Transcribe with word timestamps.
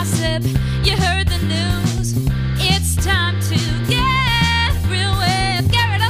gossip. 0.00 0.42
You 0.82 0.96
heard 0.96 1.28
the 1.28 1.38
news. 1.44 2.26
It's 2.56 2.96
time 3.04 3.38
to 3.38 3.56
get 3.86 4.72
real 4.88 5.12
with 5.18 5.70
Garrett. 5.70 6.00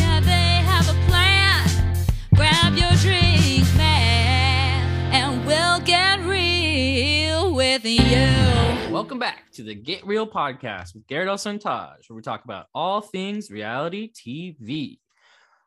Yeah, 0.00 0.20
they 0.20 0.64
have 0.64 0.88
a 0.88 0.94
plan. 1.06 1.94
Grab 2.34 2.74
your 2.74 2.90
drink, 3.02 3.66
man, 3.76 5.12
and 5.12 5.44
we'll 5.44 5.80
get 5.80 6.20
real 6.20 7.54
with 7.54 7.84
you. 7.84 8.90
Welcome 8.90 9.18
back 9.18 9.50
to 9.52 9.62
the 9.62 9.74
Get 9.74 10.06
Real 10.06 10.26
podcast 10.26 10.94
with 10.94 11.06
Garrett 11.06 11.28
and 11.28 11.60
where 12.08 12.16
we 12.16 12.22
talk 12.22 12.44
about 12.44 12.68
all 12.74 13.02
things 13.02 13.50
reality 13.50 14.10
TV. 14.10 15.00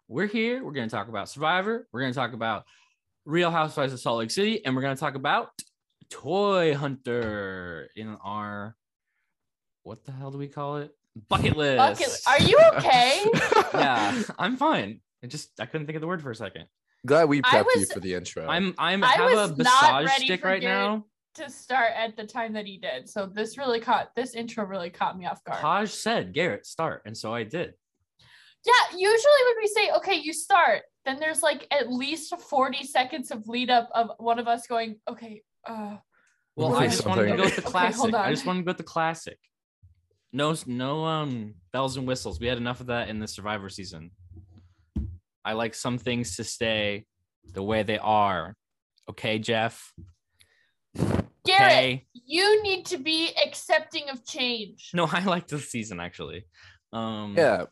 We're 0.08 0.26
here. 0.26 0.64
We're 0.64 0.72
going 0.72 0.90
to 0.90 0.96
talk 0.96 1.10
about 1.10 1.30
Survivor. 1.30 1.88
We're 1.92 2.02
going 2.02 2.14
to 2.14 2.20
talk 2.20 2.34
about 2.34 2.66
Real 3.26 3.52
Housewives 3.52 3.94
of 3.94 4.00
Salt 4.00 4.18
Lake 4.18 4.32
City, 4.32 4.66
and 4.66 4.76
we're 4.76 4.82
going 4.82 4.96
to 4.96 5.00
talk 5.00 5.14
about 5.14 5.52
Toy 6.10 6.76
Hunter 6.76 7.90
in 7.96 8.18
our 8.24 8.76
what 9.84 10.06
the 10.06 10.12
hell 10.12 10.32
do 10.32 10.38
we 10.38 10.48
call 10.48 10.78
it? 10.78 10.92
Bucket 11.30 11.58
list. 11.58 11.78
Bucket, 11.78 12.20
are 12.28 12.42
you 12.42 12.60
okay? 12.76 13.26
yeah, 13.74 14.22
I'm 14.38 14.58
fine. 14.58 15.02
I 15.24 15.28
just 15.28 15.60
I 15.60 15.66
couldn't 15.66 15.88
think 15.88 15.96
of 15.96 16.02
the 16.02 16.08
word 16.08 16.22
for 16.22 16.32
a 16.32 16.36
second. 16.36 16.66
Glad 17.06 17.30
we 17.30 17.42
I 17.44 17.64
prepped 17.64 17.76
you 17.76 17.86
for 17.86 18.00
the 18.00 18.14
intro. 18.14 18.48
I'm 18.48 18.74
I'm 18.78 19.04
I 19.04 19.08
have 19.14 19.32
was 19.32 19.52
a 19.52 19.56
not 19.56 19.58
massage 19.58 20.06
ready 20.06 20.26
stick 20.26 20.42
for 20.42 20.48
right 20.48 20.62
Garrett. 20.62 20.90
now. 20.90 21.06
to 21.36 21.50
start 21.50 21.92
at 21.96 22.18
the 22.18 22.26
time 22.26 22.54
that 22.54 22.66
he 22.66 22.78
did. 22.78 23.08
So 23.10 23.26
this 23.26 23.58
really 23.58 23.80
caught 23.80 24.10
this 24.16 24.36
intro 24.36 24.66
really 24.66 24.90
caught 24.90 25.18
me 25.18 25.26
off 25.26 25.44
guard. 25.44 25.60
Taj 25.60 25.92
said 25.92 26.34
Garrett 26.34 26.66
start, 26.66 27.04
and 27.06 27.18
so 27.18 27.34
I 27.34 27.44
did. 27.44 27.74
Yeah, 28.66 28.98
usually 28.98 29.42
when 29.48 29.56
we 29.62 29.68
say 29.68 29.92
okay, 29.98 30.16
you 30.16 30.34
start, 30.34 30.84
then 31.06 31.18
there's 31.20 31.42
like 31.42 31.66
at 31.72 31.90
least 31.92 32.38
40 32.38 32.84
seconds 32.86 33.32
of 33.32 33.48
lead 33.48 33.70
up 33.70 33.90
of 33.96 34.12
one 34.18 34.38
of 34.38 34.48
us 34.48 34.68
going, 34.68 34.98
okay, 35.10 35.42
uh 35.70 35.98
Well, 36.56 36.70
We'll 36.70 36.76
I 36.76 36.80
think 36.82 36.92
just 36.94 37.06
wanted 37.06 37.30
to 37.30 37.38
go 37.38 37.44
with 37.44 37.56
the 37.56 37.62
classic. 37.62 38.00
hold 38.00 38.16
I 38.16 38.32
just 38.32 38.46
wanted 38.46 38.60
to 38.60 38.66
go 38.66 38.70
with 38.72 38.78
the 38.78 38.84
classic. 38.84 39.38
No, 40.34 40.56
no, 40.68 41.06
um, 41.06 41.56
bells 41.74 41.98
and 41.98 42.06
whistles. 42.08 42.40
We 42.40 42.48
had 42.48 42.58
enough 42.58 42.82
of 42.82 42.88
that 42.88 43.10
in 43.10 43.20
the 43.20 43.28
Survivor 43.28 43.70
season. 43.70 44.12
I 45.44 45.54
like 45.54 45.74
some 45.74 45.98
things 45.98 46.36
to 46.36 46.44
stay 46.44 47.06
the 47.54 47.64
way 47.64 47.82
they 47.84 47.98
are. 47.98 48.56
Okay, 49.10 49.40
Jeff. 49.40 49.92
Garrett, 50.96 51.22
Okay. 51.46 52.06
you 52.14 52.62
need 52.64 52.86
to 52.88 52.98
be 52.98 53.32
accepting 53.44 54.10
of 54.10 54.26
change. 54.26 54.92
No, 54.94 55.08
I 55.12 55.24
like 55.24 55.48
this 55.48 55.70
season 55.72 56.00
actually. 56.00 56.46
Um, 56.94 57.36
yeah. 57.38 57.66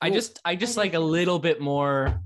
I 0.00 0.10
just, 0.10 0.38
I 0.44 0.54
just 0.54 0.76
I 0.76 0.82
like 0.82 0.94
a 0.94 1.00
little 1.00 1.38
bit 1.38 1.60
more, 1.60 2.20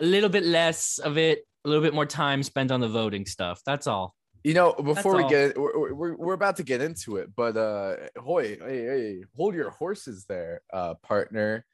a 0.00 0.04
little 0.04 0.28
bit 0.30 0.44
less 0.44 0.98
of 0.98 1.18
it, 1.18 1.40
a 1.64 1.68
little 1.68 1.82
bit 1.82 1.92
more 1.94 2.06
time 2.06 2.42
spent 2.42 2.70
on 2.70 2.80
the 2.80 2.88
voting 2.88 3.26
stuff. 3.26 3.60
That's 3.66 3.86
all. 3.86 4.14
You 4.46 4.54
know, 4.54 4.72
before 4.74 5.16
we 5.16 5.24
all. 5.24 5.28
get 5.28 5.58
we're, 5.58 5.92
we're, 5.92 6.14
we're 6.14 6.32
about 6.34 6.54
to 6.58 6.62
get 6.62 6.80
into 6.80 7.16
it, 7.16 7.34
but 7.34 7.56
uh 7.56 7.96
hoy, 8.16 8.56
hey, 8.64 8.84
hey, 8.86 9.24
hold 9.36 9.56
your 9.56 9.70
horses 9.70 10.24
there, 10.26 10.60
uh 10.72 10.94
partner. 11.02 11.66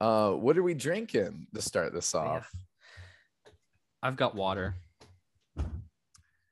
Uh 0.00 0.32
what 0.32 0.58
are 0.58 0.64
we 0.64 0.74
drinking 0.74 1.46
to 1.54 1.62
start 1.62 1.94
this 1.94 2.12
Yeah. 2.12 2.22
off? 2.22 2.50
I've 4.02 4.16
got 4.16 4.34
water. 4.34 4.74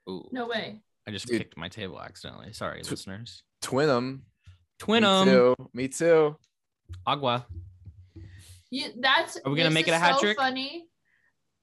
Ooh, 0.09 0.29
No 0.31 0.47
way. 0.47 0.81
I 1.09 1.11
just 1.11 1.27
Dude. 1.27 1.39
kicked 1.41 1.57
my 1.57 1.69
table 1.69 2.01
accidentally. 2.01 2.53
Sorry, 2.53 2.81
Tw- 2.83 2.93
listeners. 2.93 3.43
Twin 3.61 3.89
'em. 3.91 4.27
Twin 4.79 5.03
Me 5.03 5.09
'em. 5.09 5.25
too. 5.27 5.55
Me 5.73 5.89
too. 5.89 6.37
Agua. 7.05 7.47
You 8.71 8.93
that's 9.01 9.39
Are 9.45 9.51
we 9.51 9.57
gonna 9.59 9.73
make 9.73 9.89
it 9.89 9.93
a 9.95 9.99
hat 9.99 10.15
so 10.15 10.21
trick? 10.21 10.37
Funny. 10.39 10.87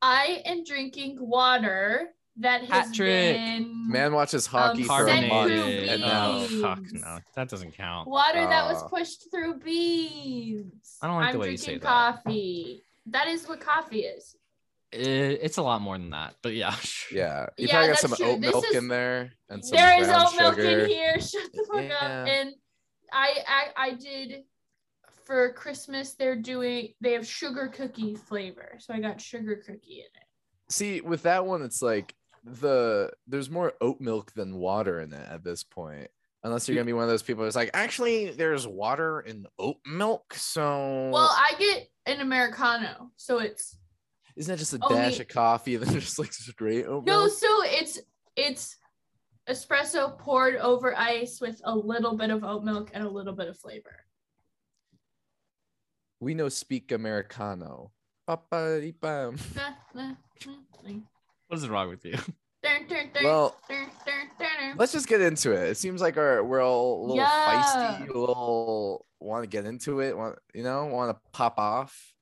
I 0.01 0.41
am 0.43 0.65
drinking 0.65 1.15
water 1.17 2.09
that 2.37 2.63
Hat 2.63 2.85
has 2.87 2.95
trick. 2.95 3.35
been 3.35 3.89
Man 3.91 4.13
watches 4.13 4.47
um, 4.47 4.51
hockey 4.51 4.83
for 4.83 5.07
a 5.07 5.27
month 5.27 5.51
and 5.51 6.01
now. 6.01 6.31
Oh, 6.31 6.47
fuck 6.61 6.79
no. 6.93 7.19
That 7.35 7.49
doesn't 7.49 7.73
count. 7.73 8.07
water 8.07 8.39
that 8.45 8.65
was 8.71 8.81
pushed 8.89 9.29
through 9.31 9.59
beans. 9.59 10.97
I 11.01 11.07
don't 11.07 11.17
like 11.17 11.27
I'm 11.27 11.33
the 11.33 11.39
way 11.39 11.51
you 11.51 11.57
drinking 11.57 11.75
say 11.75 11.77
that. 11.79 11.83
coffee. 12.23 12.83
That 13.07 13.27
is 13.27 13.47
what 13.47 13.59
coffee 13.59 14.01
is. 14.01 14.35
It- 14.91 15.39
it's 15.41 15.57
a 15.57 15.61
lot 15.61 15.81
more 15.81 15.97
than 15.97 16.09
that, 16.11 16.35
but 16.41 16.53
yeah. 16.53 16.75
yeah. 17.11 17.47
You 17.57 17.67
Yeah, 17.67 17.71
probably 17.73 17.87
got 17.87 17.87
that's 17.87 18.01
some 18.01 18.15
true. 18.15 18.25
oat 18.27 18.41
This 18.41 18.51
milk 18.51 18.65
is- 18.69 18.75
in 18.75 18.87
there 18.87 19.31
and 19.49 19.65
some 19.65 19.75
There 19.77 20.01
is 20.01 20.07
brown 20.07 20.25
oat 20.27 20.35
milk 20.37 20.55
sugar. 20.55 20.79
in 20.79 20.89
here. 20.89 21.13
Shut 21.19 21.51
the 21.53 21.65
fuck 21.71 21.83
Yeah. 21.83 21.95
up. 21.95 22.27
And 22.27 22.53
I, 23.13 23.35
I 23.47 23.63
I 23.87 23.93
did 23.95 24.43
for 25.25 25.51
Christmas. 25.53 26.13
They're 26.13 26.35
doing 26.37 26.93
they 27.01 27.13
have 27.13 27.27
sugar 27.27 27.67
cookie 27.67 28.15
flavor, 28.15 28.77
so 28.79 28.93
I 28.93 28.99
got 29.01 29.19
sugar 29.19 29.57
cookie 29.57 29.99
in 29.99 30.05
it. 30.05 30.27
See, 30.69 31.01
with 31.01 31.23
that 31.23 31.45
one, 31.45 31.61
it's 31.61 31.81
like 31.81 32.13
the 32.43 33.11
there's 33.27 33.49
more 33.49 33.73
oat 33.81 33.99
milk 33.99 34.33
than 34.33 34.55
water 34.55 34.99
in 34.99 35.13
it 35.13 35.27
at 35.29 35.43
this 35.43 35.63
point. 35.63 36.09
Unless 36.43 36.67
you're 36.67 36.75
gonna 36.75 36.85
be 36.85 36.93
one 36.93 37.03
of 37.03 37.09
those 37.09 37.21
people 37.21 37.43
that's 37.43 37.55
like, 37.55 37.69
actually, 37.73 38.31
there's 38.31 38.65
water 38.67 39.21
in 39.21 39.45
oat 39.59 39.77
milk. 39.85 40.33
So 40.33 41.09
Well, 41.11 41.29
I 41.29 41.53
get 41.59 41.87
an 42.07 42.19
americano, 42.21 43.11
so 43.15 43.39
it's 43.39 43.77
isn't 44.35 44.51
that 44.51 44.57
just 44.57 44.73
a 44.73 44.79
dash 44.79 45.19
of 45.19 45.27
coffee 45.27 45.75
and 45.75 45.83
then 45.83 45.93
just 45.99 46.17
like 46.17 46.33
straight 46.33 46.85
oat 46.85 47.05
no, 47.05 47.21
milk? 47.21 47.33
so 47.33 47.47
it's 47.63 47.99
it's 48.35 48.77
espresso 49.47 50.17
poured 50.17 50.55
over 50.55 50.97
ice 50.97 51.39
with 51.41 51.61
a 51.63 51.75
little 51.75 52.15
bit 52.15 52.29
of 52.29 52.43
oat 52.43 52.63
milk 52.63 52.89
and 52.93 53.03
a 53.03 53.09
little 53.09 53.33
bit 53.33 53.47
of 53.47 53.57
flavor. 53.57 54.05
We 56.19 56.33
know 56.33 56.49
speak 56.49 56.91
Americano. 56.91 57.91
Nah. 59.95 60.13
What 61.51 61.57
is 61.57 61.67
wrong 61.67 61.89
with 61.89 62.05
you? 62.05 62.17
Well, 63.21 63.57
let's 64.77 64.93
just 64.93 65.09
get 65.09 65.19
into 65.19 65.51
it. 65.51 65.71
It 65.71 65.75
seems 65.75 65.99
like 65.99 66.15
our 66.15 66.41
we're 66.41 66.63
all 66.63 67.01
a 67.01 67.03
little 67.07 67.15
Yeah. 67.17 67.61
feisty, 67.99 68.07
a 68.09 68.17
little 68.17 69.05
want 69.19 69.43
to 69.43 69.47
get 69.47 69.65
into 69.65 69.99
it. 69.99 70.15
Want 70.15 70.39
you 70.53 70.63
know, 70.63 70.85
want 70.85 71.13
to 71.13 71.21
pop 71.33 71.59
off. 71.59 72.13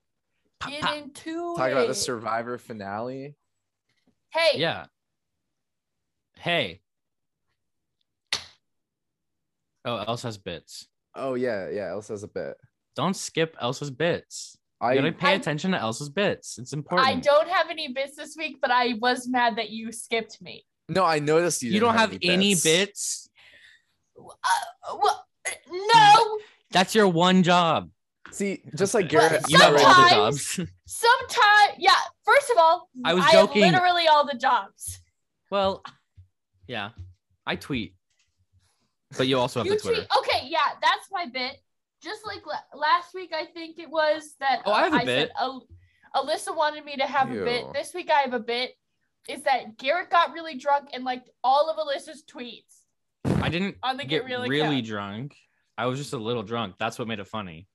Pop, 0.60 0.72
Get 0.72 0.82
pop. 0.82 0.96
into 0.96 1.56
Talk 1.56 1.72
about 1.72 1.88
the. 1.90 1.94
Survivor 1.94 2.58
finale. 2.58 3.36
Hey, 4.32 4.54
Yeah. 4.58 4.88
Hey. 6.40 6.82
Oh, 9.86 9.98
Elsa 10.08 10.26
has 10.28 10.40
bits. 10.40 10.88
Oh 11.14 11.36
yeah, 11.36 11.70
yeah. 11.70 11.90
Elsa 11.90 12.14
has 12.14 12.24
a 12.24 12.28
bit. 12.28 12.58
Don't 12.96 13.16
skip 13.16 13.56
Elsa's 13.62 13.92
bits. 13.92 14.58
You 14.82 14.88
I 14.88 14.96
gotta 14.96 15.12
pay 15.12 15.30
I- 15.30 15.34
attention 15.34 15.72
to 15.72 15.78
Elsa's 15.80 16.10
bits. 16.10 16.58
It's 16.58 16.72
important. 16.74 17.08
I 17.08 17.16
don't 17.16 17.50
have 17.50 17.70
any 17.70 17.90
bits 17.92 18.16
this 18.16 18.36
week, 18.38 18.58
but 18.62 18.72
I 18.72 18.94
was 19.00 19.28
mad 19.28 19.58
that 19.58 19.70
you 19.72 19.92
skipped 19.92 20.42
me. 20.42 20.66
no, 20.88 21.04
I 21.06 21.20
noticed 21.20 21.62
you. 21.64 21.68
you 21.70 21.80
didn't 21.80 21.90
don't 21.96 21.98
have 22.00 22.18
any 22.22 22.54
bits. 22.56 22.64
bits. 22.64 23.30
Uh, 24.18 24.96
well, 25.02 25.26
no. 25.70 26.40
That's 26.72 26.94
your 26.96 27.08
one 27.08 27.44
job. 27.44 27.90
See, 28.32 28.62
just 28.76 28.94
like 28.94 29.12
Well, 29.12 29.28
Garrett, 29.28 29.50
You 29.50 29.58
have 29.58 29.74
all 29.74 29.78
the 29.80 29.80
Sometimes- 30.10 30.56
jobs. 30.56 30.70
Sometimes, 30.86 31.74
yeah. 31.80 31.96
First 32.24 32.50
of 32.52 32.58
all, 32.58 32.90
I 33.04 33.14
was 33.16 33.24
have 33.24 33.32
joking. 33.34 33.62
literally 33.64 34.08
all 34.08 34.26
the 34.26 34.38
jobs. 34.38 35.00
well, 35.52 35.84
yeah. 36.68 36.90
I 37.48 37.56
tweet. 37.56 37.96
But 39.18 39.28
you 39.28 39.40
also 39.40 39.60
have 39.62 39.68
You 39.68 39.74
the 39.74 39.80
Twitter. 39.80 40.06
tweet. 40.06 40.18
Okay, 40.20 40.48
yeah, 40.48 40.60
that's 40.82 41.08
my 41.12 41.26
bit. 41.26 41.58
Just 42.02 42.26
like 42.26 42.46
la- 42.46 42.80
last 42.80 43.14
week, 43.14 43.32
I 43.34 43.46
think 43.46 43.78
it 43.80 43.90
was 43.90 44.36
that. 44.40 44.62
Oh, 44.66 44.72
I 44.72 44.84
have 44.84 44.94
a 44.94 44.98
uh, 44.98 45.06
bit. 45.06 45.30
Said, 45.30 45.32
Al- 45.40 45.68
Alyssa 46.16 46.56
wanted 46.56 46.86
me 46.86 46.96
to 46.98 47.06
have 47.06 47.30
a 47.32 47.44
bit. 47.44 47.66
This 47.74 47.94
week, 47.94 48.10
I 48.10 48.22
have 48.22 48.34
a 48.34 48.40
bit. 48.40 48.72
Is 49.28 49.44
that 49.44 49.78
Garrett 49.78 50.10
got 50.10 50.32
really 50.34 50.56
drunk 50.58 50.90
and 50.94 51.04
liked 51.04 51.30
all 51.44 51.70
of 51.70 51.78
Alyssa's 51.78 52.24
tweets 52.24 52.80
I 53.42 53.50
didn't 53.50 53.76
on 53.84 53.98
the 53.98 54.04
get 54.04 54.22
Get 54.22 54.26
Real 54.26 54.48
really 54.48 54.82
drunk. 54.82 55.36
I 55.78 55.86
was 55.86 56.00
just 56.00 56.14
a 56.14 56.18
little 56.18 56.44
drunk. 56.44 56.76
That's 56.80 56.98
what 56.98 57.08
made 57.08 57.20
it 57.20 57.28
funny. 57.28 57.68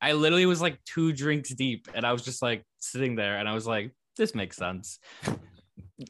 I 0.00 0.12
literally 0.12 0.46
was 0.46 0.60
like 0.60 0.78
two 0.84 1.12
drinks 1.12 1.50
deep 1.50 1.88
and 1.94 2.06
I 2.06 2.12
was 2.12 2.22
just 2.22 2.42
like 2.42 2.64
sitting 2.78 3.16
there 3.16 3.38
and 3.38 3.48
I 3.48 3.54
was 3.54 3.66
like, 3.66 3.92
this 4.16 4.34
makes 4.34 4.56
sense. 4.56 4.98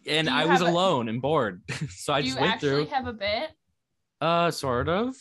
And 0.06 0.28
I 0.28 0.44
was 0.46 0.58
have 0.58 0.68
a- 0.68 0.70
alone 0.70 1.08
and 1.08 1.22
bored. 1.22 1.62
so 1.90 2.12
I 2.12 2.20
Do 2.20 2.26
just 2.26 2.36
you 2.36 2.42
went 2.42 2.54
actually 2.54 2.84
through. 2.86 2.94
have 2.94 3.06
a 3.06 3.12
bit? 3.12 3.50
Uh 4.20 4.50
sort 4.50 4.88
of. 4.88 5.14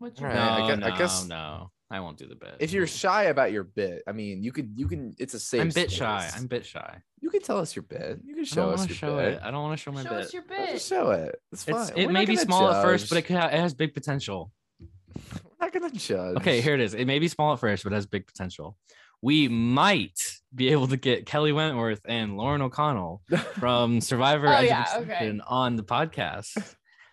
What's 0.00 0.20
your 0.20 0.30
Alright, 0.30 0.56
bit? 0.56 0.56
No, 0.58 0.64
I 0.64 0.76
gue- 0.76 0.84
I 0.84 0.90
no, 0.90 0.96
guess- 0.98 1.26
no. 1.28 1.70
I 1.92 1.98
won't 1.98 2.18
do 2.18 2.28
the 2.28 2.36
bit. 2.36 2.54
If 2.60 2.70
you're 2.72 2.86
shy 2.86 3.24
about 3.24 3.50
your 3.50 3.64
bit, 3.64 4.04
I 4.06 4.12
mean, 4.12 4.44
you 4.44 4.52
could, 4.52 4.72
you 4.76 4.86
can. 4.86 5.12
It's 5.18 5.34
a 5.34 5.40
safe. 5.40 5.60
I'm 5.60 5.70
bit 5.70 5.90
shy. 5.90 6.30
I'm 6.36 6.46
bit 6.46 6.64
shy. 6.64 6.98
You 7.20 7.30
can 7.30 7.42
tell 7.42 7.58
us 7.58 7.74
your 7.74 7.82
bit. 7.82 8.20
You 8.24 8.34
can 8.36 8.42
I 8.44 8.46
show 8.46 8.64
don't 8.66 8.74
us 8.74 8.80
your 8.80 8.86
to 8.88 8.94
show 8.94 9.16
bit. 9.16 9.34
it. 9.34 9.40
I 9.42 9.50
don't 9.50 9.62
want 9.62 9.76
to 9.76 9.82
show 9.82 9.90
my 9.90 10.02
bit. 10.04 10.08
Show 10.08 10.14
bit. 10.16 10.24
us 10.26 10.32
your 10.32 10.42
bit. 10.44 10.70
Just 10.70 10.88
show 10.88 11.10
it. 11.10 11.34
It's 11.50 11.64
fine. 11.64 11.80
It's, 11.82 11.90
it 11.96 12.06
may 12.12 12.24
be 12.26 12.36
gonna 12.36 12.46
small 12.46 12.70
at 12.70 12.82
first, 12.84 13.08
but 13.08 13.18
it 13.18 13.22
could 13.22 13.34
ha- 13.36 13.48
it 13.48 13.58
has 13.58 13.74
big 13.74 13.92
potential. 13.92 14.52
We're 14.80 15.66
not 15.66 15.72
gonna 15.72 15.90
judge. 15.90 16.36
Okay, 16.36 16.60
here 16.60 16.74
it 16.74 16.80
is. 16.80 16.94
It 16.94 17.06
may 17.06 17.18
be 17.18 17.26
small 17.26 17.52
at 17.54 17.58
first, 17.58 17.82
but 17.82 17.92
it 17.92 17.96
has 17.96 18.06
big 18.06 18.24
potential. 18.26 18.76
We 19.20 19.48
might 19.48 20.20
be 20.54 20.68
able 20.70 20.86
to 20.88 20.96
get 20.96 21.26
Kelly 21.26 21.50
Wentworth 21.52 22.00
and 22.04 22.36
Lauren 22.36 22.62
O'Connell 22.62 23.20
from 23.58 24.00
Survivor 24.00 24.46
Oh, 24.46 24.60
yeah, 24.60 24.82
Extinction 24.82 25.42
on 25.46 25.74
the 25.74 25.82
podcast 25.82 26.56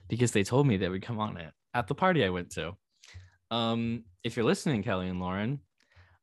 because 0.07 0.31
they 0.31 0.43
told 0.43 0.67
me 0.67 0.77
they 0.77 0.87
would 0.87 1.01
come 1.01 1.19
on 1.19 1.37
it 1.37 1.51
at 1.73 1.87
the 1.87 1.95
party 1.95 2.23
I 2.25 2.29
went 2.29 2.51
to. 2.51 2.73
Um, 3.51 4.03
if 4.23 4.35
you're 4.35 4.45
listening, 4.45 4.83
Kelly 4.83 5.07
and 5.07 5.19
Lauren, 5.19 5.59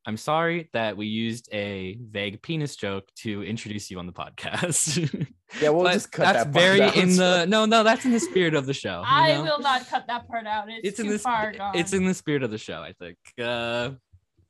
I'm 0.07 0.17
sorry 0.17 0.69
that 0.73 0.95
we 0.97 1.07
used 1.07 1.49
a 1.51 1.97
vague 1.99 2.41
penis 2.43 2.75
joke 2.75 3.07
to 3.23 3.41
introduce 3.43 3.89
you 3.89 3.97
on 3.99 4.05
the 4.05 4.13
podcast. 4.13 5.27
Yeah, 5.61 5.69
we'll 5.69 5.85
just 5.93 6.11
cut 6.11 6.23
that's 6.23 6.37
that 6.45 6.51
part 6.53 6.53
very 6.63 6.81
out. 6.81 6.95
in 6.97 7.15
the 7.15 7.45
no, 7.45 7.65
no, 7.65 7.83
that's 7.83 8.03
in 8.03 8.11
the 8.11 8.19
spirit 8.19 8.55
of 8.55 8.65
the 8.65 8.73
show. 8.73 8.99
you 9.01 9.05
I 9.07 9.33
know? 9.35 9.43
will 9.43 9.59
not 9.59 9.87
cut 9.87 10.05
that 10.07 10.27
part 10.27 10.47
out. 10.47 10.67
It's, 10.69 10.89
It's 10.89 10.99
in 10.99 11.05
too 11.05 11.17
far 11.19 11.51
gone. 11.53 11.77
It's 11.77 11.93
in 11.93 12.03
the 12.03 12.15
spirit 12.15 12.41
of 12.41 12.49
the 12.49 12.57
show, 12.57 12.81
I 12.81 12.93
think. 12.93 13.17
Uh, 13.39 13.91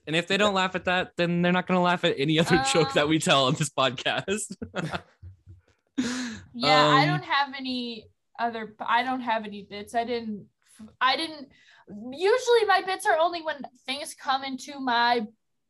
and 0.08 0.16
if 0.16 0.26
they 0.28 0.38
don't 0.38 0.54
laugh 0.54 0.74
at 0.74 0.86
that, 0.86 1.12
then 1.18 1.42
they're 1.42 1.52
not 1.52 1.68
gonna 1.68 1.82
laugh 1.82 2.06
at 2.06 2.16
any 2.18 2.40
other 2.40 2.64
joke 2.74 2.94
that 2.94 3.08
we 3.10 3.20
tell 3.20 3.46
on 3.46 3.54
this 3.56 3.70
podcast. 3.70 4.56
Yeah, 6.58 6.88
I 6.88 7.02
Um, 7.04 7.08
don't 7.10 7.26
have 7.26 7.54
any 7.58 8.08
other. 8.40 8.74
I 8.80 9.04
don't 9.04 9.22
have 9.22 9.44
any 9.44 9.64
bits. 9.64 9.94
I 9.94 10.06
didn't. 10.06 10.46
I 11.02 11.16
didn't. 11.18 11.50
Usually, 11.88 12.66
my 12.68 12.82
bits 12.86 13.06
are 13.06 13.18
only 13.18 13.42
when 13.44 13.62
things 13.86 14.14
come 14.14 14.44
into 14.44 14.80
my 14.80 15.22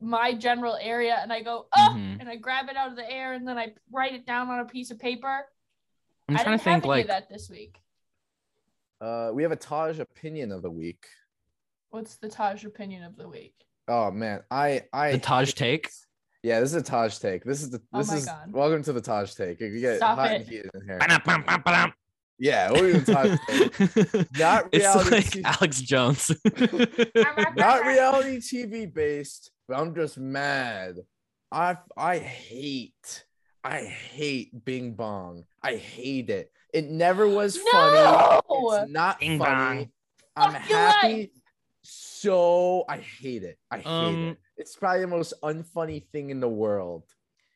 my 0.02 0.34
general 0.34 0.78
area, 0.81 1.18
and 1.22 1.31
I 1.31 1.42
go, 1.42 1.68
oh, 1.75 1.94
Mhm. 1.98 2.19
and 2.19 2.30
I 2.30 2.36
grab 2.36 2.68
it 2.69 2.75
out 2.75 2.90
of 2.90 2.96
the 2.98 3.10
air, 3.10 3.34
and 3.34 3.48
then 3.48 3.57
I 3.57 3.74
write 3.92 4.13
it 4.13 4.25
down 4.25 4.50
on 4.50 4.60
a 4.60 4.66
piece 4.66 4.92
of 4.92 5.00
paper. 5.00 5.46
I'm 6.28 6.36
I 6.36 6.44
trying 6.44 6.57
didn't 6.57 6.60
to 6.60 6.63
think 6.63 6.86
like 6.86 7.07
that 7.07 7.30
this 7.30 7.50
week. 7.50 7.80
Uh, 9.02 9.31
we 9.34 9.44
have 9.44 9.52
a 9.52 9.56
Taj 9.57 10.00
opinion 10.00 10.52
of 10.52 10.62
the 10.62 10.69
week. 10.72 11.06
What's 11.90 12.18
the 12.18 12.28
Taj 12.30 12.66
opinion 12.66 13.04
of 13.04 13.16
the 13.16 13.28
week? 13.28 13.56
Oh 13.88 14.12
man, 14.12 14.44
I 14.52 14.84
I 14.92 15.13
the 15.13 15.19
Taj 15.19 15.54
take. 15.54 15.90
Yeah, 16.44 16.60
this 16.60 16.69
is 16.74 16.81
a 16.81 16.84
Taj 16.84 17.18
take. 17.19 17.44
This 17.44 17.62
is 17.63 17.69
the 17.72 17.81
Oh 17.94 18.00
this 18.00 18.07
my 18.10 18.18
is 18.18 18.25
God. 18.25 18.52
welcome 18.52 18.84
to 18.84 18.94
the 18.94 19.02
Taj 19.02 19.34
take. 19.34 19.60
You 19.62 19.80
get 19.80 19.98
Stop 19.98 20.18
hot 20.18 20.31
it. 20.31 20.42
and 20.42 20.48
heated 20.50 20.72
in 20.74 20.81
here. 20.88 21.00
Yeah, 22.38 22.72
we'll 22.72 22.82
do 22.82 23.00
the 23.00 23.14
Taj 23.14 23.40
take. 24.28 24.38
Not 24.38 24.68
it's 24.72 24.84
reality 24.84 25.16
like 25.16 25.26
TV. 25.26 25.42
Alex 25.46 25.82
Jones. 25.82 26.32
Not 27.56 27.86
reality 27.86 28.38
TV 28.40 28.94
based, 28.94 29.52
but 29.68 29.78
I'm 29.80 29.96
just 29.96 30.18
mad. 30.18 30.98
I 31.52 31.78
I 31.96 32.18
hate 32.20 33.26
I 33.64 33.80
hate 33.86 34.66
Bing 34.66 34.94
Bong. 34.94 35.46
I 35.64 35.76
hate 35.76 36.30
it. 36.30 36.52
It 36.74 36.90
never 36.90 37.28
was 37.28 37.58
funny. 37.72 37.94
No! 37.94 38.42
It's 38.81 38.92
not 38.92 39.20
Bing 39.20 39.40
funny. 39.40 39.90
I'm 40.36 40.52
Fuck 40.52 40.62
happy. 40.62 41.31
So 41.84 42.84
I 42.90 42.98
hate 42.98 43.44
it. 43.44 43.58
I 43.72 43.78
hate 43.78 43.86
Um, 43.88 44.28
it. 44.30 44.38
It's 44.58 44.76
probably 44.76 45.02
the 45.02 45.08
most 45.08 45.34
unfunny 45.44 46.06
thing 46.12 46.30
in 46.31 46.40
the 46.40 46.50
world. 46.50 47.04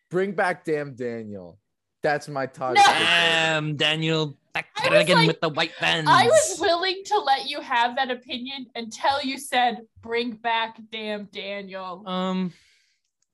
Bring 0.09 0.31
back 0.33 0.63
damn 0.65 0.95
Daniel. 0.95 1.58
That's 2.01 2.27
my 2.27 2.45
Taj. 2.45 2.75
No! 2.75 2.81
Damn, 2.83 3.75
Daniel 3.75 4.37
back 4.53 4.67
I 4.77 4.85
at 4.87 4.93
it 4.93 4.95
was 4.95 5.03
again 5.03 5.17
like- 5.17 5.27
with 5.27 5.41
the 5.41 5.49
white 5.49 5.71
vans. 5.79 6.07
I 6.09 6.25
was 6.25 6.57
willing 6.59 7.01
to 7.05 7.19
let 7.19 7.49
you 7.49 7.59
have 7.61 7.95
that 7.97 8.09
opinion 8.09 8.67
until 8.75 9.21
you 9.21 9.37
said, 9.37 9.81
"Bring 10.01 10.31
back 10.31 10.77
damn 10.91 11.25
Daniel." 11.25 12.03
um, 12.07 12.53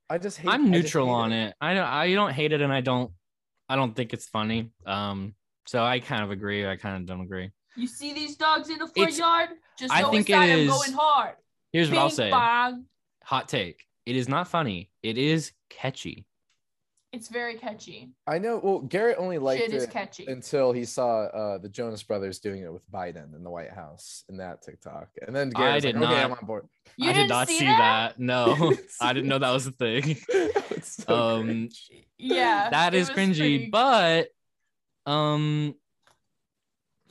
I 0.09 0.17
just 0.17 0.37
hate. 0.37 0.49
I'm 0.49 0.69
neutral 0.71 1.09
on 1.09 1.31
it. 1.31 1.55
I 1.61 1.73
don't. 1.73 1.83
I 1.85 2.13
don't 2.13 2.31
hate 2.33 2.51
it, 2.53 2.61
and 2.61 2.73
I 2.73 2.81
don't. 2.81 3.11
I 3.69 3.75
don't 3.75 3.95
think 3.95 4.13
it's 4.13 4.27
funny. 4.27 4.71
Um, 4.85 5.35
so 5.65 5.83
I 5.83 5.99
kind 5.99 6.23
of 6.23 6.31
agree. 6.31 6.67
I 6.67 6.75
kind 6.75 6.97
of 6.97 7.05
don't 7.05 7.21
agree. 7.21 7.51
You 7.75 7.87
see 7.87 8.13
these 8.13 8.35
dogs 8.35 8.69
in 8.69 8.77
the 8.79 8.87
front 8.87 9.09
It's- 9.09 9.17
yard? 9.19 9.49
Just 9.77 9.93
I 9.93 10.09
think 10.09 10.29
it 10.29 10.33
inside 10.33 10.51
I'm 10.61 10.67
going 10.67 10.93
hard. 10.93 11.35
Here's 11.73 11.89
what 11.89 11.97
I'll 11.99 12.09
say. 12.09 12.29
bong. 12.31 12.85
Hot 13.25 13.49
take. 13.49 13.83
It 14.05 14.15
is 14.15 14.29
not 14.29 14.47
funny. 14.47 14.89
It 15.03 15.17
is 15.17 15.51
catchy. 15.69 16.25
It's 17.15 17.29
very 17.29 17.55
catchy. 17.55 18.09
I 18.27 18.39
know. 18.39 18.59
Well, 18.61 18.79
Garrett 18.79 19.17
only 19.17 19.37
liked 19.37 19.61
Shit 19.61 19.73
is 19.73 19.83
it 19.85 19.89
catchy. 19.91 20.25
until 20.25 20.73
he 20.73 20.83
saw 20.83 21.21
uh, 21.27 21.57
the 21.59 21.69
Jonas 21.69 22.03
Brothers 22.03 22.39
doing 22.39 22.61
it 22.61 22.71
with 22.73 22.89
Biden 22.91 23.33
in 23.33 23.41
the 23.43 23.49
White 23.49 23.71
House 23.71 24.25
in 24.27 24.35
that 24.37 24.61
TikTok, 24.61 25.07
and 25.25 25.33
then 25.33 25.49
Garrett 25.51 25.75
I 25.75 25.79
did 25.79 25.95
like, 25.95 26.03
"Okay, 26.03 26.13
not- 26.13 26.23
I'm 26.25 26.31
on 26.37 26.45
board." 26.45 26.65
You 26.97 27.09
I 27.09 27.13
did 27.13 27.27
didn't 27.29 27.47
see, 27.47 27.59
see 27.59 27.65
that? 27.65 28.15
that. 28.17 28.19
No, 28.19 28.73
I 29.01 29.13
didn't 29.13 29.29
know 29.29 29.39
that 29.39 29.51
was 29.51 29.65
a 29.67 29.71
thing. 29.71 30.17
So 30.83 31.05
Um, 31.37 31.43
cringe. 31.45 31.89
Yeah, 32.17 32.69
that 32.69 32.93
it 32.93 32.97
is 32.97 33.07
was 33.09 33.17
cringy, 33.17 33.37
pretty- 33.37 33.69
but 33.71 34.27
um, 35.05 35.73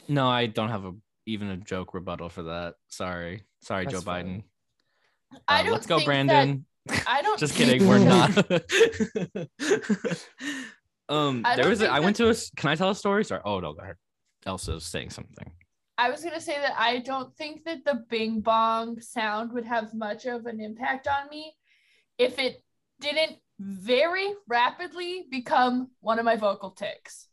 no, 0.06 0.29
I 0.29 0.47
don't 0.47 0.69
have 0.69 0.85
a 0.85 0.93
even 1.27 1.49
a 1.49 1.56
joke 1.56 1.95
rebuttal 1.95 2.29
for 2.29 2.43
that. 2.45 2.75
Sorry, 2.89 3.43
sorry, 3.62 3.85
That's 3.85 3.97
Joe 3.97 4.01
fine. 4.03 4.27
Biden. 5.33 5.41
I 5.49 5.61
Uh, 5.61 5.62
don't 5.65 5.73
let's 5.73 5.87
go, 5.87 5.97
think 5.97 6.06
that- 6.06 6.27
Brandon. 6.27 6.67
I 7.07 7.23
don't. 7.23 7.39
Just 7.39 7.55
kidding, 7.55 7.87
we're 7.89 7.99
not. 7.99 8.31
um, 11.09 11.43
I 11.45 11.57
there 11.57 11.69
was. 11.69 11.81
A, 11.81 11.85
think 11.85 11.93
I 11.93 12.01
went 12.01 12.17
to 12.17 12.27
a. 12.27 12.31
s- 12.31 12.51
Can 12.57 12.71
I 12.71 12.75
tell 12.75 12.91
a 12.91 12.95
story? 12.95 13.25
Sorry. 13.25 13.41
Oh 13.45 13.61
no, 13.61 13.73
go 13.73 13.81
ahead. 13.83 13.97
Elsa's 14.47 14.85
saying 14.85 15.11
something. 15.11 15.51
I 15.97 16.11
was 16.11 16.23
gonna 16.23 16.41
say 16.41 16.59
that 16.59 16.75
I 16.77 16.99
don't 16.99 17.35
think 17.37 17.65
that 17.65 17.85
the 17.85 18.05
Bing 18.11 18.41
Bong 18.41 19.01
sound 19.01 19.53
would 19.53 19.65
have 19.65 19.95
much 19.95 20.27
of 20.27 20.47
an 20.47 20.61
impact 20.61 21.07
on 21.07 21.29
me 21.31 21.55
if 22.19 22.39
it 22.39 22.63
didn't 23.01 23.37
very 23.59 24.33
rapidly 24.49 25.27
become 25.31 25.91
one 26.01 26.19
of 26.19 26.25
my 26.25 26.37
vocal 26.37 26.71
ticks. 26.73 27.29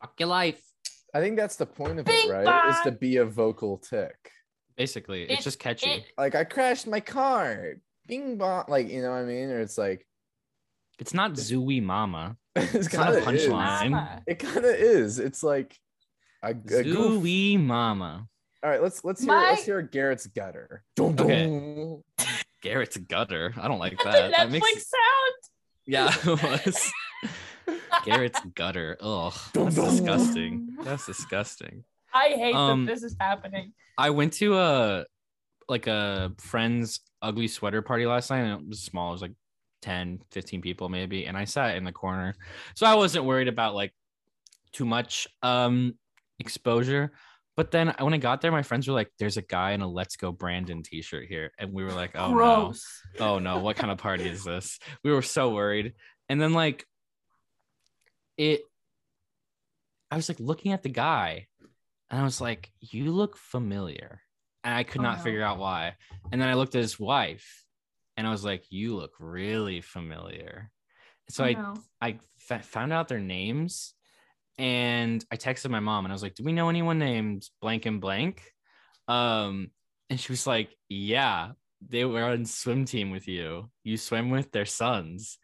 Fuck 0.00 0.14
your 0.18 0.28
life. 0.28 0.62
I 1.14 1.20
think 1.20 1.36
that's 1.36 1.56
the 1.56 1.66
point 1.66 1.98
of 1.98 2.06
Bing 2.06 2.28
it, 2.28 2.32
right? 2.32 2.70
Is 2.70 2.80
to 2.84 2.92
be 2.92 3.18
a 3.18 3.24
vocal 3.24 3.78
tick. 3.78 4.30
Basically, 4.76 5.22
it's 5.24 5.40
It- 5.40 5.44
just 5.44 5.58
catchy. 5.58 5.90
it- 5.90 6.04
Like 6.18 6.34
I 6.34 6.44
crashed 6.44 6.86
my 6.86 7.00
car. 7.00 7.74
Bing 8.06 8.36
bong. 8.38 8.64
Like 8.68 8.88
you 8.90 9.02
know 9.02 9.10
what 9.10 9.18
I 9.18 9.24
mean? 9.24 9.50
Or 9.50 9.60
it's 9.60 9.78
like 9.78 10.06
it's 10.98 11.14
not 11.14 11.32
Zooey 11.34 11.82
Mama. 11.82 12.36
it's 12.56 12.92
not 12.92 13.14
a 13.14 13.20
kind 13.20 13.28
of 13.28 13.34
is. 13.34 13.46
punchline. 13.48 14.22
It 14.26 14.38
kind 14.38 14.58
of 14.58 14.64
is. 14.74 15.18
It's 15.18 15.42
like 15.42 15.76
a, 16.42 16.50
a 16.50 16.54
goof. 16.54 16.86
Zooey 16.86 17.58
Mama. 17.60 18.26
All 18.64 18.70
right, 18.70 18.82
let's 18.82 19.04
let's 19.04 19.20
hear 19.20 19.28
My- 19.28 19.50
let's 19.50 19.64
hear 19.64 19.82
Garrett's 19.82 20.26
gutter. 20.26 20.82
Dun, 20.96 21.18
Okay. 21.20 21.96
Garrett's 22.62 22.96
gutter. 22.96 23.54
I 23.60 23.66
don't 23.68 23.78
like 23.80 23.96
the 23.98 24.04
that. 24.04 24.30
that 24.32 24.48
Netflix 24.48 24.50
makes 24.60 24.86
sound. 24.88 25.34
yeah, 25.86 26.14
it 26.24 26.64
was. 26.66 26.92
Garrett's 28.04 28.40
gutter. 28.54 28.96
Ugh, 29.00 29.32
that's 29.32 29.52
Dum, 29.52 29.68
dum. 29.74 29.90
disgusting. 29.90 30.76
That's 30.82 31.06
disgusting. 31.06 31.84
I 32.12 32.28
hate 32.30 32.54
Um, 32.54 32.84
that 32.86 32.94
this 32.94 33.02
is 33.02 33.16
happening. 33.18 33.72
I 33.98 34.10
went 34.10 34.34
to 34.34 34.58
a 34.58 35.04
like 35.68 35.86
a 35.86 36.32
friend's 36.38 37.00
ugly 37.20 37.48
sweater 37.48 37.82
party 37.82 38.04
last 38.06 38.30
night 38.30 38.40
and 38.40 38.60
it 38.60 38.68
was 38.68 38.82
small. 38.82 39.10
It 39.10 39.12
was 39.12 39.22
like 39.22 39.34
10, 39.82 40.20
15 40.30 40.60
people 40.60 40.88
maybe. 40.88 41.26
And 41.26 41.36
I 41.36 41.44
sat 41.44 41.76
in 41.76 41.84
the 41.84 41.92
corner. 41.92 42.34
So 42.74 42.86
I 42.86 42.94
wasn't 42.94 43.24
worried 43.24 43.48
about 43.48 43.74
like 43.74 43.92
too 44.72 44.84
much 44.84 45.28
um 45.42 45.94
exposure. 46.38 47.12
But 47.54 47.70
then 47.70 47.94
when 48.00 48.14
I 48.14 48.18
got 48.18 48.40
there, 48.40 48.50
my 48.50 48.62
friends 48.62 48.88
were 48.88 48.94
like, 48.94 49.10
there's 49.18 49.36
a 49.36 49.42
guy 49.42 49.72
in 49.72 49.82
a 49.82 49.86
Let's 49.88 50.16
Go 50.16 50.32
Brandon 50.32 50.82
t-shirt 50.82 51.26
here. 51.28 51.52
And 51.58 51.70
we 51.72 51.84
were 51.84 51.92
like, 51.92 52.12
oh 52.16 52.32
no. 52.32 52.34
Oh 53.20 53.38
no, 53.38 53.58
what 53.58 53.76
kind 53.76 53.90
of 53.90 53.98
party 53.98 54.26
is 54.28 54.42
this? 54.42 54.78
We 55.04 55.12
were 55.12 55.22
so 55.22 55.50
worried. 55.50 55.92
And 56.28 56.40
then 56.40 56.54
like 56.54 56.86
it 58.36 58.62
I 60.10 60.16
was 60.16 60.28
like 60.28 60.40
looking 60.40 60.72
at 60.72 60.82
the 60.82 60.88
guy 60.88 61.46
and 62.12 62.20
I 62.20 62.24
was 62.24 62.40
like, 62.40 62.70
you 62.80 63.10
look 63.10 63.36
familiar. 63.36 64.20
And 64.64 64.72
I 64.72 64.84
could 64.84 65.00
Oh, 65.00 65.04
not 65.04 65.18
no. 65.18 65.24
figure 65.24 65.42
out 65.42 65.58
why. 65.58 65.94
And 66.30 66.40
then 66.40 66.48
I 66.48 66.54
looked 66.54 66.76
at 66.76 66.82
his 66.82 67.00
wife 67.00 67.64
and 68.16 68.26
I 68.26 68.30
was 68.30 68.44
like, 68.44 68.64
you 68.70 68.94
look 68.94 69.12
really 69.18 69.80
familiar. 69.80 70.70
So 71.30 71.42
Oh, 71.42 71.46
I 71.48 71.52
no. 71.54 71.74
I 72.00 72.18
f- 72.50 72.66
found 72.66 72.92
out 72.92 73.08
their 73.08 73.18
names 73.18 73.94
and 74.58 75.24
I 75.32 75.36
texted 75.36 75.70
my 75.70 75.80
mom 75.80 76.04
and 76.04 76.12
I 76.12 76.14
was 76.14 76.22
like, 76.22 76.34
Do 76.34 76.44
we 76.44 76.52
know 76.52 76.68
anyone 76.68 76.98
named 76.98 77.48
blank 77.60 77.86
and 77.86 78.00
blank? 78.00 78.42
Um, 79.08 79.70
and 80.10 80.20
she 80.20 80.30
was 80.30 80.46
like, 80.46 80.76
Yeah, 80.88 81.52
they 81.88 82.04
were 82.04 82.22
on 82.24 82.44
swim 82.44 82.84
team 82.84 83.10
with 83.10 83.26
you. 83.26 83.70
You 83.82 83.96
swim 83.96 84.30
with 84.30 84.52
their 84.52 84.66
sons. 84.66 85.38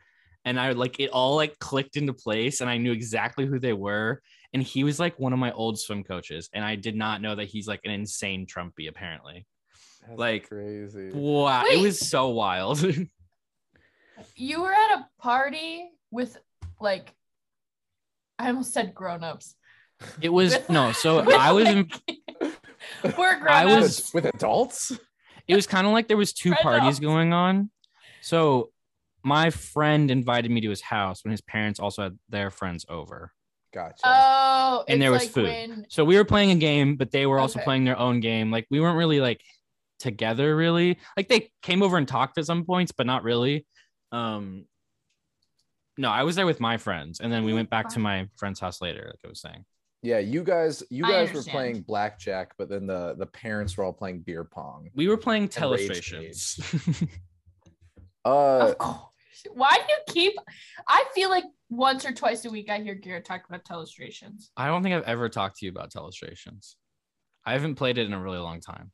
And 0.45 0.61
I 0.61 0.73
like 0.73 1.01
it 1.01 1.11
all 1.11 1.35
like 1.37 1.59
clicked 1.59 1.97
into 1.97 2.13
place 2.13 2.61
and 2.61 2.71
I 2.71 2.77
knew 2.79 2.93
exactly 2.93 3.47
who 3.47 3.59
they 3.59 3.73
were. 3.73 4.23
And 4.55 4.63
he 4.63 4.83
was 4.85 4.99
like 4.99 5.19
one 5.19 5.33
of 5.33 5.39
my 5.39 5.53
old 5.53 5.79
swim 5.79 6.05
coaches. 6.05 6.49
And 6.55 6.65
I 6.65 6.75
did 6.77 6.97
not 6.97 7.21
know 7.21 7.35
that 7.35 7.49
he's 7.49 7.69
like 7.69 7.81
an 7.85 7.91
insane 7.91 8.47
Trumpy, 8.47 8.89
apparently. 8.89 9.47
That's 10.07 10.19
Like, 10.19 10.49
crazy. 10.49 11.11
Wow, 11.13 11.65
it 11.67 11.81
was 11.81 11.99
so 12.01 12.29
wild. 12.29 12.85
You 14.35 14.63
were 14.63 14.73
at 14.73 14.99
a 14.99 15.09
party 15.21 15.89
with 16.11 16.37
like 16.81 17.15
I 18.39 18.49
almost 18.49 18.73
said 18.73 18.95
grown-ups. 18.95 19.55
it 20.21 20.29
was 20.31 20.55
With- 20.55 20.71
no, 20.71 20.91
so 20.93 21.21
I 21.31 21.53
was 21.53 21.65
like- 21.67 22.01
in 22.09 22.53
We're 23.17 23.37
I 23.49 23.65
grown-ups. 23.65 23.83
was- 23.83 24.11
with 24.15 24.25
adults. 24.27 24.91
it 25.47 25.55
was 25.55 25.67
kind 25.69 25.87
of 25.87 25.93
like 25.93 26.09
there 26.09 26.17
was 26.17 26.33
two 26.33 26.51
Friend 26.51 26.63
parties 26.63 26.97
ups. 26.97 26.99
going 27.01 27.33
on 27.33 27.71
so 28.21 28.71
my 29.23 29.51
friend 29.51 30.11
invited 30.11 30.51
me 30.51 30.61
to 30.63 30.71
his 30.71 30.81
house 30.83 31.23
when 31.25 31.31
his 31.31 31.41
parents 31.41 31.79
also 31.81 32.03
had 32.03 32.19
their 32.29 32.51
friends 32.51 32.85
over 32.89 33.33
Gotcha. 33.73 34.01
Oh, 34.05 34.85
And 34.89 35.01
there 35.01 35.13
was 35.13 35.23
like 35.23 35.31
food. 35.31 35.45
when 35.45 35.87
so 35.89 36.05
we 36.05 36.17
were 36.17 36.25
playing 36.25 36.51
a 36.51 36.55
game 36.57 36.97
but 36.97 37.11
they 37.11 37.27
were 37.27 37.39
also 37.39 37.59
Okay. 37.59 37.65
playing 37.65 37.85
their 37.85 37.99
own 37.99 38.21
game 38.21 38.51
like 38.51 38.67
we 38.71 38.81
weren't 38.81 38.97
really 38.97 39.21
like 39.21 39.43
together 39.99 40.55
really 40.57 40.97
like 41.17 41.29
they 41.29 41.51
came 41.63 41.83
over 41.83 41.97
and 41.99 42.07
talked 42.09 42.39
at 42.39 42.47
some 42.47 42.65
points 42.65 42.93
but 42.93 43.05
not 43.07 43.25
really 43.25 43.67
um 44.13 44.65
no 45.99 46.09
i 46.09 46.23
was 46.23 46.37
there 46.37 46.47
with 46.47 46.61
my 46.61 46.77
friends 46.77 47.19
and 47.21 47.33
then 47.33 47.45
we 47.45 47.53
went 47.53 47.69
back 47.69 47.89
to 47.89 47.99
my 47.99 48.29
friend's 48.37 48.61
house 48.61 48.81
later 48.81 49.05
like 49.07 49.21
i 49.25 49.29
was 49.29 49.41
saying 49.41 49.65
yeah, 50.01 50.21
you 50.21 50.45
guys, 50.45 50.85
you 50.91 51.03
guys 51.03 51.35
were 51.35 51.43
playing 51.43 51.81
blackjack, 51.81 52.53
but 52.57 52.69
then 52.69 52.87
the 52.87 53.17
the 53.19 53.27
parents 53.27 53.77
were 53.77 53.83
all 53.83 53.93
playing 53.93 54.21
beer 54.21 54.45
pong. 54.45 54.91
we 54.95 55.09
were 55.09 55.17
playing 55.17 55.43
And 55.43 55.51
telestrations 55.53 56.61
Uh, 58.25 58.29
of 58.71 58.79
course. 58.79 59.01
Why 59.53 59.75
do 59.75 59.83
you 59.89 59.99
keep? 60.09 60.35
I 60.87 61.05
feel 61.15 61.31
like 61.31 61.45
once 61.69 62.05
or 62.05 62.13
twice 62.13 62.45
a 62.45 62.51
week 62.51 62.71
I 62.71 62.81
hear 62.81 62.95
Garrett 62.95 63.25
talk 63.25 63.43
about 63.49 63.65
telestrations. 63.65 64.49
I 64.57 64.69
don't 64.69 64.83
think 64.83 64.95
I've 64.95 65.05
ever 65.05 65.29
talked 65.29 65.59
to 65.59 65.67
you 65.67 65.71
about 65.71 65.93
telestrations. 65.93 66.75
I 67.45 67.53
haven't 67.53 67.77
played 67.77 67.99
it 67.99 68.07
in 68.07 68.13
a 68.13 68.21
really 68.21 68.39
long 68.39 68.61
time. 68.61 68.91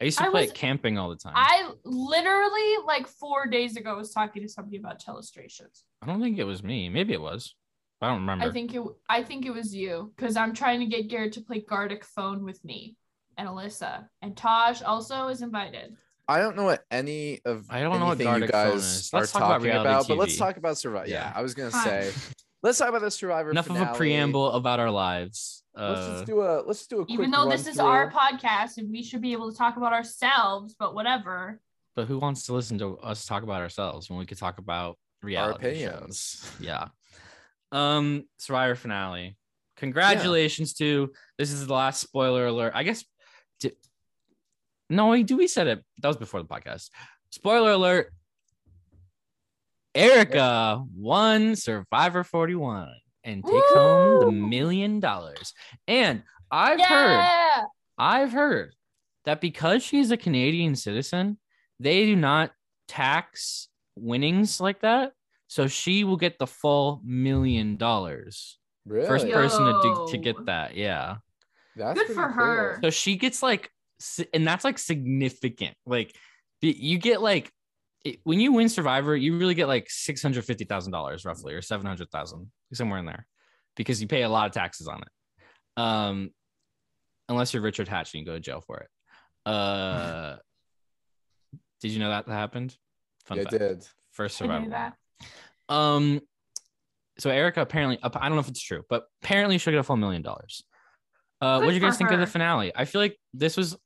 I 0.00 0.04
used 0.04 0.18
to 0.18 0.24
I 0.24 0.30
play 0.30 0.42
was- 0.42 0.50
it 0.50 0.56
camping 0.56 0.98
all 0.98 1.10
the 1.10 1.16
time. 1.16 1.34
I 1.36 1.70
literally 1.84 2.84
like 2.86 3.06
four 3.06 3.46
days 3.46 3.76
ago 3.76 3.96
was 3.96 4.12
talking 4.12 4.42
to 4.42 4.48
somebody 4.48 4.78
about 4.78 5.02
telestrations. 5.02 5.82
I 6.02 6.06
don't 6.06 6.20
think 6.20 6.38
it 6.38 6.44
was 6.44 6.62
me. 6.62 6.88
Maybe 6.88 7.12
it 7.12 7.20
was. 7.20 7.54
I 8.00 8.08
don't 8.08 8.20
remember. 8.20 8.46
I 8.46 8.50
think 8.50 8.74
it. 8.74 8.82
I 9.10 9.22
think 9.22 9.44
it 9.44 9.50
was 9.50 9.74
you 9.74 10.12
because 10.16 10.36
I'm 10.36 10.54
trying 10.54 10.80
to 10.80 10.86
get 10.86 11.08
Garrett 11.08 11.32
to 11.34 11.42
play 11.42 11.60
Gartic 11.60 12.02
Phone 12.04 12.44
with 12.44 12.64
me 12.64 12.96
and 13.36 13.46
Alyssa 13.46 14.08
and 14.22 14.34
Taj 14.34 14.80
also 14.82 15.28
is 15.28 15.42
invited. 15.42 15.96
I 16.30 16.38
don't 16.38 16.54
know 16.56 16.64
what 16.64 16.84
any 16.90 17.40
of 17.44 17.66
I 17.70 17.80
don't 17.80 17.98
know 17.98 18.06
what 18.06 18.20
anything 18.20 18.42
you 18.42 18.48
guys 18.48 18.84
is. 18.84 19.10
are 19.12 19.18
Let's 19.20 19.32
talk 19.32 19.40
about 19.42 19.48
talking 19.54 19.66
reality 19.66 19.88
about, 19.90 20.08
but 20.08 20.16
let's 20.16 20.36
talk 20.36 20.56
about 20.56 20.78
Survivor. 20.78 21.08
Yeah. 21.08 21.30
Yeah. 21.30 21.32
I 21.34 21.42
was 21.42 21.54
gonna 21.54 21.72
say, 21.72 22.12
let's 22.62 22.78
talk 22.78 22.88
about 22.88 23.00
the 23.02 23.10
Survivor. 23.10 23.50
Enough 23.50 23.68
of 23.70 23.76
a 23.76 23.92
preamble 23.94 24.52
about 24.52 24.78
our 24.78 24.90
lives. 24.90 25.64
Let's 25.74 26.00
Uh, 26.00 26.12
just 26.14 26.26
do 26.26 26.40
a 26.42 26.62
let's 26.66 26.86
do 26.86 27.00
a 27.00 27.04
quick 27.04 27.14
Even 27.14 27.30
though 27.32 27.48
this 27.48 27.64
run 27.64 27.72
is 27.72 27.78
our 27.80 28.10
podcast 28.12 28.78
and 28.78 28.90
we 28.90 29.02
should 29.02 29.20
be 29.22 29.32
able 29.32 29.50
to 29.50 29.56
talk 29.58 29.76
about 29.76 29.92
ourselves, 29.92 30.74
but 30.78 30.94
whatever. 30.94 31.60
but 31.96 32.06
who 32.06 32.18
wants 32.18 32.46
to 32.46 32.52
listen 32.54 32.78
to 32.78 32.96
us 32.98 33.26
talk 33.26 33.42
about 33.42 33.60
ourselves 33.60 34.08
when 34.08 34.18
we 34.18 34.24
could 34.26 34.38
talk 34.38 34.58
about 34.58 34.96
reality 35.22 35.66
opinions. 35.68 36.40
shows? 36.42 36.52
Yeah. 36.60 36.88
Um, 37.72 38.24
Survivor 38.38 38.74
finale. 38.76 39.36
Congratulations 39.76 40.74
to 40.74 41.10
this 41.38 41.50
is 41.50 41.66
the 41.66 41.74
last 41.74 42.00
spoiler 42.00 42.46
alert. 42.46 42.72
I 42.76 42.84
guess. 42.84 43.04
Di- 44.90 44.96
no, 44.96 45.08
we 45.08 45.22
do 45.22 45.36
we 45.36 45.46
said 45.46 45.66
it. 45.68 45.84
That 46.02 46.08
was 46.08 46.16
before 46.16 46.42
the 46.42 46.48
podcast. 46.48 46.90
Spoiler 47.30 47.72
alert. 47.72 48.12
Erika 49.94 50.84
won 50.94 51.56
Survivor 51.56 52.22
41 52.22 52.88
and 53.24 53.44
takes 53.44 53.70
home 53.72 54.20
the 54.20 54.32
million 54.32 55.00
dollars. 55.00 55.52
And 55.88 56.22
I've 56.50 56.80
heard. 56.80 57.66
I've 57.98 58.32
heard 58.32 58.74
that 59.24 59.40
because 59.40 59.82
she's 59.82 60.10
a 60.10 60.16
Canadian 60.16 60.74
citizen, 60.76 61.38
they 61.78 62.06
do 62.06 62.16
not 62.16 62.52
tax 62.88 63.68
winnings 63.96 64.60
like 64.60 64.80
that. 64.80 65.12
So 65.48 65.66
she 65.66 66.04
will 66.04 66.16
get 66.16 66.38
the 66.38 66.46
full 66.46 67.00
million 67.04 67.76
dollars. 67.76 68.58
Really? 68.86 69.06
First 69.06 69.28
person 69.30 69.64
to, 69.64 69.80
do, 69.82 70.06
to 70.12 70.18
get 70.18 70.46
that. 70.46 70.76
Yeah. 70.76 71.16
That's 71.76 71.98
Good 71.98 72.06
pretty 72.06 72.20
for 72.20 72.28
her. 72.28 72.78
So 72.82 72.90
she 72.90 73.16
gets 73.16 73.42
like, 73.42 73.64
si- 73.64 73.70
and 74.32 74.46
that's 74.46 74.64
like 74.64 74.78
significant. 74.78 75.74
Like 75.86 76.14
you 76.60 76.98
get 76.98 77.20
like, 77.22 77.50
it, 78.04 78.20
when 78.24 78.40
you 78.40 78.52
win 78.52 78.68
Survivor, 78.68 79.16
you 79.16 79.36
really 79.38 79.54
get 79.54 79.68
like 79.68 79.88
six 79.90 80.22
hundred 80.22 80.44
fifty 80.44 80.64
thousand 80.64 80.92
dollars, 80.92 81.24
roughly, 81.24 81.54
or 81.54 81.62
seven 81.62 81.86
hundred 81.86 82.10
thousand, 82.10 82.50
somewhere 82.72 82.98
in 82.98 83.06
there, 83.06 83.26
because 83.76 84.00
you 84.00 84.08
pay 84.08 84.22
a 84.22 84.28
lot 84.28 84.46
of 84.46 84.52
taxes 84.52 84.88
on 84.88 85.02
it. 85.02 85.80
Um, 85.80 86.30
unless 87.28 87.54
you're 87.54 87.62
Richard 87.62 87.88
Hatch 87.88 88.12
and 88.14 88.20
you 88.20 88.26
go 88.26 88.34
to 88.34 88.40
jail 88.40 88.62
for 88.66 88.78
it. 88.78 88.88
Uh, 89.46 90.36
did 91.80 91.90
you 91.92 91.98
know 91.98 92.10
that 92.10 92.26
happened? 92.28 92.76
Fun 93.24 93.38
Yeah, 93.38 93.44
fact. 93.44 93.54
it 93.54 93.58
did. 93.58 93.86
First 94.12 94.40
I 94.42 94.46
knew 94.46 94.64
Survivor. 94.64 94.70
that. 94.70 95.74
Um, 95.74 96.20
so 97.18 97.30
Erika 97.30 97.60
apparently, 97.60 97.98
I 98.02 98.08
don't 98.08 98.32
know 98.32 98.38
if 98.40 98.48
it's 98.48 98.62
true, 98.62 98.82
but 98.88 99.04
apparently 99.22 99.58
she'll 99.58 99.72
get 99.72 99.78
a 99.80 99.82
full 99.84 99.96
million 99.96 100.22
dollars. 100.22 100.64
Uh, 101.40 101.58
what 101.58 101.66
Good 101.66 101.68
do 101.68 101.74
you 101.76 101.80
guys 101.80 101.94
for 101.94 101.98
think 101.98 102.10
of 102.12 102.20
the 102.20 102.26
finale? 102.26 102.72
I 102.74 102.84
feel 102.86 103.00
like 103.00 103.16
this 103.32 103.56
was, 103.56 103.76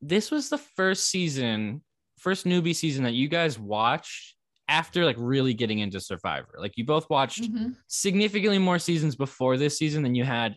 this 0.00 0.30
was 0.30 0.48
the 0.48 0.58
first 0.58 1.10
season, 1.10 1.82
first 2.18 2.46
newbie 2.46 2.74
season 2.74 3.04
that 3.04 3.14
you 3.14 3.28
guys 3.28 3.58
watched 3.58 4.34
after 4.68 5.04
like 5.04 5.16
really 5.18 5.54
getting 5.54 5.78
into 5.78 6.00
Survivor. 6.00 6.56
Like 6.58 6.76
you 6.76 6.84
both 6.84 7.08
watched 7.08 7.42
Mhm. 7.42 7.76
significantly 7.86 8.58
more 8.58 8.78
seasons 8.78 9.16
before 9.16 9.56
this 9.56 9.78
season 9.78 10.02
than 10.02 10.14
you 10.14 10.24
had 10.24 10.56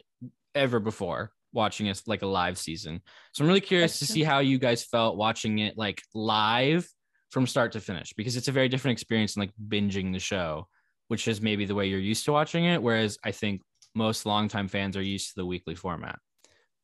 ever 0.53 0.79
before 0.79 1.31
watching 1.53 1.87
it 1.87 2.01
like 2.07 2.21
a 2.21 2.27
live 2.27 2.57
season. 2.57 3.01
So 3.33 3.43
I'm 3.43 3.47
really 3.47 3.61
curious 3.61 3.99
to 3.99 4.05
see 4.05 4.23
how 4.23 4.39
you 4.39 4.57
guys 4.57 4.83
felt 4.83 5.17
watching 5.17 5.59
it 5.59 5.77
like 5.77 6.01
live 6.13 6.87
from 7.29 7.47
start 7.47 7.71
to 7.73 7.79
finish 7.79 8.13
because 8.13 8.35
it's 8.35 8.47
a 8.49 8.51
very 8.51 8.67
different 8.69 8.93
experience 8.93 9.33
than 9.35 9.41
like 9.41 9.53
binging 9.67 10.11
the 10.11 10.19
show, 10.19 10.67
which 11.07 11.27
is 11.27 11.41
maybe 11.41 11.65
the 11.65 11.75
way 11.75 11.87
you're 11.87 11.99
used 11.99 12.25
to 12.25 12.31
watching 12.33 12.65
it. 12.65 12.81
Whereas 12.81 13.17
I 13.23 13.31
think 13.31 13.61
most 13.95 14.25
longtime 14.25 14.67
fans 14.67 14.95
are 14.97 15.01
used 15.01 15.29
to 15.29 15.35
the 15.37 15.45
weekly 15.45 15.75
format. 15.75 16.19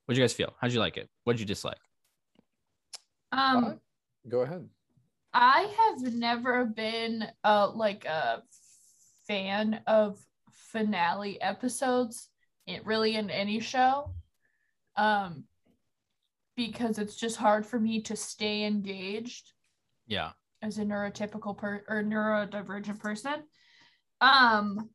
What'd 0.06 0.18
you 0.18 0.24
guys 0.24 0.34
feel? 0.34 0.56
How'd 0.62 0.72
you 0.72 0.80
like 0.80 0.96
it? 0.98 1.10
What'd 1.26 1.40
you 1.42 1.46
dislike? 1.46 1.78
Um, 3.32 3.66
Uh, 3.66 3.74
Go 4.30 4.42
ahead. 4.42 4.70
I 5.34 5.74
have 5.78 6.14
never 6.14 6.66
been 6.66 7.26
uh 7.44 7.70
like 7.72 8.06
a 8.06 8.42
fan 9.28 9.82
of 9.88 10.18
finale 10.52 11.40
episodes 11.42 12.30
it 12.66 12.86
really 12.86 13.16
in 13.16 13.30
any 13.30 13.60
show. 13.60 14.14
Um 14.96 15.46
because 16.56 16.98
it's 16.98 17.16
just 17.16 17.38
hard 17.38 17.66
for 17.66 17.80
me 17.80 18.02
to 18.02 18.16
stay 18.16 18.64
engaged 18.66 19.54
Yeah. 20.08 20.32
as 20.62 20.80
a 20.80 20.84
neurotypical 20.84 21.56
per 21.58 21.84
or 21.88 22.04
neurodivergent 22.04 23.00
person. 23.00 23.44
Um 24.22 24.90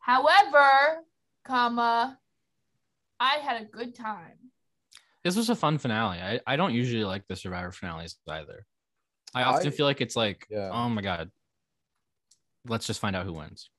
however, 0.00 1.04
comma, 1.44 2.18
I 3.20 3.36
had 3.36 3.62
a 3.62 3.64
good 3.64 3.94
time. 3.94 4.41
This 5.24 5.36
was 5.36 5.50
a 5.50 5.54
fun 5.54 5.78
finale. 5.78 6.18
I, 6.18 6.40
I 6.46 6.56
don't 6.56 6.74
usually 6.74 7.04
like 7.04 7.26
the 7.28 7.36
Survivor 7.36 7.70
finales 7.72 8.16
either. 8.28 8.66
I 9.34 9.44
often 9.44 9.68
I- 9.68 9.70
feel 9.70 9.86
like 9.86 10.00
it's 10.00 10.16
like, 10.16 10.46
Yeah. 10.50 10.70
oh 10.72 10.88
my 10.88 11.02
God, 11.02 11.30
let's 12.66 12.86
just 12.86 13.00
find 13.00 13.16
out 13.16 13.24
who 13.26 13.32
wins. 13.34 13.70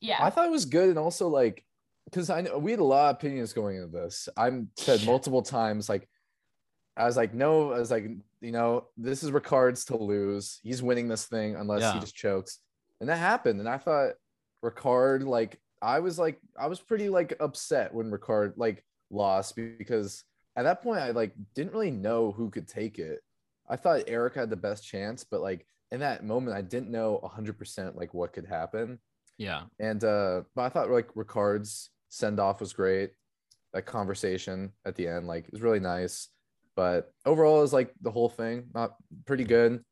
Yeah. 0.00 0.18
I 0.20 0.30
thought 0.30 0.46
it 0.46 0.50
was 0.52 0.64
good, 0.64 0.88
and 0.88 0.98
also 0.98 1.28
like, 1.28 1.64
because 2.06 2.30
I 2.30 2.40
know 2.40 2.58
we 2.58 2.72
had 2.72 2.80
a 2.80 2.84
lot 2.84 3.10
of 3.10 3.16
opinions 3.16 3.52
going 3.52 3.76
into 3.76 3.88
this. 3.88 4.28
I'm 4.36 4.68
said 4.76 5.04
multiple 5.06 5.42
times, 5.42 5.88
like, 5.88 6.08
I 6.96 7.04
was 7.06 7.16
like, 7.16 7.32
no, 7.32 7.72
I 7.72 7.78
was 7.78 7.90
like, 7.90 8.04
you 8.40 8.50
know, 8.52 8.88
this 8.96 9.22
is 9.22 9.30
Ricard's 9.30 9.84
to 9.86 9.96
lose. 9.96 10.58
He's 10.62 10.82
winning 10.82 11.08
this 11.08 11.24
thing 11.26 11.54
unless 11.56 11.80
Yeah. 11.82 11.94
he 11.94 12.00
just 12.00 12.16
chokes, 12.16 12.58
and 13.00 13.08
that 13.08 13.16
happened. 13.18 13.60
And 13.60 13.68
I 13.68 13.78
thought 13.78 14.14
Ricard, 14.64 15.24
like, 15.24 15.60
I 15.80 16.00
was 16.00 16.18
like, 16.18 16.38
I 16.58 16.66
was 16.66 16.80
pretty 16.80 17.08
like 17.08 17.34
upset 17.40 17.94
when 17.94 18.10
Ricard 18.10 18.54
like 18.56 18.84
lost 19.10 19.56
because 19.56 20.24
at 20.56 20.64
that 20.64 20.82
point 20.82 21.00
I 21.00 21.10
like 21.10 21.32
didn't 21.54 21.72
really 21.72 21.90
know 21.90 22.32
who 22.32 22.50
could 22.50 22.68
take 22.68 22.98
it. 22.98 23.20
I 23.68 23.76
thought 23.76 24.02
Eric 24.06 24.34
had 24.34 24.50
the 24.50 24.56
best 24.56 24.86
chance, 24.86 25.24
but 25.24 25.40
like 25.40 25.66
in 25.90 26.00
that 26.00 26.24
moment, 26.24 26.56
I 26.56 26.62
didn't 26.62 26.90
know 26.90 27.20
100% 27.22 27.96
like 27.96 28.14
what 28.14 28.32
could 28.32 28.46
happen. 28.46 28.98
Yeah. 29.38 29.62
And 29.78 30.02
uh, 30.04 30.42
but 30.54 30.62
I 30.62 30.68
thought 30.68 30.90
like 30.90 31.10
Ricard's 31.14 31.90
send 32.08 32.40
off 32.40 32.60
was 32.60 32.72
great. 32.72 33.12
That 33.72 33.86
conversation 33.86 34.72
at 34.84 34.96
the 34.96 35.08
end, 35.08 35.26
like, 35.26 35.46
it 35.46 35.52
was 35.52 35.62
really 35.62 35.80
nice. 35.80 36.28
But 36.76 37.10
overall, 37.24 37.58
it 37.58 37.62
was 37.62 37.72
like 37.72 37.92
the 38.02 38.10
whole 38.10 38.28
thing, 38.28 38.64
not 38.74 38.94
pretty 39.26 39.44
good. 39.44 39.82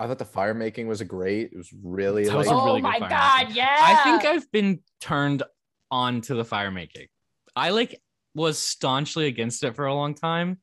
I 0.00 0.06
thought 0.08 0.18
the 0.18 0.24
fire 0.24 0.54
making 0.54 0.88
was 0.88 1.00
a 1.00 1.04
great. 1.04 1.52
It 1.52 1.56
was 1.56 1.72
really 1.72 2.24
That 2.26 2.36
was 2.36 2.46
like 2.48 2.56
a 2.56 2.58
oh 2.58 2.64
really 2.66 2.80
good 2.80 2.88
my 2.88 2.98
fire 2.98 3.08
god, 3.08 3.38
making. 3.42 3.56
yeah. 3.56 3.76
I 3.80 4.04
think 4.04 4.24
I've 4.24 4.50
been 4.50 4.80
turned 5.00 5.44
on 5.90 6.20
to 6.22 6.34
the 6.34 6.44
fire 6.44 6.70
making. 6.72 7.06
I 7.54 7.70
like 7.70 8.00
was 8.34 8.58
staunchly 8.58 9.26
against 9.26 9.62
it 9.64 9.76
for 9.76 9.86
a 9.86 9.94
long 9.94 10.14
time. 10.14 10.58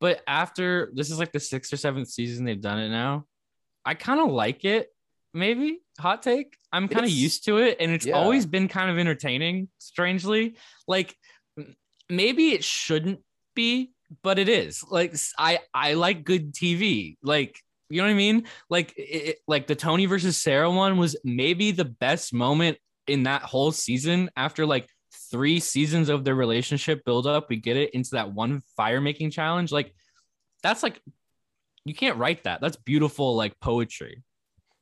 But 0.00 0.20
after 0.26 0.90
this 0.94 1.10
is 1.10 1.18
like 1.18 1.32
the 1.32 1.40
sixth 1.40 1.72
or 1.72 1.76
seventh 1.76 2.08
season 2.08 2.44
they've 2.44 2.60
done 2.60 2.78
it 2.78 2.88
now, 2.88 3.26
I 3.84 3.94
kind 3.94 4.20
of 4.20 4.30
like 4.30 4.64
it. 4.64 4.88
Maybe 5.34 5.80
hot 5.98 6.22
take. 6.22 6.56
I'm 6.72 6.88
kind 6.88 7.06
of 7.06 7.10
used 7.10 7.44
to 7.46 7.58
it, 7.58 7.78
and 7.80 7.90
it's 7.90 8.06
yeah. 8.06 8.14
always 8.14 8.44
been 8.44 8.68
kind 8.68 8.90
of 8.90 8.98
entertaining. 8.98 9.68
Strangely, 9.78 10.56
like 10.86 11.14
maybe 12.10 12.50
it 12.50 12.64
shouldn't 12.64 13.20
be, 13.54 13.92
but 14.22 14.38
it 14.38 14.48
is. 14.48 14.84
Like 14.90 15.14
I, 15.38 15.60
I 15.72 15.94
like 15.94 16.24
good 16.24 16.52
TV. 16.52 17.16
Like 17.22 17.58
you 17.88 17.98
know 17.98 18.04
what 18.04 18.12
I 18.12 18.14
mean? 18.14 18.46
Like 18.70 18.92
it, 18.96 19.00
it- 19.02 19.38
like 19.46 19.66
the 19.66 19.74
Tony 19.74 20.06
versus 20.06 20.36
Sarah 20.36 20.70
one 20.70 20.98
was 20.98 21.16
maybe 21.24 21.70
the 21.70 21.84
best 21.84 22.34
moment 22.34 22.78
in 23.06 23.24
that 23.24 23.42
whole 23.42 23.72
season 23.72 24.30
after 24.36 24.64
like 24.66 24.88
three 25.32 25.58
seasons 25.58 26.08
of 26.08 26.22
their 26.22 26.36
relationship 26.36 27.04
build 27.04 27.26
up. 27.26 27.48
We 27.48 27.56
get 27.56 27.76
it 27.76 27.90
into 27.90 28.10
that 28.12 28.32
one 28.32 28.62
fire 28.76 29.00
making 29.00 29.30
challenge. 29.30 29.72
Like 29.72 29.92
that's 30.62 30.84
like 30.84 31.00
you 31.84 31.94
can't 31.94 32.18
write 32.18 32.44
that. 32.44 32.60
That's 32.60 32.76
beautiful 32.76 33.34
like 33.34 33.58
poetry. 33.58 34.22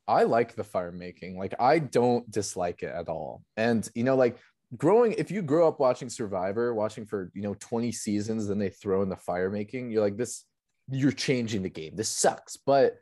I 0.07 0.25
like 0.25 0.57
the 0.57 0.65
fire 0.65 0.93
making. 0.93 1.39
Like 1.39 1.55
I 1.59 1.79
don't 1.79 2.29
dislike 2.31 2.83
it 2.83 2.93
at 2.93 3.09
all. 3.09 3.43
And 3.57 3.89
you 3.95 4.05
know, 4.05 4.17
like 4.17 4.39
growing, 4.77 5.13
if 5.13 5.31
you 5.31 5.41
grow 5.41 5.69
up 5.69 5.81
watching 5.81 6.09
Survivor, 6.09 6.75
watching 6.75 7.07
for 7.07 7.31
you 7.35 7.43
know 7.43 7.55
20 7.55 7.93
seasons, 7.93 8.49
then 8.49 8.59
they 8.59 8.71
throw 8.71 9.03
in 9.03 9.09
the 9.09 9.17
fire 9.17 9.51
making, 9.51 9.91
you're 9.91 10.03
like, 10.03 10.17
this, 10.17 10.45
you're 10.91 11.13
changing 11.13 11.63
the 11.63 11.71
game. 11.71 11.95
This 11.95 12.09
sucks. 12.09 12.57
But 12.57 12.97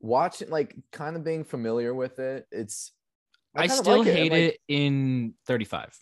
watching, 0.00 0.50
like 0.50 0.76
kind 0.92 1.16
of 1.16 1.24
being 1.24 1.44
familiar 1.44 1.94
with 1.94 2.18
it, 2.18 2.46
it's 2.52 2.92
I, 3.56 3.64
of 3.64 3.70
still 3.72 3.98
like 3.98 4.08
hate 4.08 4.32
like, 4.32 4.40
it 4.40 4.58
in 4.68 5.34
35. 5.46 5.96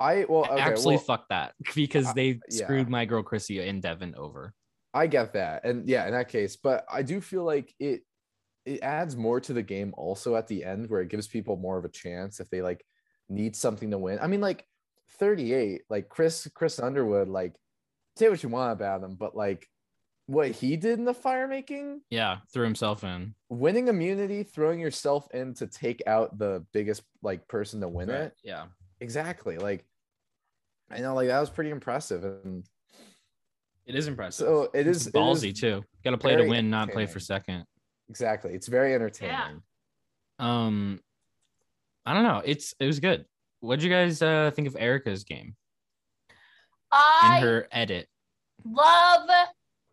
I 0.00 0.24
well, 0.28 0.44
okay, 0.44 0.60
Absolutely 0.60 0.96
well, 0.96 1.04
fuck 1.04 1.28
that 1.28 1.54
because 1.74 2.06
uh, 2.06 2.12
they 2.12 2.40
yeah. 2.50 2.64
screwed 2.64 2.88
my 2.88 3.04
girl 3.04 3.22
Chrissy 3.22 3.60
and 3.66 3.82
Devon 3.82 4.14
over. 4.16 4.54
I 4.94 5.06
get 5.06 5.34
that. 5.34 5.64
And 5.64 5.88
yeah, 5.88 6.06
in 6.06 6.12
that 6.12 6.28
case, 6.28 6.56
but 6.56 6.84
I 6.90 7.02
do 7.02 7.20
feel 7.20 7.44
like 7.44 7.74
it 7.78 8.02
it 8.64 8.80
adds 8.82 9.16
more 9.16 9.40
to 9.40 9.52
the 9.52 9.62
game 9.62 9.94
also 9.96 10.36
at 10.36 10.46
the 10.46 10.64
end 10.64 10.90
where 10.90 11.00
it 11.00 11.08
gives 11.08 11.26
people 11.26 11.56
more 11.56 11.78
of 11.78 11.84
a 11.84 11.88
chance 11.88 12.38
if 12.38 12.50
they 12.50 12.60
like 12.62 12.84
need 13.28 13.56
something 13.56 13.90
to 13.90 13.98
win. 13.98 14.18
I 14.20 14.26
mean, 14.26 14.40
like 14.40 14.64
38, 15.18 15.82
like 15.88 16.08
Chris 16.08 16.48
Chris 16.54 16.78
Underwood, 16.78 17.28
like 17.28 17.54
say 18.16 18.28
what 18.28 18.42
you 18.42 18.48
want 18.48 18.72
about 18.72 19.02
him, 19.02 19.16
but 19.16 19.34
like 19.36 19.66
what 20.26 20.50
he 20.50 20.76
did 20.76 20.98
in 20.98 21.04
the 21.06 21.14
fire 21.14 21.48
making, 21.48 22.02
Yeah, 22.10 22.38
threw 22.52 22.64
himself 22.64 23.02
in. 23.04 23.34
winning 23.48 23.88
immunity, 23.88 24.42
throwing 24.42 24.78
yourself 24.80 25.26
in 25.32 25.54
to 25.54 25.66
take 25.66 26.02
out 26.06 26.36
the 26.38 26.64
biggest 26.72 27.02
like 27.22 27.48
person 27.48 27.80
to 27.80 27.88
win 27.88 28.08
Right, 28.08 28.20
it. 28.20 28.34
Yeah. 28.44 28.66
Exactly. 29.00 29.56
Like 29.58 29.86
I 30.90 30.98
know, 31.00 31.14
like 31.14 31.28
that 31.28 31.40
was 31.40 31.50
pretty 31.50 31.70
impressive. 31.70 32.24
And 32.24 32.64
It 33.86 33.94
is 33.94 34.08
impressive. 34.08 34.46
so 34.46 34.70
it 34.74 34.86
it's 34.86 35.06
ballsy 35.08 35.52
is- 35.52 35.60
too. 35.60 35.84
Got 36.04 36.10
to 36.12 36.18
play 36.18 36.36
to 36.36 36.44
win, 36.46 36.70
not 36.70 36.90
play 36.90 37.06
for 37.06 37.20
second. 37.20 37.64
Exactly. 38.08 38.52
It's 38.54 38.68
very 38.68 38.94
entertaining. 38.94 39.62
Um, 40.38 41.00
I 42.06 42.14
don't 42.14 42.22
know. 42.22 42.40
It's 42.44 42.74
it 42.80 42.86
was 42.86 43.00
good. 43.00 43.26
What 43.60 43.68
would 43.70 43.82
you 43.82 43.90
guys 43.90 44.22
uh, 44.22 44.50
think 44.54 44.68
of 44.68 44.76
Erika's 44.78 45.24
game 45.24 45.56
and 46.92 47.32
I 47.34 47.40
her 47.40 47.68
edit? 47.72 48.08
love 48.64 49.28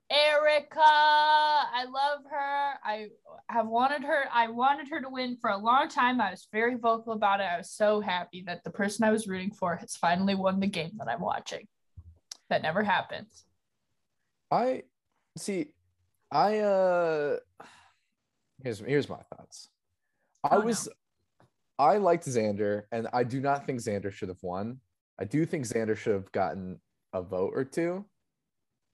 Erika. 0.09 0.79
I 0.79 1.85
love 1.85 2.19
her. 2.29 2.73
I 2.83 3.07
have 3.49 3.67
wanted 3.67 4.03
her. 4.03 4.25
I 4.31 4.47
wanted 4.49 4.87
her 4.89 5.01
to 5.01 5.09
win 5.09 5.37
for 5.41 5.49
a 5.49 5.57
long 5.57 5.89
time. 5.89 6.21
I 6.21 6.31
was 6.31 6.47
very 6.51 6.75
vocal 6.75 7.13
about 7.13 7.39
it. 7.39 7.47
I 7.51 7.57
was 7.57 7.71
so 7.71 8.01
happy 8.01 8.43
that 8.45 8.63
the 8.63 8.69
person 8.69 9.03
I 9.03 9.11
was 9.11 9.27
rooting 9.27 9.51
for 9.51 9.75
has 9.75 9.95
finally 9.95 10.35
won 10.35 10.59
the 10.59 10.67
game 10.67 10.91
that 10.99 11.07
I'm 11.09 11.21
watching. 11.21 11.67
That 12.49 12.61
never 12.61 12.83
happens. 12.83 13.45
I 14.51 14.83
see. 15.37 15.67
I 16.31 16.59
uh 16.59 17.37
here's 18.63 18.79
here's 18.79 19.09
my 19.09 19.21
thoughts. 19.35 19.69
I 20.43 20.49
Oh, 20.55 20.59
no. 20.59 20.65
was 20.65 20.89
I 21.77 21.97
liked 21.97 22.25
Xander, 22.25 22.83
and 22.91 23.07
I 23.11 23.23
do 23.23 23.41
not 23.41 23.65
think 23.65 23.79
Xander 23.81 24.11
should 24.11 24.29
have 24.29 24.41
won. 24.43 24.79
I 25.19 25.25
do 25.25 25.45
think 25.45 25.65
Xander 25.65 25.97
should 25.97 26.13
have 26.13 26.31
gotten 26.31 26.79
a 27.13 27.21
vote 27.21 27.53
or 27.55 27.63
two. 27.65 28.05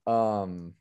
Um 0.08 0.74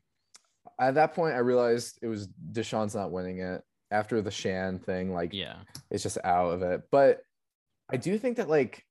at 0.89 0.95
that 0.95 1.13
point 1.13 1.35
I 1.35 1.39
realized 1.39 1.99
it 2.01 2.07
was 2.07 2.27
Deshawn's 2.51 2.95
not 2.95 3.11
winning 3.11 3.39
it 3.39 3.61
after 3.91 4.21
the 4.21 4.31
Shan 4.31 4.79
thing, 4.79 5.13
like 5.13 5.33
Yeah. 5.33 5.57
it's 5.89 6.03
just 6.03 6.17
out 6.23 6.51
of 6.53 6.61
it. 6.63 6.81
But 6.91 7.21
I 7.89 7.97
do 7.97 8.17
think 8.17 8.37
that 8.37 8.49
like 8.49 8.85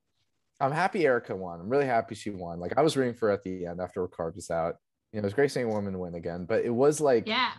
I'm 0.60 0.72
happy 0.72 1.06
Erika 1.06 1.34
won. 1.34 1.58
I'm 1.60 1.68
really 1.70 1.86
happy 1.86 2.14
she 2.14 2.30
won. 2.30 2.60
Like 2.60 2.76
I 2.76 2.82
was 2.82 2.96
rooting 2.96 3.14
for 3.14 3.28
her 3.28 3.32
at 3.32 3.42
the 3.42 3.66
end 3.66 3.80
after 3.80 4.06
Ricard 4.06 4.34
was 4.36 4.50
out. 4.50 4.76
You 5.12 5.16
know, 5.20 5.24
it 5.24 5.24
was 5.24 5.34
great 5.34 5.50
seeing 5.50 5.66
a 5.66 5.70
woman 5.74 5.98
win 5.98 6.14
again, 6.14 6.44
but 6.44 6.64
it 6.64 6.70
was 6.74 7.00
like 7.00 7.26
Yeah. 7.26 7.52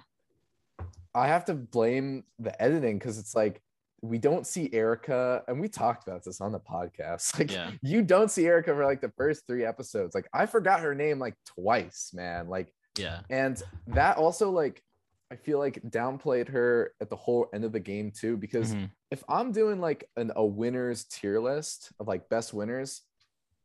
I 1.14 1.28
have 1.28 1.46
to 1.46 1.54
blame 1.54 2.24
the 2.40 2.60
editing 2.62 2.98
because 2.98 3.18
it's 3.18 3.36
like 3.36 3.62
we 4.04 4.18
don't 4.18 4.48
see 4.48 4.68
Erika, 4.74 5.44
and 5.48 5.62
we 5.62 5.68
talked 5.68 6.08
about 6.08 6.24
this 6.24 6.42
on 6.42 6.52
the 6.52 6.60
podcast. 6.60 7.34
Like 7.40 7.52
Yeah. 7.52 7.72
you 7.84 8.02
don't 8.02 8.32
see 8.32 8.46
Erika 8.48 8.74
for 8.74 8.86
like 8.86 9.02
the 9.02 9.12
first 9.18 9.46
three 9.48 9.66
episodes. 9.66 10.16
Like 10.16 10.28
I 10.34 10.46
forgot 10.46 10.80
her 10.82 10.96
name 10.96 11.20
like 11.20 11.36
twice, 11.46 12.12
man. 12.14 12.48
Like 12.48 12.72
Yeah. 12.98 13.22
and 13.30 13.62
that 13.88 14.18
also 14.18 14.50
like 14.52 14.84
I 15.32 15.38
feel 15.38 15.60
like 15.60 15.82
downplayed 15.84 16.50
her 16.50 16.94
at 17.00 17.10
the 17.10 17.16
whole 17.16 17.48
end 17.54 17.64
of 17.64 17.72
the 17.72 17.80
game 17.80 18.12
too 18.12 18.36
because 18.36 18.76
Mhm. 18.76 18.92
if 19.12 19.24
I'm 19.30 19.54
doing 19.54 19.80
like 19.80 20.10
an 20.18 20.32
a 20.36 20.46
winners 20.46 21.06
tier 21.06 21.40
list 21.40 21.92
of 22.02 22.08
like 22.08 22.28
best 22.28 22.54
winners, 22.54 23.02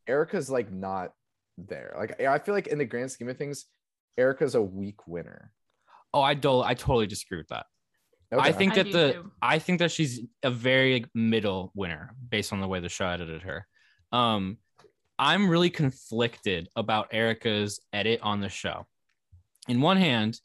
Erika's 0.07 0.49
like 0.49 0.71
not 0.71 1.13
there. 1.59 1.93
Like 1.99 2.21
I 2.21 2.39
feel 2.39 2.55
like 2.55 2.69
in 2.69 2.79
the 2.79 2.85
grand 2.85 3.11
scheme 3.11 3.29
of 3.29 3.37
things, 3.37 3.67
Erika's 4.17 4.55
a 4.55 4.63
weak 4.63 5.09
winner. 5.09 5.53
Oh, 6.15 6.23
I 6.23 6.35
do 6.35 6.61
I 6.61 6.75
totally 6.75 7.09
disagree 7.09 7.39
with 7.39 7.49
that. 7.49 7.67
I 8.33 8.53
think 8.53 8.73
I 8.73 8.77
that 8.77 8.85
do 8.85 8.93
the 8.93 9.13
too. 9.15 9.33
I 9.43 9.59
think 9.59 9.79
that 9.81 9.91
she's 9.91 10.21
a 10.45 10.51
very 10.53 11.05
middle 11.15 11.73
winner 11.75 12.15
based 12.29 12.53
on 12.53 12.61
the 12.61 12.69
way 12.69 12.79
the 12.81 12.89
show 12.89 13.07
edited 13.09 13.43
her. 13.43 13.67
Um, 14.13 14.59
I'm 15.19 15.49
really 15.49 15.71
conflicted 15.71 16.69
about 16.77 17.09
Erika's 17.13 17.81
edit 17.93 18.21
on 18.23 18.41
the 18.41 18.49
show. 18.49 18.87
In 19.69 19.81
one 19.81 19.97
hand, 19.97 20.41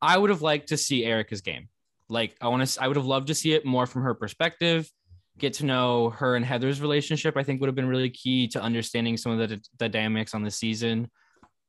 I 0.00 0.16
would 0.16 0.30
have 0.30 0.42
liked 0.42 0.68
to 0.68 0.76
see 0.76 1.04
Erika's 1.04 1.40
game. 1.40 1.68
Like 2.08 2.36
I 2.40 2.48
want 2.48 2.66
to, 2.66 2.82
I 2.82 2.88
would 2.88 2.96
have 2.96 3.06
loved 3.06 3.28
to 3.28 3.34
see 3.34 3.52
it 3.52 3.64
more 3.64 3.86
from 3.86 4.02
her 4.02 4.14
perspective. 4.14 4.90
Get 5.38 5.54
to 5.54 5.66
know 5.66 6.10
her 6.10 6.34
and 6.36 6.44
Heather's 6.44 6.80
relationship. 6.80 7.36
I 7.36 7.42
think 7.42 7.60
would 7.60 7.68
have 7.68 7.76
been 7.76 7.88
really 7.88 8.10
key 8.10 8.48
to 8.48 8.62
understanding 8.62 9.16
some 9.16 9.38
of 9.38 9.48
the, 9.48 9.60
the 9.78 9.88
dynamics 9.88 10.34
on 10.34 10.42
the 10.42 10.50
season. 10.50 11.10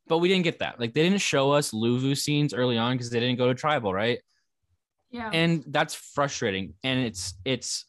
But 0.07 0.19
we 0.19 0.27
didn't 0.27 0.43
get 0.43 0.59
that. 0.59 0.79
Like 0.79 0.93
they 0.93 1.03
didn't 1.03 1.21
show 1.21 1.51
us 1.51 1.71
Luvu 1.71 2.17
scenes 2.17 2.53
early 2.53 2.77
on 2.77 2.93
because 2.93 3.12
they 3.12 3.19
didn't 3.19 3.38
go 3.38 3.47
to 3.47 3.53
tribal, 3.53 3.93
right? 3.93 4.19
Yeah. 5.12 5.31
and 5.33 5.63
that's 5.67 5.95
frustrating 5.95 6.75
and 6.83 6.99
it's 6.99 7.33
it's 7.43 7.85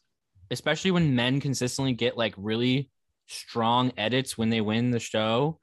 especially 0.49 0.89
when 0.89 1.15
men 1.15 1.39
consistently 1.39 1.93
get 1.93 2.17
like 2.17 2.33
really 2.35 2.89
strong 3.27 3.91
edits 3.95 4.37
when 4.37 4.49
they 4.49 4.59
win 4.59 4.89
the 4.89 4.99
show 4.99 5.59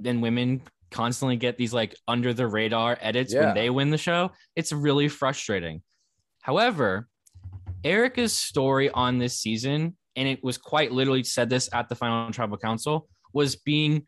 then 0.00 0.22
women 0.22 0.62
constantly 0.92 1.36
get 1.36 1.56
these 1.56 1.72
like 1.72 1.94
under 2.06 2.32
the 2.32 2.46
radar 2.46 2.96
edits 3.00 3.32
Yeah. 3.32 3.46
when 3.46 3.54
they 3.54 3.70
win 3.70 3.90
the 3.90 3.98
show 3.98 4.30
it's 4.54 4.72
really 4.72 5.08
frustrating 5.08 5.82
however 6.42 7.08
erika's 7.84 8.32
story 8.32 8.90
on 8.90 9.18
this 9.18 9.38
season 9.38 9.96
and 10.16 10.28
it 10.28 10.42
was 10.44 10.58
quite 10.58 10.92
literally 10.92 11.24
said 11.24 11.50
this 11.50 11.68
at 11.72 11.88
the 11.88 11.94
final 11.94 12.30
tribal 12.30 12.58
council 12.58 13.08
was 13.32 13.56
being 13.56 14.06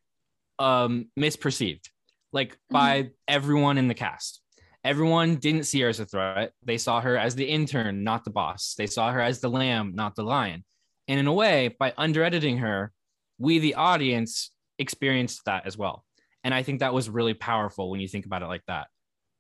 um 0.59 1.07
misperceived 1.19 1.89
like 2.33 2.57
by 2.71 3.11
everyone 3.27 3.79
in 3.79 3.89
the 3.89 3.95
cast 3.95 4.41
Everyone 4.85 5.37
didn't 5.37 5.65
see 5.65 5.81
her 5.81 5.89
as 5.89 5.99
a 5.99 6.05
threat. 6.05 6.53
They 6.63 6.77
saw 6.77 7.01
her 7.01 7.17
as 7.17 7.35
the 7.35 7.47
intern, 7.49 8.05
not 8.05 8.23
the 8.25 8.31
boss. 8.31 8.75
They 8.77 8.87
saw 8.87 9.11
her 9.11 9.21
as 9.21 9.41
the 9.41 9.49
lamb, 9.49 9.93
not 9.95 10.15
the 10.15 10.23
lion. 10.25 10.63
And 11.09 11.19
in 11.19 11.27
a 11.27 11.33
way, 11.33 11.75
by 11.79 11.95
under 11.97 12.23
editing 12.23 12.59
her, 12.59 12.93
we, 13.39 13.59
the 13.61 13.77
audience, 13.77 14.51
experienced 14.79 15.41
that 15.47 15.67
as 15.67 15.79
well. 15.79 16.05
And 16.45 16.55
I 16.55 16.63
think 16.63 16.81
that 16.81 16.95
was 16.95 17.09
really 17.11 17.35
powerful 17.35 17.91
when 17.91 18.01
you 18.01 18.09
think 18.09 18.27
about 18.27 18.43
it 18.43 18.47
like 18.47 18.63
that. 18.69 18.87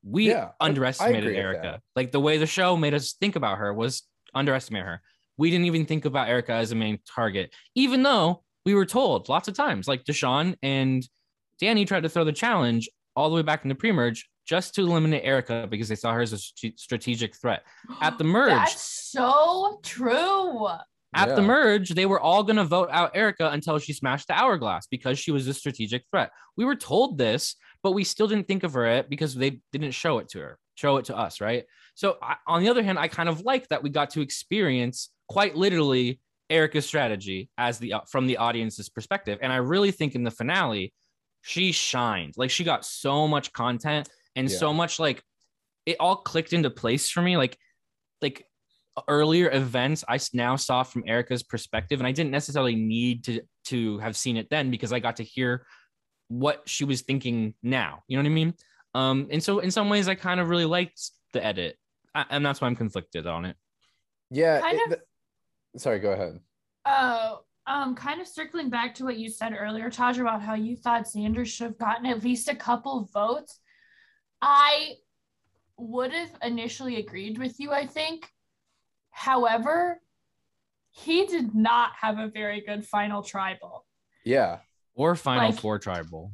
We 0.03 0.29
Yeah, 0.29 0.51
I- 0.61 0.65
I 0.65 0.69
underestimated 0.69 1.37
Erika. 1.37 1.81
Like 1.95 2.11
the 2.13 2.21
way 2.21 2.39
the 2.39 2.47
show 2.47 2.77
made 2.77 2.95
us 2.95 3.13
think 3.13 3.37
about 3.37 3.59
her 3.59 3.73
was 3.73 4.03
underestimate 4.35 4.85
her. 4.85 5.03
We 5.37 5.51
didn't 5.51 5.67
even 5.67 5.85
think 5.87 6.05
about 6.05 6.29
Erika 6.29 6.53
as 6.53 6.73
a 6.73 6.75
main 6.75 6.99
target, 7.15 7.53
even 7.75 8.03
though 8.03 8.43
we 8.65 8.75
were 8.75 8.87
told 8.87 9.29
lots 9.29 9.47
of 9.49 9.55
times, 9.55 9.87
like 9.87 10.05
Deshawn 10.05 10.57
and 10.63 11.07
Danny 11.61 11.85
tried 11.85 12.03
to 12.05 12.09
throw 12.09 12.25
the 12.25 12.33
challenge 12.33 12.89
all 13.15 13.29
the 13.29 13.37
way 13.37 13.43
back 13.43 13.63
in 13.65 13.69
the 13.69 13.75
pre-merge 13.75 14.29
just 14.47 14.75
to 14.75 14.83
eliminate 14.83 15.23
Erika 15.25 15.67
because 15.71 15.89
they 15.89 15.95
saw 15.95 16.13
her 16.13 16.21
as 16.21 16.33
a 16.33 16.39
strate- 16.39 16.79
strategic 16.79 17.35
threat. 17.37 17.63
At 18.01 18.19
the 18.19 18.25
merge, 18.37 18.51
That's 18.51 18.81
so 18.81 19.81
true. 19.83 20.69
At 21.15 21.37
the 21.37 21.43
merge, 21.43 21.91
they 21.91 22.07
were 22.07 22.21
all 22.21 22.43
going 22.43 22.57
to 22.57 22.65
vote 22.65 22.89
out 22.91 23.13
Erika 23.15 23.51
until 23.51 23.79
she 23.79 23.93
smashed 23.93 24.29
the 24.29 24.35
hourglass 24.35 24.87
because 24.87 25.19
she 25.19 25.31
was 25.31 25.47
a 25.47 25.55
strategic 25.55 26.05
threat. 26.11 26.31
We 26.57 26.65
were 26.65 26.75
told 26.77 27.19
this, 27.19 27.57
but 27.83 27.93
we 27.93 28.05
still 28.05 28.27
didn't 28.27 28.49
think 28.49 28.65
of 28.65 28.73
her 28.75 28.87
it 28.87 29.09
because 29.09 29.35
they 29.35 29.61
didn't 29.73 29.93
show 29.93 30.19
it 30.19 30.29
to 30.31 30.41
her, 30.41 30.59
show 30.75 30.97
it 30.97 31.07
to 31.07 31.17
us, 31.17 31.41
right? 31.41 31.65
So 31.95 32.17
I, 32.23 32.37
on 32.47 32.63
the 32.63 32.69
other 32.69 32.83
hand, 32.83 32.99
I 32.99 33.09
kind 33.09 33.29
of 33.29 33.43
like 33.43 33.69
that 33.69 33.83
we 33.83 33.91
got 33.91 34.11
to 34.11 34.21
experience 34.21 35.11
quite 35.29 35.55
literally 35.57 36.21
Erika's 36.51 36.87
strategy 36.87 37.49
as 37.57 37.79
the 37.79 37.95
from 38.11 38.27
the 38.27 38.37
audience's 38.39 38.89
perspective, 38.89 39.39
and 39.41 39.53
I 39.53 39.57
really 39.57 39.91
think 39.91 40.15
in 40.15 40.25
the 40.25 40.31
finale, 40.31 40.93
she 41.43 41.73
shined. 41.73 42.35
Like 42.37 42.51
she 42.51 42.65
got 42.65 42.85
so 42.85 43.29
much 43.29 43.53
content 43.53 44.09
and 44.37 44.51
Yeah. 44.51 44.59
so 44.59 44.73
much 44.73 44.99
like 44.99 45.23
it 45.87 45.97
all 46.01 46.17
clicked 46.17 46.53
into 46.53 46.71
place 46.71 47.11
for 47.11 47.23
me. 47.23 47.37
Like 47.37 47.57
like 48.21 48.47
earlier 49.09 49.51
events 49.51 50.05
I 50.09 50.19
now 50.33 50.57
saw 50.57 50.83
from 50.83 51.05
Erika's 51.07 51.43
perspective, 51.43 52.01
and 52.01 52.07
I 52.07 52.13
didn't 52.13 52.31
necessarily 52.31 52.75
need 52.77 53.25
to 53.25 53.41
to 53.67 53.99
have 53.99 54.17
seen 54.17 54.37
it 54.37 54.49
then 54.51 54.71
because 54.71 54.93
I 54.93 55.01
got 55.01 55.17
to 55.17 55.25
hear 55.25 55.67
what 56.29 56.63
she 56.67 56.85
was 56.85 57.03
thinking 57.03 57.55
now. 57.63 58.03
You 58.09 58.17
know 58.17 58.23
what 58.23 58.31
I 58.31 58.35
mean? 58.35 58.55
Um, 58.95 59.29
and 59.31 59.43
so 59.43 59.59
in 59.59 59.71
some 59.71 59.89
ways, 59.89 60.09
I 60.09 60.15
kind 60.15 60.39
of 60.41 60.49
really 60.49 60.65
liked 60.65 61.01
the 61.33 61.45
edit, 61.45 61.77
I, 62.15 62.25
and 62.31 62.45
that's 62.47 62.61
why 62.61 62.69
I'm 62.69 62.77
conflicted 62.77 63.27
on 63.27 63.45
it. 63.45 63.57
Yeah. 64.31 64.61
Kind 64.61 64.79
it- 64.79 64.83
of- 64.85 64.89
th- 64.91 65.83
sorry, 65.83 65.99
go 65.99 66.13
ahead. 66.13 66.39
Oh, 66.87 67.41
um, 67.67 67.95
kind 67.95 68.21
of 68.21 68.27
circling 68.27 68.69
back 68.71 68.95
to 68.97 69.05
what 69.05 69.17
you 69.17 69.29
said 69.31 69.55
earlier, 69.59 69.91
Taj, 69.91 70.19
about 70.19 70.43
how 70.43 70.55
you 70.55 70.77
thought 70.77 71.05
Xander 71.07 71.47
should 71.47 71.65
have 71.65 71.79
gotten 71.79 72.07
at 72.07 72.23
least 72.23 72.49
a 72.49 72.55
couple 72.55 73.09
votes. 73.13 73.59
I 74.43 74.95
would 75.79 76.13
have 76.13 76.31
initially 76.43 76.97
agreed 76.97 77.39
with 77.39 77.59
you, 77.59 77.73
I 77.73 77.87
think. 77.87 78.29
However, 79.15 80.01
he 80.91 81.25
did 81.27 81.55
not 81.55 81.93
have 82.01 82.19
a 82.19 82.29
very 82.29 82.61
good 82.61 82.85
final 82.85 83.23
tribal. 83.23 83.87
Yeah. 84.25 84.59
Or 84.95 85.15
Final 85.15 85.51
Like- 85.51 85.61
Four 85.61 85.79
tribal. 85.79 86.33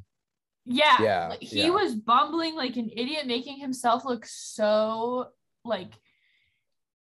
Yeah. 0.64 0.96
Yeah, 1.02 1.28
like, 1.28 1.42
he 1.42 1.64
yeah. 1.64 1.70
was 1.70 1.94
bumbling 1.94 2.54
like 2.54 2.76
an 2.76 2.90
idiot, 2.94 3.26
making 3.26 3.58
himself 3.58 4.04
look 4.04 4.24
so 4.26 5.28
like 5.64 5.92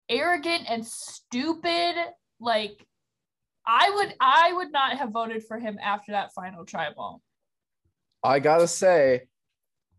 arrogant 0.10 0.64
and 0.70 0.86
stupid. 0.86 1.96
Like 2.40 2.86
I 3.66 3.92
would 3.96 4.16
I 4.20 4.54
would 4.54 4.72
not 4.72 4.98
have 4.98 5.10
voted 5.12 5.44
for 5.44 5.60
him 5.60 5.78
after 5.84 6.12
that 6.14 6.34
final 6.34 6.66
tribal. 6.66 7.22
I 8.24 8.40
gotta 8.40 8.68
say, 8.68 9.28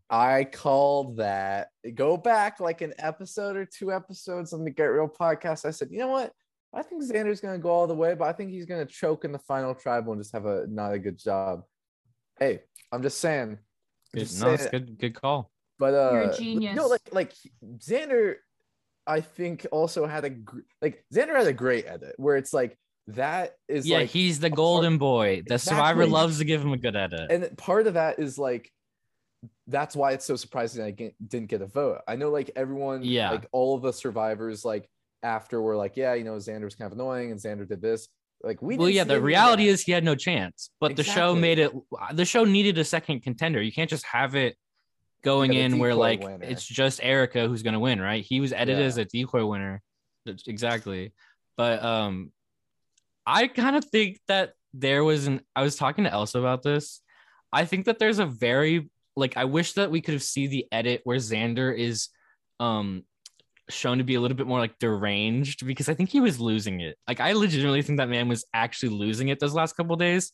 I 0.09 0.43
called 0.43 1.17
that. 1.17 1.69
Go 1.93 2.17
back 2.17 2.59
like 2.59 2.81
an 2.81 2.93
episode 2.97 3.55
or 3.55 3.65
two 3.65 3.91
episodes 3.91 4.53
on 4.53 4.63
the 4.63 4.71
Get 4.71 4.85
Real 4.85 5.07
podcast. 5.07 5.65
I 5.65 5.71
said, 5.71 5.89
you 5.91 5.99
know 5.99 6.07
what? 6.07 6.31
I 6.73 6.81
think 6.83 7.03
Xander's 7.03 7.41
gonna 7.41 7.57
go 7.57 7.69
all 7.69 7.87
the 7.87 7.95
way, 7.95 8.13
but 8.15 8.25
I 8.27 8.33
think 8.33 8.51
he's 8.51 8.65
gonna 8.65 8.85
choke 8.85 9.25
in 9.25 9.31
the 9.31 9.39
final 9.39 9.73
tribal 9.73 10.13
and 10.13 10.21
just 10.21 10.33
have 10.33 10.45
a 10.45 10.65
not 10.67 10.93
a 10.93 10.99
good 10.99 11.17
job. 11.17 11.63
Hey, 12.39 12.61
I'm 12.91 13.01
just 13.03 13.19
saying. 13.19 13.57
Good, 14.13 14.19
Just 14.21 14.41
no, 14.41 14.51
it's 14.51 14.63
saying- 14.63 14.71
good. 14.71 14.97
Good 14.99 15.21
call. 15.21 15.51
But 15.77 15.93
uh, 15.93 16.11
You're 16.13 16.21
a 16.31 16.37
genius. 16.37 16.75
No, 16.75 16.87
like 16.87 17.01
like 17.11 17.33
Xander, 17.77 18.35
I 19.07 19.21
think 19.21 19.65
also 19.71 20.05
had 20.05 20.25
a 20.25 20.29
gr- 20.29 20.59
like 20.81 21.03
Xander 21.13 21.35
had 21.35 21.47
a 21.47 21.53
great 21.53 21.85
edit 21.87 22.15
where 22.17 22.35
it's 22.35 22.53
like 22.53 22.77
that 23.07 23.55
is 23.67 23.87
yeah, 23.87 23.99
like 23.99 24.09
he's 24.09 24.39
the 24.39 24.47
a 24.47 24.49
part- 24.49 24.57
golden 24.57 24.97
boy. 24.97 25.41
The 25.47 25.57
survivor 25.57 26.05
loves 26.05 26.37
to 26.39 26.45
give 26.45 26.61
him 26.61 26.73
a 26.73 26.77
good 26.77 26.95
edit. 26.95 27.31
and 27.31 27.57
part 27.57 27.87
of 27.87 27.93
that 27.95 28.19
is 28.19 28.37
like 28.37 28.71
that's 29.69 29.95
why 29.95 30.11
it's 30.11 30.25
so 30.25 30.35
surprising 30.35 30.83
I 30.83 30.91
get, 30.91 31.15
didn't 31.27 31.49
get 31.49 31.61
a 31.61 31.67
vote. 31.67 31.99
I 32.07 32.15
know 32.15 32.29
like 32.29 32.51
everyone, 32.55 33.03
Yeah. 33.03 33.31
like 33.31 33.47
all 33.51 33.75
of 33.75 33.81
the 33.81 33.93
survivors, 33.93 34.65
like 34.65 34.89
after 35.23 35.61
were 35.61 35.75
like, 35.75 35.95
yeah, 35.95 36.13
you 36.15 36.23
know, 36.23 36.35
Xander's 36.35 36.75
kind 36.75 36.91
of 36.91 36.97
annoying 36.97 37.31
and 37.31 37.39
Xander 37.39 37.67
did 37.67 37.81
this. 37.81 38.07
Like 38.41 38.61
we 38.61 38.77
well, 38.77 38.89
yeah, 38.89 39.03
the 39.03 39.19
reality 39.21 39.67
is 39.67 39.81
he 39.81 39.91
had 39.91 40.03
no 40.03 40.15
chance, 40.15 40.69
but 40.79 40.95
the 40.95 41.03
show 41.03 41.35
made 41.35 41.59
it. 41.59 41.73
The 42.13 42.23
show 42.23 42.45
needed 42.45 42.77
a 42.77 42.85
second 42.85 43.21
contender. 43.21 43.61
You 43.61 43.71
can't 43.71 43.89
just 43.89 44.05
have 44.05 44.33
it 44.35 44.55
going 45.23 45.53
in 45.53 45.77
where 45.77 45.93
like 45.93 46.21
winner. 46.23 46.45
it's 46.45 46.65
just 46.65 47.01
Erika 47.03 47.49
who's 47.49 47.63
gonna 47.63 47.81
win, 47.81 47.99
right? 47.99 48.23
He 48.23 48.39
was 48.39 48.53
edited 48.53 48.79
Yeah. 48.79 48.85
as 48.85 48.97
a 48.97 49.03
decoy 49.03 49.45
winner, 49.45 49.81
exactly. 50.47 51.13
But 51.57 51.83
um, 51.83 52.31
I 53.25 53.47
kind 53.47 53.75
of 53.75 53.83
think 53.83 54.19
that 54.29 54.53
there 54.73 55.03
was 55.03 55.27
an. 55.27 55.41
I 55.53 55.63
was 55.63 55.75
talking 55.75 56.05
to 56.05 56.11
Elsa 56.11 56.39
about 56.39 56.63
this. 56.63 57.01
I 57.51 57.65
think 57.65 57.87
that 57.87 57.99
there's 57.99 58.19
a 58.19 58.25
very 58.25 58.89
like. 59.19 59.37
I 59.37 59.45
wish 59.45 59.73
that 59.73 59.91
we 59.91 60.01
could 60.01 60.13
have 60.13 60.23
seen 60.23 60.49
the 60.49 60.65
edit 60.71 61.01
where 61.03 61.17
Xander 61.17 61.77
is 61.77 62.09
um 62.59 63.03
shown 63.69 63.99
to 63.99 64.03
be 64.03 64.15
a 64.15 64.21
little 64.21 64.37
bit 64.37 64.47
more 64.47 64.59
like 64.59 64.79
deranged 64.79 65.65
because 65.65 65.89
I 65.89 65.93
think 65.93 66.09
he 66.09 66.19
was 66.19 66.39
losing 66.39 66.81
it. 66.81 66.97
Like 67.07 67.19
I 67.19 67.33
legitimately 67.33 67.81
think 67.83 67.99
that 67.99 68.09
man 68.09 68.27
was 68.27 68.45
actually 68.53 68.89
losing 68.89 69.29
it 69.29 69.39
those 69.39 69.53
last 69.53 69.75
couple 69.75 69.95
days, 69.95 70.31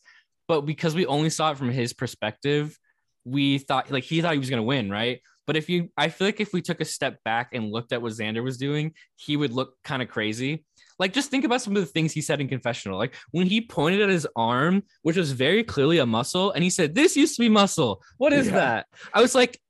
but 0.48 0.62
because 0.62 0.94
we 0.94 1.06
only 1.06 1.30
saw 1.30 1.50
it 1.50 1.58
from 1.58 1.70
his 1.70 1.92
perspective, 1.92 2.78
we 3.24 3.58
thought 3.58 3.90
like 3.90 4.04
he 4.04 4.22
thought 4.22 4.32
he 4.32 4.38
was 4.38 4.50
gonna 4.50 4.62
win, 4.62 4.90
right? 4.90 5.20
But 5.46 5.56
if 5.56 5.68
you, 5.68 5.90
I 5.96 6.08
feel 6.08 6.26
like 6.26 6.40
if 6.40 6.52
we 6.52 6.60
took 6.60 6.80
a 6.80 6.84
step 6.84 7.22
back 7.24 7.50
and 7.52 7.70
looked 7.70 7.92
at 7.92 8.02
what 8.02 8.12
Xander 8.12 8.42
was 8.42 8.58
doing, 8.58 8.94
he 9.14 9.36
would 9.36 9.52
look 9.52 9.74
kind 9.84 10.02
of 10.02 10.08
crazy. 10.08 10.64
Like 10.98 11.12
just 11.12 11.30
think 11.30 11.44
about 11.44 11.60
some 11.62 11.76
of 11.76 11.82
the 11.82 11.86
things 11.86 12.12
he 12.12 12.20
said 12.22 12.40
in 12.40 12.48
confessional. 12.48 12.98
Like 12.98 13.14
when 13.30 13.46
he 13.46 13.60
pointed 13.60 14.00
at 14.02 14.08
his 14.08 14.26
arm, 14.34 14.82
which 15.02 15.16
was 15.16 15.32
very 15.32 15.62
clearly 15.62 15.98
a 15.98 16.06
muscle, 16.06 16.52
and 16.52 16.64
he 16.64 16.70
said, 16.70 16.94
"This 16.94 17.16
used 17.16 17.36
to 17.36 17.40
be 17.42 17.48
muscle. 17.48 18.02
What 18.18 18.32
is 18.32 18.46
Yeah. 18.46 18.54
that?" 18.54 18.86
I 19.12 19.20
was 19.20 19.34
like, 19.34 19.60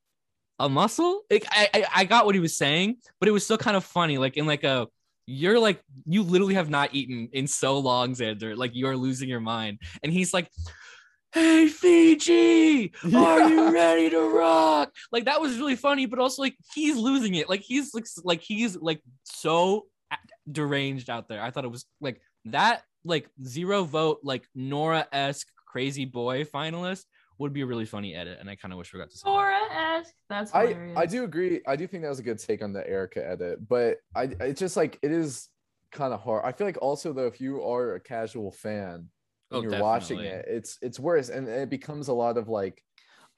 a 0.58 0.70
muscle 0.70 1.20
like 1.30 1.44
I, 1.50 1.68
I 1.74 1.84
i 1.96 2.04
got 2.04 2.24
what 2.24 2.34
he 2.34 2.40
was 2.40 2.56
saying 2.56 2.96
but 3.20 3.28
it 3.28 3.30
was 3.32 3.44
still 3.44 3.58
kind 3.58 3.76
of 3.76 3.84
funny 3.84 4.16
like 4.16 4.38
in 4.38 4.46
like 4.46 4.64
a 4.64 4.86
you're 5.26 5.58
like 5.58 5.82
you 6.06 6.22
literally 6.22 6.54
have 6.54 6.70
not 6.70 6.94
eaten 6.94 7.28
in 7.34 7.46
so 7.46 7.78
long 7.78 8.14
xander 8.14 8.56
like 8.56 8.70
you're 8.72 8.96
losing 8.96 9.28
your 9.28 9.40
mind 9.40 9.78
and 10.02 10.10
he's 10.10 10.32
like 10.32 10.48
hey 11.34 11.66
fiji 11.68 12.90
are 13.14 13.50
you 13.50 13.70
ready 13.70 14.08
to 14.08 14.18
rock 14.34 14.90
like 15.12 15.26
that 15.26 15.42
was 15.42 15.58
really 15.58 15.76
funny 15.76 16.06
but 16.06 16.18
also 16.18 16.40
like 16.40 16.56
he's 16.74 16.96
losing 16.96 17.34
it 17.34 17.50
like 17.50 17.60
he's 17.60 17.92
like 17.92 18.06
like 18.24 18.40
he's 18.40 18.76
like 18.76 19.02
so 19.24 19.84
deranged 20.50 21.10
out 21.10 21.28
there 21.28 21.42
i 21.42 21.50
thought 21.50 21.64
it 21.64 21.70
was 21.70 21.86
like 22.00 22.20
that 22.44 22.82
like 23.04 23.28
zero 23.44 23.84
vote 23.84 24.20
like 24.22 24.46
noura-esque 24.54 25.48
crazy 25.66 26.04
boy 26.04 26.44
finalist 26.44 27.04
would 27.38 27.52
be 27.52 27.60
a 27.60 27.66
really 27.66 27.84
funny 27.84 28.14
edit 28.14 28.38
and 28.40 28.48
i 28.48 28.56
kind 28.56 28.72
of 28.72 28.78
wish 28.78 28.92
we 28.92 28.98
got 28.98 29.10
to 29.10 29.16
see. 29.16 29.28
Noura 29.28 29.60
esque. 29.70 30.14
That's 30.28 30.54
I 30.54 30.68
hilarious. 30.68 30.98
I 30.98 31.06
do 31.06 31.24
agree. 31.24 31.60
I 31.66 31.76
do 31.76 31.86
think 31.86 32.02
that 32.02 32.08
was 32.08 32.18
a 32.18 32.22
good 32.22 32.38
take 32.38 32.62
on 32.62 32.72
the 32.72 32.88
Erika 32.88 33.26
edit, 33.28 33.66
but 33.68 33.98
I 34.14 34.30
it's 34.40 34.58
just 34.60 34.76
like 34.76 34.98
it 35.02 35.12
is 35.12 35.48
kind 35.92 36.12
of 36.14 36.20
hard. 36.20 36.44
I 36.44 36.52
feel 36.52 36.66
like 36.66 36.78
also 36.80 37.12
though 37.12 37.26
if 37.26 37.40
you 37.40 37.62
are 37.62 37.94
a 37.94 38.00
casual 38.00 38.50
fan 38.52 39.08
Oh, 39.52 39.60
and 39.60 39.70
you're 39.70 39.80
watching 39.80 40.18
it, 40.20 40.44
it's 40.48 40.78
it's 40.82 40.98
worse 40.98 41.28
and 41.28 41.46
it 41.46 41.70
becomes 41.70 42.08
a 42.08 42.12
lot 42.12 42.36
of 42.36 42.48
like 42.48 42.82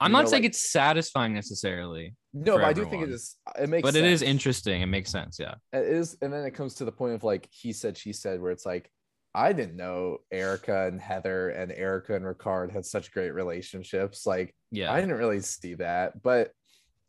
I'm 0.01 0.11
not 0.11 0.25
know, 0.25 0.29
saying 0.29 0.43
like- 0.43 0.49
it's 0.49 0.71
satisfying 0.71 1.33
necessarily, 1.33 2.15
no, 2.33 2.55
but 2.55 2.65
I 2.65 2.73
do 2.73 2.85
think 2.85 3.03
it 3.03 3.09
is 3.09 3.37
it 3.59 3.69
makes 3.69 3.83
but 3.85 3.95
it 3.95 4.05
is 4.05 4.21
interesting. 4.21 4.81
It 4.81 4.87
makes 4.87 5.11
sense. 5.11 5.37
Yeah. 5.39 5.55
It 5.73 5.85
is, 5.85 6.17
and 6.21 6.31
then 6.31 6.45
it 6.45 6.51
comes 6.51 6.75
to 6.75 6.85
the 6.85 6.91
point 6.91 7.13
of 7.13 7.23
like 7.23 7.47
he 7.51 7.73
said, 7.73 7.97
she 7.97 8.13
said, 8.13 8.41
where 8.41 8.51
it's 8.51 8.65
like, 8.65 8.89
I 9.33 9.53
didn't 9.53 9.75
know 9.75 10.19
Erika 10.31 10.87
and 10.87 10.99
Heather 10.99 11.49
and 11.49 11.71
Erika 11.71 12.15
and 12.15 12.25
Ricard 12.25 12.71
had 12.71 12.85
such 12.85 13.11
great 13.11 13.31
relationships. 13.31 14.25
Like, 14.25 14.55
Yeah. 14.71 14.91
I 14.91 15.01
didn't 15.01 15.17
really 15.17 15.41
see 15.41 15.75
that, 15.75 16.21
but 16.21 16.51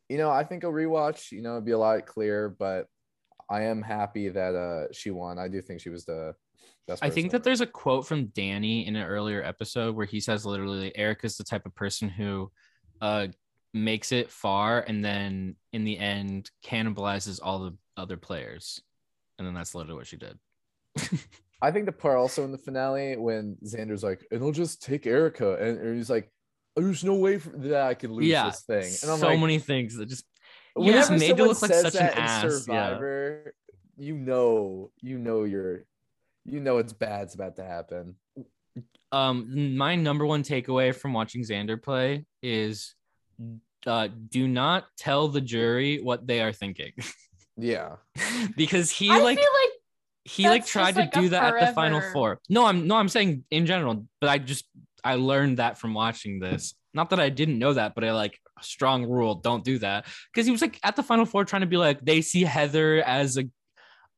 you 0.08 0.18
know, 0.18 0.30
I 0.30 0.42
think 0.42 0.64
a 0.64 0.66
rewatch, 0.66 1.30
you 1.30 1.40
know, 1.40 1.52
it'd 1.52 1.64
be 1.64 1.70
a 1.70 1.78
lot 1.78 2.04
clearer. 2.06 2.48
But 2.48 2.86
I 3.48 3.62
am 3.64 3.82
happy 3.82 4.28
that 4.30 4.54
uh 4.54 4.92
she 4.92 5.10
won. 5.10 5.38
I 5.38 5.48
do 5.48 5.62
think 5.62 5.80
she 5.80 5.90
was 5.90 6.04
the 6.04 6.34
best. 6.88 7.04
I 7.04 7.10
think 7.10 7.30
that 7.30 7.38
ever. 7.38 7.44
there's 7.44 7.60
a 7.60 7.66
quote 7.66 8.06
from 8.06 8.26
Danny 8.26 8.86
in 8.86 8.96
an 8.96 9.06
earlier 9.06 9.42
episode 9.42 9.94
where 9.94 10.06
he 10.06 10.20
says 10.20 10.44
literally 10.44 10.96
Erika's 10.96 11.36
the 11.36 11.44
type 11.44 11.66
of 11.66 11.74
person 11.74 12.08
who 12.08 12.50
uh 13.00 13.28
makes 13.72 14.12
it 14.12 14.30
far 14.30 14.80
and 14.80 15.04
then 15.04 15.54
in 15.72 15.84
the 15.84 15.98
end 15.98 16.50
cannibalizes 16.64 17.38
all 17.42 17.60
the 17.60 17.76
other 17.96 18.16
players. 18.16 18.80
And 19.38 19.46
then 19.46 19.54
that's 19.54 19.74
literally 19.74 19.96
what 19.96 20.06
she 20.06 20.16
did. 20.16 20.38
I 21.62 21.70
think 21.70 21.86
the 21.86 21.92
part 21.92 22.16
also 22.16 22.44
in 22.44 22.52
the 22.52 22.58
finale 22.58 23.16
when 23.16 23.56
Xander's 23.64 24.02
like, 24.02 24.26
I'll 24.32 24.50
just 24.50 24.82
take 24.82 25.06
Erika, 25.06 25.56
and, 25.56 25.96
he's 25.96 26.10
like, 26.10 26.30
there's 26.74 27.04
no 27.04 27.14
way 27.14 27.38
for, 27.38 27.50
that 27.50 27.82
I 27.82 27.94
can 27.94 28.12
lose 28.12 28.26
yeah. 28.26 28.46
this 28.46 28.62
thing. 28.62 28.84
And 29.02 29.12
I'm 29.12 29.18
so 29.18 29.28
like, 29.28 29.40
many 29.40 29.58
things 29.58 29.96
that 29.96 30.08
just 30.08 30.24
You 30.76 30.92
just 30.92 31.10
made 31.10 31.36
to 31.36 31.44
look 31.44 31.60
like 31.60 31.72
such 31.72 31.94
an 31.96 32.08
ass, 32.08 32.44
yeah. 32.44 32.50
Survivor, 32.50 33.54
you 33.98 34.16
know, 34.16 34.90
you 35.00 35.18
know, 35.18 35.44
you're, 35.44 35.84
you 36.44 36.60
know, 36.60 36.78
it's 36.78 36.94
bad's 36.94 37.34
about 37.34 37.56
to 37.56 37.64
happen. 37.64 38.16
Um 39.12 39.76
my 39.76 39.96
number 39.96 40.24
one 40.24 40.42
takeaway 40.42 40.94
from 40.94 41.12
watching 41.12 41.42
Xander 41.42 41.82
play 41.82 42.24
is 42.42 42.94
uh 43.86 44.08
do 44.28 44.46
not 44.46 44.86
tell 44.96 45.28
the 45.28 45.40
jury 45.40 46.00
what 46.00 46.26
they 46.26 46.40
are 46.40 46.52
thinking. 46.52 46.92
Yeah, 47.56 47.96
because 48.56 48.90
he 48.90 49.10
I 49.10 49.18
like 49.18 49.38
feel 49.38 49.52
like 49.52 49.70
he 50.24 50.48
like 50.48 50.66
tried 50.66 50.94
just, 50.94 50.96
like, 50.96 51.12
to 51.12 51.20
do 51.20 51.28
that 51.30 51.54
at 51.54 51.68
the 51.68 51.74
final 51.74 52.00
four. 52.12 52.40
No 52.48 52.64
i'm 52.64 52.86
no 52.86 52.96
i'm 52.96 53.08
saying 53.08 53.44
in 53.50 53.66
general 53.66 54.06
but 54.20 54.30
i 54.30 54.38
just 54.38 54.64
i 55.04 55.16
learned 55.16 55.58
that 55.58 55.76
from 55.78 55.92
watching 55.92 56.40
this. 56.40 56.74
Not 56.94 57.10
that 57.10 57.20
i 57.20 57.28
didn't 57.28 57.58
know 57.58 57.74
that 57.74 57.94
but 57.94 58.04
i 58.04 58.12
like 58.12 58.38
a 58.58 58.62
strong 58.62 59.04
rule 59.04 59.34
don't 59.34 59.64
do 59.64 59.78
that. 59.80 60.06
Because 60.32 60.46
he 60.46 60.52
was 60.52 60.62
like 60.62 60.78
at 60.82 60.96
the 60.96 61.02
final 61.02 61.26
four 61.26 61.44
trying 61.44 61.60
to 61.60 61.66
be 61.66 61.76
like 61.76 62.00
they 62.00 62.22
see 62.22 62.44
heather 62.44 63.02
as 63.02 63.36
a 63.36 63.44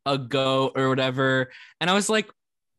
a 0.06 0.18
go 0.18 0.70
or 0.76 0.88
whatever. 0.88 1.50
And 1.80 1.90
i 1.90 1.94
was 1.94 2.08
like 2.08 2.30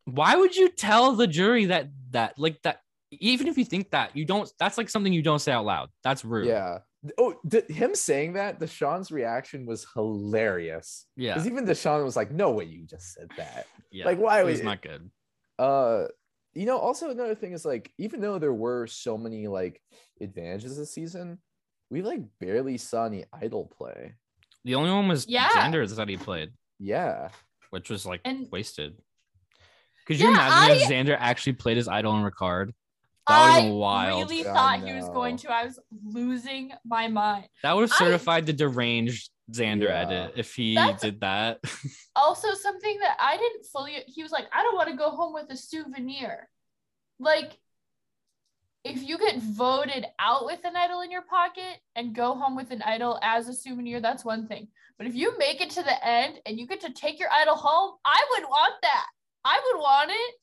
why 0.05 0.35
would 0.35 0.55
you 0.55 0.69
tell 0.69 1.13
the 1.15 1.27
jury 1.27 1.65
that 1.65 1.89
that 2.11 2.37
like 2.37 2.61
that 2.63 2.79
even 3.11 3.47
if 3.47 3.57
you 3.57 3.65
think 3.65 3.91
that 3.91 4.15
you 4.15 4.25
don't 4.25 4.51
that's 4.59 4.77
like 4.77 4.89
something 4.89 5.13
you 5.13 5.21
don't 5.21 5.39
say 5.39 5.51
out 5.51 5.65
loud 5.65 5.89
that's 6.03 6.23
rude 6.25 6.47
yeah. 6.47 6.79
Oh, 7.17 7.35
th- 7.51 7.65
him 7.67 7.95
saying 7.95 8.31
that, 8.33 8.61
Deshawn's 8.61 9.11
reaction 9.11 9.65
was 9.65 9.85
hilarious. 9.93 11.05
yeah 11.17 11.33
Because 11.33 11.47
even 11.47 11.65
Deshawn 11.65 12.01
was 12.05 12.15
like, 12.15 12.31
"No 12.31 12.51
way, 12.51 12.63
you 12.63 12.85
just 12.87 13.13
said 13.13 13.27
that." 13.35 13.67
yeah 13.91 14.05
Like, 14.05 14.19
why 14.19 14.39
it 14.39 14.45
would 14.45 14.51
was 14.51 14.63
not 14.63 14.81
good 14.81 15.09
uh 15.59 16.05
you 16.53 16.65
know 16.65 16.77
also 16.77 17.09
another 17.11 17.35
thing 17.35 17.51
is 17.51 17.65
like 17.65 17.91
even 17.97 18.21
though 18.21 18.39
there 18.39 18.53
were 18.53 18.87
so 18.87 19.17
many 19.17 19.47
like 19.47 19.81
advantages 20.21 20.77
this 20.77 20.91
season 20.93 21.39
we 21.91 22.01
like 22.01 22.21
barely 22.39 22.77
saw 22.77 23.05
any 23.05 23.25
idol 23.33 23.69
play 23.77 24.13
the 24.65 24.75
only 24.75 24.89
one 24.89 25.07
was 25.09 25.27
Yeah. 25.27 25.49
Xander 25.49 25.87
that 25.95 26.07
he 26.09 26.15
played 26.17 26.53
yeah 26.79 27.29
which 27.69 27.89
was 27.89 28.05
like 28.05 28.21
And- 28.23 28.47
wasted. 28.51 28.97
Could 30.05 30.19
you 30.19 30.29
Yeah, 30.29 30.47
imagine 30.47 30.77
if 30.81 30.89
Xander 30.89 31.17
actually 31.19 31.53
played 31.53 31.77
his 31.77 31.87
idol 31.87 32.15
in 32.17 32.23
Ricard? 32.29 32.71
That 33.27 33.39
would 33.41 33.51
have 33.51 33.57
I 33.57 33.61
been 33.61 33.73
wild. 33.75 34.29
really 34.29 34.47
I 34.47 34.53
thought 34.53 34.83
he 34.85 34.93
was 34.93 35.07
going 35.09 35.37
to. 35.37 35.51
I 35.53 35.65
was 35.65 35.79
losing 36.05 36.73
my 36.85 37.07
mind. 37.07 37.47
that 37.63 37.73
would 37.75 37.83
have 37.83 37.91
I- 37.93 38.05
certified 38.05 38.45
the 38.45 38.53
deranged 38.53 39.29
Xander 39.51 39.83
Yeah. 39.83 40.01
edit 40.01 40.33
if 40.35 40.53
he 40.55 40.75
That's- 40.75 41.01
did 41.01 41.21
that. 41.21 41.59
Also, 42.15 42.53
something 42.53 42.99
that 42.99 43.17
I 43.19 43.37
didn't 43.37 43.65
fully. 43.65 44.03
He 44.05 44.21
was 44.21 44.31
like, 44.31 44.45
I 44.53 44.61
don't 44.61 44.75
want 44.75 44.89
to 44.89 44.95
go 44.95 45.09
home 45.09 45.33
with 45.33 45.49
a 45.49 45.57
souvenir. 45.57 46.47
Like, 47.19 47.57
if 48.83 49.01
you 49.01 49.17
get 49.17 49.37
voted 49.41 50.05
out 50.19 50.45
with 50.45 50.63
an 50.65 50.75
idol 50.75 51.01
in 51.01 51.09
your 51.09 51.21
pocket 51.23 51.79
and 51.95 52.13
go 52.13 52.35
home 52.35 52.55
with 52.55 52.69
an 52.71 52.81
idol 52.83 53.17
as 53.23 53.47
a 53.47 53.53
souvenir, 53.53 53.99
that's 54.01 54.23
one 54.25 54.45
thing. 54.47 54.67
But 54.97 55.07
if 55.07 55.15
you 55.15 55.35
make 55.39 55.59
it 55.61 55.71
to 55.71 55.81
the 55.83 56.05
end 56.07 56.39
and 56.45 56.59
you 56.59 56.67
get 56.67 56.81
to 56.81 56.91
take 56.93 57.19
your 57.19 57.29
idol 57.31 57.55
home, 57.55 57.95
I 58.05 58.23
would 58.31 58.43
want 58.43 58.73
that. 58.83 59.07
I 59.45 59.61
would 59.65 59.79
want 59.81 60.11
it. 60.11 60.33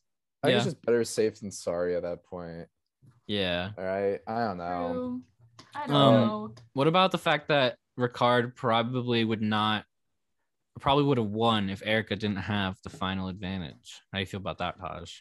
i 0.43 0.47
think 0.47 0.53
Yeah. 0.53 0.57
it's 0.57 0.65
just 0.65 0.83
better 0.83 1.05
safe 1.05 1.41
than 1.41 1.51
sorry 1.51 1.97
at 1.97 2.03
that 2.03 2.25
point 2.25 2.67
yeah. 3.27 3.71
all 3.79 3.85
right 3.85 4.21
i 4.27 4.39
don't 4.45 4.59
know 4.59 4.93
True. 4.93 5.21
I 5.75 5.87
don't 5.87 5.95
Um, 5.97 6.15
know. 6.15 6.55
What 6.73 6.89
about 6.89 7.13
the 7.13 7.19
fact 7.19 7.47
that 7.49 7.77
Ricard 7.99 8.57
probably 8.57 9.25
would 9.25 9.43
not, 9.43 9.85
probably 10.81 11.05
would 11.05 11.19
have 11.19 11.29
won 11.29 11.71
if 11.71 11.81
Erika 11.85 12.17
didn't 12.17 12.39
have 12.39 12.77
the 12.83 12.91
final 12.91 13.29
advantage? 13.29 14.01
How 14.11 14.19
do 14.19 14.21
you 14.21 14.27
feel 14.27 14.41
about 14.41 14.59
that, 14.59 14.81
Taj? 14.81 15.13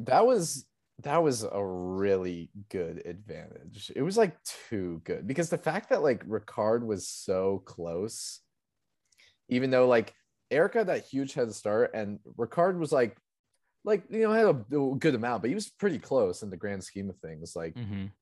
that 0.00 0.24
was 0.24 0.66
that 1.02 1.22
was 1.22 1.42
a 1.42 1.64
really 1.64 2.50
good 2.68 3.02
advantage. 3.06 3.90
It 3.96 4.02
was 4.02 4.16
like 4.18 4.36
too 4.68 5.00
good 5.04 5.26
because 5.26 5.48
the 5.50 5.58
fact 5.58 5.88
that 5.90 6.02
like 6.02 6.24
Ricard 6.28 6.84
was 6.84 7.08
so 7.08 7.62
close, 7.64 8.40
even 9.48 9.70
though 9.70 9.88
like 9.88 10.14
Erika 10.50 10.78
had 10.78 10.88
that 10.88 11.04
huge 11.06 11.34
head 11.34 11.54
start 11.54 11.92
and 11.94 12.18
Ricard 12.38 12.78
was 12.78 12.92
like, 12.92 13.16
like 13.84 14.04
you 14.10 14.20
know 14.22 14.32
had 14.32 14.46
a 14.46 14.96
good 14.98 15.14
amount, 15.14 15.42
but 15.42 15.48
he 15.48 15.54
was 15.54 15.68
pretty 15.70 15.98
close 15.98 16.42
in 16.42 16.50
the 16.50 16.56
grand 16.56 16.84
scheme 16.84 17.08
of 17.10 17.16
things. 17.18 17.56
Like, 17.56 17.74
Mhm. 17.74 18.12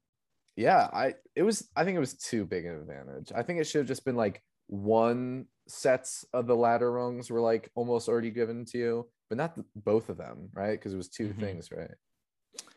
yeah, 0.56 0.88
I 0.92 1.14
it 1.34 1.42
was 1.42 1.68
I 1.76 1.84
think 1.84 1.96
it 1.96 2.00
was 2.00 2.14
too 2.14 2.44
big 2.44 2.64
an 2.66 2.76
advantage. 2.76 3.32
I 3.34 3.42
think 3.42 3.60
it 3.60 3.64
should 3.64 3.80
have 3.80 3.88
just 3.88 4.04
been 4.04 4.16
like 4.16 4.42
one 4.68 5.46
sets 5.66 6.24
of 6.32 6.46
the 6.46 6.56
ladder 6.56 6.92
rungs 6.92 7.30
were 7.30 7.40
like 7.40 7.70
almost 7.74 8.08
already 8.08 8.30
given 8.30 8.64
to 8.66 8.78
you, 8.78 9.10
but 9.28 9.38
not 9.38 9.56
the, 9.56 9.64
both 9.76 10.08
of 10.10 10.16
them, 10.18 10.50
right? 10.52 10.72
Because 10.72 10.94
it 10.94 10.96
was 10.98 11.08
2 11.08 11.28
Mhm. 11.34 11.40
things, 11.40 11.72
right? 11.72 11.90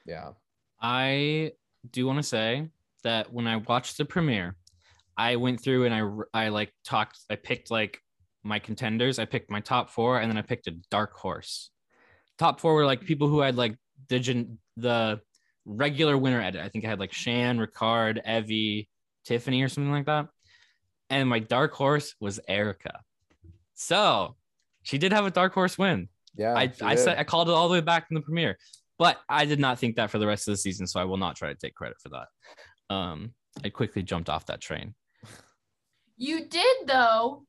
Yeah. 0.06 0.34
I 0.82 1.54
do 1.90 2.06
want 2.08 2.18
to 2.18 2.24
say 2.24 2.70
that 3.04 3.32
when 3.32 3.48
I 3.48 3.58
watched 3.58 3.98
the 3.98 4.06
premiere, 4.06 4.56
I 5.18 5.36
went 5.36 5.62
through 5.62 5.86
and 5.86 5.94
I 6.34 6.46
I 6.46 6.50
like 6.50 6.74
talked. 6.84 7.20
I 7.30 7.36
picked 7.36 7.70
like 7.72 8.02
my 8.44 8.60
contenders. 8.60 9.20
I 9.20 9.26
picked 9.26 9.50
my 9.50 9.60
top 9.60 9.90
four, 9.90 10.20
and 10.20 10.30
then 10.30 10.38
I 10.38 10.42
picked 10.42 10.68
a 10.68 10.72
dark 10.90 11.14
horse. 11.14 11.70
Top 12.38 12.60
four 12.60 12.74
were 12.74 12.86
like 12.86 13.02
people 13.02 13.28
who 13.28 13.40
had 13.42 13.56
like 13.56 13.76
the 14.10 14.20
gen- 14.20 14.58
the 14.78 15.22
regular 15.66 16.18
winner 16.18 16.42
edit. 16.42 16.62
I 16.62 16.70
think 16.70 16.86
I 16.86 16.90
had 16.90 17.00
like 17.00 17.14
Shan, 17.14 17.60
Ricard, 17.60 18.26
Evvie, 18.26 18.88
Tiffany, 19.26 19.62
or 19.62 19.70
something 19.70 19.92
like 19.92 20.06
that. 20.06 20.28
And 21.10 21.30
my 21.30 21.40
dark 21.40 21.74
horse 21.74 22.16
was 22.20 22.40
Erika. 22.48 23.02
So 23.76 24.36
she 24.84 24.98
did 24.98 25.14
have 25.14 25.26
a 25.26 25.32
dark 25.32 25.54
horse 25.54 25.78
win. 25.78 26.08
Yeah. 26.36 26.56
I, 26.56 26.72
I 26.82 26.96
said 26.96 27.18
I 27.18 27.24
called 27.24 27.50
it 27.50 27.54
all 27.54 27.68
the 27.68 27.74
way 27.74 27.82
back 27.82 28.08
in 28.10 28.16
the 28.16 28.22
premiere, 28.22 28.58
but 28.98 29.18
I 29.28 29.46
did 29.46 29.60
not 29.60 29.78
think 29.78 29.98
that 29.98 30.10
for 30.10 30.18
the 30.18 30.28
rest 30.28 30.48
of 30.48 30.54
the 30.54 30.58
season, 30.58 30.88
so 30.88 31.00
I 31.00 31.04
will 31.04 31.18
not 31.18 31.36
try 31.36 31.50
to 31.50 31.56
take 31.56 31.76
credit 31.76 31.98
for 32.02 32.10
that. 32.10 32.96
Um, 32.96 33.34
I 33.64 33.70
quickly 33.70 34.02
jumped 34.04 34.30
off 34.30 34.46
that 34.46 34.62
train. 34.62 34.96
You 36.18 36.46
did 36.46 36.78
though 36.88 37.46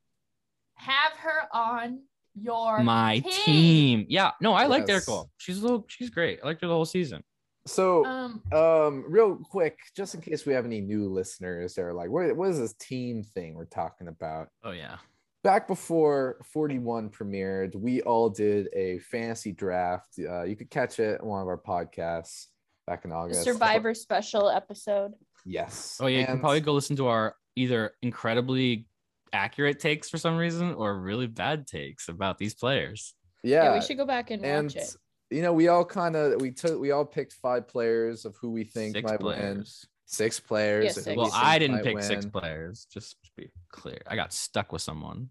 have 0.82 1.12
her 1.18 1.42
on 1.52 2.00
your 2.34 2.80
My 2.82 3.18
team. 3.20 3.32
team, 3.44 4.06
yeah, 4.08 4.30
no, 4.40 4.52
I 4.54 4.66
like 4.66 4.88
Yes. 4.88 5.08
Erika. 5.08 5.24
She's 5.38 5.58
a 5.58 5.62
little, 5.62 5.84
she's 5.88 6.10
great. 6.10 6.40
I 6.42 6.46
liked 6.46 6.62
her 6.62 6.68
the 6.68 6.74
whole 6.74 6.84
season. 6.86 7.22
so 7.66 8.04
Um, 8.06 8.42
um 8.52 9.04
real 9.06 9.36
quick, 9.36 9.78
just 9.96 10.14
in 10.14 10.20
case 10.20 10.46
we 10.46 10.52
have 10.54 10.64
any 10.64 10.80
new 10.80 11.08
listeners 11.08 11.74
that 11.74 11.82
are 11.82 11.92
like, 11.94 12.10
what, 12.10 12.34
what 12.36 12.48
is 12.50 12.58
this 12.58 12.74
team 12.74 13.22
thing 13.22 13.54
we're 13.54 13.66
talking 13.66 14.08
about? 14.08 14.48
Oh 14.64 14.70
yeah, 14.72 14.96
Back 15.44 15.66
before 15.68 16.38
41 16.52 17.10
premiered, 17.10 17.74
we 17.74 18.00
all 18.02 18.30
did 18.30 18.68
a 18.74 18.98
fantasy 19.00 19.52
draft. 19.52 20.14
Uh, 20.18 20.42
you 20.44 20.54
could 20.56 20.70
catch 20.70 21.00
it 21.00 21.20
on 21.20 21.26
one 21.26 21.42
of 21.42 21.48
our 21.48 21.58
podcasts 21.58 22.46
back 22.86 23.04
in 23.04 23.10
The 23.10 23.16
August. 23.16 23.42
Survivor 23.44 23.92
special 23.94 24.48
episode. 24.48 25.12
Yes. 25.44 25.98
oh 26.00 26.06
yeah. 26.06 26.20
You 26.20 26.26
can 26.26 26.40
probably 26.40 26.60
go 26.60 26.72
listen 26.72 26.96
to 26.96 27.08
our 27.08 27.34
either 27.56 27.92
incredibly 28.02 28.86
accurate 29.32 29.80
takes 29.80 30.08
for 30.10 30.18
some 30.18 30.36
reason 30.36 30.74
or 30.74 30.98
really 30.98 31.26
bad 31.26 31.66
takes 31.66 32.08
about 32.08 32.38
these 32.38 32.54
players. 32.54 33.14
Yeah, 33.42 33.64
yeah. 33.64 33.74
we 33.74 33.80
should 33.80 33.96
go 33.96 34.06
back 34.06 34.30
and, 34.30 34.44
and 34.44 34.66
watch 34.66 34.76
it. 34.76 34.96
you 35.30 35.42
know, 35.42 35.52
we 35.52 35.68
all 35.68 35.84
kind 35.84 36.16
of 36.16 36.40
we 36.40 36.50
took 36.52 36.80
we 36.80 36.90
all 36.90 37.04
picked 37.04 37.32
five 37.34 37.68
players 37.68 38.24
of 38.24 38.36
who 38.40 38.50
we 38.50 38.64
think 38.64 38.96
Six 38.96 39.10
might 39.10 39.20
win. 39.20 39.36
players. 39.36 39.86
Six 40.06 40.40
players. 40.40 40.84
Yeah, 40.84 40.90
six. 40.90 41.16
Well, 41.16 41.26
think 41.26 41.44
I 41.44 41.58
didn't 41.58 41.76
might 41.76 41.84
pick 41.84 42.02
six 42.02 42.26
players. 42.26 42.86
Just 42.92 43.16
to 43.24 43.30
be 43.36 43.50
clear, 43.70 43.98
I 44.06 44.16
got 44.16 44.32
stuck 44.32 44.72
with 44.72 44.82
someone. 44.82 45.30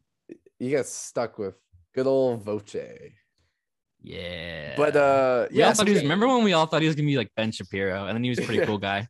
You 0.59 0.75
got 0.75 0.87
stuck 0.87 1.37
with 1.37 1.55
good 1.93 2.07
old 2.07 2.43
Voce. 2.43 2.75
Yeah, 4.03 4.73
But 4.77 4.95
uh 4.95 5.47
We 5.51 5.59
yeah, 5.59 5.73
so 5.73 5.85
he 5.85 5.93
was, 5.93 6.01
remember 6.01 6.27
when 6.27 6.43
we 6.43 6.53
all 6.53 6.65
thought 6.65 6.81
he 6.81 6.87
was 6.87 6.95
gonna 6.95 7.05
be 7.05 7.17
like 7.17 7.31
Ben 7.35 7.51
Shapiro, 7.51 8.07
and 8.07 8.15
then 8.15 8.23
he 8.23 8.29
was 8.29 8.39
a 8.39 8.43
pretty 8.43 8.65
cool 8.65 8.79
guy. 8.79 9.07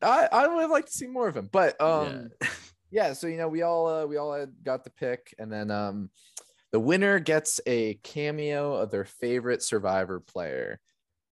I, 0.00 0.28
I 0.32 0.46
would 0.48 0.62
have 0.62 0.70
liked 0.70 0.88
to 0.88 0.94
see 0.94 1.06
more 1.06 1.28
of 1.28 1.36
him. 1.36 1.48
But 1.52 1.78
um 1.80 2.30
yeah, 2.40 2.48
so 3.14 3.26
you 3.26 3.36
know, 3.36 3.48
we 3.48 3.62
all 3.62 3.86
uh, 3.86 4.06
we 4.06 4.16
all 4.16 4.32
had 4.32 4.52
got 4.64 4.84
the 4.84 4.90
pick, 4.90 5.34
and 5.38 5.50
then 5.52 5.70
um 5.70 6.10
the 6.72 6.80
winner 6.80 7.18
gets 7.18 7.60
a 7.66 7.94
cameo 8.02 8.74
of 8.74 8.90
their 8.90 9.04
favorite 9.04 9.62
survivor 9.62 10.20
player. 10.20 10.80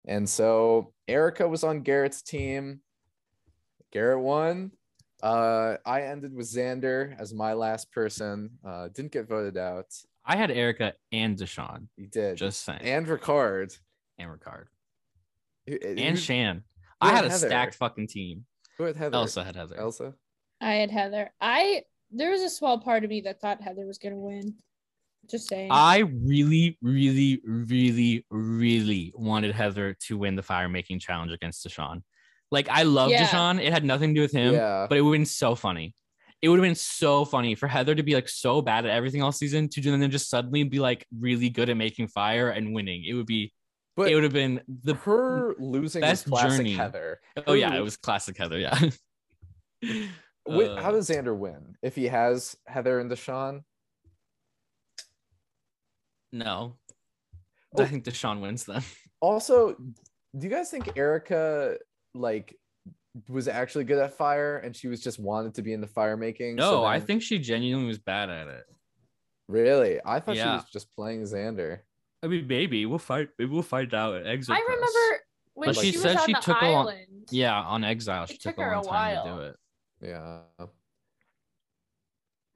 And 0.06 0.28
so 0.28 0.94
Erika 1.08 1.48
was 1.48 1.64
on 1.64 1.82
Garrett's 1.82 2.22
team. 2.22 2.82
Garrett 3.92 4.20
won. 4.20 4.72
Uh 5.22 5.76
I 5.86 6.04
ended 6.04 6.34
with 6.34 6.48
Xander 6.48 7.16
as 7.20 7.34
my 7.34 7.54
last 7.54 7.92
person. 7.92 8.52
Uh 8.66 8.88
didn't 8.90 9.12
get 9.12 9.28
voted 9.28 9.58
out. 9.58 9.88
I 10.26 10.36
had 10.36 10.52
Erika 10.52 10.94
and 11.12 11.38
Deshawn. 11.38 11.88
He 11.98 12.06
did. 12.06 12.38
Just 12.38 12.64
saying, 12.64 12.82
and 12.84 13.06
Ricard. 13.08 13.78
and 14.18 14.30
Ricard 14.30 14.66
Who- 15.68 15.80
and 15.84 16.00
who- 16.00 16.16
Shan. 16.16 16.64
who 17.02 17.08
I 17.08 17.12
had 17.12 17.24
had 17.26 17.34
a 17.34 17.38
stacked 17.38 17.76
fucking 17.76 18.08
team. 18.08 18.46
Who 18.78 18.84
had 18.86 18.96
Heather? 18.96 19.16
Elsa 19.16 19.44
had 19.44 19.56
Heather. 19.56 19.76
Elsa. 19.78 20.14
I 20.62 20.74
had 20.76 20.92
Heather. 20.92 21.32
I 21.40 21.84
there 22.12 22.32
was 22.32 22.42
a 22.42 22.50
small 22.50 22.80
part 22.80 23.04
of 23.04 23.10
me 23.10 23.22
that 23.22 23.40
thought 23.40 23.62
Heather 23.62 23.86
was 23.86 23.98
gonna 23.98 24.18
win. 24.18 24.56
Just 25.30 25.48
saying. 25.48 25.70
I 25.72 26.00
really, 26.00 26.78
really, 26.82 27.42
really, 27.46 28.26
really 28.32 29.14
wanted 29.16 29.54
Heather 29.54 29.96
to 30.08 30.18
win 30.18 30.36
the 30.36 30.42
fire 30.42 30.68
making 30.70 31.00
challenge 31.00 31.32
against 31.32 31.66
Deshawn. 31.68 32.02
Like 32.52 32.68
I 32.70 32.84
love 32.84 33.10
Yeah. 33.12 33.26
Deshawn. 33.28 33.62
It 33.62 33.72
had 33.72 33.84
nothing 33.86 34.10
to 34.10 34.16
do 34.16 34.22
with 34.22 34.32
him, 34.32 34.54
Yeah. 34.54 34.88
but 34.90 34.98
it 34.98 35.02
would 35.02 35.12
have 35.14 35.20
been 35.20 35.26
so 35.26 35.54
funny. 35.56 35.94
It 36.42 36.50
would 36.50 36.58
have 36.58 36.64
been 36.66 36.74
so 36.74 37.26
funny 37.26 37.54
for 37.54 37.68
Heather 37.68 37.94
to 37.94 38.02
be 38.02 38.16
like 38.16 38.30
so 38.30 38.62
bad 38.62 38.86
at 38.86 38.92
everything 38.92 39.22
all 39.22 39.32
season 39.32 39.68
to 39.70 39.82
then 39.82 40.10
just 40.10 40.30
suddenly 40.30 40.64
be 40.64 40.80
like 40.80 41.06
really 41.20 41.50
good 41.50 41.70
at 41.70 41.78
making 41.78 42.08
fire 42.08 42.50
and 42.50 42.74
winning. 42.74 43.04
It 43.06 43.14
would 43.14 43.26
be 43.28 43.54
But 43.98 44.10
it 44.12 44.16
would 44.16 44.24
have 44.24 44.34
been 44.34 44.62
the 44.84 44.96
her 44.96 45.54
losing 45.60 46.02
best 46.02 46.26
classic 46.28 46.58
journey. 46.60 46.74
Heather. 46.74 47.20
oh 47.46 47.54
yeah, 47.54 47.76
it 47.76 47.82
was 47.82 47.98
classic 47.98 48.38
Heather. 48.38 48.58
Yeah. 48.58 48.90
Wait, 50.58 50.70
Uh, 50.70 50.82
how 50.82 50.92
does 50.92 51.10
Xander 51.10 51.36
win 51.38 51.76
if 51.82 51.96
he 51.96 52.06
has 52.06 52.56
Heather 52.68 53.00
and 53.00 53.10
Deshawn? 53.12 53.64
no? 56.32 56.76
Oh. 57.76 57.84
I 57.84 57.86
think 57.86 58.04
Deshawn 58.04 58.42
wins 58.42 58.66
then. 58.66 58.82
Also, 59.22 59.74
do 59.74 59.94
you 60.40 60.50
guys 60.50 60.70
think 60.72 60.98
Erika 60.98 61.78
like 62.14 62.56
was 63.28 63.48
actually 63.48 63.84
good 63.84 63.98
at 64.00 64.14
fire 64.14 64.58
and 64.58 64.76
she 64.76 64.88
was 64.88 65.02
just 65.04 65.20
wanted 65.20 65.54
to 65.56 65.62
be 65.62 65.74
in 65.74 65.82
the 65.82 65.88
fire 65.88 66.16
making? 66.18 66.56
No, 66.56 66.72
so 66.72 66.84
I 66.86 67.00
think 67.00 67.22
she 67.22 67.38
genuinely 67.40 67.88
was 67.88 68.00
bad 68.00 68.30
at 68.30 68.48
it. 68.48 68.64
really. 69.48 70.00
I 70.06 70.20
thought 70.20 70.36
she 70.38 70.44
was 70.44 70.64
just 70.72 70.94
playing 70.96 71.24
Xander. 71.24 71.80
I 72.24 72.28
mean, 72.28 72.48
maybe 72.48 72.86
we'll 72.86 72.98
find. 73.00 73.28
Maybe 73.38 73.52
we'll 73.52 73.62
find 73.62 73.94
out 73.94 74.16
at 74.16 74.28
Exit. 74.28 74.56
I 74.56 74.60
Press. 74.62 74.76
remember 74.76 75.24
when 75.54 75.68
But 75.70 75.76
she, 75.78 75.92
she 75.92 75.98
was 75.98 76.02
said 76.02 76.16
on 76.18 76.26
she 76.26 76.34
the 76.34 76.40
took 76.40 76.62
a 76.62 76.66
long- 76.66 76.88
island. 76.88 77.06
Yeah, 77.32 77.60
on 77.62 77.84
Exile, 77.84 78.26
she 78.26 78.34
It 78.36 78.42
took, 78.42 78.56
took 78.56 78.66
a 78.66 78.70
her 78.70 78.76
long 78.78 78.86
a 78.86 78.90
time 78.90 79.26
to 79.26 79.32
do 79.34 79.40
it. 79.42 79.56
Yeah. 80.02 80.40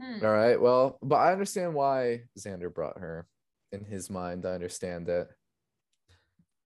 Hmm. 0.02 0.26
All 0.26 0.32
right. 0.34 0.60
Well, 0.60 0.98
but 1.02 1.16
I 1.18 1.32
understand 1.32 1.74
why 1.74 2.22
Xander 2.38 2.74
brought 2.74 3.00
her. 3.00 3.28
In 3.72 3.84
his 3.86 4.10
mind, 4.10 4.46
I 4.46 4.50
understand 4.52 5.10
it. 5.10 5.28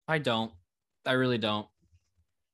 I 0.07 0.19
don't. 0.19 0.53
I 1.05 1.13
really 1.13 1.39
don't. 1.39 1.67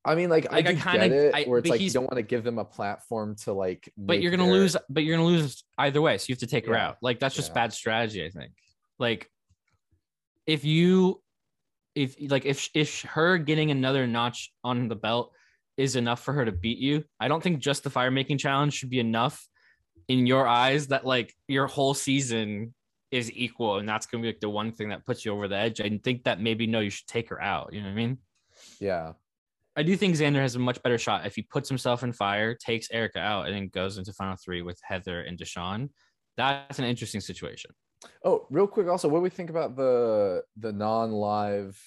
I 0.03 0.15
mean, 0.15 0.31
like, 0.31 0.51
Like, 0.51 0.67
I 0.67 0.71
I, 0.71 0.73
do 0.73 0.81
kinda- 0.81 1.29
it, 1.29 1.35
I- 1.35 1.45
where 1.45 1.59
it's 1.59 1.69
like 1.69 1.81
you 1.83 1.91
don't 1.91 2.05
want 2.05 2.17
to 2.17 2.23
give 2.23 2.43
them 2.43 2.59
a 2.59 2.65
platform 2.65 3.37
to 3.45 3.53
like. 3.53 3.93
But 3.99 4.23
you're 4.23 4.31
gonna 4.31 4.45
their- 4.45 4.53
lose. 4.53 4.77
But 4.89 5.05
you're 5.05 5.17
gonna 5.19 5.29
lose 5.29 5.63
either 5.77 6.01
way. 6.01 6.17
So 6.17 6.27
you 6.29 6.35
have 6.35 6.39
to 6.41 6.47
take 6.47 6.67
her 6.67 6.73
Yeah. 6.73 6.89
out. 6.89 6.97
Like 7.03 7.19
that's 7.19 7.35
just 7.35 7.51
Yeah. 7.51 7.55
bad 7.55 7.73
strategy. 7.75 8.25
I 8.25 8.31
think. 8.31 8.53
Like, 8.99 9.31
if 10.47 10.65
you, 10.65 11.23
if 11.95 12.17
like 12.31 12.47
if 12.47 12.71
if 12.75 13.03
her 13.03 13.37
getting 13.37 13.71
another 13.71 14.07
notch 14.07 14.53
on 14.65 14.89
the 14.89 14.97
belt 14.97 15.35
is 15.81 15.97
enough 15.97 16.23
for 16.23 16.35
her 16.35 16.45
to 16.45 16.53
beat 16.53 16.77
you, 16.77 17.03
I 17.19 17.29
don't 17.29 17.43
think 17.43 17.59
just 17.59 17.85
the 17.85 17.91
fire 17.91 18.11
making 18.11 18.37
challenge 18.37 18.75
should 18.75 18.91
be 18.91 19.01
enough 19.01 19.49
in 20.09 20.27
your 20.27 20.47
eyes 20.47 20.89
that 20.89 21.07
like 21.07 21.35
your 21.49 21.67
whole 21.67 21.95
season 21.95 22.75
is 23.11 23.33
equal 23.33 23.79
and 23.79 23.89
that's 23.89 24.07
gonna 24.07 24.21
be 24.21 24.29
like 24.29 24.41
the 24.41 24.51
one 24.51 24.73
thing 24.73 24.91
that 24.91 25.07
puts 25.07 25.25
you 25.25 25.33
over 25.33 25.49
the 25.49 25.57
edge. 25.57 25.81
I 25.81 25.89
think 26.05 26.25
that 26.25 26.39
maybe 26.39 26.67
no, 26.67 26.81
you 26.81 26.91
should 26.91 27.07
take 27.07 27.31
her 27.31 27.41
out. 27.41 27.73
You 27.73 27.81
know 27.81 27.87
what 27.87 27.93
I 27.93 27.97
mean? 27.97 28.19
Yeah. 28.79 29.13
I 29.75 29.83
do 29.83 29.97
think 29.97 30.17
Xander 30.17 30.43
has 30.43 30.55
a 30.55 30.59
much 30.59 30.83
better 30.83 30.99
shot 30.99 31.25
if 31.25 31.35
he 31.35 31.43
puts 31.43 31.69
himself 31.69 32.03
in 32.03 32.13
fire, 32.13 32.55
takes 32.55 32.91
Erika 32.91 33.21
out, 33.21 33.47
and 33.47 33.55
then 33.55 33.69
goes 33.69 33.97
into 33.97 34.13
final 34.13 34.37
three 34.37 34.61
with 34.61 34.79
Heather 34.83 35.23
and 35.23 35.39
Deshawn. 35.39 35.89
That's 36.37 36.79
an 36.79 36.85
interesting 36.85 37.23
situation. 37.23 37.71
Oh, 38.23 38.47
real 38.51 38.67
quick. 38.67 38.89
Also, 38.89 39.09
what 39.09 39.19
do 39.19 39.23
we 39.23 39.31
think 39.31 39.49
about 39.49 39.77
the 39.77 40.43
the 40.57 40.73
non-live, 40.73 41.81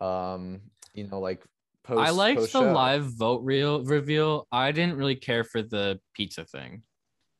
um, 0.00 0.62
you 0.94 1.06
know, 1.08 1.20
like 1.20 1.44
post? 1.84 2.00
I 2.00 2.10
liked 2.10 2.36
the 2.40 2.42
post-show? 2.42 2.72
live 2.72 3.04
vote 3.16 3.42
real 3.44 3.82
reveal. 3.84 4.46
I 4.52 4.72
didn't 4.72 4.96
really 4.96 5.16
care 5.16 5.44
for 5.44 5.62
the 5.62 5.98
pizza 6.14 6.44
thing. 6.44 6.82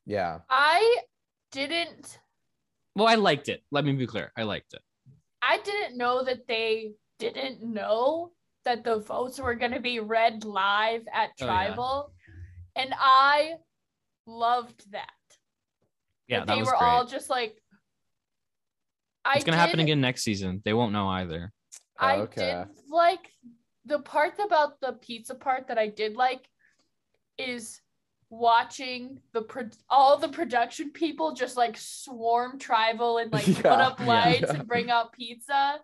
Yeah. 0.05 0.39
I 0.49 0.97
didn't 1.51 2.19
Well, 2.95 3.07
I 3.07 3.15
liked 3.15 3.49
it. 3.49 3.63
Let 3.71 3.85
me 3.85 3.93
be 3.93 4.07
clear. 4.07 4.31
I 4.37 4.43
liked 4.43 4.73
it. 4.73 4.81
I 5.41 5.59
didn't 5.63 5.97
know 5.97 6.23
that 6.23 6.47
they 6.47 6.93
didn't 7.19 7.63
know 7.63 8.31
that 8.65 8.83
the 8.83 8.99
votes 8.99 9.39
were 9.39 9.55
going 9.55 9.71
to 9.73 9.79
be 9.79 9.99
read 9.99 10.45
live 10.45 11.03
at 11.13 11.29
Oh, 11.41 11.45
yeah. 11.45 11.45
Tribal. 11.45 12.13
And 12.75 12.93
I 12.97 13.53
loved 14.25 14.91
that. 14.91 15.09
Yeah, 16.27 16.39
that 16.39 16.47
that 16.47 16.53
they 16.55 16.59
was 16.59 16.67
were 16.67 16.77
great. 16.77 16.87
all 16.87 17.05
just 17.05 17.29
like 17.29 17.55
I 19.25 19.35
it's 19.35 19.43
gonna 19.43 19.57
happen 19.57 19.79
again 19.79 20.01
next 20.01 20.23
season. 20.23 20.61
They 20.65 20.73
won't 20.73 20.91
know 20.93 21.07
either. 21.07 21.51
I 21.99 22.15
oh, 22.17 22.21
Okay. 22.21 22.63
did 22.65 22.67
like 22.89 23.29
the 23.85 23.99
part 23.99 24.33
about 24.43 24.79
the 24.81 24.93
pizza 24.93 25.35
part 25.35 25.67
that 25.67 25.77
I 25.77 25.87
did 25.87 26.15
like 26.15 26.47
is 27.37 27.81
watching 28.29 29.19
the 29.33 29.41
pro- 29.41 29.69
all 29.89 30.17
the 30.17 30.27
production 30.29 30.91
people 30.91 31.33
just 31.33 31.55
like 31.57 31.77
swarm 31.77 32.57
tribal 32.57 33.17
and 33.19 33.31
like 33.31 33.45
put 33.55 33.65
up 33.65 33.99
lights 33.99 34.41
Yeah. 34.47 34.53
and 34.55 34.67
bring 34.67 34.89
out 34.89 35.13
pizza. 35.13 35.79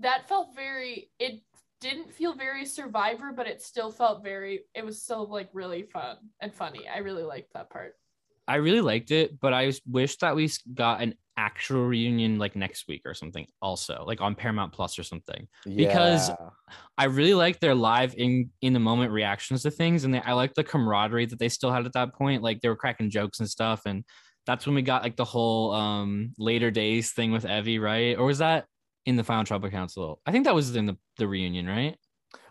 That 0.00 0.28
felt 0.28 0.54
very 0.54 1.10
it 1.18 1.42
didn't 1.80 2.12
feel 2.12 2.34
very 2.34 2.64
survivor, 2.64 3.32
but 3.34 3.46
it 3.46 3.60
still 3.62 3.90
felt 3.90 4.22
very 4.22 4.60
it 4.74 4.84
was 4.84 5.02
still 5.02 5.26
like 5.28 5.48
really 5.52 5.82
fun 5.82 6.16
and 6.40 6.54
funny. 6.54 6.88
I 6.88 6.98
really 6.98 7.24
liked 7.24 7.52
that 7.54 7.70
part. 7.70 7.94
I 8.46 8.56
really 8.56 8.80
liked 8.82 9.10
it, 9.10 9.40
but 9.40 9.52
I 9.54 9.72
wish 9.86 10.16
that 10.18 10.36
we 10.36 10.44
s- 10.44 10.60
got 10.74 11.00
an 11.00 11.14
actual 11.36 11.84
reunion 11.84 12.38
like 12.38 12.54
next 12.56 12.86
week 12.88 13.02
or 13.04 13.14
something, 13.14 13.46
also 13.60 14.04
like 14.06 14.20
on 14.20 14.34
Paramount 14.34 14.72
Plus 14.72 14.98
or 14.98 15.02
something. 15.02 15.48
Because- 15.76 16.30
I 16.96 17.06
really 17.06 17.34
like 17.34 17.60
their 17.60 17.74
live 17.74 18.14
in 18.16 18.50
in 18.62 18.72
the 18.72 18.80
moment 18.80 19.10
reactions 19.12 19.62
to 19.62 19.70
things, 19.70 20.04
and 20.04 20.14
they, 20.14 20.20
I 20.20 20.32
like 20.32 20.54
the 20.54 20.64
camaraderie 20.64 21.26
that 21.26 21.38
they 21.38 21.48
still 21.48 21.72
had 21.72 21.86
at 21.86 21.92
that 21.94 22.14
point. 22.14 22.42
Like 22.42 22.60
they 22.60 22.68
were 22.68 22.76
cracking 22.76 23.10
jokes 23.10 23.40
and 23.40 23.50
stuff, 23.50 23.82
and 23.86 24.04
that's 24.46 24.64
when 24.66 24.74
we 24.74 24.82
got 24.82 25.02
like 25.02 25.16
the 25.16 25.24
whole 25.24 25.72
um 25.72 26.32
later 26.38 26.70
days 26.70 27.12
thing 27.12 27.32
with 27.32 27.44
Evvie, 27.44 27.80
right? 27.80 28.16
Or 28.16 28.26
was 28.26 28.38
that 28.38 28.66
in 29.06 29.16
the 29.16 29.24
Final 29.24 29.44
Tribal 29.44 29.70
Council? 29.70 30.20
I 30.24 30.32
think 30.32 30.44
that 30.44 30.54
was 30.54 30.74
in 30.76 30.86
the 30.86 30.96
the 31.18 31.26
reunion, 31.26 31.66
right? 31.66 31.96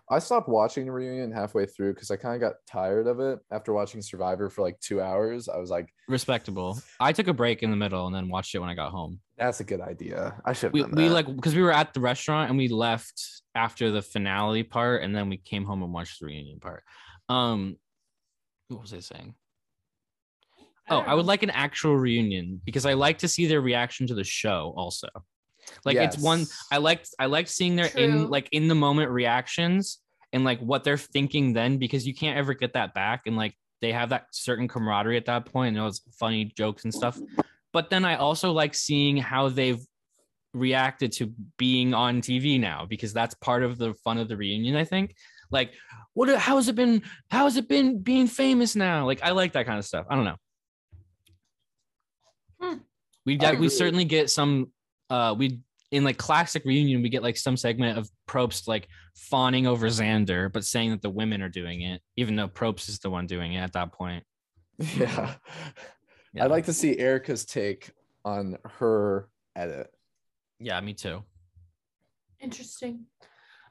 I 0.09 0.19
stopped 0.19 0.49
watching 0.49 0.85
the 0.85 0.91
reunion 0.91 1.31
halfway 1.31 1.65
through 1.65 1.93
because 1.93 2.11
I 2.11 2.17
kind 2.17 2.35
of 2.35 2.41
got 2.41 2.55
tired 2.67 3.07
of 3.07 3.19
it 3.19 3.39
after 3.51 3.73
watching 3.73 4.01
Survivor 4.01 4.49
for 4.49 4.61
like 4.61 4.79
two 4.79 5.01
hours. 5.01 5.47
I 5.47 5.57
was 5.57 5.69
like, 5.69 5.87
Respectable. 6.09 6.77
I 6.99 7.13
took 7.13 7.27
a 7.27 7.33
break 7.33 7.63
in 7.63 7.71
the 7.71 7.77
middle 7.77 8.05
and 8.05 8.15
then 8.15 8.27
watched 8.29 8.53
it 8.53 8.59
when 8.59 8.69
I 8.69 8.75
got 8.75 8.91
home. 8.91 9.19
that's 9.37 9.61
a 9.61 9.63
good 9.63 9.81
idea. 9.81 10.35
I 10.45 10.53
should 10.53 10.73
we, 10.73 10.83
we 10.83 11.09
like 11.09 11.33
because 11.33 11.55
we 11.55 11.61
were 11.61 11.71
at 11.71 11.93
the 11.93 12.01
restaurant 12.01 12.49
and 12.49 12.57
we 12.57 12.67
left 12.67 13.41
after 13.55 13.91
the 13.91 14.01
finale 14.01 14.63
part 14.63 15.03
and 15.03 15.15
then 15.15 15.29
we 15.29 15.37
came 15.37 15.65
home 15.65 15.83
and 15.83 15.93
watched 15.93 16.19
the 16.19 16.25
reunion 16.25 16.59
part 16.59 16.83
um 17.29 17.77
what 18.67 18.81
was 18.81 18.93
i 18.93 18.99
saying 18.99 19.35
oh 20.89 20.99
i 20.99 21.13
would 21.13 21.25
like 21.25 21.43
an 21.43 21.49
actual 21.51 21.95
reunion 21.95 22.59
because 22.65 22.85
i 22.85 22.93
like 22.93 23.19
to 23.19 23.27
see 23.27 23.45
their 23.45 23.61
reaction 23.61 24.07
to 24.07 24.15
the 24.15 24.23
show 24.23 24.73
also 24.75 25.07
like 25.85 25.97
it's 25.97 26.17
one 26.17 26.45
i 26.71 26.77
liked 26.77 27.09
i 27.19 27.25
liked 27.25 27.49
seeing 27.49 27.75
their 27.75 27.89
True. 27.89 28.01
in 28.01 28.29
like 28.29 28.47
in 28.51 28.67
the 28.67 28.75
moment 28.75 29.09
reactions 29.11 29.99
and 30.33 30.43
like 30.43 30.59
what 30.59 30.83
they're 30.83 30.97
thinking 30.97 31.53
then 31.53 31.77
because 31.77 32.05
you 32.05 32.13
can't 32.13 32.37
ever 32.37 32.53
get 32.53 32.73
that 32.73 32.93
back. 32.93 33.21
And 33.27 33.37
like 33.37 33.55
they 33.81 33.93
have 33.93 34.09
that 34.09 34.25
certain 34.31 34.67
camaraderie 34.67 35.15
at 35.15 35.25
that 35.27 35.45
point 35.45 35.69
and 35.69 35.77
it 35.77 35.87
was 35.87 36.01
funny 36.19 36.45
jokes 36.57 36.83
and 36.83 36.93
stuff. 36.93 37.19
But 37.71 37.89
then 37.89 38.03
i 38.03 38.15
also 38.15 38.51
like 38.51 38.75
seeing 38.75 39.17
how 39.17 39.49
they've 39.49 39.83
reacted 40.53 41.11
to 41.11 41.33
being 41.57 41.95
on 41.95 42.21
tv 42.21 42.59
now 42.59 42.85
because 42.87 43.11
that's 43.11 43.33
part 43.33 43.63
of 43.63 43.79
the 43.79 43.95
fun 44.03 44.19
of 44.19 44.27
the 44.27 44.35
reunion 44.35 44.75
i 44.75 44.83
think. 44.83 45.15
Like 45.51 45.73
what 46.13 46.35
how 46.37 46.55
has 46.57 46.67
it 46.67 46.75
been 46.75 47.03
how 47.29 47.45
has 47.45 47.57
it 47.57 47.67
been 47.67 47.99
being 47.99 48.27
famous 48.27 48.75
now? 48.75 49.05
Like 49.05 49.21
i 49.23 49.31
like 49.31 49.53
that 49.53 49.67
kind 49.67 49.77
of 49.77 49.85
stuff. 49.85 50.07
I 50.09 50.15
don't 50.15 50.25
know. 50.25 50.37
Hmm. 52.59 52.77
we 53.25 53.39
I 53.39 53.53
we 53.53 53.69
certainly 53.69 54.05
get 54.05 54.31
some 54.31 54.71
uh 55.09 55.35
we 55.37 55.59
in 55.91 56.03
like 56.03 56.17
classic 56.17 56.63
reunion 56.65 57.01
we 57.03 57.09
get 57.09 57.21
like 57.23 57.37
some 57.37 57.55
segment 57.57 57.97
of 57.97 58.09
Probst 58.27 58.67
like 58.67 58.87
fawning 59.15 59.67
over 59.67 59.87
Xander 59.87 60.51
but 60.51 60.63
saying 60.65 60.89
that 60.91 61.01
the 61.01 61.09
women 61.09 61.41
are 61.41 61.49
doing 61.49 61.81
it 61.81 62.01
even 62.15 62.35
though 62.35 62.47
Probst 62.47 62.89
is 62.89 62.99
the 62.99 63.09
one 63.09 63.27
doing 63.27 63.53
it 63.53 63.59
at 63.59 63.73
that 63.73 63.91
point 63.91 64.23
yeah. 64.79 65.35
Yeah. 66.33 66.45
I'd 66.45 66.51
like 66.51 66.65
to 66.65 66.73
see 66.73 66.97
Erika's 66.97 67.45
take 67.45 67.91
on 68.25 68.57
her 68.79 69.29
edit. 69.55 69.87
yeah 70.59 70.79
me 70.81 70.93
too 70.93 71.23
Interesting. 72.39 73.05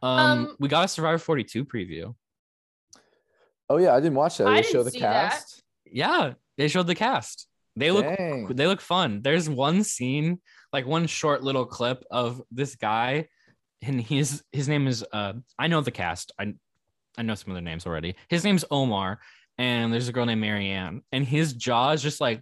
um, 0.00 0.18
Um, 0.18 0.56
we 0.58 0.68
got 0.68 0.84
a 0.84 0.88
Survivor 0.88 1.18
42 1.18 1.64
preview 1.64 2.14
Oh 3.68 3.78
yeah, 3.78 3.94
I 3.94 4.00
didn't 4.00 4.16
watch 4.16 4.36
that. 4.38 4.46
I 4.48 4.56
They 4.56 4.62
didn't 4.62 4.72
show 4.72 4.82
the 4.82 4.90
see 4.90 5.00
that. 5.00 5.30
cast. 5.32 5.62
yeah 5.86 6.34
they 6.56 6.68
showed 6.68 6.86
the 6.86 6.94
cast 6.94 7.48
they 7.74 7.90
look 7.90 8.04
Dang. 8.04 8.46
they 8.54 8.66
look 8.66 8.82
fun. 8.82 9.22
There's 9.22 9.48
one 9.48 9.82
scene, 9.82 10.42
like 10.72 10.86
one 10.86 11.06
short 11.06 11.42
little 11.42 11.66
clip 11.66 12.04
of 12.10 12.42
this 12.50 12.76
guy, 12.76 13.28
and 13.82 14.00
he's 14.00 14.42
his 14.52 14.68
name 14.68 14.86
is 14.86 15.04
uh 15.12 15.34
I 15.58 15.66
know 15.66 15.80
the 15.80 15.90
cast. 15.90 16.32
I 16.38 16.54
I 17.16 17.22
know 17.22 17.34
some 17.34 17.50
of 17.50 17.54
their 17.54 17.62
names 17.62 17.86
already. 17.86 18.16
His 18.28 18.44
name's 18.44 18.64
Omar, 18.70 19.20
and 19.58 19.92
there's 19.92 20.08
a 20.08 20.12
girl 20.12 20.26
named 20.26 20.40
Marianne, 20.40 21.02
and 21.12 21.24
his 21.24 21.52
jaw 21.52 21.90
is 21.90 22.02
just 22.02 22.20
like 22.20 22.40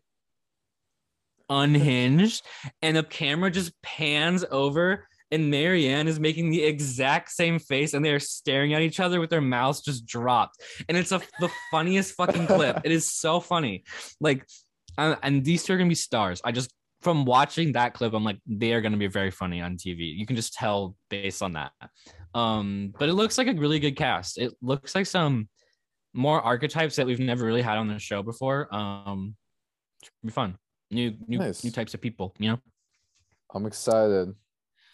unhinged, 1.49 2.45
and 2.83 2.97
the 2.97 3.03
camera 3.03 3.51
just 3.51 3.73
pans 3.83 4.45
over. 4.51 5.07
And 5.33 5.49
Marianne 5.49 6.09
is 6.09 6.19
making 6.19 6.51
the 6.51 6.65
exact 6.65 7.31
same 7.31 7.61
face, 7.61 7.95
and 7.95 8.05
they're 8.05 8.19
staring 8.19 8.75
at 8.75 8.83
each 8.83 8.99
other 8.99 9.21
with 9.21 9.31
their 9.31 9.41
mouths 9.41 9.81
just 9.81 10.05
dropped. 10.05 10.61
And 10.89 10.99
it's 10.99 11.13
a, 11.13 11.21
the 11.39 11.49
funniest 11.71 12.17
fucking 12.17 12.49
clip. 12.49 12.81
It 12.83 12.91
is 12.91 13.13
so 13.13 13.39
funny. 13.39 13.85
Like, 14.21 14.45
and, 14.99 15.17
and 15.23 15.45
these 15.45 15.63
two 15.63 15.75
are 15.75 15.77
gonna 15.77 15.89
be 15.89 15.95
stars. 15.95 16.41
I 16.45 16.51
just 16.51 16.73
from 17.03 17.25
watching 17.25 17.73
that 17.73 17.95
clip, 17.95 18.13
I'm 18.13 18.25
like, 18.25 18.39
they 18.47 18.73
are 18.73 18.81
gonna 18.81 18.97
be 18.97 19.07
very 19.07 19.31
funny 19.31 19.61
on 19.61 19.77
TV. 19.77 20.15
You 20.17 20.27
can 20.27 20.37
just 20.37 20.53
tell 20.55 20.97
based 21.09 21.43
on 21.43 21.53
that. 21.55 21.73
Um, 22.35 22.93
but 22.99 23.09
it 23.09 23.15
looks 23.15 23.39
like 23.39 23.49
a 23.49 23.55
really 23.55 23.81
good 23.81 23.97
cast. 23.97 24.39
It 24.39 24.53
looks 24.63 24.95
like 24.95 25.07
some 25.07 25.49
more 26.13 26.41
archetypes 26.41 26.97
that 26.97 27.07
we've 27.07 27.21
never 27.21 27.45
really 27.45 27.63
had 27.63 27.79
on 27.79 27.89
the 27.89 27.99
show 27.99 28.23
before. 28.23 28.73
Um, 28.75 29.35
should 30.03 30.13
be 30.25 30.31
fun. 30.33 30.57
New 30.91 31.15
new 31.27 31.39
Nice. 31.39 31.65
new 31.65 31.71
types 31.71 31.95
of 31.95 32.01
people. 32.01 32.35
You 32.39 32.51
know, 32.51 32.59
I'm 33.55 33.67
excited. 33.67 34.35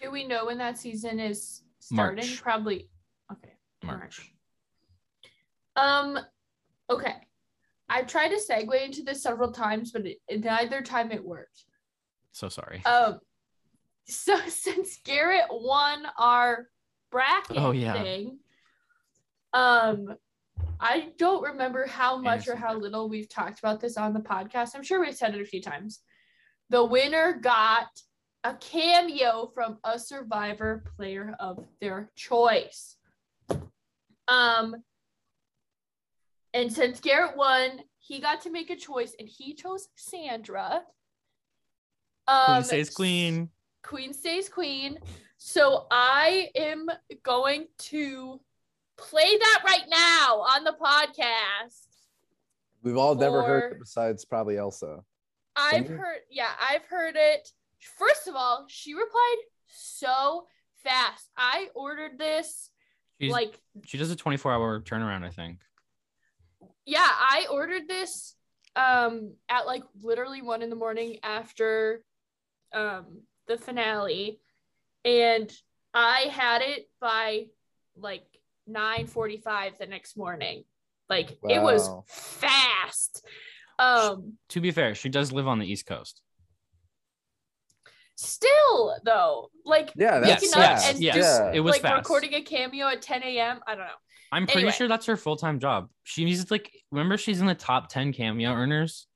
Do 0.02 0.10
we 0.10 0.26
know 0.26 0.46
when 0.46 0.58
that 0.58 0.78
season 0.78 1.18
is 1.18 1.62
starting? 1.80 2.24
March. 2.26 2.42
Probably. 2.42 2.88
Okay. 3.32 3.52
March. 3.82 4.30
Um. 5.74 6.18
Okay. 6.90 7.14
I've 7.88 8.06
tried 8.08 8.28
to 8.28 8.36
segue 8.36 8.84
into 8.84 9.02
this 9.02 9.22
several 9.22 9.52
times, 9.52 9.92
but 9.92 10.02
it, 10.06 10.18
neither 10.44 10.82
time 10.82 11.12
it 11.12 11.24
worked. 11.24 11.64
So 12.36 12.50
sorry. 12.50 12.84
Um. 12.84 13.18
So 14.06 14.36
since 14.48 14.98
Garrett 15.04 15.46
won 15.50 16.06
our 16.18 16.68
bracket 17.10 17.56
Oh, 17.56 17.70
yeah. 17.70 17.94
thing, 17.94 18.38
um, 19.54 20.14
I 20.78 21.08
don't 21.16 21.42
remember 21.42 21.86
how 21.86 22.18
much 22.18 22.46
or 22.46 22.54
how 22.54 22.74
little 22.74 23.08
we've 23.08 23.28
talked 23.30 23.58
about 23.58 23.80
this 23.80 23.96
on 23.96 24.12
the 24.12 24.20
podcast. 24.20 24.72
I'm 24.74 24.82
sure 24.82 25.00
we've 25.00 25.16
said 25.16 25.34
it 25.34 25.40
a 25.40 25.46
few 25.46 25.62
times. 25.62 26.00
The 26.68 26.84
winner 26.84 27.40
got 27.40 27.86
a 28.44 28.52
cameo 28.54 29.50
from 29.54 29.78
a 29.82 29.98
survivor 29.98 30.84
player 30.94 31.34
of 31.40 31.64
their 31.80 32.10
choice. 32.16 32.96
Um, 34.28 34.76
and 36.52 36.70
since 36.70 37.00
Garrett 37.00 37.34
won, 37.34 37.80
he 37.98 38.20
got 38.20 38.42
to 38.42 38.50
make 38.50 38.68
a 38.68 38.76
choice, 38.76 39.14
and 39.18 39.26
he 39.26 39.54
chose 39.54 39.88
Sandra. 39.96 40.82
Um, 42.28 42.46
queen 42.46 42.64
stays 42.64 42.90
queen. 42.90 43.50
Queen 43.82 44.12
stays 44.12 44.48
queen. 44.48 44.98
So 45.38 45.86
I 45.90 46.48
am 46.56 46.86
going 47.22 47.66
to 47.78 48.40
play 48.96 49.36
that 49.38 49.62
right 49.64 49.84
now 49.88 50.40
on 50.40 50.64
the 50.64 50.72
podcast. 50.80 51.86
We've 52.82 52.96
all 52.96 53.14
never 53.14 53.42
heard 53.42 53.72
it 53.72 53.78
besides 53.78 54.24
probably 54.24 54.56
Elsa. 54.56 55.00
I've 55.54 55.86
Singer? 55.86 55.96
heard, 55.98 56.18
yeah, 56.30 56.50
I've 56.60 56.84
heard 56.86 57.16
it. 57.16 57.48
First 57.98 58.28
of 58.28 58.34
all, 58.34 58.64
she 58.68 58.94
replied 58.94 59.36
so 59.68 60.46
fast. 60.82 61.30
I 61.36 61.68
ordered 61.74 62.18
this 62.18 62.70
She's, 63.20 63.32
like, 63.32 63.58
she 63.84 63.98
does 63.98 64.10
a 64.10 64.16
24 64.16 64.52
hour 64.52 64.80
turnaround. 64.80 65.24
I 65.24 65.30
think. 65.30 65.60
yeah, 66.84 67.06
I 67.08 67.46
ordered 67.50 67.88
this 67.88 68.34
um 68.76 69.32
at 69.48 69.64
like 69.66 69.82
literally 70.02 70.42
one 70.42 70.60
in 70.60 70.68
the 70.68 70.76
morning 70.76 71.16
after 71.22 72.02
um 72.76 73.22
the 73.48 73.56
finale, 73.56 74.40
and 75.04 75.50
I 75.94 76.26
had 76.30 76.62
it 76.62 76.88
by 77.00 77.46
like 77.96 78.26
9:45 78.68 79.78
the 79.78 79.86
next 79.86 80.16
morning. 80.16 80.64
Like 81.08 81.38
it 81.48 81.62
was 81.62 81.88
fast. 82.08 83.24
Um 83.78 84.34
To 84.50 84.60
be 84.60 84.70
fair, 84.72 84.94
she 84.94 85.08
does 85.08 85.32
live 85.32 85.46
on 85.48 85.58
the 85.58 85.66
East 85.66 85.86
Coast. 85.86 86.22
still 88.16 88.96
though, 89.04 89.50
like 89.64 89.92
Yeah, 89.96 90.20
Yes, 90.24 90.40
that's 90.40 90.42
waking 90.42 90.54
up 90.54 90.70
yes, 90.70 90.90
and 90.90 90.98
yes. 91.00 91.14
just 91.16 91.40
Yeah. 91.42 91.52
It 91.54 91.60
was 91.60 91.72
like 91.72 91.82
fast. 91.82 91.96
recording 91.98 92.34
a 92.34 92.42
cameo 92.42 92.88
at 92.88 93.02
10 93.02 93.22
a.m. 93.22 93.60
I 93.66 93.74
don't 93.74 93.84
know. 93.84 93.90
I'm 94.32 94.46
pretty 94.46 94.60
Anyway. 94.60 94.72
sure 94.72 94.88
that's 94.88 95.06
her 95.06 95.16
full 95.16 95.36
time 95.36 95.60
job. 95.60 95.88
She 96.04 96.26
She's 96.26 96.50
like, 96.50 96.70
remember, 96.90 97.16
she's 97.18 97.40
in 97.40 97.46
the 97.46 97.54
top 97.54 97.88
10 97.90 98.12
cameo 98.12 98.50
earners 98.52 99.06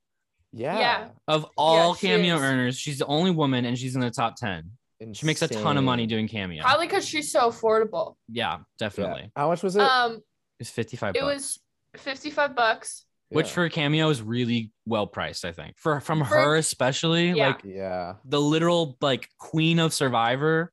yeah. 0.53 0.79
Yeah. 0.79 1.09
of 1.29 1.47
all 1.57 1.95
she 1.95 2.07
cameo 2.09 2.37
is. 2.37 2.43
earners. 2.43 2.79
She's 2.79 2.99
the 2.99 3.07
only 3.07 3.31
woman, 3.31 3.65
and 3.65 3.79
she's 3.79 3.95
in 3.95 4.01
the 4.01 4.11
top 4.11 4.37
10. 4.37 4.71
She 5.13 5.25
makes 5.25 5.41
a 5.43 5.49
ton 5.49 5.79
of 5.79 5.85
money 5.85 6.07
doing 6.07 6.29
cameo. 6.29 6.63
Probably 6.63 6.87
because 6.87 7.07
she's 7.09 7.33
so 7.33 7.51
affordable. 7.51 8.17
Yeah, 8.29 8.53
Yeah. 8.53 8.59
definitely. 8.79 9.31
How 9.35 9.49
much 9.49 9.63
was 9.63 9.77
it? 9.77 9.83
Um, 9.83 10.21
It's 10.59 10.69
55 10.69 11.17
it 11.17 11.21
bucks, 11.23 11.25
was 11.35 11.59
55 12.03 12.55
bucks. 12.55 13.07
which 13.31 13.47
Yeah. 13.47 13.53
for 13.53 13.65
a 13.65 13.71
cameo 13.71 14.11
is 14.11 14.21
really 14.21 14.73
well 14.87 15.07
priced, 15.07 15.45
I 15.47 15.53
think. 15.53 15.79
For 15.79 16.01
from 16.01 16.19
For- 16.19 16.25
her 16.27 16.57
especially, 16.57 17.31
Yeah. 17.31 17.47
like 17.49 17.61
yeah. 17.65 18.15
the 18.27 18.41
literal 18.41 18.99
like 19.01 19.29
queen 19.39 19.79
of 19.79 19.95
Survivor. 19.95 20.71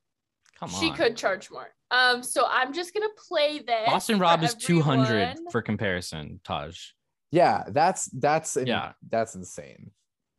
Come 0.58 0.74
on. 0.74 0.80
She 0.80 0.90
could 0.90 1.16
charge 1.16 1.50
more. 1.50 1.68
Um, 1.90 2.22
so 2.22 2.44
I'm 2.46 2.74
just 2.74 2.92
gonna 2.92 3.06
play 3.28 3.60
this. 3.60 3.86
Boston 3.86 4.18
Rob 4.18 4.42
is 4.42 4.54
200 4.56 5.38
for 5.52 5.62
comparison, 5.62 6.40
Taj. 6.44 6.90
Yeah, 7.30 7.64
that's 7.68 8.06
that's 8.06 8.56
in- 8.56 8.66
Yeah. 8.66 8.92
that's 9.08 9.34
insane. 9.34 9.90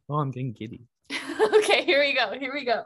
Oh, 0.09 0.15
I'm 0.15 0.31
getting 0.31 0.53
giddy. 0.53 0.87
okay, 1.11 1.83
here 1.85 1.99
we 2.01 2.13
go. 2.13 2.37
Here 2.39 2.53
we 2.53 2.65
go. 2.65 2.83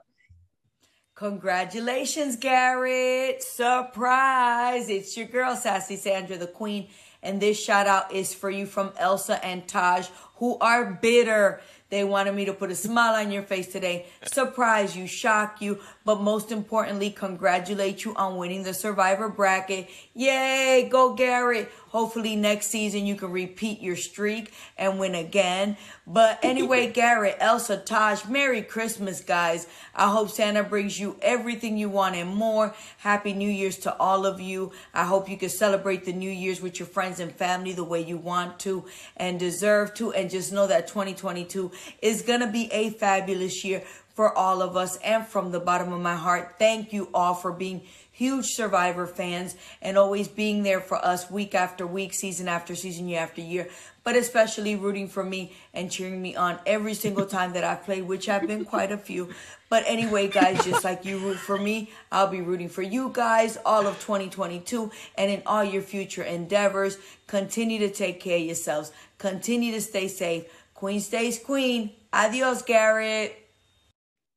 Congratulations, 1.15 2.35
Garrett. 2.37 3.43
Surprise. 3.43 4.89
It's 4.89 5.15
your 5.15 5.27
girl, 5.27 5.55
Sassy 5.55 5.95
Sandra, 5.95 6.37
the 6.37 6.47
queen. 6.47 6.87
And 7.21 7.39
this 7.39 7.57
shout 7.63 7.87
out 7.87 8.11
is 8.11 8.33
for 8.33 8.49
you 8.49 8.65
from 8.65 8.91
Elsa 8.97 9.43
and 9.45 9.65
Taj, 9.67 10.07
who 10.37 10.57
are 10.59 10.83
bitter. 11.01 11.61
They 11.89 12.03
wanted 12.03 12.33
me 12.33 12.45
to 12.45 12.53
put 12.53 12.71
a 12.71 12.75
smile 12.75 13.13
on 13.23 13.31
your 13.31 13.43
face 13.43 13.67
today, 13.71 14.07
surprise 14.25 14.97
you, 14.97 15.05
shock 15.05 15.61
you, 15.61 15.79
but 16.03 16.19
most 16.21 16.51
importantly, 16.51 17.11
congratulate 17.11 18.03
you 18.03 18.15
on 18.15 18.35
winning 18.37 18.63
the 18.63 18.73
survivor 18.73 19.29
bracket. 19.29 19.87
Yay, 20.15 20.89
go 20.91 21.13
Garrett. 21.13 21.71
Hopefully 21.93 22.35
next 22.35 22.69
season 22.71 23.05
you 23.05 23.13
can 23.13 23.31
repeat 23.31 23.79
your 23.79 23.95
streak 23.95 24.51
and 24.79 24.97
win 24.97 25.13
again. 25.13 25.77
But 26.07 26.39
anyway, 26.41 26.91
Garrett, 26.91 27.37
Elsa, 27.39 27.77
Taj, 27.77 28.25
Merry 28.25 28.63
Christmas, 28.63 29.21
guys. 29.21 29.67
I 29.93 30.09
hope 30.09 30.31
Santa 30.31 30.63
brings 30.63 30.99
you 30.99 31.17
everything 31.21 31.77
you 31.77 31.89
want 31.89 32.15
and 32.15 32.33
more. 32.33 32.73
Happy 32.97 33.33
New 33.33 33.47
Year's 33.47 33.77
to 33.77 33.95
all 33.97 34.25
of 34.25 34.41
you. 34.41 34.71
I 34.91 35.05
hope 35.05 35.29
you 35.29 35.37
can 35.37 35.49
celebrate 35.49 36.03
the 36.03 36.13
New 36.13 36.31
Year's 36.31 36.61
with 36.61 36.79
your 36.79 36.87
friends 36.87 37.19
and 37.19 37.31
family 37.31 37.73
the 37.73 37.83
way 37.83 38.03
you 38.03 38.17
want 38.17 38.57
to 38.61 38.85
and 39.15 39.39
deserve 39.39 39.93
to. 39.93 40.13
And 40.13 40.31
just 40.31 40.51
know 40.51 40.65
that 40.65 40.87
2022 40.87 41.71
is 42.01 42.23
going 42.23 42.39
to 42.39 42.47
be 42.47 42.71
a 42.71 42.89
fabulous 42.89 43.63
year 43.63 43.83
for 44.15 44.35
all 44.35 44.63
of 44.63 44.75
us. 44.75 44.97
And 44.97 45.27
from 45.27 45.51
the 45.51 45.59
bottom 45.59 45.93
of 45.93 46.01
my 46.01 46.15
heart, 46.15 46.55
thank 46.57 46.91
you 46.91 47.09
all 47.13 47.35
for 47.35 47.51
being 47.51 47.83
huge 48.13 48.45
Survivor 48.45 49.05
fans 49.05 49.55
and 49.81 49.97
always 49.97 50.27
being 50.27 50.63
there 50.63 50.79
for 50.79 51.03
us 51.03 51.29
week 51.29 51.53
after 51.53 51.85
week, 51.85 52.13
season 52.13 52.47
after 52.47 52.75
season, 52.75 53.09
year 53.09 53.19
after 53.19 53.41
year, 53.41 53.67
but 54.03 54.15
especially 54.15 54.75
rooting 54.75 55.07
for 55.07 55.23
me 55.23 55.51
and 55.73 55.91
cheering 55.91 56.21
me 56.21 56.35
on 56.35 56.59
every 56.65 56.93
single 56.93 57.25
time 57.25 57.53
that 57.53 57.63
I've 57.63 57.83
played, 57.83 58.03
which 58.03 58.27
have 58.27 58.47
been 58.47 58.65
quite 58.65 58.91
a 58.91 58.97
few. 58.97 59.29
But 59.67 59.83
anyway, 59.87 60.27
guys, 60.27 60.63
just 60.63 60.83
like 60.83 61.03
you 61.03 61.17
root 61.17 61.37
for 61.37 61.57
me, 61.57 61.89
I'll 62.11 62.27
be 62.27 62.41
rooting 62.41 62.69
for 62.69 62.83
you 62.83 63.09
guys 63.11 63.57
all 63.65 63.87
of 63.87 63.95
2022 63.95 64.91
and 65.17 65.31
in 65.31 65.41
all 65.45 65.63
your 65.63 65.81
future 65.81 66.23
endeavors. 66.23 66.97
Continue 67.25 67.79
to 67.79 67.89
take 67.89 68.19
care 68.19 68.37
of 68.37 68.43
yourselves. 68.43 68.91
Continue 69.17 69.71
to 69.71 69.81
stay 69.81 70.07
safe. 70.07 70.45
Queen 70.75 70.99
stays 70.99 71.39
queen. 71.39 71.91
Adios, 72.13 72.61
Garrett. 72.61 73.42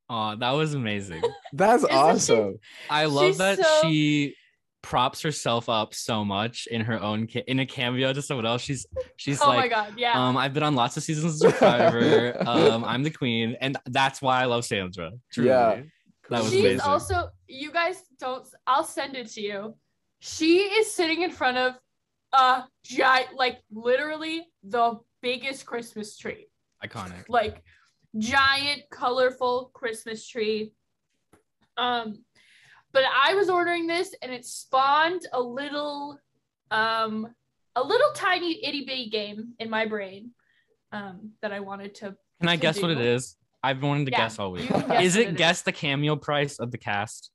Oh, 0.09 0.37
that 0.37 0.51
was 0.53 0.75
amazing. 0.75 1.23
That's 1.53 1.83
Isn't 1.83 1.91
she- 1.91 1.97
awesome. 1.97 2.59
I 2.91 3.07
love 3.07 3.39
that 3.39 3.59
so- 3.59 3.81
she 3.83 4.35
props 4.83 5.21
herself 5.23 5.69
up 5.69 5.93
so 5.95 6.25
much 6.25 6.69
in 6.71 6.81
her 6.83 7.03
own 7.03 7.27
ca- 7.27 7.43
in 7.49 7.59
a 7.59 7.67
cameo 7.67 8.13
to 8.13 8.23
someone 8.23 8.47
else. 8.47 8.63
She's 8.63 8.87
she's 9.17 9.43
oh 9.43 9.49
my 9.49 9.57
like, 9.57 9.71
god, 9.71 9.95
yeah. 9.97 10.13
um, 10.29 10.37
I've 10.37 10.55
been 10.55 10.63
on 10.63 10.77
lots 10.77 10.97
of 10.97 11.03
seasons 11.03 11.43
of 11.43 11.53
Survivor. 11.55 12.37
um, 12.47 12.85
I'm 12.85 13.03
the 13.03 13.11
queen, 13.11 13.57
and 13.61 13.77
that's 13.87 14.23
why 14.23 14.41
I 14.41 14.45
love 14.45 14.65
Sandra. 14.65 15.11
Truly. 15.33 15.49
Yeah. 15.51 15.81
that 16.31 16.43
was 16.43 16.53
She's 16.53 16.61
amazing. 16.61 16.81
also 16.83 17.29
you 17.49 17.73
guys 17.73 18.01
don't 18.21 18.47
I'll 18.67 18.85
send 18.85 19.17
it 19.17 19.29
to 19.33 19.41
you. 19.41 19.75
She 20.21 20.59
is 20.61 20.93
sitting 20.93 21.23
in 21.23 21.31
front 21.33 21.57
of 21.59 21.75
a 22.33 22.65
giant 22.85 23.35
like 23.35 23.59
literally 23.73 24.47
the 24.63 25.01
biggest 25.21 25.67
Christmas 25.67 26.17
tree. 26.17 26.47
iconic. 26.85 27.25
Like 27.29 27.61
giant 28.19 28.83
colorful 28.91 29.71
Christmas 29.75 30.27
tree. 30.27 30.73
Um 31.77 32.25
but 32.93 33.05
I 33.05 33.35
was 33.35 33.51
ordering 33.51 33.87
this 33.87 34.15
and 34.23 34.33
it 34.33 34.45
spawned 34.47 35.23
a 35.33 35.41
little 35.41 36.19
um 36.71 37.29
a 37.75 37.83
little 37.83 38.11
tiny 38.15 38.65
itty 38.65 38.85
bitty 38.87 39.11
game 39.11 39.53
in 39.59 39.69
my 39.69 39.85
brain 39.87 40.31
um 40.93 41.33
that 41.43 41.53
I 41.53 41.61
wanted 41.61 41.95
to 41.97 42.17
Can 42.41 42.49
I 42.49 42.57
to 42.57 42.63
guess 42.63 42.81
what 42.81 42.91
it 42.91 43.01
is? 43.01 43.37
I've 43.63 43.83
wanted 43.83 44.07
to 44.07 44.13
Yeah, 44.13 44.19
guess 44.19 44.39
all 44.39 44.53
week. 44.53 44.69
guess 44.69 45.03
Is 45.03 45.17
it 45.17 45.29
it 45.29 45.37
guess 45.37 45.63
the 45.63 45.73
cameo 45.73 46.17
price 46.17 46.59
of 46.59 46.71
the 46.71 46.79
cast? 46.79 47.31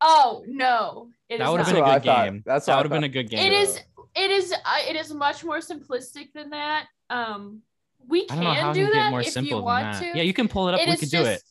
Oh 0.00 0.44
no. 0.48 1.10
It 1.28 1.38
that 1.38 1.44
is 1.44 1.50
would 1.50 1.60
have 1.60 1.66
been 1.74 1.76
a 1.84 1.86
good 1.94 2.04
thought. 2.04 2.24
game. 2.24 2.42
That's 2.44 2.66
that 2.66 2.72
what 2.72 2.74
I 2.74 2.82
would 2.82 2.92
have 2.92 3.00
been 3.00 3.04
a 3.04 3.08
good 3.08 3.30
game. 3.30 3.46
It 3.46 3.52
is. 3.52 3.80
It 4.16 4.30
is. 4.30 4.52
Uh, 4.52 4.78
it 4.88 4.96
is 4.96 5.12
much 5.12 5.42
more 5.44 5.58
simplistic 5.58 6.32
than 6.34 6.50
that. 6.50 6.86
Um, 7.10 7.62
we 8.08 8.22
I 8.22 8.26
can 8.26 8.36
don't 8.36 8.44
know 8.44 8.54
how 8.54 8.72
do 8.72 8.80
to 8.86 8.86
get 8.86 8.94
that 8.94 9.10
more 9.10 9.20
if 9.20 9.28
simple 9.28 9.48
you 9.50 9.56
than 9.56 9.64
want 9.64 9.92
that. 9.92 10.00
to. 10.12 10.18
Yeah, 10.18 10.24
you 10.24 10.32
can 10.32 10.48
pull 10.48 10.68
it 10.68 10.74
up. 10.74 10.80
It 10.80 10.86
we 10.86 10.92
is 10.94 11.00
could 11.00 11.10
do 11.10 11.22
it. 11.24 11.42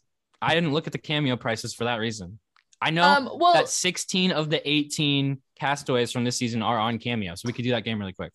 I 0.42 0.54
didn't 0.56 0.74
look 0.74 0.88
at 0.88 0.94
the 0.94 1.00
cameo 1.00 1.36
prices 1.38 1.74
for 1.74 1.86
that 1.86 1.98
reason. 1.98 2.40
I 2.82 2.90
know 2.90 3.04
Um. 3.04 3.30
Well, 3.36 3.54
that 3.54 3.70
16 3.70 4.32
of 4.32 4.50
the 4.50 4.68
18 4.70 5.42
castaways 5.60 6.12
from 6.12 6.24
this 6.26 6.36
season 6.36 6.62
are 6.62 6.78
on 6.78 6.98
cameo, 6.98 7.36
so 7.36 7.48
we 7.48 7.54
could 7.54 7.64
do 7.64 7.72
that 7.72 7.84
game 7.84 8.00
really 8.00 8.14
quick. 8.14 8.34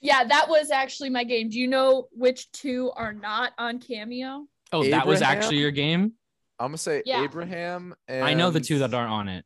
Yeah, 0.00 0.24
that 0.24 0.48
was 0.48 0.70
actually 0.70 1.10
my 1.10 1.24
game. 1.24 1.48
Do 1.48 1.58
you 1.58 1.68
know 1.68 2.08
which 2.12 2.50
two 2.52 2.92
are 2.96 3.12
not 3.14 3.52
on 3.58 3.78
Cameo? 3.78 4.46
Oh, 4.72 4.84
that 4.90 5.06
was 5.06 5.22
actually 5.22 5.56
your 5.58 5.70
game. 5.70 6.12
I'm 6.58 6.68
gonna 6.68 6.78
say 6.78 7.02
Yeah. 7.06 7.22
Abraham 7.24 7.94
and 8.08 8.24
I 8.24 8.34
know 8.34 8.50
the 8.50 8.60
two 8.60 8.78
that 8.80 8.92
aren't 8.92 9.10
on 9.10 9.28
it. 9.28 9.44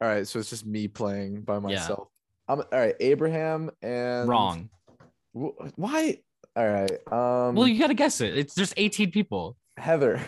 All 0.00 0.08
right, 0.08 0.26
so 0.26 0.38
it's 0.38 0.50
just 0.50 0.66
me 0.66 0.88
playing 0.88 1.42
by 1.42 1.58
myself. 1.58 2.08
I'm 2.48 2.60
all 2.60 2.66
right. 2.72 2.94
Abraham 3.00 3.70
and 3.82 4.28
Wrong. 4.28 4.70
Why? 5.32 6.18
All 6.56 6.66
right. 6.66 6.90
Um. 7.12 7.54
Well, 7.54 7.68
you 7.68 7.78
got 7.78 7.88
to 7.88 7.94
guess 7.94 8.20
it. 8.20 8.36
It's 8.36 8.54
there's 8.54 8.72
18 8.76 9.10
people. 9.10 9.56
Heather. 9.76 10.20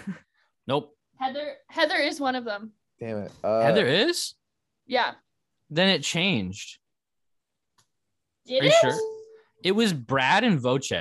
Nope. 0.67 0.95
Heather 1.19 1.55
Heather 1.71 1.97
is 1.97 2.21
one 2.21 2.35
of 2.35 2.45
them. 2.45 2.73
Damn 3.01 3.19
it. 3.19 3.33
Uh, 3.43 3.63
Heather 3.63 3.87
is. 3.87 4.35
Yeah. 4.87 5.13
Then 5.71 5.89
it 5.89 6.03
changed. 6.03 6.79
Did 8.47 8.63
Are 8.63 8.67
you 8.67 8.71
it? 8.71 8.81
sure? 8.81 9.01
It 9.65 9.73
was 9.73 9.93
Brad 9.93 10.45
and 10.45 10.61
Voce 10.61 10.93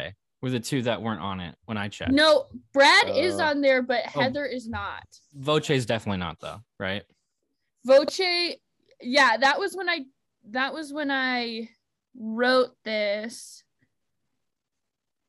were 0.42 0.50
the 0.50 0.60
two 0.60 0.84
that 0.84 1.02
weren't 1.02 1.22
on 1.22 1.40
it 1.40 1.56
when 1.66 1.78
I 1.78 1.88
checked. 1.88 2.12
No, 2.12 2.46
Brad 2.74 3.10
is 3.10 3.40
Uh, 3.40 3.44
on 3.46 3.62
there, 3.62 3.82
but 3.82 4.04
oh. 4.16 4.22
Heather 4.22 4.46
is 4.46 4.68
not. 4.68 5.04
Voce 5.34 5.70
is 5.70 5.86
definitely 5.86 6.20
not 6.20 6.40
though, 6.40 6.60
right? 6.80 7.04
Voce, 7.86 8.20
yeah, 9.02 9.38
that 9.38 9.60
was 9.60 9.76
when 9.76 9.90
I 9.90 10.06
that 10.52 10.74
was 10.74 10.94
when 10.94 11.12
I 11.12 11.70
wrote 12.18 12.72
this. 12.84 13.64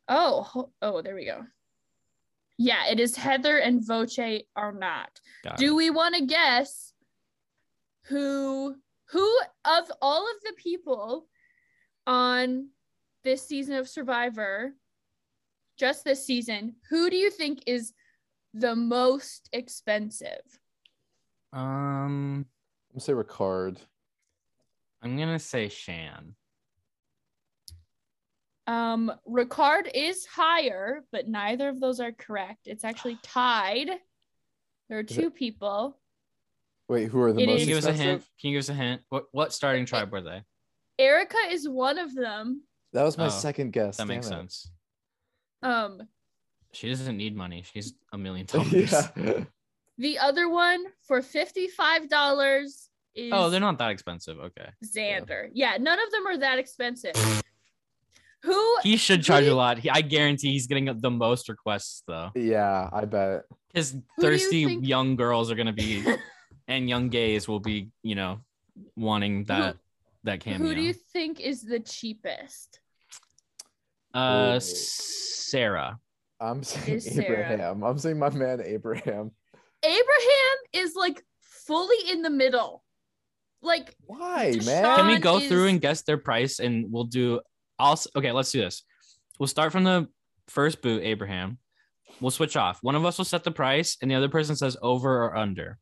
Oh, 0.09 0.71
oh, 0.81 1.03
there 1.03 1.15
we 1.15 1.27
go. 1.27 1.45
Yeah, 2.57 2.87
it 2.87 2.99
is 2.99 3.15
Heather 3.15 3.59
and 3.59 3.87
Voce 3.87 4.19
are 4.57 4.73
not. 4.73 5.21
Got 5.45 5.59
Do 5.59 5.73
it. 5.73 5.77
we 5.77 5.91
want 5.91 6.17
to 6.17 6.27
guess 6.27 6.93
who 8.07 8.75
who 9.11 9.39
of 9.65 9.91
all 10.03 10.25
of 10.25 10.41
the 10.43 10.53
people 10.57 11.27
on 12.07 12.69
this 13.23 13.47
season 13.47 13.75
of 13.77 13.89
Survivor, 13.89 14.75
just 15.77 16.05
this 16.05 16.25
season, 16.25 16.75
who 16.91 17.11
do 17.11 17.17
you 17.17 17.31
think 17.31 17.63
is 17.67 17.93
the 18.55 18.75
most 18.75 19.49
expensive? 19.53 20.41
Um, 21.53 22.47
I'm 22.91 22.95
gonna 22.95 23.01
say 23.01 23.13
Ricard. 23.13 23.79
I'm 25.03 25.17
gonna 25.17 25.39
say 25.39 25.69
Shan. 25.69 26.35
Um, 28.69 29.11
Ricard 29.27 29.91
is 29.95 30.27
higher, 30.27 31.03
but 31.11 31.27
neither 31.27 31.71
of 31.71 31.81
those 31.81 32.01
are 32.01 32.13
correct. 32.13 32.67
It's 32.67 32.85
actually 32.85 33.19
tied. 33.23 33.89
There 34.89 34.99
are 34.99 35.03
Is 35.03 35.17
two 35.17 35.31
people. 35.31 35.99
Wait, 36.87 37.09
who 37.09 37.19
are 37.23 37.33
the 37.33 37.41
It 37.41 37.47
Can 37.47 37.55
most 37.55 37.61
you 37.61 37.67
give 37.67 37.79
us 37.79 37.87
a 37.87 37.93
hint? 37.95 38.23
Can 38.39 38.51
you 38.51 38.57
give 38.57 38.65
us 38.65 38.69
a 38.69 38.75
hint? 38.75 39.01
What 39.09 39.25
what 39.33 39.55
starting 39.55 39.87
tribe 39.87 40.13
were 40.13 40.21
they? 40.21 40.43
Erika 40.99 41.39
is 41.51 41.67
one 41.67 41.97
of 41.99 42.15
them. 42.15 42.63
That 42.93 43.05
was 43.05 43.17
my 43.17 43.27
Oh, 43.27 43.31
second 43.31 43.73
guess. 43.73 43.97
That 43.97 44.07
makes 44.07 44.27
it. 44.27 44.31
sense. 44.31 44.71
Um, 45.63 46.03
She 46.73 46.91
doesn't 46.91 47.17
need 47.17 47.35
money. 47.35 47.65
She's 47.73 47.95
a 48.13 48.19
million 48.19 48.45
dollars. 48.53 48.93
yeah. 49.17 49.45
the 49.97 50.19
other 50.19 50.49
one 50.51 50.85
for 51.07 51.23
fifty-five 51.23 52.11
dollars 52.11 52.91
is 53.15 53.33
Oh, 53.35 53.49
they're 53.49 53.61
not 53.61 53.79
that 53.79 53.91
expensive. 53.93 54.39
Okay. 54.39 54.69
Xander. 54.85 55.49
Yeah, 55.55 55.79
none 55.81 55.99
of 55.99 56.11
them 56.13 56.27
are 56.27 56.37
that 56.39 56.59
expensive. 56.59 57.15
Who 58.45 58.77
He 58.83 58.97
should 58.97 59.23
charge 59.23 59.45
do 59.45 59.53
a 59.53 59.55
lot. 59.55 59.79
He, 59.79 59.91
I 59.91 60.01
guarantee 60.01 60.53
he's 60.53 60.67
getting 60.67 60.85
the 61.01 61.11
most 61.11 61.49
requests 61.49 62.03
though. 62.07 62.31
Yeah, 62.35 62.89
I 62.93 63.05
bet. 63.05 63.43
Because 63.73 63.95
you 63.95 64.03
thirsty 64.21 64.65
think- 64.65 64.87
young 64.87 65.17
girls 65.17 65.51
are 65.51 65.55
gonna 65.57 65.73
be, 65.73 66.05
and 66.69 66.89
young 66.89 67.09
gays 67.09 67.49
will 67.49 67.61
be, 67.61 67.91
you 68.03 68.15
know, 68.15 68.41
wanting 68.97 69.45
that 69.45 69.77
that 70.25 70.41
cameo. 70.41 70.69
who 70.69 70.75
do 70.75 70.81
you 70.83 70.93
think 70.93 71.41
is 71.41 71.63
the 71.63 71.81
cheapest? 71.81 72.81
uh, 74.15 74.55
Ooh. 74.57 74.61
Sarah. 74.61 75.99
I'm 76.41 76.63
saying 76.63 76.97
Is 76.99 77.05
Sarah. 77.15 77.53
Abraham. 77.53 77.83
I'm 77.83 77.99
saying 77.99 78.19
my 78.19 78.31
man 78.31 78.61
Abraham. 78.65 79.33
Abraham 79.83 80.57
is 80.73 80.95
like 80.95 81.23
fully 81.41 82.11
in 82.11 82.23
the 82.23 82.31
middle. 82.31 82.85
Like 83.61 83.95
Why, 84.07 84.53
Deshawn- 84.55 84.67
man? 84.67 84.97
Can 84.97 85.07
we 85.09 85.13
Sean 85.15 85.21
go 85.21 85.41
through 85.41 85.67
and 85.67 85.81
guess 85.81 86.03
their 86.03 86.19
price, 86.19 86.61
and 86.61 86.87
we'll 86.93 87.05
do. 87.05 87.41
Also, 87.79 88.11
okay, 88.17 88.33
let's 88.33 88.51
do 88.51 88.61
this. 88.61 88.83
We'll 89.39 89.47
start 89.47 89.73
from 89.73 89.85
the 89.85 90.09
first 90.49 90.83
boot, 90.83 91.03
Abraham. 91.03 91.59
We'll 92.21 92.31
switch 92.33 92.57
off. 92.57 92.79
One 92.83 92.95
of 92.95 93.05
us 93.05 93.19
will 93.19 93.25
set 93.25 93.45
the 93.45 93.51
price, 93.53 93.97
and 94.03 94.11
the 94.11 94.15
other 94.17 94.29
person 94.29 94.57
says 94.57 94.77
over 94.83 95.25
or 95.25 95.37
under. 95.37 95.79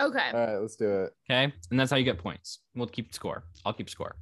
Okay. 0.00 0.30
All 0.32 0.38
right, 0.46 0.56
let's 0.58 0.76
do 0.76 0.88
it. 1.02 1.12
Okay, 1.28 1.52
and 1.70 1.80
that's 1.80 1.90
how 1.90 1.96
you 1.96 2.04
get 2.04 2.18
points. 2.18 2.60
We'll 2.76 2.86
keep 2.86 3.12
score. 3.12 3.42
I'll 3.66 3.72
keep 3.72 3.90
score. 3.90 4.14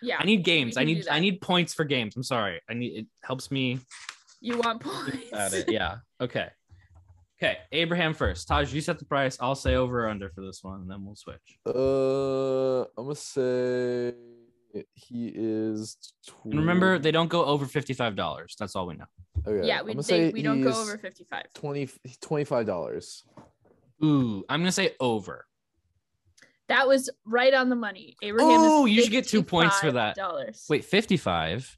Yeah. 0.00 0.16
I 0.18 0.24
need 0.24 0.44
games. 0.44 0.76
I 0.78 0.84
need. 0.84 1.06
I 1.08 1.20
need 1.20 1.40
points 1.42 1.74
for 1.74 1.84
games. 1.84 2.16
I'm 2.16 2.22
sorry. 2.22 2.60
I 2.68 2.74
need 2.74 2.96
it 3.00 3.06
helps 3.22 3.50
me 3.50 3.78
You 4.40 4.58
want 4.58 4.80
points? 4.82 5.32
at 5.32 5.52
it. 5.52 5.68
Yeah. 5.70 5.96
Okay. 6.20 6.48
Okay. 7.40 7.58
Abraham 7.72 8.14
first. 8.14 8.48
Taj, 8.48 8.72
you 8.72 8.80
set 8.80 8.98
the 8.98 9.04
price. 9.04 9.36
I'll 9.40 9.54
say 9.54 9.74
over 9.74 10.04
or 10.06 10.08
under 10.08 10.30
for 10.30 10.40
this 10.40 10.60
one, 10.64 10.80
and 10.80 10.90
then 10.90 11.04
we'll 11.04 11.16
switch. 11.16 11.58
Uh, 11.66 12.80
I'm 12.98 13.04
gonna 13.04 13.14
say 13.14 14.14
he 14.94 15.32
is. 15.34 15.96
Tw- 16.26 16.32
And 16.44 16.54
remember, 16.60 16.98
they 16.98 17.10
don't 17.10 17.28
go 17.28 17.44
over 17.44 17.66
fifty-five 17.66 18.16
dollars. 18.16 18.56
That's 18.58 18.74
all 18.76 18.86
we 18.86 18.94
know. 18.94 19.04
okay, 19.46 19.66
Yeah, 19.66 19.82
we 19.82 19.92
gonna 19.94 20.02
they, 20.02 20.30
we 20.30 20.42
don't 20.42 20.62
go 20.62 20.70
over 20.70 20.96
55. 20.98 21.52
20 21.54 21.88
25 22.20 22.66
dollars. 22.66 23.24
Ooh, 24.04 24.44
I'm 24.48 24.60
gonna 24.60 24.72
say 24.72 24.94
over. 25.00 25.46
That 26.68 26.88
was 26.88 27.10
right 27.26 27.52
on 27.52 27.68
the 27.68 27.76
money. 27.76 28.16
Abraham 28.22 28.48
Oh, 28.60 28.86
you 28.86 29.02
should 29.02 29.10
get 29.12 29.28
two 29.28 29.42
points 29.42 29.78
for 29.78 29.92
that. 29.92 30.16
Dollars. 30.16 30.64
Wait, 30.70 30.84
fifty-five. 30.84 31.76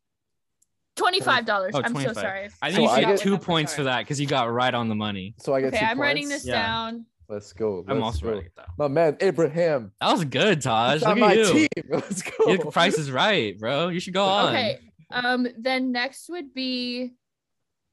Twenty-five 0.97 1.45
dollars. 1.45 1.73
Oh, 1.75 1.79
I'm 1.83 1.91
25. 1.93 2.15
so 2.15 2.21
sorry. 2.21 2.49
I 2.63 2.71
So 2.71 2.77
think 2.77 2.91
I 2.91 2.95
you 2.95 3.01
should 3.01 3.09
get 3.09 3.17
get- 3.17 3.21
two 3.25 3.39
points 3.39 3.75
for 3.75 3.83
that 3.85 4.01
because 4.01 4.21
you 4.21 4.27
got 4.29 4.53
right 4.53 4.73
on 4.73 4.89
the 4.89 4.95
money. 4.95 5.35
So 5.41 5.53
I 5.53 5.61
get 5.61 5.69
Okay, 5.75 5.81
two 5.81 5.87
I'm 5.87 6.01
writing 6.01 6.29
this 6.29 6.47
Yeah. 6.47 6.63
down. 6.63 7.07
Let's 7.29 7.53
go. 7.53 7.85
I'm 7.89 8.03
also 8.03 8.21
go. 8.21 8.29
writing 8.31 8.47
it 8.47 8.55
down. 8.57 8.67
My 8.79 8.89
man 8.89 9.17
Abraham. 9.21 9.93
That 10.01 10.13
was 10.13 10.25
good, 10.25 10.61
Taj. 10.61 10.95
He's 10.95 11.03
Look 11.03 11.11
on 11.11 11.17
at 11.19 11.21
my 11.21 11.33
you. 11.35 11.45
team. 11.53 11.69
Let's 11.89 12.23
go. 12.23 12.33
Your 12.47 12.71
price 12.71 12.99
is 12.99 13.11
right, 13.11 13.59
bro. 13.59 13.89
You 13.89 14.01
should 14.01 14.15
go 14.15 14.25
on. 14.25 14.49
Okay. 14.51 14.79
Um. 15.11 15.47
Then 15.59 15.93
next 15.93 16.29
would 16.29 16.53
be 16.53 17.15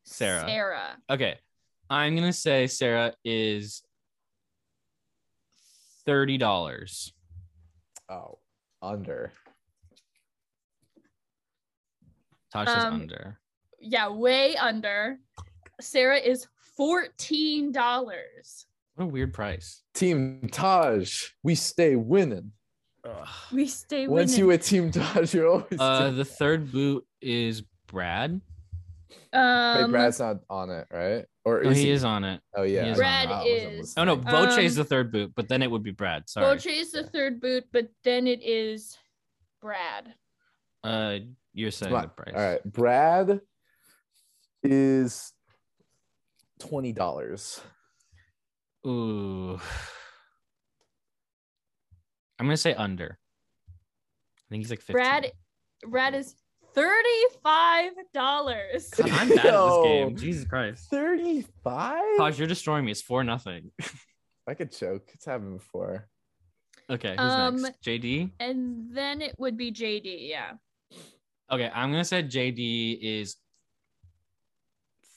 Sarah. 0.04 0.46
Sarah. 0.48 0.98
Okay. 1.10 1.38
I'm 1.90 2.16
gonna 2.16 2.34
say 2.34 2.68
Sarah 2.68 3.14
is 3.24 3.84
thirty 6.06 6.38
dollars. 6.38 7.14
Oh, 8.10 8.40
under. 8.82 9.32
Taj 12.52 12.68
says 12.68 12.84
Um, 12.84 12.94
under. 13.02 13.40
Yeah, 13.80 14.10
way 14.10 14.56
under. 14.58 15.20
Sarah 15.80 16.18
is 16.20 16.48
fourteen 16.76 17.72
dollars. 17.72 18.66
What 18.96 19.06
a 19.06 19.08
weird 19.08 19.34
price. 19.34 19.82
Team 19.94 20.50
Taj, 20.52 21.30
we 21.44 21.56
stay 21.56 21.96
winning. 21.96 22.52
We 23.52 23.68
stay 23.68 24.02
winning. 24.08 24.12
Once 24.12 24.32
winning. 24.32 24.40
you 24.40 24.48
with 24.48 24.66
Team 24.66 24.92
Taj, 24.92 25.34
you're 25.34 25.48
always. 25.48 25.80
Uh, 25.80 26.08
team- 26.08 26.18
the 26.18 26.26
third 26.26 26.72
boot 26.72 27.06
is 27.22 27.64
Brad. 27.88 28.42
Wait, 29.34 29.40
um, 29.40 29.92
Brad's 29.92 30.20
not 30.20 30.38
on 30.50 30.70
it, 30.70 30.88
right? 30.92 31.26
Or 31.46 31.64
No, 31.64 31.70
is 31.72 31.78
he 31.78 31.90
is 31.90 32.04
on 32.04 32.24
it. 32.24 32.42
Oh 32.56 32.64
yeah, 32.64 32.86
is 32.92 32.98
Brad 32.98 33.30
I 33.32 33.44
is- 33.46 33.94
Oh 33.98 34.04
no, 34.04 34.14
listening. 34.16 34.32
Voce 34.46 34.54
Um, 34.54 34.60
is 34.60 34.76
the 34.76 34.84
third 34.84 35.12
boot, 35.12 35.32
but 35.36 35.48
then 35.48 35.62
it 35.64 35.72
would 35.72 35.84
be 35.84 35.92
Brad. 35.92 36.30
Sorry. 36.30 36.46
Voce 36.54 36.66
is 36.68 36.92
the 36.92 37.04
third 37.04 37.40
boot, 37.42 37.66
but 37.72 37.88
then 38.04 38.28
it 38.28 38.44
is 38.44 38.98
Brad. 39.62 40.14
Uh, 40.84 41.20
you're 41.54 41.72
saying 41.72 41.92
Come 41.94 42.02
the 42.04 42.08
price. 42.10 42.34
All 42.36 42.42
right, 42.42 42.64
Brad 42.64 43.42
is 44.64 45.32
twenty 46.60 46.92
dollars. 46.94 47.62
Ooh. 48.86 49.60
I'm 52.40 52.46
gonna 52.48 52.58
say 52.58 52.74
under. 52.74 53.18
I 53.70 54.44
think 54.50 54.64
he's 54.64 54.70
like 54.72 54.80
15. 54.82 54.94
Brad, 54.94 55.32
Brad 55.88 56.16
is 56.16 56.36
thirty-five 56.74 57.92
dollars. 58.14 58.90
I'm 59.00 59.30
bad 59.30 59.38
at 59.38 59.44
this 59.44 59.84
game. 59.84 60.16
Jesus 60.18 60.46
Christ. 60.46 60.88
Thirty-five. 60.90 62.18
Taj, 62.18 62.40
you're 62.40 62.48
destroying 62.48 62.86
me. 62.86 62.92
It's 62.92 63.02
four 63.02 63.24
nothing. 63.24 63.72
I 64.48 64.56
could 64.56 64.72
choke. 64.72 65.10
It's 65.14 65.26
happened 65.26 65.60
before. 65.60 66.08
Okay, 66.90 67.12
who's 67.12 67.20
Um, 67.20 67.62
next? 67.62 67.84
JD. 67.84 68.32
And 68.40 68.88
then 68.92 69.22
it 69.22 69.36
would 69.38 69.56
be 69.56 69.72
JD. 69.72 70.28
Yeah. 70.30 70.54
Okay, 71.52 71.70
I'm 71.74 71.92
gonna 71.92 72.04
say 72.04 72.24
JD 72.24 73.00
is 73.02 73.36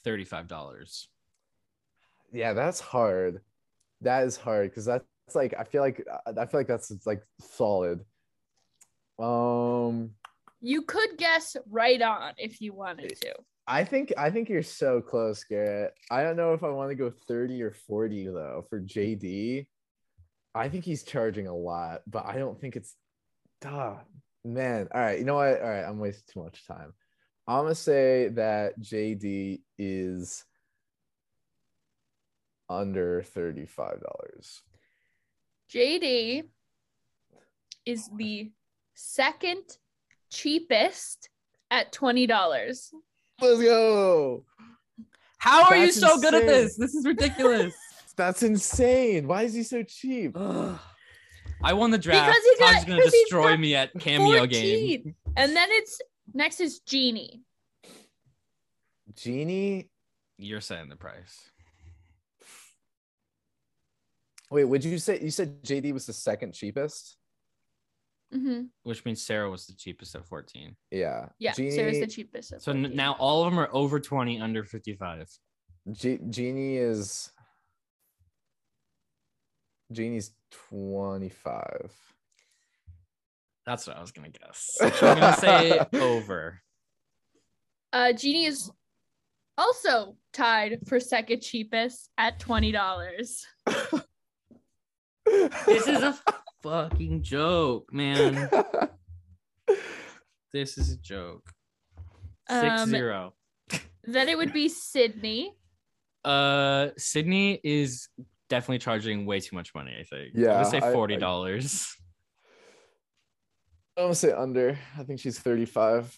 thirty-five 0.05 0.47
dollars. 0.47 1.09
Yeah, 2.33 2.53
that's 2.53 2.81
hard. 2.81 3.41
That 4.05 4.25
is 4.25 4.37
hard 4.37 4.71
because 4.71 4.85
that's 4.85 5.05
like 5.35 5.55
I 5.59 5.65
feel 5.65 5.83
like 5.83 6.07
I 6.27 6.47
feel 6.47 6.61
like 6.61 6.69
that's 6.69 6.93
like 7.07 7.23
solid. 7.41 8.01
Um, 9.19 10.11
You 10.61 10.83
could 10.83 11.19
guess 11.19 11.57
right 11.71 12.01
on 12.01 12.33
if 12.39 12.61
you 12.61 12.73
wanted 12.73 13.17
to. 13.21 13.35
I 13.67 13.85
think 13.85 14.13
I 14.19 14.31
think 14.31 14.49
you're 14.49 14.63
so 14.63 15.01
close, 15.01 15.43
Garrett. 15.45 15.95
I 16.11 16.23
don't 16.23 16.37
know 16.37 16.53
if 16.53 16.63
I 16.63 16.69
want 16.69 16.91
to 16.91 16.95
go 16.95 17.11
30 17.29 17.63
or 17.63 17.73
40 17.73 18.27
though 18.27 18.67
for 18.69 18.81
JD. 18.81 19.67
I 20.55 20.69
think 20.69 20.85
he's 20.85 21.03
charging 21.03 21.49
a 21.49 21.57
lot, 21.57 22.03
but 22.07 22.27
I 22.27 22.37
don't 22.37 22.61
think 22.61 22.77
it's 22.77 22.95
duh. 23.61 23.95
Man, 24.45 24.89
all 24.95 25.01
right. 25.01 25.19
You 25.19 25.25
know 25.25 25.37
what? 25.37 25.61
All 25.63 25.69
right, 25.69 25.85
I'm 25.85 25.99
wasting 25.99 26.25
too 26.33 26.45
much 26.45 26.67
time. 26.67 26.93
I'm 27.47 27.65
gonna 27.65 27.75
say 27.75 28.29
that 28.29 28.79
JD 28.81 29.61
is 29.79 30.45
under 32.69 33.23
$35. 33.23 34.01
JD 35.73 36.45
is 37.87 38.09
the 38.17 38.51
second 38.95 39.63
cheapest 40.31 41.29
at 41.71 41.93
twenty 41.93 42.27
dollars. 42.27 42.93
Let's 43.41 43.61
go. 43.63 44.45
How 45.39 45.65
are 45.65 45.77
you 45.77 45.87
That's 45.87 46.01
so 46.01 46.21
good 46.21 46.35
at 46.35 46.47
this? 46.47 46.77
This 46.77 46.95
is 46.95 47.05
ridiculous. 47.05 47.75
That's 48.17 48.43
insane. 48.43 49.27
Why 49.27 49.43
is 49.43 49.55
he 49.55 49.63
so 49.65 49.83
cheap? 49.83 50.37
I 51.63 51.73
won 51.73 51.91
the 51.91 51.99
draft. 51.99 52.27
Because 52.27 52.43
he 52.45 52.59
got- 52.59 52.73
Taj's 52.75 52.85
gonna 52.85 53.03
destroy 53.03 53.57
me 53.57 53.75
at 53.75 53.91
cameo 53.99 54.47
game. 54.47 55.15
And 55.37 55.57
then 55.57 55.69
it's 55.73 56.01
next 56.33 56.61
is 56.61 56.81
Genie. 56.81 57.43
Genie. 59.17 59.89
You're 60.37 60.61
saying 60.61 60.89
the 60.89 60.97
price. 60.97 61.51
Wait, 64.51 64.65
would 64.65 64.85
you 64.85 64.99
say 64.99 65.21
you 65.21 65.31
said 65.31 65.63
JD 65.63 65.93
was 65.93 66.07
the 66.07 66.13
second 66.13 66.53
cheapest? 66.55 67.17
hmm 68.33 68.63
which 68.83 69.05
means 69.05 69.23
Sarah 69.23 69.49
was 69.49 69.67
the 69.67 69.75
cheapest 69.75 70.15
at 70.17 70.27
14. 70.27 70.75
Yeah. 70.91 71.29
Yeah, 71.39 71.53
Genie, 71.53 71.71
Sarah's 71.71 72.01
the 72.01 72.07
cheapest. 72.07 72.53
at 72.53 72.63
So 72.63 72.73
n- 72.73 72.91
now 72.95 73.13
all 73.19 73.45
of 73.45 73.51
them 73.53 73.61
are 73.61 73.69
over 73.73 74.01
20, 74.01 74.41
under 74.41 74.65
55. 74.65 75.29
G- 75.93 76.19
Genie 76.31 76.77
is 76.79 77.31
Genie's 79.93 80.33
25. 80.51 81.93
That's 83.67 83.87
what 83.87 83.97
I 83.97 84.01
was 84.01 84.13
gonna 84.13 84.29
guess. 84.31 84.77
I'm 84.83 84.91
gonna 85.19 85.37
say 85.37 85.81
over. 85.95 86.61
uh, 87.93 88.13
Genie 88.13 88.45
is 88.47 88.71
also 89.57 90.17
tied 90.33 90.81
for 90.89 90.99
second 91.01 91.41
cheapest 91.41 92.11
at 92.19 92.41
twenty 92.41 92.73
dollars. 92.73 93.47
This 95.67 95.87
is 95.87 96.03
a 96.03 96.19
fucking 96.63 97.23
joke, 97.23 97.93
man. 97.93 98.49
This 100.53 100.79
is 100.79 100.93
a 100.93 100.97
joke. 100.99 101.43
Six 102.49 102.83
Um, 102.83 102.89
zero. 102.91 103.35
Then 104.05 104.29
it 104.29 104.39
would 104.39 104.53
be 104.53 104.69
Sydney. 104.69 105.53
Uh, 106.25 106.91
Sydney 106.97 107.59
is 107.65 108.09
definitely 108.49 108.79
charging 108.79 109.27
way 109.27 109.41
too 109.41 109.57
much 109.57 109.75
money. 109.75 109.97
I 109.99 110.05
think. 110.05 110.33
I'm 110.37 110.41
Yeah, 110.43 110.53
gonna 110.53 110.65
say 110.67 110.79
I- 110.81 110.91
I- 110.91 110.93
forty 110.93 111.17
dollars. 111.17 111.97
I'm 113.97 114.05
gonna 114.05 114.15
say 114.15 114.31
under. 114.31 114.79
I 114.97 115.03
think 115.03 115.19
she's 115.19 115.41
35. 115.41 116.17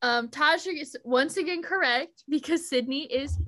Um, 0.00 0.28
Taj 0.30 0.66
is 0.66 0.96
once 1.04 1.36
again 1.36 1.62
correct 1.62 2.24
because 2.30 2.66
Sydney 2.66 3.04
is 3.12 3.38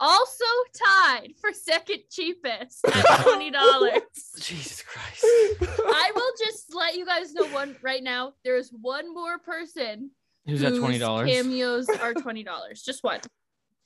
also 0.00 0.44
tied 0.74 1.34
for 1.40 1.52
second 1.52 2.00
cheapest 2.10 2.84
at 2.86 3.04
twenty 3.22 3.50
dollars. 3.50 4.02
Jesus 4.38 4.82
Christ. 4.82 5.24
I 5.62 6.12
will 6.14 6.32
just 6.38 6.74
let 6.74 6.94
you 6.94 7.04
guys 7.04 7.34
know 7.34 7.46
one 7.46 7.76
right 7.82 8.02
now. 8.02 8.34
There's 8.44 8.70
one 8.70 9.12
more 9.12 9.38
person 9.38 10.10
Who's 10.46 10.62
at 10.62 10.70
whose 10.70 10.80
twenty 10.80 10.98
dollars? 10.98 11.30
Cameos 11.30 11.88
are 11.88 12.14
twenty 12.14 12.44
dollars. 12.44 12.82
Just 12.82 13.02
one. 13.02 13.20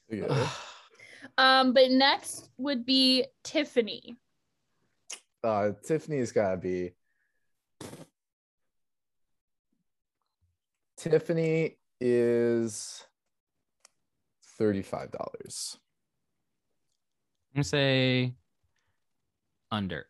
Yeah. 0.09 0.49
Um, 1.39 1.73
but 1.73 1.91
next 1.91 2.51
would 2.59 2.85
be 2.85 3.27
Tiffany. 3.43 4.17
Uh, 5.43 5.71
Tiffany's 5.85 6.33
gotta 6.33 6.57
be. 6.57 6.93
Tiffany 10.97 11.79
is 12.01 13.05
$35. 14.61 15.77
I'm 15.77 15.82
gonna 17.55 17.64
say 17.64 18.34
under. 19.70 20.07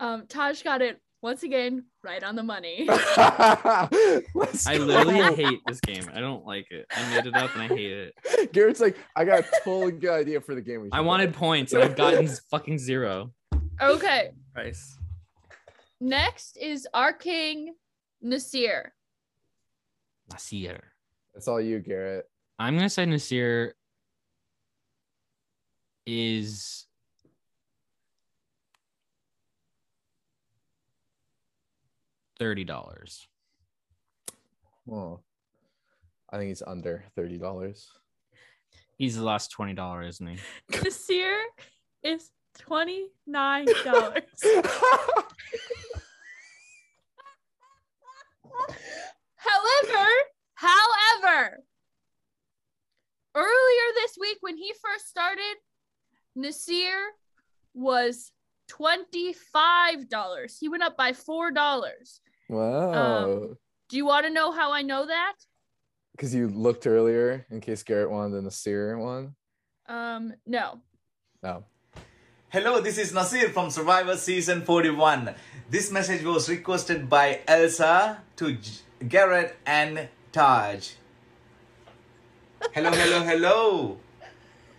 Um, 0.00 0.26
Taj 0.28 0.62
got 0.62 0.80
it 0.82 1.00
Once 1.22 1.42
again, 1.44 1.84
right 2.02 2.22
on 2.24 2.34
the 2.34 2.42
money. 2.42 2.86
I 2.90 3.88
go. 3.90 4.84
literally 4.84 5.34
hate 5.36 5.60
this 5.66 5.80
game. 5.80 6.04
I 6.12 6.20
don't 6.20 6.44
like 6.44 6.70
it. 6.70 6.86
I 6.90 7.14
made 7.14 7.26
it 7.26 7.34
up 7.36 7.54
and 7.54 7.62
I 7.62 7.68
hate 7.68 7.92
it. 7.92 8.52
Garrett's 8.52 8.80
like, 8.80 8.96
I 9.14 9.24
got 9.24 9.40
a 9.40 9.46
totally 9.64 9.92
good 9.92 10.10
idea 10.10 10.40
for 10.40 10.54
the 10.56 10.60
game. 10.60 10.82
We 10.82 10.88
I 10.92 11.00
wanted 11.00 11.32
play." 11.32 11.38
points 11.38 11.72
and 11.72 11.82
I've 11.82 11.96
gotten 11.96 12.28
fucking 12.50 12.78
zero. 12.78 13.32
okay. 13.80 14.32
Price. 14.52 14.98
Next 16.00 16.56
is 16.60 16.88
our 16.92 17.12
king, 17.12 17.74
Naseer. 18.24 18.88
Naseer. 20.32 20.80
It's 21.34 21.46
all 21.46 21.60
you, 21.60 21.78
Garrett. 21.78 22.28
I'm 22.58 22.76
gonna 22.76 22.90
say 22.90 23.04
Naseer 23.04 23.72
is 26.06 26.86
thirty 32.38 32.64
dollars. 32.64 33.26
Oh, 34.90 35.20
I 36.30 36.38
think 36.38 36.48
he's 36.48 36.62
under 36.66 37.04
thirty 37.14 37.38
dollars. 37.38 37.88
He's 38.98 39.16
the 39.16 39.24
last 39.24 39.50
twenty 39.50 39.74
dollars, 39.74 40.16
isn't 40.16 40.26
he? 40.28 40.38
Naseer 40.72 41.38
is 42.02 42.30
$29. 42.58 43.08
However, 49.36 50.08
however, 50.54 51.64
earlier 53.34 53.92
this 53.94 54.16
week 54.20 54.38
when 54.40 54.56
he 54.56 54.72
first 54.82 55.08
started, 55.08 55.56
Naseer 56.36 56.98
was 57.74 58.32
$25. 58.70 60.58
He 60.58 60.68
went 60.68 60.82
up 60.82 60.96
by 60.96 61.12
$4. 61.12 62.20
wow. 62.48 62.92
Um, 63.24 63.56
Do 63.88 63.96
you 63.96 64.06
want 64.06 64.26
to 64.26 64.32
know 64.32 64.52
how 64.52 64.72
I 64.72 64.82
know 64.82 65.06
that? 65.06 65.34
Because 66.12 66.34
you 66.34 66.48
looked 66.48 66.86
earlier 66.86 67.46
in 67.50 67.60
case 67.60 67.82
Garrett 67.82 68.10
wanted 68.10 68.32
the 68.42 68.48
Naseer 68.48 68.98
one. 68.98 69.34
Um, 69.88 70.34
no. 70.46 70.80
No. 71.42 71.64
Hello, 72.50 72.80
this 72.80 72.98
is 72.98 73.12
Naseer 73.12 73.50
from 73.50 73.70
Survivor 73.70 74.16
Season 74.16 74.62
41. 74.62 75.34
This 75.70 75.90
message 75.90 76.22
was 76.22 76.48
requested 76.50 77.08
by 77.08 77.40
Elsa 77.48 78.22
to 78.36 78.52
J- 78.52 78.80
Garrett 79.08 79.56
and 79.64 80.08
Taj. 80.32 80.90
Hello, 82.74 82.90
hello, 82.92 83.20
hello. 83.22 83.98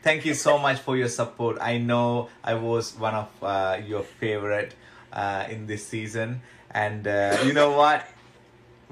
Thank 0.03 0.25
you 0.25 0.33
so 0.33 0.57
much 0.57 0.79
for 0.79 0.97
your 0.97 1.07
support. 1.07 1.59
I 1.61 1.77
know 1.77 2.27
I 2.43 2.55
was 2.55 2.93
one 2.93 3.15
of 3.15 3.29
uh, 3.41 3.79
your 3.87 4.03
favorite 4.03 4.75
uh, 5.13 5.45
in 5.49 5.65
this 5.65 5.87
season. 5.87 6.41
And 6.71 7.07
uh, 7.07 7.37
you 7.45 7.53
know 7.53 7.71
what? 7.71 8.05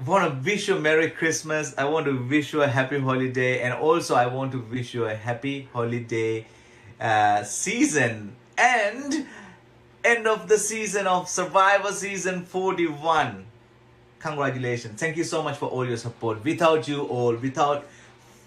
I 0.00 0.02
want 0.06 0.32
to 0.32 0.50
wish 0.50 0.68
you 0.68 0.76
a 0.76 0.80
Merry 0.80 1.10
Christmas. 1.10 1.74
I 1.76 1.84
want 1.84 2.06
to 2.06 2.16
wish 2.16 2.54
you 2.54 2.62
a 2.62 2.66
happy 2.66 2.98
holiday. 2.98 3.60
And 3.60 3.74
also, 3.74 4.14
I 4.14 4.24
want 4.24 4.52
to 4.52 4.60
wish 4.60 4.94
you 4.94 5.04
a 5.04 5.14
happy 5.14 5.68
holiday 5.74 6.46
uh, 6.98 7.44
season 7.44 8.34
and 8.56 9.26
end 10.02 10.26
of 10.26 10.48
the 10.48 10.56
season 10.56 11.06
of 11.06 11.28
Survivor 11.28 11.92
Season 11.92 12.46
41. 12.46 13.44
Congratulations. 14.18 14.98
Thank 14.98 15.18
you 15.18 15.24
so 15.24 15.42
much 15.42 15.58
for 15.58 15.66
all 15.66 15.86
your 15.86 15.98
support. 15.98 16.42
Without 16.42 16.88
you 16.88 17.02
all, 17.02 17.36
without 17.36 17.86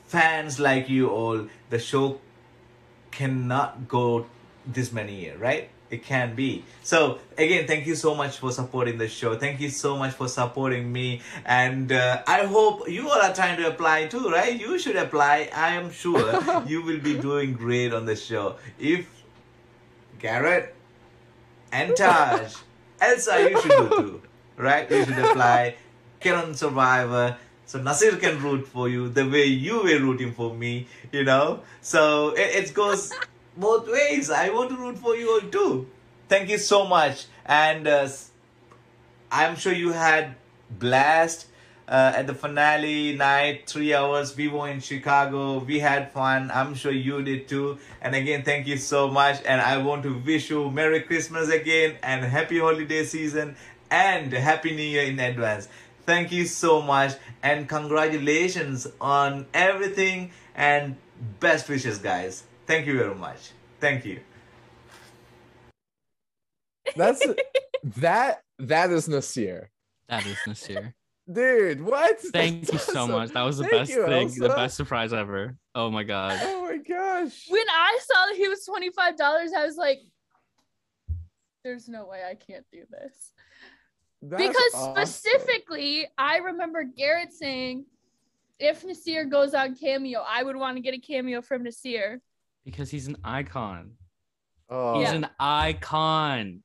fans 0.07 0.59
like 0.59 0.89
you 0.89 1.09
all, 1.09 1.47
the 1.69 1.77
show 1.77 2.19
cannot 3.15 3.87
go 3.87 4.25
this 4.67 4.91
many 4.91 5.15
years, 5.15 5.39
right? 5.39 5.69
It 5.89 6.03
can 6.03 6.35
be. 6.35 6.65
So 6.83 7.19
again, 7.37 7.67
thank 7.67 7.85
you 7.85 7.95
so 7.95 8.15
much 8.15 8.37
for 8.39 8.51
supporting 8.51 8.97
the 8.97 9.07
show. 9.07 9.37
Thank 9.37 9.61
you 9.61 9.69
so 9.69 9.95
much 9.95 10.13
for 10.13 10.27
supporting 10.27 10.91
me, 10.91 11.21
and 11.45 11.91
uh, 11.91 12.23
I 12.27 12.45
hope 12.45 12.89
you 12.89 13.07
all 13.07 13.21
are 13.21 13.33
trying 13.33 13.57
to 13.57 13.67
apply 13.69 14.07
too, 14.07 14.29
right? 14.29 14.59
You 14.59 14.79
should 14.79 14.95
apply. 14.95 15.49
I 15.53 15.75
am 15.75 15.91
sure 15.91 16.63
you 16.67 16.81
will 16.81 16.99
be 16.99 17.17
doing 17.17 17.53
great 17.53 17.93
on 17.93 18.05
the 18.05 18.15
show. 18.15 18.55
If 18.79 19.07
Garrett 20.19 20.73
and 21.71 21.95
Taj, 22.01 22.55
Elsa, 22.99 23.49
you 23.49 23.61
should 23.61 23.71
do 23.71 23.89
too, 23.89 24.21
right? 24.57 24.89
You 24.89 25.05
should 25.05 25.19
apply. 25.19 25.75
Get 26.19 26.33
on 26.33 26.55
Survivor. 26.55 27.37
So 27.65 27.79
Naseer 27.79 28.19
can 28.19 28.41
root 28.41 28.67
for 28.67 28.87
you 28.87 29.09
the 29.09 29.27
way 29.27 29.45
you 29.45 29.83
were 29.83 29.99
rooting 29.99 30.33
for 30.33 30.53
me, 30.53 30.87
you 31.11 31.23
know. 31.23 31.61
So 31.81 32.29
it, 32.29 32.69
it 32.69 32.73
goes 32.73 33.11
both 33.57 33.87
ways. 33.87 34.29
I 34.29 34.49
want 34.49 34.69
to 34.69 34.77
root 34.77 34.97
for 34.99 35.15
you 35.15 35.31
all 35.31 35.49
too. 35.49 35.87
Thank 36.29 36.49
you 36.49 36.57
so 36.57 36.85
much, 36.85 37.25
and 37.45 37.87
uh, 37.87 38.07
I'm 39.31 39.55
sure 39.55 39.73
you 39.73 39.91
had 39.91 40.35
blast 40.69 41.47
uh, 41.87 42.13
at 42.15 42.27
the 42.27 42.33
finale 42.33 43.15
night. 43.15 43.67
Three 43.67 43.93
hours. 43.93 44.35
We 44.35 44.47
were 44.47 44.69
in 44.69 44.79
Chicago. 44.79 45.59
We 45.59 45.79
had 45.79 46.11
fun. 46.11 46.51
I'm 46.53 46.75
sure 46.75 46.91
you 46.91 47.21
did 47.21 47.47
too. 47.47 47.77
And 48.01 48.15
again, 48.15 48.43
thank 48.43 48.67
you 48.67 48.77
so 48.77 49.09
much. 49.09 49.41
And 49.45 49.61
I 49.61 49.77
want 49.77 50.03
to 50.03 50.17
wish 50.19 50.49
you 50.49 50.71
Merry 50.71 51.01
Christmas 51.01 51.49
again 51.49 51.95
and 52.03 52.25
Happy 52.25 52.59
Holiday 52.59 53.03
Season 53.03 53.55
and 53.91 54.31
Happy 54.33 54.75
New 54.75 54.83
Year 54.83 55.03
in 55.03 55.19
advance. 55.19 55.67
Thank 56.05 56.31
you 56.31 56.45
so 56.45 56.81
much 56.81 57.13
and 57.45 57.69
congratulations 57.69 58.87
on 58.99 59.45
everything 59.53 60.31
and 60.55 60.97
best 61.39 61.69
wishes, 61.69 61.99
guys. 61.99 62.43
Thank 62.65 62.87
you 62.87 62.97
very 62.97 63.13
much. 63.13 63.51
Thank 63.79 64.03
you. 64.03 64.19
That's 66.95 67.23
that. 67.83 68.41
That 68.57 68.89
is 68.89 69.07
Naseer, 69.07 69.67
That 70.07 70.25
is 70.25 70.37
Naseer. 70.47 70.93
dude. 71.31 71.81
What? 71.81 72.19
Thank 72.19 72.61
you 72.61 72.71
That's 72.71 72.85
so 72.85 73.05
much. 73.07 73.31
That 73.31 73.43
was 73.43 73.57
the 73.57 73.65
Thank 73.65 73.73
best 73.73 73.91
you, 73.91 74.05
thing, 74.05 74.31
the 74.39 74.49
best 74.49 74.77
surprise 74.77 75.13
ever. 75.13 75.55
Oh 75.75 75.91
my 75.91 76.03
god. 76.03 76.39
Oh 76.41 76.63
my 76.63 76.77
gosh. 76.77 77.45
When 77.49 77.69
I 77.69 77.99
saw 78.01 78.25
that 78.27 78.35
he 78.37 78.47
was 78.47 78.65
$25, 78.67 79.19
I 79.55 79.65
was 79.65 79.75
like, 79.75 79.99
there's 81.63 81.89
no 81.89 82.05
way 82.07 82.21
I 82.27 82.35
can't 82.35 82.65
do 82.71 82.83
this. 82.89 83.33
That's 84.29 84.41
because 84.47 84.71
awesome. 84.73 85.05
specifically, 85.05 86.07
I 86.17 86.37
remember 86.37 86.83
Garrett 86.83 87.33
saying, 87.33 87.85
if 88.59 88.83
Naseer 88.83 89.29
goes 89.29 89.53
on 89.53 89.75
cameo, 89.75 90.23
I 90.27 90.43
would 90.43 90.55
want 90.55 90.77
to 90.77 90.81
get 90.81 90.93
a 90.93 90.97
cameo 90.99 91.41
from 91.41 91.63
Naseer. 91.63 92.19
Because 92.63 92.89
he's 92.89 93.07
an 93.07 93.17
icon. 93.23 93.91
Oh, 94.69 94.99
He's 94.99 95.09
Yeah. 95.09 95.15
an 95.15 95.29
icon. 95.39 96.63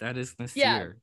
That 0.00 0.16
is 0.18 0.34
Naseer. 0.34 0.94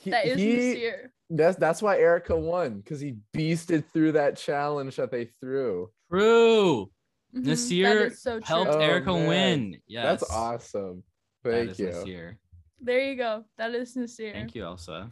he- 0.00 0.10
That 0.10 0.26
is 0.26 0.38
he- 0.38 0.56
Naseer. 0.56 1.08
That's 1.30 1.56
that's 1.58 1.82
why 1.82 1.98
Erika 1.98 2.36
won 2.38 2.78
because 2.80 3.00
he 3.00 3.16
beasted 3.34 3.84
through 3.92 4.12
that 4.12 4.36
challenge 4.36 4.96
that 4.96 5.10
they 5.10 5.24
threw. 5.24 5.90
True. 6.10 6.90
Mhm, 7.34 7.44
Naseer 7.46 7.82
that 7.94 8.06
is 8.12 8.22
so 8.22 8.38
true. 8.38 8.44
Helped 8.46 8.70
Oh, 8.72 8.78
Erika 8.78 9.12
man. 9.12 9.26
win. 9.28 9.82
Yes. 9.86 10.20
That's 10.20 10.30
awesome. 10.30 11.02
That 11.42 11.50
Thank 11.52 11.70
is 11.70 11.78
you. 11.80 11.86
Naseer. 11.88 12.36
There 12.84 13.00
you 13.00 13.16
go. 13.16 13.44
That 13.56 13.74
is 13.74 13.96
Naseer. 13.96 14.32
Thank 14.32 14.54
you, 14.54 14.64
Elsa. 14.64 15.10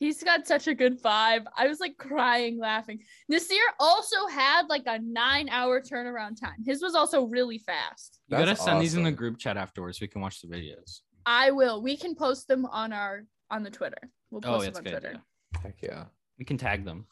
He's 0.00 0.22
got 0.22 0.46
such 0.46 0.66
a 0.66 0.74
good 0.74 1.00
vibe. 1.00 1.44
I 1.56 1.68
was 1.68 1.80
like 1.80 1.96
crying 1.98 2.58
laughing. 2.58 3.00
Naseer 3.30 3.58
also 3.78 4.26
had 4.26 4.62
like 4.68 4.82
a 4.86 4.98
nine 4.98 5.48
hour 5.48 5.80
turnaround 5.80 6.40
time. 6.40 6.64
His 6.64 6.82
was 6.82 6.94
also 6.94 7.24
really 7.24 7.58
fast. 7.58 8.20
You 8.28 8.36
gotta 8.38 8.46
That's 8.46 8.64
send 8.64 8.80
these 8.80 8.94
in 8.96 9.04
the 9.04 9.12
group 9.12 9.38
chat 9.38 9.56
afterwards 9.56 9.98
so 9.98 10.02
we 10.02 10.08
can 10.08 10.20
watch 10.20 10.40
the 10.40 10.48
videos. 10.48 11.00
I 11.26 11.52
will. 11.52 11.80
We 11.82 11.96
can 11.96 12.14
post 12.14 12.48
them 12.48 12.66
on 12.66 12.92
our 12.92 13.24
on 13.50 13.62
the 13.62 13.70
Twitter. 13.70 14.10
We'll 14.30 14.40
Oh, 14.44 14.54
post 14.58 14.64
that's 14.64 14.78
them 14.78 14.86
on 14.86 14.92
good. 14.92 15.00
Twitter. 15.00 15.08
idea. 15.08 15.62
Heck 15.62 15.82
yeah. 15.82 16.04
We 16.38 16.44
can 16.44 16.58
tag 16.58 16.84
them. 16.84 17.06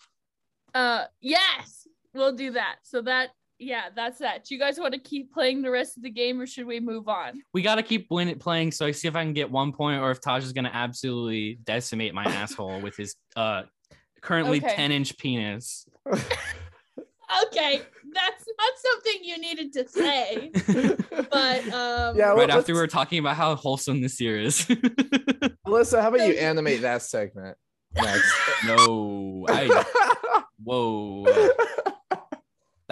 Uh 0.74 1.04
yes, 1.20 1.86
we'll 2.14 2.34
do 2.34 2.52
that. 2.52 2.76
So 2.82 3.02
that 3.02 3.30
yeah, 3.62 3.84
that's 3.94 4.18
that. 4.18 4.44
Do 4.44 4.54
you 4.54 4.60
guys 4.60 4.78
want 4.78 4.94
to 4.94 5.00
keep 5.00 5.32
playing 5.32 5.62
the 5.62 5.70
rest 5.70 5.96
of 5.96 6.02
the 6.02 6.10
game 6.10 6.40
or 6.40 6.46
should 6.46 6.66
we 6.66 6.80
move 6.80 7.08
on? 7.08 7.42
We 7.54 7.62
gotta 7.62 7.82
keep 7.82 8.06
win 8.10 8.28
it 8.28 8.40
playing 8.40 8.72
so 8.72 8.86
I 8.86 8.90
see 8.90 9.08
if 9.08 9.16
I 9.16 9.22
can 9.22 9.32
get 9.32 9.50
one 9.50 9.72
point 9.72 10.00
or 10.00 10.10
if 10.10 10.20
Taj 10.20 10.44
is 10.44 10.52
gonna 10.52 10.70
absolutely 10.72 11.58
decimate 11.64 12.14
my 12.14 12.24
asshole 12.24 12.80
with 12.80 12.96
his 12.96 13.16
uh 13.36 13.62
currently 14.20 14.58
Okay. 14.58 14.74
10 14.74 14.92
inch 14.92 15.16
penis. 15.18 15.86
Okay, 17.46 17.80
that's 18.12 18.44
not 18.58 18.72
something 18.76 19.20
you 19.22 19.38
needed 19.38 19.72
to 19.72 19.88
say. 19.88 20.50
But 21.30 21.64
um 21.72 22.16
Yeah, 22.16 22.28
right 22.28 22.36
well, 22.36 22.58
after 22.58 22.74
we 22.74 22.78
were 22.78 22.86
talking 22.86 23.18
about 23.18 23.36
how 23.36 23.54
wholesome 23.54 24.02
this 24.02 24.20
year 24.20 24.38
is. 24.38 24.66
Alyssa, 25.66 26.02
how 26.02 26.08
about 26.08 26.26
you 26.26 26.34
animate 26.34 26.82
that 26.82 27.02
segment 27.02 27.56
next? 27.94 28.32
no, 28.66 29.46
I 29.48 29.84
whoa. 30.62 31.24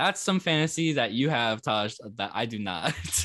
That's 0.01 0.19
some 0.19 0.41
fantasy 0.41 0.95
that 0.95 1.13
you 1.13 1.29
have, 1.29 1.61
Taj, 1.61 1.95
that 2.17 2.31
I 2.33 2.47
do 2.47 2.59
not. 2.59 2.95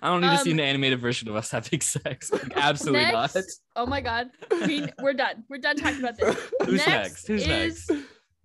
I 0.00 0.08
don't 0.08 0.22
need 0.22 0.30
to 0.30 0.38
see 0.38 0.52
Um, 0.52 0.58
an 0.58 0.64
animated 0.64 0.98
version 0.98 1.28
of 1.28 1.36
us 1.36 1.50
having 1.50 1.82
sex. 1.82 2.30
Like, 2.32 2.56
absolutely 2.56 3.12
not. 3.12 3.36
Oh 3.76 3.84
my 3.84 4.00
god. 4.00 4.30
We, 4.50 4.86
we're 5.02 5.12
done. 5.12 5.44
We're 5.50 5.58
done 5.58 5.76
talking 5.76 5.98
about 5.98 6.16
this. 6.16 6.34
Who's 6.64 6.86
next? 6.86 7.26
Who's 7.26 7.42
is 7.42 7.48
next? 7.48 7.90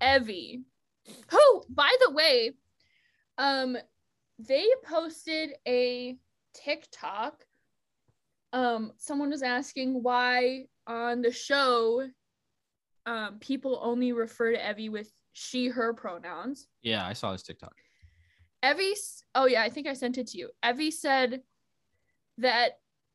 Evvie. 0.02 0.64
Who, 1.30 1.64
by 1.70 1.96
the 2.06 2.12
way, 2.12 2.52
um, 3.38 3.78
they 4.38 4.66
posted 4.84 5.52
a 5.66 6.18
TikTok 6.54 7.46
um 8.52 8.92
someone 8.98 9.30
was 9.30 9.44
asking 9.44 10.02
why 10.02 10.66
on 10.88 11.22
the 11.22 11.32
show 11.32 12.10
um 13.06 13.38
people 13.40 13.80
only 13.84 14.12
refer 14.12 14.52
to 14.52 14.58
Evvie 14.58 14.90
with 14.90 15.10
she 15.40 15.70
her 15.70 15.94
pronouns. 15.94 16.68
Yeah, 16.82 17.08
I 17.08 17.14
saw 17.14 17.32
this 17.32 17.44
TikTok. 17.44 17.74
Evvie 18.62 18.94
oh 19.36 19.46
yeah, 19.46 19.64
I 19.64 19.70
think 19.70 19.88
I 19.88 19.94
sent 19.94 20.18
it 20.18 20.28
to 20.28 20.38
you. 20.38 20.50
Evvie 20.64 20.92
said 20.92 21.42
that 22.40 22.72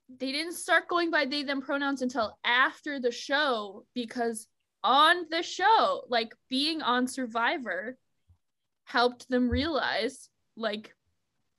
they 0.08 0.32
didn't 0.32 0.54
start 0.54 0.88
going 0.88 1.10
by 1.10 1.26
they 1.26 1.42
them 1.42 1.60
pronouns 1.60 2.00
until 2.00 2.38
after 2.44 2.98
the 2.98 3.10
show 3.10 3.84
because 3.94 4.48
on 4.82 5.26
the 5.30 5.42
show, 5.42 6.04
like 6.08 6.34
being 6.48 6.80
on 6.80 7.06
Survivor 7.06 7.98
helped 8.84 9.28
them 9.28 9.50
realize 9.50 10.30
like 10.56 10.94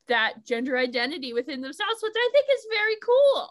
that 0.07 0.45
gender 0.45 0.77
identity 0.77 1.33
within 1.33 1.61
themselves, 1.61 2.01
which 2.01 2.13
I 2.15 2.29
think 2.31 2.45
is 2.51 2.67
very 2.71 2.95
cool. 3.03 3.49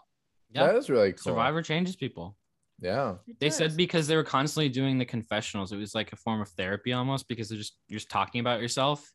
Yeah, 0.51 0.67
That 0.67 0.75
is 0.75 0.89
really 0.89 1.13
cool. 1.13 1.31
Survivor 1.31 1.61
changes 1.61 1.95
people. 1.95 2.35
Yeah. 2.81 3.15
They 3.39 3.49
said 3.49 3.77
because 3.77 4.07
they 4.07 4.15
were 4.15 4.23
constantly 4.23 4.69
doing 4.69 4.97
the 4.97 5.05
confessionals, 5.05 5.71
it 5.71 5.77
was 5.77 5.95
like 5.95 6.11
a 6.13 6.17
form 6.17 6.41
of 6.41 6.49
therapy 6.49 6.93
almost 6.93 7.27
because 7.27 7.49
they're 7.49 7.57
just 7.57 7.77
you're 7.87 7.99
just 7.99 8.09
talking 8.09 8.41
about 8.41 8.61
yourself, 8.61 9.11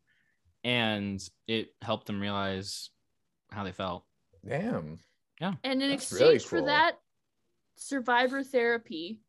and 0.65 1.21
it 1.47 1.69
helped 1.83 2.07
them 2.07 2.21
realize 2.21 2.91
how 3.51 3.65
they 3.65 3.73
felt. 3.73 4.05
Damn. 4.47 4.99
Yeah. 5.41 5.55
And 5.65 5.83
in 5.83 5.91
That's 5.91 6.11
exchange 6.11 6.21
really 6.21 6.39
for 6.39 6.63
that 6.63 6.97
survivor 7.77 8.43
therapy, 8.43 9.21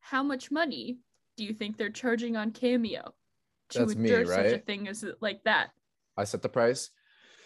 how 0.00 0.22
much 0.22 0.50
money 0.50 0.98
do 1.36 1.44
you 1.44 1.54
think 1.54 1.76
they're 1.76 1.90
charging 1.90 2.36
on 2.36 2.50
Cameo 2.50 3.14
to 3.70 3.78
That's 3.78 3.94
me, 3.94 4.10
endure 4.10 4.26
such 4.26 4.52
a 4.52 4.58
thing 4.58 4.88
as 4.88 5.04
like 5.20 5.42
that? 5.44 5.70
I 6.16 6.24
set 6.24 6.42
the 6.42 6.48
price. 6.48 6.90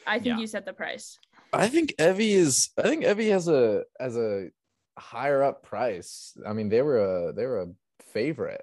I 0.07 0.15
think 0.19 0.27
Yeah. 0.27 0.39
you 0.39 0.47
set 0.47 0.65
the 0.65 0.73
price. 0.73 1.19
I 1.53 1.69
think 1.69 1.95
Evvie 1.99 2.35
is. 2.35 2.71
I 2.79 2.83
think 2.83 3.05
Evvie 3.05 3.31
has 3.31 3.49
a 3.49 3.85
has 4.01 4.17
a 4.17 4.49
higher 4.99 5.43
up 5.43 5.63
price. 5.63 6.37
I 6.47 6.53
mean, 6.53 6.69
they 6.69 6.83
were 6.83 7.29
a 7.29 7.33
they 7.33 7.47
were 7.47 7.63
a 7.63 7.69
favorite. 8.13 8.63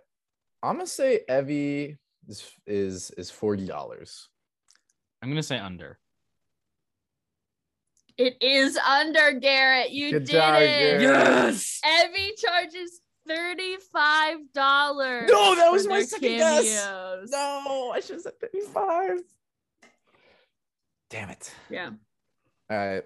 I'm 0.61 0.75
gonna 0.75 0.88
say 0.88 1.21
Evvie 1.29 1.97
is 2.27 2.51
is 2.65 3.11
is 3.11 3.31
forty 3.31 3.65
dollars. 3.65 4.29
I'm 5.21 5.29
gonna 5.29 5.43
say 5.43 5.57
under. 5.57 5.99
It 8.17 8.38
is 8.41 8.77
under 8.77 9.31
Garrett. 9.39 9.91
You 9.91 10.11
Good 10.11 10.25
did 10.25 10.34
job, 10.34 10.61
it. 10.61 10.99
Garrett. 10.99 11.01
Yes. 11.01 11.81
Evvie 11.84 12.39
charges 12.39 13.01
thirty-five 13.27 14.38
dollars. 14.53 15.29
No, 15.31 15.55
that 15.55 15.71
was 15.71 15.88
my 15.88 16.03
second 16.03 16.38
guess. 16.38 16.63
cameos. 16.63 17.31
No, 17.31 17.91
I 17.93 17.99
should 18.01 18.15
have 18.15 18.21
said 18.21 18.39
thirty 18.39 18.61
five. 18.61 19.19
Damn 21.09 21.29
it! 21.29 21.53
Yeah. 21.69 21.91
All 22.69 22.77
right, 22.77 23.03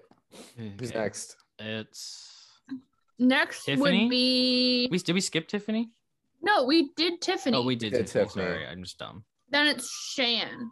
who's 0.56 0.90
Okay, 0.90 0.98
next? 0.98 1.36
It's 1.58 2.37
Next 3.18 3.64
Tiffany? 3.64 4.04
would 4.04 4.10
be 4.10 4.88
we 4.90 4.98
did 4.98 5.12
we 5.14 5.20
skip 5.20 5.48
Tiffany? 5.48 5.90
no, 6.42 6.64
we 6.64 6.90
did 6.96 7.20
Tiffany. 7.20 7.56
Oh, 7.56 7.62
we 7.62 7.74
did 7.76 7.92
Yeah, 7.92 7.98
Tiffany. 8.02 8.24
Tiffany. 8.24 8.44
Sorry, 8.44 8.66
I'm 8.66 8.82
just 8.84 8.98
dumb. 8.98 9.24
Then 9.50 9.66
it's 9.66 9.90
Shan. 10.14 10.70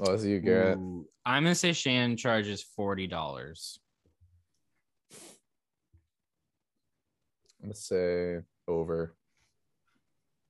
Oh, 0.00 0.12
it's 0.12 0.24
you, 0.24 0.40
Garrett. 0.40 0.78
Ooh, 0.78 1.06
I'm 1.26 1.42
gonna 1.42 1.54
say 1.54 1.72
Shan 1.72 2.16
charges 2.16 2.62
forty 2.62 3.06
dollars. 3.06 3.78
I'm 7.62 7.68
gonna 7.68 7.74
say 7.74 8.38
over. 8.68 9.14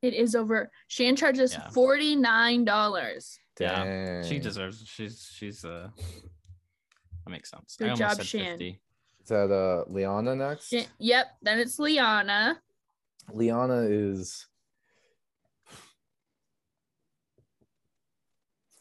It 0.02 0.14
is 0.14 0.34
over. 0.34 0.70
Shan 0.88 1.16
charges 1.16 1.52
Yeah. 1.54 1.68
forty-nine 1.70 2.64
dollars. 2.64 3.38
Yeah, 3.58 4.22
She 4.22 4.38
deserves. 4.38 4.84
She's 4.86 5.28
she's 5.32 5.64
uh. 5.64 5.88
That 7.24 7.30
makes 7.30 7.50
sense. 7.50 7.76
Good 7.78 7.90
I 7.90 7.94
job, 7.94 8.16
said 8.16 8.26
Shan. 8.26 8.58
50. 8.58 8.80
Is 9.24 9.28
that 9.30 9.50
uh 9.50 9.84
Liana 9.90 10.36
next? 10.36 10.68
Shan- 10.68 10.84
yep. 10.98 11.28
Then 11.40 11.58
it's 11.58 11.78
Liana. 11.78 12.60
Liana 13.32 13.86
is 13.88 14.46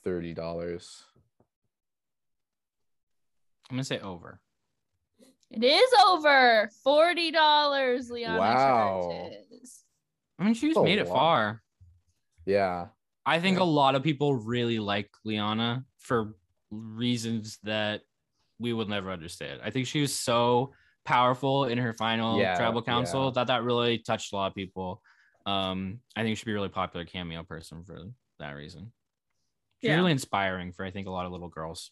thirty 0.03 0.33
dollars. 0.33 1.03
I'm 3.69 3.77
gonna 3.77 3.85
say 3.85 3.99
over. 3.99 4.41
It 5.49 5.63
is 5.63 5.89
over 6.07 6.69
forty 6.83 7.31
dollars. 7.31 8.09
Liana 8.09 8.37
Wow. 8.37 9.09
charges. 9.29 9.83
I 10.37 10.43
mean, 10.43 10.55
she's 10.55 10.75
Oh, 10.75 10.83
made 10.83 10.99
it 10.99 11.07
wow. 11.07 11.13
far. 11.15 11.63
Yeah. 12.45 12.87
I 13.25 13.39
think 13.39 13.57
Yeah. 13.59 13.63
a 13.63 13.65
lot 13.65 13.95
of 13.95 14.03
people 14.03 14.35
really 14.35 14.79
like 14.79 15.09
Liana 15.23 15.85
for 15.99 16.35
reasons 16.69 17.59
that 17.63 18.01
we 18.59 18.73
will 18.73 18.87
never 18.87 19.11
understand. 19.11 19.61
I 19.63 19.69
think 19.69 19.87
she 19.87 20.01
was 20.01 20.13
so 20.13 20.73
powerful 21.05 21.65
in 21.65 21.77
her 21.77 21.93
final 21.93 22.39
Yeah, 22.39 22.55
tribal 22.55 22.81
council 22.81 23.25
yeah. 23.25 23.31
that 23.35 23.47
that 23.47 23.63
really 23.63 23.97
touched 23.99 24.31
a 24.33 24.35
lot 24.35 24.47
of 24.47 24.55
people. 24.55 25.01
Um, 25.45 25.99
I 26.15 26.23
think 26.23 26.37
she'd 26.37 26.45
be 26.45 26.51
a 26.51 26.55
really 26.55 26.69
popular 26.69 27.05
cameo 27.05 27.43
person 27.43 27.83
for 27.83 27.99
that 28.39 28.51
reason. 28.51 28.93
She's 29.81 29.89
Yeah. 29.89 29.95
really 29.97 30.13
inspiring 30.13 30.71
for 30.71 30.85
I 30.85 30.91
think 30.91 31.07
a 31.07 31.11
lot 31.11 31.25
of 31.25 31.31
little 31.33 31.49
girls. 31.49 31.91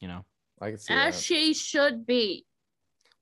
You 0.00 0.08
know, 0.08 0.24
I 0.60 0.70
can 0.70 0.78
see 0.78 0.92
As 0.92 1.14
that. 1.16 1.22
she 1.22 1.54
should 1.54 2.06
be. 2.06 2.44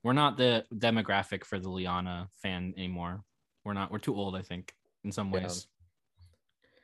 we're 0.03 0.13
not 0.13 0.37
the 0.37 0.63
demographic 0.71 1.43
for 1.45 1.57
the 1.59 1.69
Liana 1.69 2.27
fan 2.43 2.73
anymore. 2.77 3.23
We're 3.63 3.73
not. 3.73 3.91
We're 3.91 3.97
too 3.99 4.15
old. 4.15 4.35
I 4.35 4.41
think 4.43 4.75
in 5.03 5.11
some 5.11 5.31
Yeah. 5.31 5.39
ways. 5.43 5.67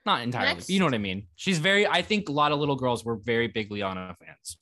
Not 0.05 0.21
entirely. 0.23 0.53
Next. 0.55 0.69
You 0.71 0.79
know 0.79 0.85
what 0.85 0.95
I 0.95 0.99
mean? 0.99 1.27
She's 1.35 1.59
very. 1.59 1.85
I 1.85 2.01
think 2.01 2.29
a 2.29 2.31
lot 2.31 2.51
of 2.51 2.57
little 2.59 2.75
girls 2.77 3.05
were 3.05 3.17
very 3.17 3.47
big 3.47 3.69
Liana 3.71 4.15
fans. 4.19 4.57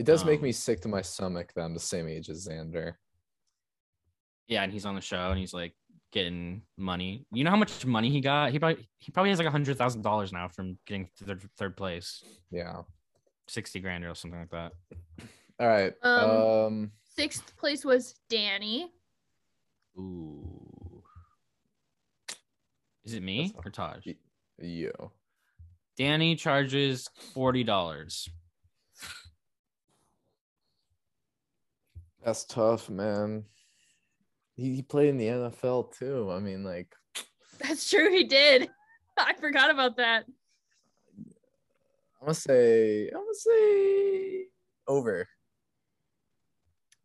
It 0.00 0.06
does 0.06 0.24
make 0.24 0.38
um, 0.38 0.44
me 0.44 0.52
sick 0.52 0.80
to 0.80 0.88
my 0.88 1.02
stomach 1.02 1.52
that 1.54 1.60
I'm 1.60 1.74
the 1.74 1.78
same 1.80 2.08
age 2.08 2.30
as 2.30 2.48
Xander. 2.48 2.94
Yeah, 4.48 4.62
and 4.62 4.72
he's 4.72 4.86
on 4.86 4.94
the 4.94 5.02
show 5.02 5.28
and 5.28 5.38
he's 5.38 5.52
like 5.52 5.74
getting 6.10 6.62
money. 6.78 7.26
You 7.30 7.44
know 7.44 7.50
how 7.50 7.56
much 7.58 7.84
money 7.84 8.08
he 8.08 8.22
got? 8.22 8.50
He 8.50 8.58
probably 8.58 8.88
he 8.96 9.12
probably 9.12 9.28
has 9.28 9.38
like 9.38 9.46
a 9.46 9.50
hundred 9.50 9.76
thousand 9.76 10.00
dollars 10.00 10.32
now 10.32 10.48
from 10.48 10.78
getting 10.86 11.06
to 11.18 11.24
third, 11.24 11.42
third 11.58 11.76
place, 11.76 12.24
Yeah. 12.50 12.80
sixty 13.46 13.78
grand 13.78 14.02
or 14.06 14.14
something 14.14 14.40
like 14.40 14.48
that. 14.52 14.72
All 15.60 15.68
right. 15.68 15.92
Um, 16.02 16.30
Um, 16.30 16.92
Sixth 17.14 17.54
place 17.58 17.84
was 17.84 18.14
Danny. 18.30 18.90
Ooh, 19.98 21.02
is 23.04 23.12
it 23.12 23.22
me 23.22 23.52
or 23.62 23.70
Taj? 23.70 24.06
y- 24.06 24.14
you. 24.58 24.92
Danny 25.98 26.36
charges 26.36 27.10
forty 27.34 27.64
dollars. 27.64 28.30
That's 32.24 32.44
tough, 32.44 32.90
man. 32.90 33.44
He, 34.56 34.74
he 34.76 34.82
played 34.82 35.08
in 35.08 35.16
the 35.16 35.26
NFL 35.26 35.96
too. 35.96 36.30
I 36.30 36.38
mean, 36.38 36.64
like, 36.64 36.94
That's 37.60 37.88
true. 37.88 38.10
He 38.10 38.24
did. 38.24 38.68
I 39.18 39.34
forgot 39.34 39.70
about 39.70 39.96
that. 39.96 40.24
I'm 42.20 42.26
gonna 42.26 42.34
say, 42.34 43.08
I'm 43.08 43.14
gonna 43.14 43.34
say 43.34 44.44
over. 44.86 45.26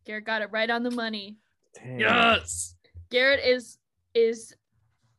Garrett 0.06 0.26
got 0.26 0.42
it 0.42 0.52
right 0.52 0.70
on 0.70 0.84
the 0.84 0.92
money. 0.92 1.38
Damn. 1.74 2.00
Yes. 2.00 2.76
Garrett 3.10 3.44
is 3.44 3.78
is 4.14 4.54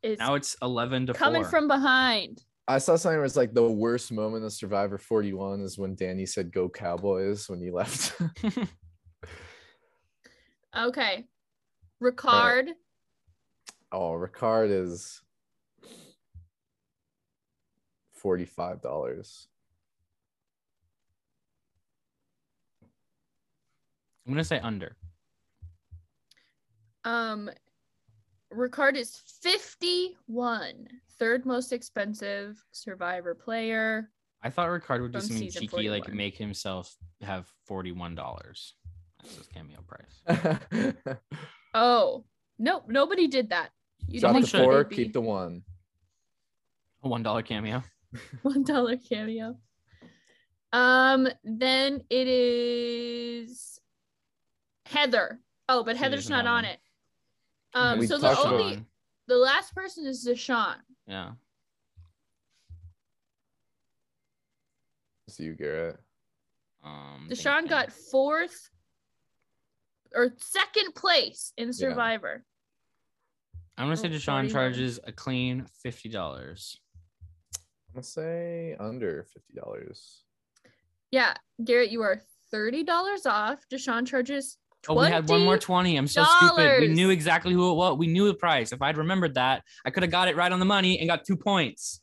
is 0.03 0.19
Now 0.19 0.35
it's 0.35 0.57
eleven 0.61 1.07
to 1.07 1.15
coming 1.15 1.43
four. 1.43 1.51
from 1.51 1.69
behind. 1.69 2.43
I 2.69 2.79
saw 2.79 2.97
something 2.97 3.17
where 3.19 3.25
it's 3.25 3.37
like 3.37 3.55
the 3.55 3.63
worst 3.71 4.11
moment 4.11 4.45
of 4.45 4.53
Survivor 4.53 4.99
41 4.99 5.61
is 5.61 5.79
when 5.79 5.95
Danny 5.95 6.27
said 6.27 6.53
"Go 6.53 6.69
Cowboys" 6.69 7.49
when 7.49 7.61
he 7.61 7.71
left. 7.71 8.21
Okay. 10.77 11.25
Ricard. 12.03 12.69
oh, 13.93 14.11
Ricard 14.13 14.71
is 14.71 15.23
forty-five 18.13 18.83
dollars. 18.83 19.49
I'm 24.27 24.33
gonna 24.33 24.45
say 24.45 24.59
under. 24.59 24.97
Um 27.05 27.51
Ricard 28.53 28.95
is 28.97 29.17
51. 29.43 30.89
Third 31.19 31.47
most 31.47 31.73
expensive 31.73 32.63
survivor 32.73 33.35
player. 33.35 34.11
I 34.43 34.51
thought 34.51 34.69
Ricard 34.69 35.03
would 35.03 35.13
do 35.13 35.21
something 35.21 35.39
season 35.39 35.63
cheeky, 35.63 35.89
like 35.89 36.13
make 36.13 36.37
himself 36.37 36.97
have 37.23 37.47
forty-one 37.65 38.15
dollars. 38.15 38.75
That's 39.27 39.37
his 39.39 39.47
cameo 39.49 39.79
price. 39.87 40.97
Oh. 41.75 42.25
Nope, 42.59 42.85
nobody 42.89 43.27
did 43.29 43.51
that. 43.51 43.69
You 44.09 44.21
Drop 44.21 44.31
Someone 44.31 44.43
the 44.43 44.49
should. 44.49 44.65
four, 44.65 44.85
baby. 44.85 44.97
keep 44.97 45.13
the 45.13 45.21
one. 45.21 45.63
A 47.03 47.09
one 47.09 47.23
dollar 47.23 47.43
cameo. 47.43 47.83
one 48.43 48.63
dollar 48.65 48.97
cameo. 48.97 49.57
Um, 50.73 51.29
then 51.45 52.03
it 52.09 52.27
is 52.29 53.79
Heather. 54.87 55.39
Oh, 55.69 55.85
but 55.85 55.97
Heather's 55.99 56.29
doesn't 56.29 56.47
on 56.47 56.65
it. 56.65 56.79
Um, 57.75 57.99
We 57.99 58.07
so 58.07 58.17
the 58.17 58.29
touched 58.29 58.47
on 58.47 58.55
only 58.55 58.85
the 59.27 59.37
last 59.37 59.75
person 59.75 60.07
is 60.07 60.27
Deshawn. 60.27 60.77
Yeah. 61.07 61.33
It's 65.29 65.39
you, 65.41 65.55
Garrett. 65.55 65.99
Um, 66.85 67.29
Deshawn 67.31 67.69
got 67.69 67.93
fourth 67.93 68.71
or 70.17 70.33
second 70.39 70.95
place 70.95 71.53
in 71.57 71.73
Survivor. 71.73 72.43
I'm 73.79 73.85
gonna 73.87 73.97
say 73.97 74.09
Oh, 74.09 74.13
Deshawn 74.13 74.49
41. 74.49 74.49
charges 74.51 74.99
a 75.05 75.13
clean 75.13 75.67
fifty 75.83 76.09
dollars. 76.09 76.81
I'm 77.55 77.95
gonna 77.95 78.03
say 78.05 78.75
under 78.81 79.25
fifty 79.33 79.53
dollars. 79.55 80.23
Yeah, 81.11 81.35
Garrett, 81.63 81.91
you 81.91 82.01
are 82.03 82.23
thirty 82.51 82.83
dollars 82.83 83.27
off. 83.27 83.61
Deshawn 83.71 84.07
charges. 84.07 84.57
twenty. 84.83 85.01
Oh, 85.01 85.05
we 85.05 85.13
had 85.13 85.29
one 85.29 85.43
more 85.45 85.59
20. 85.59 85.97
I'm 85.97 86.07
so 86.07 86.25
stupid. 86.25 86.81
We 86.81 86.89
knew 86.89 87.11
exactly 87.11 87.53
who 87.53 87.71
it 87.71 87.75
was. 87.75 87.99
We 87.99 88.07
knew 88.07 88.27
the 88.27 88.35
price. 88.35 88.73
If 88.73 88.81
I'd 88.83 88.97
remembered 88.97 89.35
that, 89.35 89.63
I 89.85 89.91
could 89.91 90.03
have 90.03 90.13
got 90.13 90.29
it 90.29 90.37
right 90.37 90.51
on 90.51 90.59
the 90.59 90.65
money 90.65 90.99
and 90.99 91.09
got 91.09 91.25
two 91.25 91.37
points. 91.37 92.01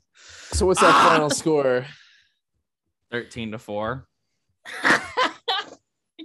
So 0.52 0.66
what's 0.68 0.80
that 0.82 0.94
Ah! 0.94 1.10
final 1.14 1.30
score? 1.30 1.86
13 3.12 3.52
to 3.52 3.58
4. 3.60 4.08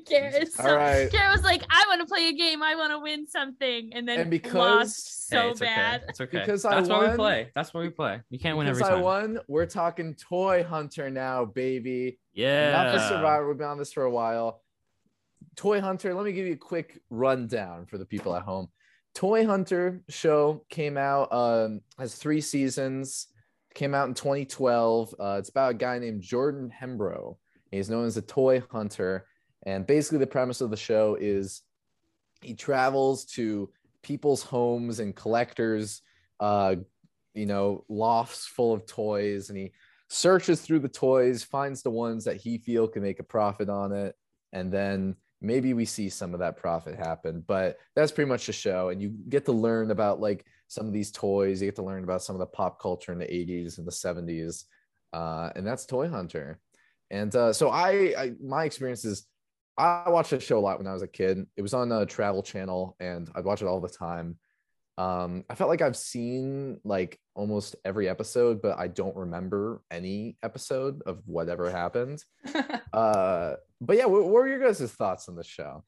Garrett, 0.08 0.52
so, 0.52 0.68
All 0.68 0.76
right. 0.76 1.10
Garrett 1.10 1.32
was 1.32 1.44
like, 1.44 1.62
"I 1.70 1.84
want 1.88 2.00
to 2.00 2.06
play 2.06 2.28
a 2.28 2.32
game. 2.32 2.62
I 2.62 2.74
want 2.74 2.92
to 2.92 2.98
win 2.98 3.26
something," 3.26 3.92
and 3.94 4.08
then 4.08 4.20
And 4.20 4.30
because- 4.30 4.54
lost 4.54 5.28
so 5.28 5.40
Hey, 5.40 5.50
it's 5.50 5.60
bad. 5.60 6.00
Okay. 6.00 6.06
It's 6.10 6.20
okay. 6.20 6.38
Because 6.38 6.64
I 6.64 6.74
That's 6.76 6.88
why 6.88 7.10
we 7.10 7.16
play. 7.16 7.50
That's 7.54 7.74
why 7.74 7.80
we 7.82 7.90
play. 7.90 8.20
You 8.30 8.38
can't 8.38 8.56
win 8.56 8.66
Because 8.66 8.82
every 8.82 8.94
I 8.96 9.00
won, 9.00 9.38
we're 9.48 9.66
talking 9.66 10.14
Toy 10.14 10.64
Hunter 10.64 11.10
now, 11.10 11.44
baby. 11.44 12.18
Yeah. 12.32 12.72
Not 12.72 12.94
for 12.94 13.00
Survivor. 13.00 13.48
We've 13.48 13.58
been 13.58 13.66
on 13.68 13.78
this 13.78 13.92
for 13.92 14.04
a 14.04 14.10
while. 14.10 14.62
Toy 15.56 15.80
Hunter, 15.80 16.14
let 16.14 16.24
me 16.24 16.32
give 16.32 16.46
you 16.46 16.54
a 16.54 16.56
quick 16.56 17.00
rundown 17.10 17.86
for 17.86 17.98
the 17.98 18.06
people 18.06 18.34
at 18.34 18.42
home. 18.42 18.68
Toy 19.14 19.44
Hunter 19.44 20.00
show 20.08 20.64
came 20.70 20.96
out, 20.96 21.32
um, 21.32 21.80
has 21.98 22.14
three 22.14 22.40
seasons, 22.40 23.26
came 23.74 23.94
out 23.94 24.08
in 24.08 24.14
2012. 24.14 25.14
Uh, 25.18 25.36
it's 25.38 25.48
about 25.48 25.72
a 25.72 25.74
guy 25.74 25.98
named 25.98 26.22
Jordan 26.22 26.70
Hembrough. 26.70 27.36
He's 27.70 27.90
known 27.90 28.06
as 28.06 28.16
a 28.16 28.22
toy 28.22 28.62
hunter. 28.70 29.26
And 29.64 29.86
basically, 29.86 30.18
the 30.18 30.26
premise 30.26 30.60
of 30.60 30.70
the 30.70 30.76
show 30.76 31.16
is 31.20 31.62
he 32.42 32.54
travels 32.54 33.24
to 33.24 33.70
people's 34.02 34.42
homes 34.42 35.00
and 35.00 35.14
collectors, 35.14 36.02
uh, 36.40 36.76
you 37.34 37.46
know, 37.46 37.84
lofts 37.88 38.46
full 38.46 38.72
of 38.72 38.86
toys, 38.86 39.48
and 39.48 39.58
he 39.58 39.72
searches 40.08 40.60
through 40.60 40.78
the 40.80 40.88
toys, 40.88 41.42
finds 41.42 41.82
the 41.82 41.90
ones 41.90 42.24
that 42.24 42.36
he 42.36 42.58
feel 42.58 42.88
can 42.88 43.02
make 43.02 43.20
a 43.20 43.24
profit 43.24 43.68
on 43.68 43.92
it, 43.92 44.14
and 44.52 44.72
then 44.72 45.16
maybe 45.40 45.74
we 45.74 45.84
see 45.84 46.08
some 46.08 46.34
of 46.34 46.40
that 46.40 46.56
profit 46.56 46.96
happen. 46.96 47.44
But 47.46 47.78
that's 47.94 48.12
pretty 48.12 48.28
much 48.28 48.46
the 48.46 48.52
show, 48.52 48.88
and 48.88 49.02
you 49.02 49.14
get 49.28 49.44
to 49.46 49.52
learn 49.52 49.90
about 49.90 50.20
like 50.20 50.46
some 50.68 50.86
of 50.86 50.92
these 50.92 51.10
toys. 51.10 51.60
You 51.60 51.68
get 51.68 51.76
to 51.76 51.82
learn 51.82 52.04
about 52.04 52.22
some 52.22 52.36
of 52.36 52.40
the 52.40 52.46
pop 52.46 52.80
culture 52.80 53.12
in 53.12 53.18
the 53.18 53.26
'80s 53.26 53.78
and 53.78 53.86
the 53.86 53.92
'70s, 53.92 54.64
uh, 55.12 55.50
and 55.54 55.66
that's 55.66 55.86
Toy 55.86 56.08
Hunter. 56.08 56.60
And 57.10 57.34
uh, 57.34 57.52
so 57.52 57.70
I, 57.70 58.14
I, 58.18 58.32
my 58.42 58.64
experience 58.64 59.04
is, 59.04 59.26
I 59.78 60.10
watched 60.10 60.30
the 60.30 60.40
show 60.40 60.58
a 60.58 60.60
lot 60.60 60.78
when 60.78 60.88
I 60.88 60.92
was 60.92 61.02
a 61.02 61.08
kid. 61.08 61.46
It 61.56 61.62
was 61.62 61.72
on 61.72 61.92
a 61.92 62.04
Travel 62.04 62.42
Channel, 62.42 62.96
and 62.98 63.30
I'd 63.34 63.44
watch 63.44 63.62
it 63.62 63.66
all 63.66 63.80
the 63.80 63.88
time. 63.88 64.36
Um, 64.98 65.44
I 65.48 65.54
felt 65.54 65.70
like 65.70 65.80
I've 65.80 65.96
seen 65.96 66.80
like 66.82 67.20
almost 67.36 67.76
every 67.84 68.08
episode, 68.08 68.60
but 68.60 68.76
I 68.76 68.88
don't 68.88 69.14
remember 69.14 69.80
any 69.92 70.36
episode 70.42 71.02
of 71.06 71.22
whatever 71.24 71.70
happened. 71.70 72.24
uh, 72.92 73.54
but 73.80 73.96
yeah, 73.96 74.06
what, 74.06 74.24
what 74.24 74.32
were 74.32 74.48
your 74.48 74.58
guys' 74.58 74.90
thoughts 74.90 75.28
on 75.28 75.36
the 75.36 75.44
show? 75.44 75.84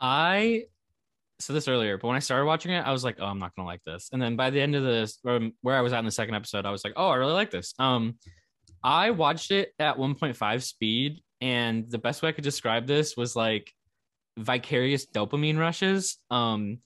I 0.00 0.66
said 1.40 1.56
this 1.56 1.66
earlier, 1.66 1.98
but 1.98 2.06
when 2.06 2.16
I 2.16 2.20
started 2.20 2.46
watching 2.46 2.70
it, 2.70 2.86
I 2.86 2.92
was 2.92 3.02
like, 3.02 3.16
"Oh, 3.18 3.26
I'm 3.26 3.40
not 3.40 3.56
gonna 3.56 3.66
like 3.66 3.82
this." 3.84 4.10
And 4.12 4.22
then 4.22 4.36
by 4.36 4.50
the 4.50 4.60
end 4.60 4.76
of 4.76 4.84
this, 4.84 5.18
where 5.22 5.76
I 5.76 5.80
was 5.80 5.92
at 5.92 5.98
in 5.98 6.04
the 6.04 6.12
second 6.12 6.36
episode, 6.36 6.64
I 6.64 6.70
was 6.70 6.84
like, 6.84 6.92
"Oh, 6.94 7.08
I 7.08 7.16
really 7.16 7.32
like 7.32 7.50
this." 7.50 7.74
Um, 7.80 8.18
I 8.84 9.10
watched 9.10 9.50
it 9.50 9.72
at 9.80 9.96
1.5 9.96 10.62
speed, 10.62 11.20
and 11.40 11.90
the 11.90 11.98
best 11.98 12.22
way 12.22 12.28
I 12.28 12.32
could 12.32 12.44
describe 12.44 12.86
this 12.86 13.16
was 13.16 13.36
like 13.36 13.72
vicarious 14.38 15.06
dopamine 15.06 15.58
rushes. 15.58 16.18
Um, 16.30 16.78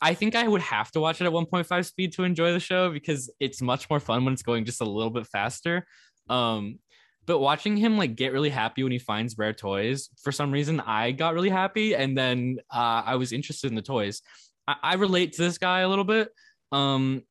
I 0.00 0.14
think 0.14 0.34
I 0.34 0.46
would 0.46 0.60
have 0.62 0.90
to 0.92 1.00
watch 1.00 1.20
it 1.20 1.26
at 1.26 1.32
1.5 1.32 1.84
speed 1.86 2.12
to 2.14 2.24
enjoy 2.24 2.52
the 2.52 2.60
show 2.60 2.90
because 2.90 3.32
it's 3.40 3.62
much 3.62 3.88
more 3.88 4.00
fun 4.00 4.24
when 4.24 4.34
it's 4.34 4.42
going 4.42 4.64
just 4.64 4.80
a 4.80 4.84
little 4.84 5.10
bit 5.10 5.26
faster. 5.26 5.86
Um, 6.28 6.78
but 7.26 7.38
watching 7.38 7.76
him 7.76 7.96
like 7.96 8.16
get 8.16 8.32
really 8.32 8.50
happy 8.50 8.82
when 8.82 8.92
he 8.92 8.98
finds 8.98 9.38
rare 9.38 9.52
toys 9.52 10.10
for 10.22 10.32
some 10.32 10.50
reason 10.50 10.80
i 10.80 11.10
got 11.12 11.34
really 11.34 11.50
happy 11.50 11.94
and 11.94 12.16
then 12.16 12.58
uh, 12.70 13.02
i 13.04 13.16
was 13.16 13.32
interested 13.32 13.68
in 13.70 13.74
the 13.74 13.82
toys 13.82 14.22
I-, 14.66 14.76
I 14.82 14.94
relate 14.94 15.32
to 15.34 15.42
this 15.42 15.58
guy 15.58 15.80
a 15.80 15.88
little 15.88 16.04
bit 16.04 16.28
um 16.72 17.22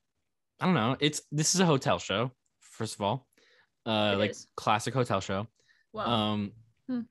i 0.60 0.66
don't 0.66 0.74
know 0.76 0.96
it's 1.00 1.22
this 1.32 1.56
is 1.56 1.62
a 1.62 1.66
hotel 1.66 2.00
show 2.00 2.32
first 2.60 2.96
of 2.96 3.02
all 3.02 3.28
uh 3.86 4.12
It 4.16 4.18
like 4.20 4.32
is. 4.32 4.48
classic 4.56 4.94
hotel 4.94 5.22
show 5.22 5.48
Um 5.96 6.52
Hmm. 6.90 7.02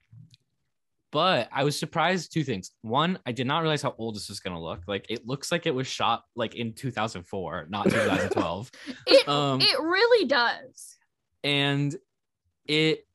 but 1.10 1.48
i 1.50 1.64
was 1.64 1.78
surprised 1.78 2.32
two 2.32 2.44
things. 2.44 2.72
One 2.82 3.18
i 3.24 3.32
did 3.32 3.46
not 3.46 3.60
realize 3.60 3.80
how 3.82 3.94
old 3.98 4.16
this 4.16 4.28
was 4.28 4.40
going 4.40 4.54
to 4.54 4.60
look. 4.62 4.82
Like 4.86 5.06
it 5.08 5.26
looks 5.26 5.50
like 5.52 5.66
it 5.66 5.74
was 5.74 5.86
shot 5.86 6.24
like 6.36 6.54
in 6.54 6.72
2004 6.74 7.66
not 7.70 7.84
2012 7.90 8.70
it 9.06 9.28
um, 9.28 9.60
it 9.60 9.80
really 9.80 10.26
does. 10.26 10.96
and 11.44 11.96
it 12.66 13.06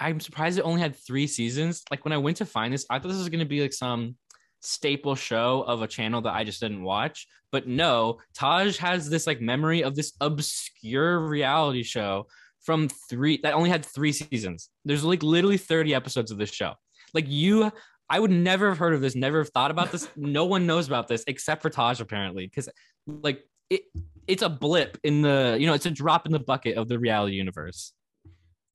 i'm 0.00 0.20
surprised 0.20 0.58
it 0.58 0.62
only 0.62 0.80
had 0.80 0.94
three 0.96 1.26
seasons. 1.26 1.82
Like 1.90 2.04
when 2.04 2.12
i 2.12 2.18
went 2.18 2.36
to 2.38 2.46
find 2.46 2.72
this 2.72 2.86
i 2.90 2.98
thought 2.98 3.08
this 3.08 3.18
was 3.18 3.28
going 3.28 3.40
to 3.40 3.44
be 3.46 3.60
like 3.62 3.72
some 3.72 4.16
staple 4.60 5.14
show 5.14 5.62
of 5.66 5.82
a 5.82 5.86
channel 5.86 6.20
that 6.22 6.34
i 6.34 6.42
just 6.44 6.60
didn't 6.60 6.82
watch. 6.82 7.26
But 7.52 7.66
no 7.68 8.18
taj 8.34 8.76
has 8.78 9.08
this 9.08 9.26
like 9.26 9.40
memory 9.40 9.82
of 9.82 9.94
this 9.94 10.12
obscure 10.20 11.20
reality 11.20 11.82
show 11.82 12.26
from 12.66 12.88
three 13.08 13.38
that 13.44 13.54
only 13.54 13.70
had 13.70 13.86
three 13.86 14.12
seasons. 14.12 14.68
There's 14.84 15.04
like 15.04 15.22
literally 15.22 15.56
30 15.56 15.94
episodes 15.94 16.30
of 16.32 16.36
this 16.36 16.50
show. 16.50 16.74
Like 17.14 17.26
you 17.28 17.72
i 18.08 18.20
would 18.20 18.30
never 18.30 18.68
have 18.68 18.78
heard 18.78 18.94
of 18.94 19.00
this 19.00 19.16
never 19.16 19.38
have 19.38 19.48
thought 19.50 19.70
about 19.70 19.92
this. 19.92 20.08
No 20.16 20.44
one 20.44 20.66
knows 20.66 20.88
about 20.88 21.08
this 21.08 21.24
except 21.28 21.62
for 21.62 21.70
taj 21.70 22.00
apparently 22.00 22.46
because 22.46 22.68
like 23.06 23.44
it 23.70 23.82
it's 24.26 24.42
a 24.42 24.48
blip 24.48 24.98
in 25.04 25.22
the 25.22 25.56
you 25.58 25.66
know 25.66 25.74
it's 25.74 25.86
a 25.86 25.90
drop 25.90 26.26
in 26.26 26.32
the 26.32 26.40
bucket 26.40 26.76
of 26.76 26.88
the 26.88 26.98
reality 26.98 27.36
universe 27.36 27.92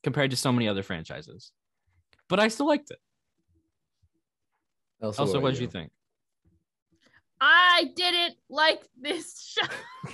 compared 0.04 0.32
to 0.32 0.38
so 0.38 0.52
many 0.52 0.68
other 0.68 0.84
franchises. 0.84 1.52
But 2.30 2.40
i 2.40 2.48
still 2.48 2.68
liked 2.68 2.92
it. 2.92 3.00
Elsa, 5.04 5.22
also 5.22 5.40
what 5.42 5.54
did 5.54 5.62
you? 5.62 5.68
think? 5.68 5.92
I 7.42 7.92
didn't 7.96 8.36
like 8.50 8.84
this 9.00 9.58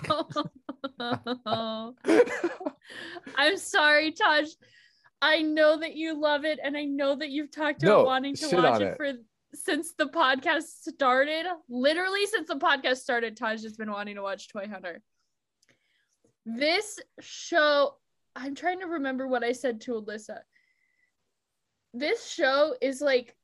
show. 0.07 0.31
I'm 3.35 3.57
sorry, 3.57 4.11
Taj. 4.11 4.49
I 5.21 5.41
know 5.41 5.79
that 5.79 5.95
you 5.95 6.19
love 6.19 6.45
it, 6.45 6.59
and 6.63 6.77
I 6.77 6.83
know 6.85 7.15
that 7.15 7.29
you've 7.29 7.51
talked 7.51 7.83
about 7.83 7.99
No, 7.99 8.03
wanting 8.03 8.35
to 8.35 8.55
watch 8.55 8.81
it, 8.81 8.87
it. 8.87 8.97
for 8.97 9.13
since 9.53 9.93
the 9.93 10.07
podcast 10.07 10.63
started. 10.63 11.45
Literally, 11.69 12.25
since 12.25 12.47
the 12.47 12.55
podcast 12.55 12.97
started, 12.97 13.37
Taj 13.37 13.63
has 13.63 13.77
been 13.77 13.91
wanting 13.91 14.15
to 14.15 14.21
watch 14.21 14.49
Toy 14.49 14.67
Hunter. 14.67 15.01
This 16.45 16.99
show, 17.19 17.95
I'm 18.35 18.55
trying 18.55 18.79
to 18.81 18.87
remember 18.87 19.27
what 19.27 19.43
I 19.43 19.51
said 19.51 19.81
to 19.81 19.93
Alyssa. 19.93 20.39
This 21.93 22.27
show 22.29 22.75
is 22.81 23.01
like 23.01 23.35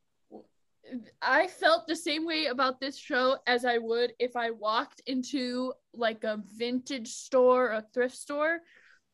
I 1.21 1.47
felt 1.47 1.87
the 1.87 1.95
same 1.95 2.25
way 2.25 2.47
about 2.47 2.79
this 2.79 2.97
show 2.97 3.37
as 3.47 3.65
I 3.65 3.77
would 3.77 4.13
if 4.19 4.35
I 4.35 4.51
walked 4.51 5.01
into 5.05 5.73
like 5.93 6.23
a 6.23 6.41
vintage 6.57 7.07
store, 7.09 7.71
a 7.71 7.85
thrift 7.93 8.15
store, 8.15 8.59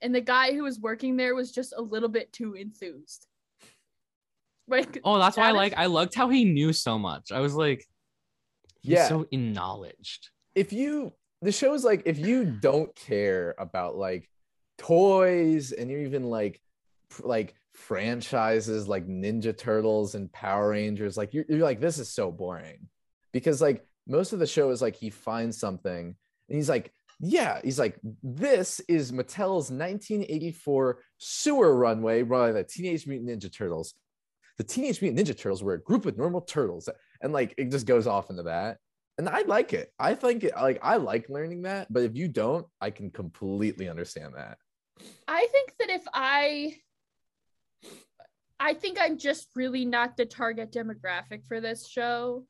and 0.01 0.13
the 0.13 0.21
guy 0.21 0.53
who 0.53 0.63
was 0.63 0.79
working 0.79 1.15
there 1.17 1.35
was 1.35 1.51
just 1.51 1.73
a 1.77 1.81
little 1.81 2.09
bit 2.09 2.31
too 2.33 2.55
enthused. 2.55 3.27
Like, 4.67 4.99
oh 5.03 5.17
that's 5.17 5.35
why 5.35 5.47
i 5.47 5.51
like 5.51 5.73
i 5.77 5.87
liked 5.87 6.13
how 6.13 6.29
he 6.29 6.45
knew 6.45 6.71
so 6.73 6.99
much 6.99 7.31
i 7.31 7.39
was 7.39 7.55
like 7.55 7.83
he's 8.81 8.93
Yeah. 8.93 9.07
so 9.07 9.25
acknowledged 9.31 10.29
if 10.53 10.71
you 10.71 11.11
the 11.41 11.51
show 11.51 11.73
is 11.73 11.83
like 11.83 12.03
if 12.05 12.19
you 12.19 12.45
don't 12.45 12.95
care 12.95 13.55
about 13.57 13.95
like 13.95 14.29
toys 14.77 15.71
and 15.71 15.89
you're 15.89 16.01
even 16.01 16.23
like 16.29 16.61
like 17.23 17.55
franchises 17.79 18.87
like 18.87 19.07
ninja 19.07 19.57
turtles 19.57 20.13
and 20.13 20.31
power 20.31 20.69
rangers 20.69 21.15
like 21.17 21.33
you're, 21.33 21.45
you're 21.47 21.59
like 21.59 21.79
this 21.79 21.97
is 21.97 22.09
so 22.09 22.29
boring 22.29 22.87
because 23.31 23.61
like 23.61 23.85
most 24.05 24.33
of 24.33 24.39
the 24.39 24.45
show 24.45 24.69
is 24.69 24.81
like 24.81 24.95
he 24.95 25.09
finds 25.09 25.57
something 25.57 26.15
and 26.49 26.55
he's 26.55 26.69
like 26.69 26.91
yeah 27.21 27.59
he's 27.63 27.79
like 27.79 27.97
this 28.21 28.79
is 28.87 29.11
mattel's 29.11 29.71
1984 29.71 30.99
sewer 31.17 31.75
runway 31.75 32.21
run 32.21 32.49
by 32.49 32.51
the 32.51 32.63
teenage 32.63 33.07
mutant 33.07 33.29
ninja 33.29 33.51
turtles 33.51 33.95
the 34.57 34.63
teenage 34.63 35.01
mutant 35.01 35.25
ninja 35.25 35.35
turtles 35.35 35.63
were 35.63 35.73
a 35.73 35.81
group 35.81 36.05
of 36.05 36.17
normal 36.17 36.41
turtles 36.41 36.89
and 37.21 37.31
like 37.31 37.53
it 37.57 37.71
just 37.71 37.87
goes 37.87 38.07
off 38.07 38.29
into 38.29 38.43
that 38.43 38.77
and 39.17 39.27
I 39.27 39.41
like 39.41 39.73
it. 39.73 39.91
I 39.99 40.15
think 40.15 40.45
it 40.45 40.53
like 40.55 40.79
I 40.81 40.95
like 40.95 41.27
learning 41.27 41.63
that, 41.63 41.91
but 41.91 42.03
if 42.03 42.15
you 42.15 42.29
don't, 42.29 42.65
I 42.79 42.89
can 42.89 43.11
completely 43.11 43.89
understand 43.89 44.35
that. 44.37 44.57
I 45.27 45.45
think 45.51 45.73
that 45.77 45.89
if 45.89 46.03
I 46.13 46.77
I 48.59 48.73
think 48.73 48.97
I'm 48.99 49.17
just 49.17 49.49
really 49.55 49.85
not 49.85 50.17
the 50.17 50.25
target 50.25 50.71
demographic 50.71 51.45
for 51.47 51.61
this 51.61 51.87
show. 51.87 52.45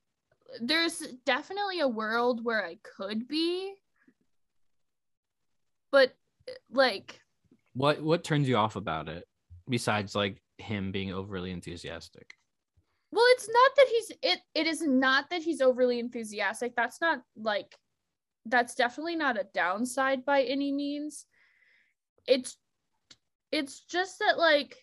There's 0.59 0.99
definitely 1.25 1.81
a 1.81 1.87
world 1.87 2.43
where 2.43 2.65
I 2.65 2.77
could 2.97 3.27
be. 3.27 3.75
But 5.91 6.13
like 6.71 7.19
what 7.73 8.01
what 8.01 8.23
turns 8.23 8.47
you 8.47 8.57
off 8.57 8.75
about 8.75 9.07
it 9.07 9.25
besides 9.69 10.15
like 10.15 10.41
him 10.57 10.91
being 10.91 11.13
overly 11.13 11.51
enthusiastic 11.51 12.33
well 13.11 13.25
it's 13.29 13.47
not 13.47 13.71
that 13.77 13.87
he's 13.89 14.11
it 14.21 14.39
it 14.55 14.67
is 14.67 14.81
not 14.81 15.29
that 15.29 15.41
he's 15.41 15.61
overly 15.61 15.99
enthusiastic 15.99 16.75
that's 16.75 16.99
not 17.01 17.21
like 17.37 17.75
that's 18.45 18.75
definitely 18.75 19.15
not 19.15 19.39
a 19.39 19.47
downside 19.53 20.25
by 20.25 20.41
any 20.43 20.71
means 20.71 21.25
it's 22.27 22.57
it's 23.51 23.81
just 23.81 24.19
that 24.19 24.37
like 24.37 24.75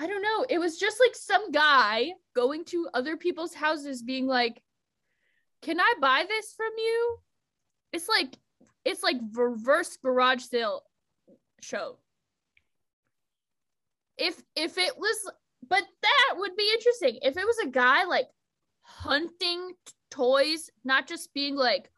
i 0.00 0.06
don't 0.06 0.22
know. 0.22 0.46
It 0.48 0.58
was 0.58 0.78
just 0.78 0.98
like 0.98 1.14
some 1.14 1.52
guy 1.52 2.12
going 2.34 2.64
to 2.66 2.88
other 2.94 3.16
people's 3.16 3.54
houses 3.54 4.02
being 4.02 4.26
like 4.26 4.62
can 5.62 5.78
i 5.78 5.94
buy 6.00 6.24
this 6.26 6.54
from 6.56 6.72
you? 6.78 7.18
It's 7.92 8.08
like 8.08 8.36
it's 8.84 9.02
like 9.02 9.16
reverse 9.34 9.98
garage 10.02 10.42
sale 10.42 10.82
show. 11.60 11.98
If 14.16 14.42
if 14.56 14.78
it 14.78 14.96
was 14.96 15.32
but 15.68 15.84
that 16.02 16.34
would 16.38 16.56
be 16.56 16.72
interesting. 16.72 17.18
If 17.22 17.36
it 17.36 17.46
was 17.46 17.58
a 17.58 17.70
guy 17.70 18.04
like 18.04 18.28
hunting 18.80 19.72
t- 19.84 19.92
toys 20.10 20.70
not 20.82 21.06
just 21.06 21.32
being 21.34 21.56
like 21.56 21.90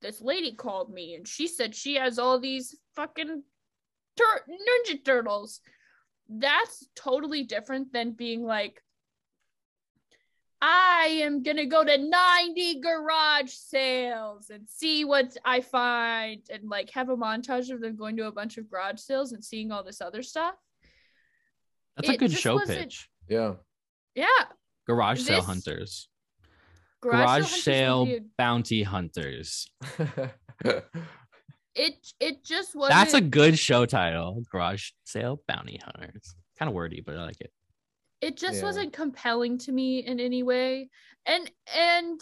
this 0.00 0.20
lady 0.20 0.54
called 0.54 0.92
me 0.92 1.14
and 1.14 1.26
she 1.26 1.48
said 1.48 1.74
she 1.74 1.96
has 1.96 2.18
all 2.18 2.38
these 2.38 2.74
fucking 2.94 3.42
tur- 4.16 4.44
ninja 4.48 5.04
turtles 5.04 5.60
that's 6.28 6.86
totally 6.96 7.44
different 7.44 7.92
than 7.92 8.12
being 8.12 8.44
like 8.44 8.82
I 10.60 11.18
am 11.20 11.42
gonna 11.42 11.66
go 11.66 11.84
to 11.84 11.98
90 11.98 12.80
garage 12.80 13.50
sales 13.52 14.48
and 14.50 14.66
see 14.68 15.04
what 15.04 15.36
I 15.44 15.60
find 15.60 16.40
and 16.50 16.68
like 16.68 16.90
have 16.90 17.10
a 17.10 17.16
montage 17.16 17.70
of 17.70 17.80
them 17.80 17.94
going 17.96 18.16
to 18.16 18.26
a 18.26 18.32
bunch 18.32 18.56
of 18.56 18.70
garage 18.70 18.98
sales 18.98 19.32
and 19.32 19.44
seeing 19.44 19.70
all 19.70 19.84
this 19.84 20.00
other 20.00 20.22
stuff. 20.22 20.54
That's 21.96 22.08
a 22.08 22.16
good 22.16 22.32
show 22.32 22.54
wasn't- 22.54 22.78
pitch. 22.80 23.08
Yeah. 23.28 23.54
Yeah. 24.14 24.26
Garage 24.86 25.20
sale 25.20 25.36
This- 25.36 25.44
hunters. 25.44 26.08
Garage, 27.02 27.18
Garage 27.18 27.42
Hunters 27.42 27.62
sale 27.62 28.06
a- 28.08 28.20
bounty 28.38 28.82
hunters. 28.82 29.70
it 31.76 31.94
it 32.20 32.44
just 32.44 32.74
wasn't 32.74 32.94
That's 32.98 33.14
a 33.14 33.20
good 33.20 33.58
show 33.58 33.86
title. 33.86 34.42
Garage 34.50 34.90
sale 35.04 35.40
bounty 35.46 35.78
hunters. 35.84 36.34
Kind 36.58 36.68
of 36.68 36.74
wordy, 36.74 37.02
but 37.04 37.16
I 37.16 37.22
like 37.24 37.40
it. 37.40 37.52
it 38.20 38.36
just 38.36 38.58
Yeah. 38.58 38.62
wasn't 38.64 38.92
compelling 38.92 39.58
to 39.58 39.72
me 39.72 39.98
in 39.98 40.18
any 40.20 40.42
way 40.42 40.88
and 41.26 41.50
and 41.76 42.18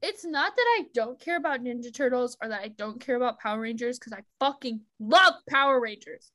it's 0.00 0.24
not 0.24 0.56
that 0.56 0.66
i 0.78 0.84
don't 0.94 1.20
care 1.20 1.36
about 1.36 1.60
ninja 1.62 1.92
turtles 1.94 2.34
or 2.42 2.48
that 2.48 2.62
i 2.62 2.68
don't 2.68 2.98
care 2.98 3.16
about 3.16 3.38
power 3.38 3.60
rangers 3.60 3.98
because 3.98 4.14
i 4.14 4.22
fucking 4.40 4.80
love 5.00 5.34
power 5.50 5.78
rangers 5.80 6.32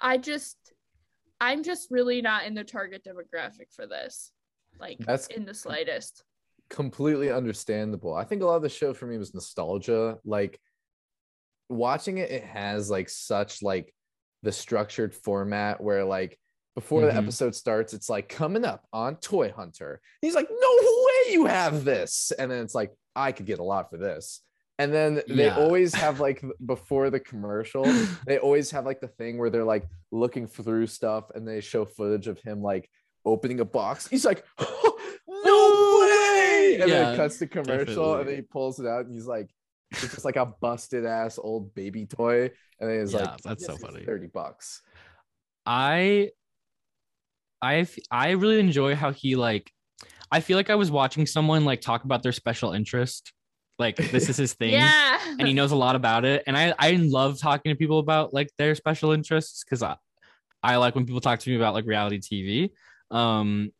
i 0.00 0.16
just 0.16 0.56
i'm 1.40 1.62
just 1.64 1.88
really 1.90 2.22
not 2.22 2.44
in 2.46 2.54
the 2.54 2.62
target 2.62 3.02
demographic 3.04 3.68
for 3.74 3.86
this 3.86 4.30
like 4.78 4.98
That's- 4.98 5.26
in 5.28 5.44
the 5.44 5.54
slightest 5.54 6.22
completely 6.70 7.30
understandable. 7.30 8.14
I 8.14 8.24
think 8.24 8.42
a 8.42 8.46
lot 8.46 8.56
of 8.56 8.62
the 8.62 8.68
show 8.70 8.94
for 8.94 9.04
me 9.06 9.18
was 9.18 9.34
nostalgia. 9.34 10.18
Like 10.24 10.58
watching 11.72 12.18
it, 12.18 12.30
it 12.30 12.44
has 12.44 12.90
like 12.90 13.08
such 13.08 13.62
like 13.62 13.92
the 14.42 14.52
structured 14.52 15.14
format 15.14 15.80
where 15.80 16.04
like 16.04 16.38
before 16.74 17.02
Mhm. 17.02 17.10
the 17.12 17.16
episode 17.16 17.54
starts, 17.54 17.92
it's 17.94 18.08
like 18.08 18.28
coming 18.28 18.64
up 18.64 18.84
on 18.92 19.16
Toy 19.16 19.52
Hunter. 19.52 20.00
He's 20.20 20.34
like, 20.34 20.48
no 20.50 20.78
way 20.80 21.32
you 21.32 21.46
have 21.46 21.84
this. 21.84 22.32
And 22.38 22.50
then 22.50 22.62
it's 22.64 22.74
like, 22.74 22.92
I 23.14 23.32
could 23.32 23.46
get 23.46 23.58
a 23.58 23.62
lot 23.64 23.90
for 23.90 23.98
this. 23.98 24.40
And 24.78 24.92
then 24.92 25.20
they 25.28 25.46
Yeah. 25.46 25.56
always 25.58 25.94
have 25.94 26.18
like 26.18 26.42
before 26.66 27.10
the 27.10 27.20
commercial, 27.20 27.84
they 28.26 28.38
always 28.38 28.70
have 28.70 28.86
like 28.86 29.00
the 29.00 29.08
thing 29.08 29.38
where 29.38 29.50
they're 29.50 29.64
like 29.64 29.86
looking 30.10 30.46
through 30.46 30.86
stuff 30.86 31.24
and 31.34 31.46
they 31.46 31.60
show 31.60 31.84
footage 31.84 32.26
of 32.26 32.40
him 32.40 32.62
like 32.62 32.88
opening 33.24 33.60
a 33.60 33.64
box. 33.66 34.08
He's 34.08 34.24
like, 34.24 34.42
no 35.28 35.98
way! 36.00 36.78
And 36.80 36.90
then 36.90 37.14
it 37.14 37.16
cuts 37.16 37.38
to 37.38 37.46
commercial 37.46 38.16
and 38.16 38.28
then 38.28 38.36
he 38.36 38.42
pulls 38.42 38.80
it 38.80 38.86
out 38.86 39.04
and 39.04 39.12
he's 39.14 39.26
like, 39.26 39.50
it's 40.00 40.14
just 40.14 40.24
like 40.24 40.36
a 40.36 40.46
busted 40.46 41.06
ass 41.06 41.38
old 41.38 41.74
baby 41.74 42.06
toy. 42.06 42.50
And 42.80 42.90
it 42.90 42.96
is 43.00 43.12
Yeah, 43.12 43.14
like, 43.14 43.38
that's 43.44 43.64
so 43.64 43.76
funny. 43.78 44.06
30 44.06 44.26
bucks. 44.26 44.82
I, 45.66 46.30
I, 47.60 47.86
I 48.10 48.30
really 48.30 48.58
enjoy 48.58 48.94
how 48.94 49.12
he 49.12 49.36
like 49.36 49.70
I 50.32 50.40
feel 50.40 50.56
like 50.58 50.70
I 50.70 50.76
was 50.76 50.90
watching 50.90 51.26
someone 51.26 51.64
like 51.64 51.80
talk 51.80 52.04
about 52.04 52.22
their 52.22 52.32
special 52.32 52.72
interest. 52.72 53.32
Like 53.78 54.02
this 54.10 54.28
is 54.28 54.36
his 54.36 54.54
thing. 54.54 54.96
yeah 54.98 55.18
And 55.38 55.48
he 55.48 55.54
knows 55.54 55.72
a 55.72 55.76
lot 55.76 55.96
about 55.96 56.24
it. 56.24 56.44
And 56.46 56.56
I 56.56 56.74
I 56.78 56.92
love 56.92 57.38
talking 57.40 57.72
to 57.72 57.76
people 57.76 58.00
about 58.00 58.34
like 58.34 58.50
their 58.58 58.74
special 58.74 59.12
interests 59.12 59.64
because 59.64 59.82
I, 59.82 59.96
I 60.62 60.76
like 60.76 60.94
when 60.94 61.06
people 61.06 61.20
talk 61.22 61.40
to 61.40 61.50
me 61.50 61.56
about 61.56 61.74
like 61.74 61.86
reality 61.86 62.20
TV. 62.20 62.72
Um 63.10 63.72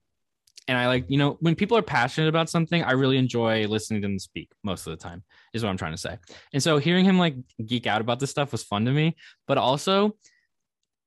and 0.68 0.78
I 0.78 0.86
like, 0.86 1.04
you 1.08 1.18
know, 1.18 1.36
when 1.40 1.54
people 1.54 1.76
are 1.76 1.82
passionate 1.82 2.28
about 2.28 2.48
something, 2.48 2.82
I 2.84 2.92
really 2.92 3.16
enjoy 3.18 3.66
listening 3.66 4.00
to 4.02 4.08
them 4.08 4.18
speak 4.18 4.48
most 4.62 4.86
of 4.86 4.92
the 4.96 5.02
time, 5.02 5.22
is 5.52 5.62
what 5.62 5.70
I'm 5.70 5.76
trying 5.76 5.92
to 5.92 5.98
say. 5.98 6.16
And 6.52 6.62
so 6.62 6.78
hearing 6.78 7.04
him 7.04 7.18
like 7.18 7.34
geek 7.66 7.86
out 7.86 8.00
about 8.00 8.20
this 8.20 8.30
stuff 8.30 8.52
was 8.52 8.62
fun 8.62 8.84
to 8.84 8.92
me. 8.92 9.16
But 9.46 9.58
also, 9.58 10.16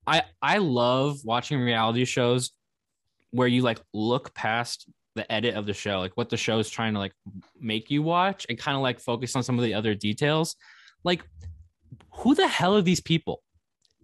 I 0.08 0.24
I 0.42 0.58
love 0.58 1.20
watching 1.24 1.60
reality 1.60 2.06
shows 2.06 2.52
where 3.32 3.48
you 3.48 3.62
like 3.62 3.80
look 3.94 4.34
past 4.34 4.88
the 5.16 5.30
edit 5.32 5.56
of 5.56 5.66
the 5.66 5.74
show, 5.74 6.00
like 6.00 6.16
what 6.18 6.30
the 6.30 6.38
show 6.38 6.60
is 6.60 6.70
trying 6.70 6.94
to 6.94 7.00
like 7.00 7.14
make 7.60 7.90
you 7.90 8.04
watch 8.04 8.46
and 8.50 8.58
kind 8.58 8.76
of 8.76 8.82
like 8.84 9.00
focus 9.00 9.36
on 9.36 9.44
some 9.44 9.58
of 9.58 9.64
the 9.64 9.74
other 9.74 9.96
details. 9.96 10.56
Like, 11.06 11.24
who 12.12 12.36
the 12.36 12.48
hell 12.48 12.76
are 12.76 12.82
these 12.82 13.00
people? 13.02 13.42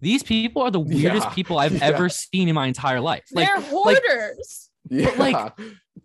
These 0.00 0.22
people 0.22 0.62
are 0.62 0.70
the 0.70 0.80
weirdest 0.80 1.26
Yeah. 1.28 1.34
people 1.34 1.58
I've 1.58 1.72
Yeah. 1.78 1.84
ever 1.84 2.08
seen 2.08 2.48
in 2.48 2.54
my 2.54 2.66
entire 2.66 3.00
life. 3.00 3.24
Like 3.32 3.46
they're 3.46 3.60
hoarders 3.60 4.70
Yeah. 4.92 5.10
like, 5.16 5.52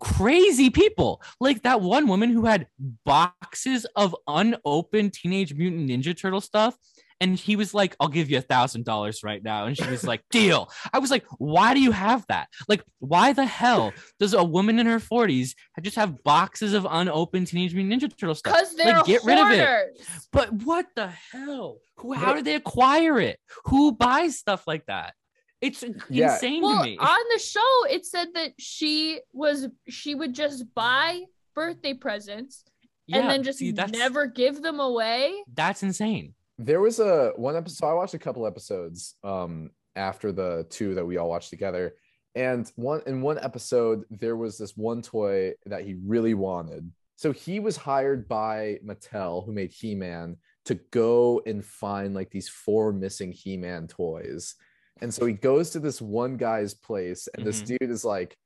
crazy 0.00 0.70
people. 0.70 1.22
Like 1.40 1.62
that 1.62 1.80
one 1.80 2.06
woman 2.06 2.30
who 2.30 2.44
had 2.46 2.66
boxes 3.04 3.86
of 3.96 4.14
unopened 4.26 5.12
Teenage 5.12 5.54
Mutant 5.54 5.88
Ninja 5.90 6.18
Turtle 6.18 6.40
stuff. 6.40 6.76
And 7.20 7.36
he 7.36 7.56
was 7.56 7.74
like, 7.74 7.96
I'll 7.98 8.06
give 8.08 8.30
you 8.30 8.38
a 8.38 8.42
thousand 8.42 8.84
dollars 8.84 9.24
right 9.24 9.42
now. 9.42 9.64
And 9.66 9.76
she 9.76 9.90
was 9.90 10.04
like, 10.04 10.22
deal. 10.30 10.70
I 10.92 11.00
was 11.00 11.10
like, 11.10 11.24
why 11.38 11.74
do 11.74 11.80
you 11.80 11.90
have 11.90 12.24
that? 12.28 12.48
Like, 12.68 12.84
why 13.00 13.32
the 13.32 13.44
hell 13.44 13.92
does 14.20 14.34
a 14.34 14.44
woman 14.44 14.78
in 14.78 14.86
her 14.86 15.00
40s 15.00 15.54
just 15.82 15.96
have 15.96 16.22
boxes 16.22 16.74
of 16.74 16.86
unopened 16.88 17.48
Teenage 17.48 17.74
Mutant 17.74 18.02
Ninja 18.02 18.16
Turtle 18.16 18.36
stuff? 18.36 18.54
because 18.54 18.76
they're 18.76 18.98
Like, 18.98 19.06
get 19.06 19.24
rid 19.24 19.38
of 19.38 19.50
it. 19.50 20.00
But 20.32 20.52
what 20.52 20.86
the 20.94 21.08
hell? 21.08 21.78
Who, 21.96 22.12
how 22.12 22.34
did 22.34 22.44
they 22.44 22.54
acquire 22.54 23.18
it? 23.18 23.40
Who 23.64 23.90
buys 23.90 24.38
stuff 24.38 24.68
like 24.68 24.86
that? 24.86 25.14
It's 25.60 25.82
Yeah. 26.08 26.34
insane 26.34 26.62
well 26.62 26.82
to 26.84 26.88
me. 26.90 26.98
on 26.98 27.18
the 27.32 27.38
show 27.38 27.84
it 27.90 28.06
said 28.06 28.28
that 28.34 28.52
she 28.58 29.20
was 29.32 29.68
she 29.88 30.14
would 30.14 30.34
just 30.34 30.72
buy 30.74 31.22
birthday 31.54 31.94
presents 31.94 32.64
Yeah, 33.06 33.18
and 33.20 33.30
then 33.30 33.42
just 33.42 33.58
see, 33.58 33.72
never 33.72 34.26
give 34.26 34.62
them 34.62 34.78
away 34.80 35.42
That's 35.54 35.82
insane. 35.82 36.34
there 36.58 36.80
was 36.80 37.00
a 37.00 37.32
one 37.36 37.56
episode 37.56 37.86
i 37.88 37.92
watched 37.94 38.14
a 38.14 38.18
couple 38.18 38.46
episodes 38.46 39.16
um 39.24 39.70
after 39.96 40.30
the 40.32 40.66
two 40.70 40.94
that 40.94 41.04
we 41.04 41.16
all 41.16 41.28
watched 41.28 41.50
together 41.50 41.94
and 42.36 42.70
one 42.76 43.02
in 43.06 43.20
one 43.20 43.38
episode 43.40 44.04
there 44.10 44.36
was 44.36 44.58
this 44.58 44.76
one 44.76 45.02
toy 45.02 45.52
that 45.66 45.82
he 45.84 45.94
really 46.06 46.34
wanted 46.34 46.90
so 47.16 47.32
he 47.32 47.58
was 47.58 47.76
hired 47.76 48.28
by 48.28 48.78
mattel 48.86 49.44
who 49.44 49.52
made 49.52 49.72
he-man 49.72 50.36
to 50.66 50.74
go 50.92 51.42
and 51.46 51.64
find 51.64 52.14
like 52.14 52.30
these 52.30 52.48
four 52.48 52.92
missing 52.92 53.32
he-man 53.32 53.88
toys 53.88 54.54
and 55.00 55.12
so 55.12 55.26
he 55.26 55.34
goes 55.34 55.70
to 55.70 55.80
this 55.80 56.00
one 56.00 56.36
guy's 56.36 56.74
place 56.74 57.28
and 57.34 57.46
this 57.46 57.62
mm-hmm. 57.62 57.76
dude 57.80 57.90
is 57.90 58.04
like 58.04 58.36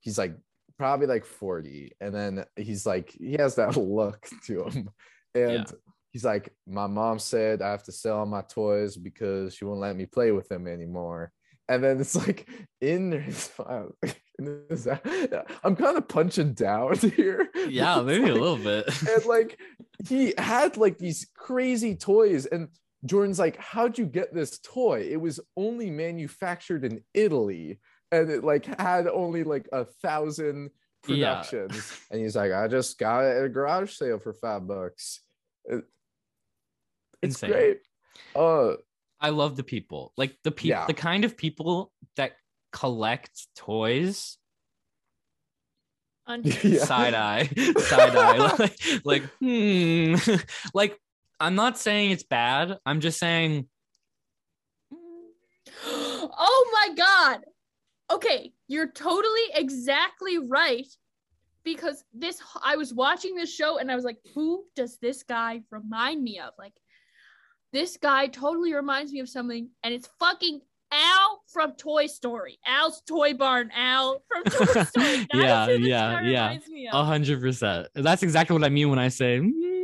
he's 0.00 0.18
like 0.18 0.34
probably 0.78 1.06
like 1.06 1.24
40 1.24 1.92
and 2.00 2.14
then 2.14 2.44
he's 2.56 2.84
like 2.84 3.14
he 3.18 3.34
has 3.34 3.54
that 3.56 3.76
look 3.76 4.26
to 4.46 4.64
him 4.64 4.90
and 5.34 5.72
he's 6.16 6.24
like, 6.24 6.50
my 6.66 6.86
mom 6.86 7.18
said 7.18 7.60
I 7.60 7.70
have 7.70 7.82
to 7.84 7.92
sell 7.92 8.20
all 8.20 8.26
my 8.26 8.40
toys 8.40 8.96
because 8.96 9.54
she 9.54 9.66
won't 9.66 9.80
let 9.80 9.94
me 9.94 10.06
play 10.06 10.32
with 10.32 10.48
them 10.48 10.66
anymore. 10.66 11.30
And 11.68 11.84
then 11.84 12.00
it's 12.00 12.16
like 12.16 12.48
in 12.80 13.12
his 13.12 13.48
file. 13.48 13.94
in 14.38 14.62
his- 14.70 14.88
I'm 15.62 15.76
kind 15.76 15.98
of 15.98 16.08
punching 16.08 16.54
down 16.54 16.96
here. 16.96 17.50
Yeah, 17.68 18.00
maybe 18.00 18.30
a 18.30 18.34
little 18.34 18.56
bit. 18.56 18.88
And 19.06 19.26
like 19.26 19.60
he 20.08 20.32
had 20.38 20.78
like 20.78 20.96
these 20.96 21.26
crazy 21.36 21.96
toys, 21.96 22.46
and 22.46 22.68
Jordan's 23.08 23.38
like, 23.38 23.56
How'd 23.58 23.98
you 23.98 24.06
get 24.06 24.34
this 24.34 24.58
toy? 24.58 25.08
It 25.10 25.20
was 25.20 25.40
only 25.56 25.90
manufactured 25.90 26.84
in 26.84 27.02
Italy, 27.14 27.80
and 28.12 28.30
it 28.30 28.44
like 28.44 28.64
had 28.80 29.06
only 29.08 29.44
like 29.44 29.68
a 29.72 29.84
thousand 29.84 30.70
Yeah. 31.06 31.42
productions. 31.42 32.00
And 32.10 32.20
he's 32.20 32.36
like, 32.36 32.52
I 32.52 32.68
just 32.68 32.98
got 32.98 33.24
it 33.24 33.36
at 33.36 33.44
a 33.44 33.48
garage 33.48 33.92
sale 33.92 34.18
for 34.18 34.32
five 34.32 34.66
bucks. 34.66 35.20
It- 35.64 35.84
it's 37.22 37.42
Insane. 37.42 37.50
great. 37.50 37.80
Uh 38.34 38.74
I 39.18 39.30
love 39.30 39.56
the 39.56 39.64
people, 39.64 40.12
like 40.16 40.36
the 40.44 40.50
people, 40.50 40.78
Yeah. 40.78 40.86
the 40.86 40.94
kind 40.94 41.24
of 41.24 41.36
people 41.36 41.90
that 42.16 42.32
collect 42.72 43.46
toys. 43.56 44.36
on 46.26 46.42
yeah. 46.44 46.84
Side 46.84 47.14
eye, 47.14 47.44
side 47.78 48.16
eye, 48.16 48.56
like, 48.58 48.78
like 49.04 49.22
hmm, 49.40 50.14
like 50.74 50.98
I'm 51.38 51.54
not 51.54 51.78
saying 51.78 52.10
it's 52.10 52.22
bad. 52.22 52.78
I'm 52.86 53.00
just 53.00 53.18
saying 53.18 53.68
oh 55.88 56.70
my 56.72 56.94
god 56.94 57.40
okay, 58.10 58.52
you're 58.68 58.90
totally 58.90 59.40
exactly 59.54 60.38
right. 60.38 60.86
Because 61.64 62.04
this, 62.14 62.40
I 62.62 62.76
was 62.76 62.94
watching 62.94 63.34
this 63.34 63.52
show 63.52 63.78
and 63.78 63.90
I 63.90 63.96
was 63.96 64.04
like, 64.04 64.18
who 64.34 64.64
does 64.76 64.98
this 64.98 65.24
guy 65.24 65.62
remind 65.70 66.22
me 66.22 66.38
of? 66.38 66.52
Like, 66.58 66.74
this 67.72 67.96
guy 67.96 68.28
totally 68.28 68.72
reminds 68.72 69.12
me 69.12 69.18
of 69.18 69.28
something, 69.28 69.68
and 69.82 69.92
it's 69.92 70.08
fucking 70.20 70.60
Al 70.92 71.42
from 71.48 71.72
Toy 71.72 72.06
Story. 72.06 72.60
Al's 72.64 73.02
Toy 73.08 73.34
Barn. 73.34 73.72
Al 73.74 74.22
from 74.28 74.44
Toy 74.44 74.84
Story. 74.84 75.26
Yeah, 75.34 75.68
yeah, 75.70 76.20
yeah. 76.22 76.44
reminds 76.44 76.68
me 76.68 76.86
of. 76.86 76.94
A 76.94 77.04
hundred 77.04 77.40
percent. 77.40 77.88
That's 77.94 78.22
exactly 78.22 78.54
what 78.54 78.64
I 78.64 78.68
mean 78.68 78.88
when 78.88 79.00
I 79.00 79.08
say 79.08 79.40
"Mm." 79.40 79.75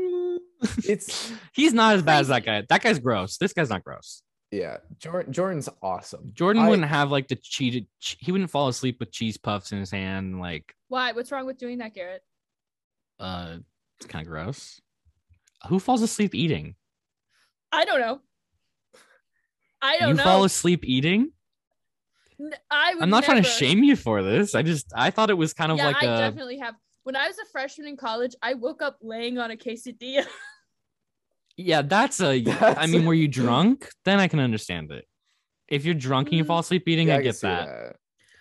It's 0.89 1.33
he's 1.53 1.73
not 1.73 1.95
as 1.97 2.03
bad 2.03 2.21
as 2.21 2.29
that 2.29 2.45
guy. 2.45 2.63
That 2.69 2.83
guy's 2.83 2.99
gross. 2.99 3.37
This 3.39 3.53
guy's 3.53 3.71
not 3.71 3.85
gross. 3.85 4.23
yeah. 4.51 4.79
Jordan 4.99 5.33
Jordan's 5.33 5.69
awesome. 5.83 6.31
Jordan 6.35 6.63
I- 6.63 6.69
wouldn't 6.69 6.89
have 6.89 7.11
like 7.11 7.29
the 7.29 7.37
cheated. 7.37 7.87
He 7.99 8.33
wouldn't 8.33 8.51
fall 8.51 8.69
asleep 8.69 8.99
with 9.01 9.11
cheese 9.13 9.37
puffs 9.37 9.73
in 9.73 9.79
his 9.79 9.91
hand. 9.91 10.41
Like, 10.41 10.75
Why? 10.89 11.13
What's 11.13 11.33
wrong 11.33 11.47
with 11.47 11.59
doing 11.59 11.79
that, 11.79 11.95
Garrett? 11.95 12.23
uh, 13.21 13.57
it's 13.99 14.07
kind 14.07 14.25
of 14.27 14.31
gross. 14.31 14.81
Who 15.69 15.79
falls 15.79 16.03
asleep 16.03 16.35
eating? 16.35 16.75
I 17.71 17.85
don't 17.85 18.01
know. 18.01 18.21
I 19.81 19.99
don't 19.99 20.09
You 20.11 20.15
know. 20.15 20.23
fall 20.25 20.45
asleep 20.45 20.85
eating? 20.85 21.33
N- 22.41 22.53
I 22.71 22.95
would 22.95 23.03
I'm 23.03 23.11
not 23.11 23.25
trying 23.25 23.43
to 23.43 23.49
shame 23.49 23.83
you 23.85 23.95
for 23.97 24.23
this. 24.23 24.55
I 24.55 24.63
just 24.63 24.93
I 24.95 25.11
thought 25.11 25.31
it 25.31 25.35
was 25.39 25.53
kind 25.55 25.71
of 25.73 25.79
yeah, 25.79 25.87
like 25.87 26.03
I 26.03 26.07
a 26.07 26.19
definitely 26.19 26.59
have. 26.59 26.75
When 27.05 27.17
I 27.17 27.27
was 27.27 27.37
a 27.39 27.45
freshman 27.51 27.87
in 27.89 27.97
college, 27.97 28.35
I 28.43 28.55
woke 28.55 28.81
up 28.83 28.99
laying 29.03 29.39
on 29.39 29.51
a 29.51 29.57
quesadilla. 29.57 30.25
yeah. 31.57 31.83
That's 31.83 32.21
a. 32.21 32.31
I 32.37 32.41
That's- 32.41 32.89
mean, 32.91 33.05
were 33.07 33.15
you 33.15 33.29
drunk? 33.43 33.89
Then 34.05 34.19
I 34.21 34.29
can 34.29 34.41
understand 34.41 34.91
it. 34.93 35.07
If 35.69 35.85
you're 35.85 35.95
drunk 35.95 36.29
and 36.29 36.37
you 36.39 36.45
Mm. 36.45 36.49
fall 36.49 36.59
asleep 36.61 36.87
eating, 36.89 37.09
Yeah, 37.09 37.15
I 37.15 37.17
can 37.19 37.25
get 37.25 37.37
see 37.37 37.47
that. 37.47 37.97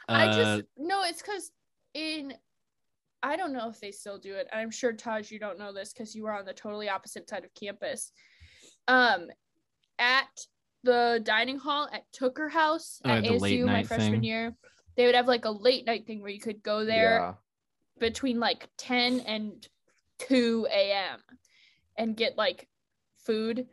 I 0.09 0.27
Uh, 0.27 0.35
just 0.57 0.67
no, 0.77 1.03
it's 1.03 1.21
because 1.21 1.51
in 1.93 2.33
I 3.23 3.35
don't 3.35 3.53
know 3.53 3.69
if 3.69 3.79
they 3.79 3.91
still 3.91 4.17
do 4.17 4.33
it. 4.35 4.47
I'm 4.51 4.71
sure 4.71 4.91
Taj, 4.93 5.31
you 5.31 5.39
don't 5.39 5.59
know 5.59 5.71
this 5.71 5.93
because 5.93 6.15
you 6.15 6.23
were 6.23 6.33
on 6.33 6.43
the 6.45 6.53
totally 6.53 6.89
opposite 6.89 7.29
side 7.29 7.45
of 7.45 7.53
campus. 7.53 8.11
Um, 8.87 9.27
at 9.99 10.27
the 10.83 11.21
dining 11.23 11.59
hall 11.59 11.87
at 11.93 12.03
Tooker 12.11 12.49
House 12.49 12.99
Oh, 13.05 13.11
at 13.11 13.23
the 13.23 13.29
ASU 13.29 13.65
my 13.67 13.83
freshman 13.83 14.13
thing. 14.13 14.23
year, 14.23 14.55
they 14.97 15.05
would 15.05 15.13
have 15.15 15.27
like 15.27 15.45
a 15.45 15.51
late 15.51 15.85
night 15.85 16.07
thing 16.07 16.21
where 16.21 16.31
you 16.31 16.39
could 16.39 16.63
go 16.63 16.83
there 16.83 17.19
Yeah. 17.19 17.33
between 17.99 18.39
like 18.39 18.67
10 18.79 19.19
and 19.21 19.65
2 20.17 20.67
a.m. 20.71 21.19
and 21.97 22.17
get 22.17 22.35
like 22.37 22.67
food. 23.25 23.67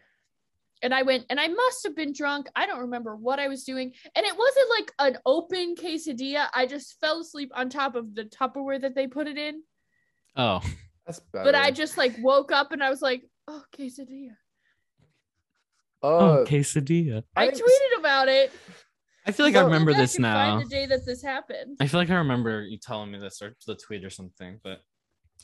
And 0.81 0.95
I 0.95 1.03
went 1.03 1.25
and 1.29 1.41
I 1.41 1.49
must 1.49 1.83
have 1.85 1.97
been 1.97 2.13
drunk. 2.13 2.49
I 2.55 2.65
don't 2.67 2.79
remember 2.81 3.17
what 3.17 3.41
I 3.41 3.49
was 3.49 3.65
doing. 3.65 3.93
And 4.15 4.25
it 4.25 4.37
wasn't 4.39 4.71
like 4.71 4.93
an 5.01 5.19
open 5.27 5.75
quesadilla. 5.75 6.47
I 6.55 6.67
just 6.67 7.01
fell 7.01 7.21
asleep 7.21 7.51
on 7.55 7.69
top 7.69 7.97
of 7.97 8.15
the 8.15 8.25
Tupperware 8.25 8.81
that 8.83 8.95
they 8.95 9.09
put 9.09 9.27
it 9.27 9.37
in. 9.39 9.63
oh, 10.37 10.61
That's 11.05 11.19
better. 11.33 11.45
But 11.45 11.55
I 11.57 11.73
just 11.73 11.99
like 11.99 12.15
woke 12.21 12.53
up 12.53 12.71
and 12.71 12.83
I 12.83 12.91
was 12.91 13.03
like, 13.03 13.23
oh, 13.49 13.65
quesadilla. 13.77 14.37
oh, 16.03 16.43
uh, 16.43 16.45
quesadilla. 16.45 17.25
I, 17.35 17.47
I 17.47 17.51
tweeted 17.51 17.99
about 17.99 18.29
it. 18.29 18.53
I 19.27 19.33
feel 19.33 19.47
like 19.47 19.55
So- 19.55 19.61
I 19.61 19.65
remember 19.65 19.93
back 19.93 20.01
this 20.01 20.15
and 20.15 20.23
now. 20.23 20.35
Find 20.59 20.65
the 20.65 20.71
day 20.71 20.87
that 20.87 21.05
this 21.05 21.23
happened. 21.23 21.77
I 21.81 21.87
feel 21.89 21.99
like 22.01 22.11
I 22.11 22.15
remember 22.17 22.63
you 22.63 22.79
telling 22.79 23.11
me 23.11 23.19
this 23.19 23.43
or 23.43 23.57
the 23.67 23.75
tweet 23.75 24.05
or 24.05 24.11
something, 24.11 24.61
but 24.63 24.81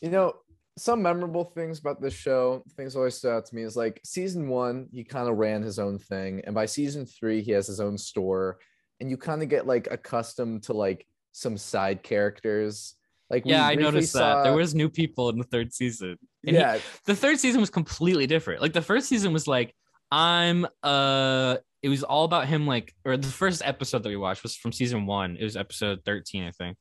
You 0.00 0.10
know, 0.10 0.34
some 0.76 1.02
memorable 1.02 1.44
things 1.44 1.78
about 1.78 2.00
this 2.00 2.14
show, 2.14 2.64
things 2.76 2.96
always 2.96 3.14
stood 3.14 3.32
out 3.32 3.46
to 3.46 3.54
me 3.54 3.62
is 3.62 3.76
like 3.76 4.00
season 4.04 4.48
one, 4.48 4.88
he 4.92 5.04
kind 5.04 5.28
of 5.28 5.36
ran 5.36 5.62
his 5.62 5.78
own 5.78 5.98
thing. 5.98 6.42
And 6.44 6.54
by 6.54 6.66
season 6.66 7.06
three, 7.06 7.42
he 7.42 7.52
has 7.52 7.66
his 7.66 7.80
own 7.80 7.96
store. 7.96 8.58
And 9.00 9.10
you 9.10 9.16
kind 9.16 9.42
of 9.42 9.48
get 9.48 9.66
like 9.66 9.88
accustomed 9.90 10.64
to 10.64 10.72
like 10.72 11.06
some 11.32 11.56
side 11.56 12.02
characters. 12.02 12.94
Like 13.30 13.44
we 13.44 13.52
yeah, 13.52 13.66
I 13.66 13.74
noticed 13.74 14.14
that 14.14 14.44
there 14.44 14.54
was 14.54 14.74
new 14.74 14.88
people 14.88 15.28
in 15.30 15.38
the 15.38 15.44
third 15.44 15.72
season. 15.72 16.18
And 16.46 16.56
he- 16.56 16.62
yeah, 16.62 16.78
the 17.06 17.16
third 17.16 17.38
season 17.38 17.60
was 17.60 17.70
completely 17.70 18.26
different. 18.26 18.60
Like 18.60 18.72
the 18.72 18.82
first 18.82 19.08
season 19.08 19.32
was 19.32 19.46
like, 19.46 19.74
I'm 20.10 20.66
uh 20.82 21.56
it 21.82 21.88
was 21.88 22.02
all 22.02 22.24
about 22.24 22.46
him 22.46 22.66
like 22.66 22.94
or 23.04 23.16
the 23.16 23.28
first 23.28 23.62
episode 23.64 24.02
that 24.02 24.08
we 24.08 24.16
watched 24.16 24.42
was 24.42 24.56
from 24.56 24.72
season 24.72 25.06
one. 25.06 25.36
It 25.36 25.44
was 25.44 25.56
episode 25.56 26.00
13, 26.04 26.44
I 26.44 26.50
think. 26.50 26.76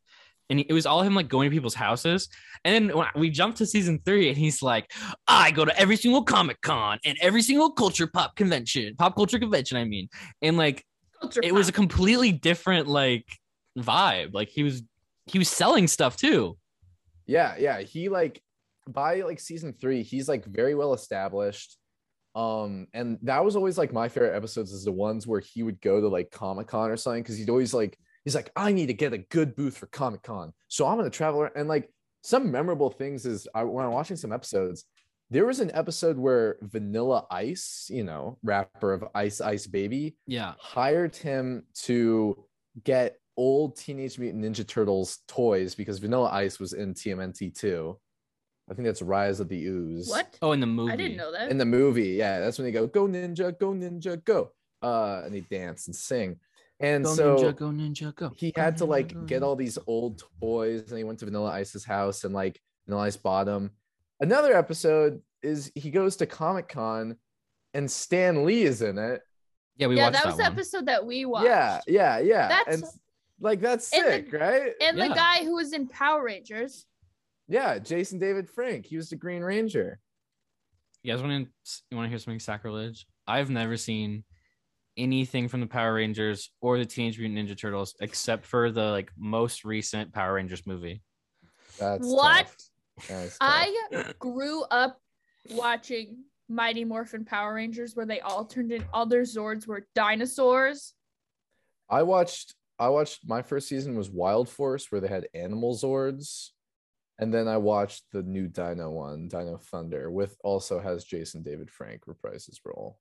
And 0.50 0.60
it 0.60 0.74
was 0.74 0.86
all 0.86 1.02
him 1.02 1.16
like 1.16 1.30
going 1.30 1.50
to 1.50 1.56
people's 1.56 1.74
houses. 1.74 2.28
And 2.66 2.90
then 2.90 3.06
we 3.16 3.30
jumped 3.30 3.58
to 3.60 3.66
season 3.66 4.00
three, 4.06 4.30
and 4.30 4.38
he's 4.38 4.62
like, 4.62 4.92
I 5.28 5.52
go 5.52 5.66
to 5.66 5.80
every 5.80 5.98
single 5.98 6.24
Comic 6.24 6.62
Con 6.62 7.00
and 7.06 7.18
every 7.22 7.42
single 7.42 7.72
culture 7.72 8.08
pop 8.08 8.36
convention, 8.36 8.96
pop 8.98 9.16
culture 9.16 9.40
convention, 9.40 9.78
I 9.78 9.86
mean. 9.86 10.10
And 10.42 10.58
like 10.58 10.84
Culture 11.20 11.42
it 11.44 11.54
was 11.54 11.70
a 11.70 11.72
completely 11.72 12.32
different 12.32 12.88
like 12.88 13.26
vibe. 13.78 14.34
Like 14.34 14.50
he 14.50 14.64
was 14.64 14.84
he 15.26 15.40
was 15.40 15.50
selling 15.50 15.88
stuff 15.88 16.18
too. 16.18 16.58
yeah, 17.26 17.56
yeah. 17.58 17.80
He 17.80 18.10
like 18.10 18.42
by 18.88 19.22
like 19.22 19.40
season 19.40 19.74
three, 19.80 20.04
he's 20.04 20.28
like 20.28 20.46
very 20.46 20.76
well 20.76 20.94
established. 20.94 21.78
Um, 22.36 22.88
and 22.94 23.20
that 23.22 23.46
was 23.46 23.56
always 23.56 23.78
like 23.78 23.94
my 23.94 24.10
favorite 24.10 24.36
episodes 24.36 24.72
is 24.72 24.84
the 24.84 24.92
ones 24.92 25.28
where 25.28 25.40
he 25.40 25.64
would 25.64 25.80
go 25.82 26.02
to 26.02 26.08
like 26.08 26.32
Comic 26.32 26.68
Con 26.68 26.90
or 26.90 26.98
something 26.98 27.22
because 27.22 27.38
he'd 27.38 27.50
always 27.50 27.74
like 27.74 27.98
he's 28.26 28.36
like, 28.36 28.52
I 28.56 28.72
need 28.74 28.88
to 28.88 28.94
get 28.94 29.14
a 29.14 29.18
good 29.18 29.56
booth 29.56 29.78
for 29.78 29.88
Comic 29.88 30.24
Con, 30.24 30.54
so 30.68 30.86
I'm 30.88 30.98
gonna 30.98 31.10
travel 31.10 31.42
around. 31.42 31.54
and 31.56 31.68
like 31.68 31.90
some 32.22 32.52
memorable 32.52 32.90
things 32.90 33.26
is 33.26 33.48
I 33.54 33.64
when 33.64 33.86
I'm 33.86 33.92
watching 33.92 34.18
some 34.18 34.32
episodes, 34.32 34.86
there 35.30 35.46
was 35.46 35.60
an 35.60 35.72
episode 35.74 36.18
where 36.18 36.58
Vanilla 36.62 37.26
Ice, 37.32 37.88
you 37.90 38.04
know, 38.04 38.38
rapper 38.44 38.94
of 38.94 39.04
Ice 39.16 39.42
Ice 39.42 39.68
Baby, 39.68 40.16
Yeah. 40.28 40.54
hired 40.60 41.16
him 41.16 41.66
to 41.84 42.46
get 42.84 43.18
old 43.36 43.76
Teenage 43.78 44.20
Mutant 44.20 44.44
Ninja 44.46 44.66
Turtles 44.68 45.20
toys 45.28 45.74
because 45.76 46.00
Vanilla 46.00 46.30
Ice 46.32 46.60
was 46.60 46.74
in 46.74 46.94
TMNT 46.94 47.54
too. 47.58 48.00
I 48.70 48.74
think 48.74 48.86
that's 48.86 49.02
Rise 49.02 49.40
of 49.42 49.50
the 49.50 49.66
Ooze. 49.66 50.08
What? 50.08 50.38
Oh, 50.42 50.54
in 50.54 50.60
the 50.62 50.68
movie. 50.68 50.94
I 50.94 50.96
didn't 50.96 51.18
know 51.18 51.32
that. 51.34 51.50
In 51.52 51.58
the 51.58 51.66
movie, 51.66 52.12
yeah, 52.12 52.40
that's 52.40 52.58
when 52.58 52.64
they 52.66 52.72
go, 52.72 52.88
go 52.88 53.08
ninja, 53.08 53.58
go 53.60 53.74
ninja, 53.74 54.24
go. 54.24 54.52
Uh, 54.82 55.24
and 55.26 55.34
they 55.36 55.42
dance 55.42 55.88
and 55.88 55.96
sing. 55.96 56.40
And 56.84 57.06
Go 57.06 57.14
so 57.16 57.36
ninja, 57.38 57.56
go 57.56 57.66
ninja, 57.70 58.16
go. 58.16 58.32
he 58.36 58.52
Go 58.52 58.62
had 58.62 58.78
to 58.78 58.86
like 58.86 59.14
go 59.14 59.22
get 59.22 59.42
all 59.42 59.56
these 59.56 59.78
old 59.88 60.22
toys 60.42 60.90
and 60.90 60.98
he 60.98 61.04
went 61.06 61.20
to 61.20 61.26
Vanilla 61.26 61.50
Ice's 61.52 61.86
house 61.86 62.26
and 62.26 62.34
like 62.34 62.60
Vanilla 62.86 63.04
Ice 63.04 63.16
bought 63.18 63.48
him. 63.48 63.72
Another 64.20 64.54
episode 64.56 65.22
is 65.42 65.72
he 65.76 65.92
goes 65.92 66.18
to 66.18 66.26
Comic 66.26 66.68
Con 66.68 67.16
and 67.74 67.90
Stan 67.90 68.44
Lee 68.46 68.64
is 68.64 68.82
in 68.82 68.98
it. 68.98 69.22
Yeah, 69.78 69.88
we 69.88 69.96
yeah, 69.96 70.04
watched 70.08 70.14
that 70.16 70.24
that, 70.24 70.30
was 70.30 70.38
the 70.38 70.46
episode 70.46 70.86
that 70.88 71.06
we 71.06 71.26
watched. 71.26 71.46
Yeah, 71.48 71.80
yeah, 71.88 72.20
yeah. 72.20 72.48
That's- 72.50 72.82
and 72.82 72.84
like 73.40 73.62
that's 73.62 73.92
and 73.94 74.06
the- 74.06 74.10
sick, 74.12 74.34
right? 74.34 74.74
And 74.82 74.98
Yeah. 74.98 75.08
the 75.08 75.14
guy 75.16 75.44
who 75.44 75.56
was 75.56 75.72
in 75.74 75.88
Power 75.88 76.24
Rangers. 76.24 76.86
Yeah, 77.48 77.80
Jason 77.80 78.20
David 78.20 78.50
Frank. 78.50 78.86
He 78.86 78.98
was 78.98 79.10
the 79.10 79.16
Green 79.16 79.42
Ranger. 79.42 80.00
You 81.02 81.14
guys 81.14 81.22
want 81.24 81.48
to 81.48 81.82
you 81.90 81.98
want 81.98 82.06
to 82.06 82.10
hear 82.10 82.20
something 82.20 82.40
sacrilege? 82.40 83.08
I've 83.26 83.50
never 83.50 83.78
seen 83.78 84.24
anything 84.98 85.48
from 85.48 85.60
the 85.62 85.68
Power 85.68 85.96
Rangers 85.96 86.52
or 86.62 86.78
the 86.78 86.86
Teenage 86.86 87.20
Mutant 87.20 87.50
Ninja 87.50 87.58
Turtles 87.60 87.96
except 88.02 88.46
for 88.46 88.72
the 88.72 88.92
like 88.92 89.12
most 89.18 89.66
recent 89.66 90.14
Power 90.14 90.34
Rangers 90.36 90.66
movie. 90.66 91.02
That's 91.80 92.06
What? 92.06 92.46
tough. 92.46 93.08
That's 93.08 93.38
tough. 93.38 93.40
I 93.42 94.14
grew 94.20 94.64
up 94.64 95.00
watching 95.52 96.24
Mighty 96.50 96.86
Morphin 96.86 97.26
Power 97.26 97.56
Rangers 97.56 97.96
where 97.96 98.06
they 98.06 98.20
all 98.20 98.46
turned 98.46 98.72
in 98.72 98.86
all 98.94 99.06
their 99.06 99.24
Zords 99.24 99.66
were 99.68 99.88
dinosaurs. 99.96 100.94
I 101.90 102.04
watched 102.04 102.54
I 102.80 102.90
watched 102.90 103.22
my 103.28 103.42
first 103.42 103.68
season 103.68 103.96
was 103.96 104.10
Wild 104.10 104.50
Force 104.50 104.92
where 104.92 105.00
they 105.00 105.08
had 105.08 105.28
animal 105.34 105.76
zords. 105.76 106.50
And 107.20 107.32
then 107.32 107.48
I 107.48 107.58
watched 107.58 108.06
the 108.12 108.24
new 108.24 108.48
Dino 108.48 108.90
one, 108.90 109.28
Dino 109.28 109.58
Thunder, 109.58 110.10
with 110.10 110.36
also 110.44 110.80
has 110.80 111.04
Jason 111.04 111.44
David 111.44 111.70
Frank 111.70 112.08
reprise 112.08 112.48
his 112.48 112.60
role. 112.66 112.98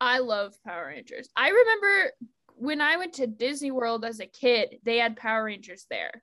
I 0.00 0.18
love 0.18 0.54
Power 0.64 0.86
Rangers. 0.86 1.28
I 1.36 1.50
remember 1.50 2.12
when 2.56 2.80
I 2.80 2.96
went 2.96 3.14
to 3.14 3.26
Disney 3.26 3.70
World 3.70 4.04
as 4.04 4.20
a 4.20 4.26
kid, 4.26 4.76
they 4.84 4.98
had 4.98 5.16
Power 5.16 5.44
Rangers 5.44 5.86
there, 5.90 6.22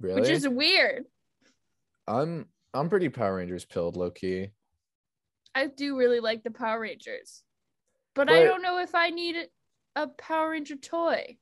Really? 0.00 0.20
which 0.20 0.30
is 0.30 0.46
weird. 0.48 1.04
I'm 2.06 2.46
I'm 2.74 2.88
pretty 2.88 3.08
Power 3.08 3.36
Rangers 3.36 3.64
pilled, 3.64 3.96
low 3.96 4.10
key. 4.10 4.50
I 5.54 5.66
do 5.66 5.96
really 5.96 6.20
like 6.20 6.42
the 6.44 6.50
Power 6.50 6.80
Rangers, 6.80 7.42
but 8.14 8.30
I 8.30 8.44
don't 8.44 8.62
know 8.62 8.78
if 8.78 8.94
I 8.94 9.10
need 9.10 9.36
a 9.96 10.06
Power 10.06 10.50
Ranger 10.50 10.76
toy. 10.76 11.38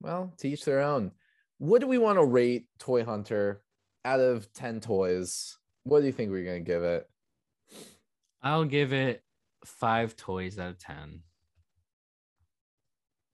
Well, 0.00 0.32
to 0.38 0.48
each 0.48 0.64
their 0.64 0.80
own. 0.80 1.12
What 1.58 1.80
do 1.80 1.86
we 1.86 1.98
want 1.98 2.18
to 2.18 2.24
rate 2.24 2.66
Toy 2.78 3.04
Hunter 3.04 3.62
out 4.04 4.20
of 4.20 4.52
10 4.52 4.80
toys? 4.80 5.56
What 5.84 6.00
do 6.00 6.06
you 6.06 6.12
think 6.12 6.30
we're 6.30 6.44
gonna 6.44 6.60
give 6.60 6.82
it? 6.82 7.08
I'll 8.42 8.64
give 8.66 8.92
it 8.92 9.22
five 9.64 10.16
toys 10.16 10.58
out 10.58 10.70
of 10.70 10.78
ten. 10.78 11.20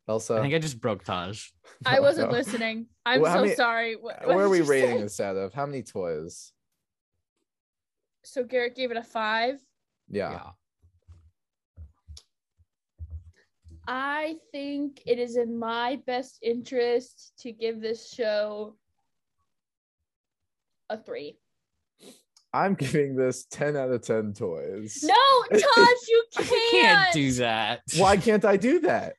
Elsa? 0.08 0.34
I 0.34 0.40
think 0.42 0.54
I 0.54 0.58
just 0.58 0.80
broke 0.80 1.04
Taj. 1.04 1.48
I 1.86 2.00
wasn't 2.00 2.30
No. 2.30 2.36
listening. 2.36 2.86
I'm 3.06 3.20
Well, 3.20 3.34
so 3.34 3.42
many- 3.42 3.54
sorry. 3.54 3.96
What, 3.96 4.26
what 4.26 4.36
Where 4.36 4.44
are 4.46 4.48
we 4.48 4.60
rating 4.60 4.96
say? 4.96 5.02
this 5.02 5.20
out 5.20 5.36
of? 5.36 5.54
How 5.54 5.64
many 5.66 5.82
toys? 5.82 6.52
So 8.24 8.42
Garrett 8.44 8.74
gave 8.76 8.90
it 8.90 8.96
a 8.96 9.02
five. 9.02 9.60
Yeah. 10.08 10.50
I 13.86 14.36
think 14.52 15.02
it 15.06 15.18
is 15.18 15.36
in 15.36 15.58
my 15.58 16.00
best 16.06 16.38
interest 16.42 17.32
to 17.40 17.50
give 17.52 17.80
this 17.80 18.10
show 18.12 18.76
a 20.88 20.96
three. 20.98 21.38
I'm 22.54 22.74
giving 22.74 23.16
this 23.16 23.44
10 23.50 23.76
out 23.76 23.90
of 23.90 24.02
10 24.02 24.34
toys. 24.34 25.02
No, 25.02 25.14
Tosh, 25.50 25.60
you 26.08 26.24
You 26.38 26.44
can't. 26.44 26.70
can't 26.72 27.12
do 27.14 27.32
that. 27.32 27.80
Why 27.96 28.16
can't 28.18 28.44
I 28.44 28.56
do 28.56 28.80
that? 28.80 29.14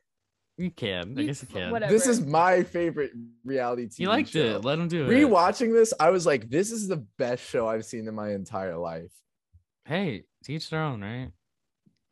You 0.57 0.69
can. 0.69 1.15
I 1.17 1.21
You- 1.21 1.27
guess 1.27 1.41
you 1.41 1.47
can. 1.47 1.71
whatever. 1.71 1.91
This 1.91 2.05
is 2.07 2.21
my 2.21 2.61
favorite 2.63 3.11
reality 3.43 3.87
TV 3.87 3.99
You 3.99 4.07
liked 4.09 4.29
show. 4.29 4.57
it. 4.57 4.63
Let 4.65 4.77
him 4.77 4.87
do 4.87 5.05
it. 5.05 5.09
Rewatching 5.09 5.73
this, 5.73 5.93
I 5.99 6.11
was 6.11 6.25
like, 6.27 6.49
this 6.49 6.71
is 6.71 6.87
the 6.87 7.05
best 7.17 7.43
show 7.49 7.67
I've 7.67 7.85
seen 7.85 8.07
in 8.07 8.13
my 8.13 8.31
entire 8.33 8.77
life. 8.77 9.11
Hey, 9.85 10.25
teach 10.43 10.69
their 10.69 10.83
own, 10.83 11.01
right? 11.01 11.31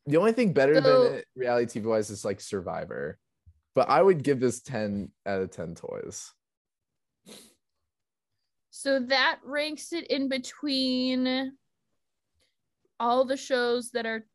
The 0.07 0.18
only 0.18 0.31
thing 0.31 0.53
better 0.53 0.81
So- 0.81 1.03
than 1.03 1.14
it 1.19 1.26
reality 1.35 1.80
TV 1.80 1.85
wise 1.85 2.10
is 2.10 2.26
like 2.26 2.41
Survivor. 2.41 3.19
But 3.76 3.89
I 3.89 4.02
would 4.02 4.23
give 4.23 4.39
this 4.39 4.60
10 4.61 5.11
out 5.26 5.41
of 5.41 5.52
10 5.52 5.76
toys. 5.76 6.31
So 8.72 8.99
that 8.99 9.39
ranks 9.43 9.91
it 9.91 10.07
in 10.07 10.30
between 10.30 11.53
all 12.99 13.26
the 13.26 13.38
shows 13.38 13.91
that 13.91 14.06
are 14.06 14.26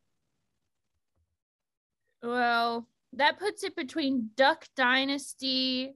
well, 2.21 2.87
that 3.13 3.39
puts 3.39 3.63
it 3.63 3.75
between 3.75 4.29
Duck 4.35 4.65
Dynasty 4.75 5.95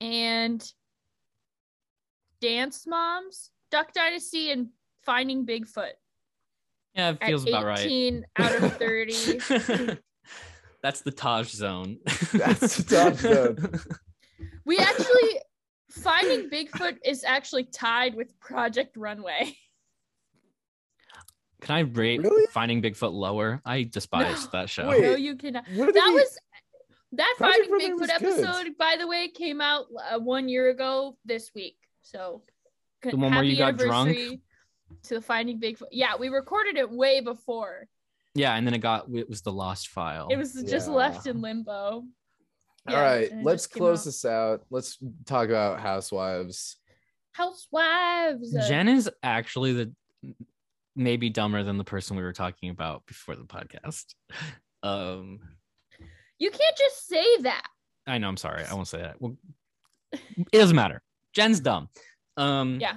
and 0.00 0.72
Dance 2.40 2.86
Moms, 2.86 3.50
Duck 3.70 3.92
Dynasty 3.92 4.50
and 4.50 4.68
Finding 5.04 5.44
Bigfoot 5.44 5.92
Yeah, 6.94 7.10
it 7.10 7.18
at 7.20 7.28
feels 7.28 7.46
about 7.46 7.64
right. 7.64 7.80
18 7.80 8.24
out 8.38 8.54
of 8.62 8.76
30. 8.76 9.12
That's 10.82 11.00
the 11.00 11.10
Taj 11.10 11.48
zone. 11.48 11.98
That's 12.32 12.76
the 12.78 12.82
Taj 12.82 13.18
zone. 13.20 13.80
We 14.66 14.78
actually 14.78 15.40
Finding 16.02 16.50
Bigfoot 16.50 16.98
is 17.04 17.24
actually 17.24 17.64
tied 17.64 18.14
with 18.14 18.38
Project 18.40 18.96
Runway. 18.96 19.56
Can 21.60 21.76
I 21.76 21.80
rate 21.80 22.20
Really? 22.22 22.46
Finding 22.52 22.82
Bigfoot 22.82 23.12
lower? 23.12 23.62
I 23.64 23.84
despise 23.84 24.44
No. 24.44 24.50
that 24.52 24.68
show. 24.70 24.88
Wait. 24.88 25.00
no, 25.02 25.14
you 25.14 25.36
cannot. 25.36 25.64
That 25.66 25.76
we- 25.76 25.90
was 25.90 26.38
that 27.12 27.34
Project 27.38 27.68
Finding 27.70 27.70
Runway 27.70 27.86
Bigfoot 27.88 28.00
was 28.00 28.10
good. 28.10 28.44
episode, 28.46 28.76
by 28.78 28.96
the 28.98 29.06
way, 29.06 29.28
came 29.28 29.60
out 29.60 29.86
uh, 30.10 30.18
one 30.18 30.48
year 30.48 30.68
ago 30.70 31.16
this 31.24 31.52
week. 31.54 31.76
So, 32.02 32.42
c- 33.02 33.10
The 33.10 33.16
one 33.16 33.32
where 33.32 33.44
you 33.44 33.56
happy 33.56 33.76
got 33.78 33.84
drunk? 33.84 34.08
anniversary 34.10 34.40
To 35.04 35.14
the 35.14 35.20
Finding 35.22 35.60
Bigfoot. 35.60 35.88
Yeah, 35.92 36.16
we 36.18 36.28
recorded 36.28 36.76
it 36.76 36.90
way 36.90 37.20
before. 37.20 37.86
Yeah, 38.34 38.54
and 38.56 38.66
then 38.66 38.74
it 38.74 38.78
got 38.80 39.06
it 39.14 39.28
was 39.28 39.42
the 39.42 39.52
Lost 39.52 39.88
File. 39.88 40.26
It 40.30 40.36
was 40.36 40.52
just 40.54 40.88
Yeah. 40.88 40.94
left 40.94 41.26
in 41.28 41.40
limbo. 41.40 42.04
Yeah, 42.88 42.96
All 42.96 43.02
right, 43.02 43.30
let's 43.42 43.66
close 43.66 44.00
out. 44.00 44.04
this 44.04 44.24
out. 44.24 44.60
Let's 44.70 44.98
talk 45.24 45.48
about 45.48 45.80
Housewives. 45.80 46.76
Housewives. 47.32 48.52
Jen 48.68 48.88
is 48.88 49.10
actually 49.22 49.72
the 49.72 49.92
maybe 50.96 51.30
dumber 51.30 51.62
than 51.62 51.78
the 51.78 51.84
person 51.84 52.16
we 52.16 52.22
were 52.22 52.32
talking 52.32 52.70
about 52.70 53.04
before 53.06 53.36
the 53.36 53.44
podcast. 53.44 54.04
Um, 54.82 55.40
You 56.38 56.50
can't 56.50 56.76
just 56.76 57.08
say 57.08 57.24
that. 57.42 57.66
I 58.06 58.18
know. 58.18 58.28
I'm 58.28 58.36
sorry. 58.36 58.64
I 58.64 58.74
won't 58.74 58.86
say 58.88 58.98
that. 59.00 59.16
Well, 59.20 59.36
it 60.12 60.52
doesn't 60.52 60.76
matter. 60.76 61.02
Jen's 61.32 61.60
dumb. 61.60 61.88
Um, 62.36 62.78
Yeah. 62.80 62.96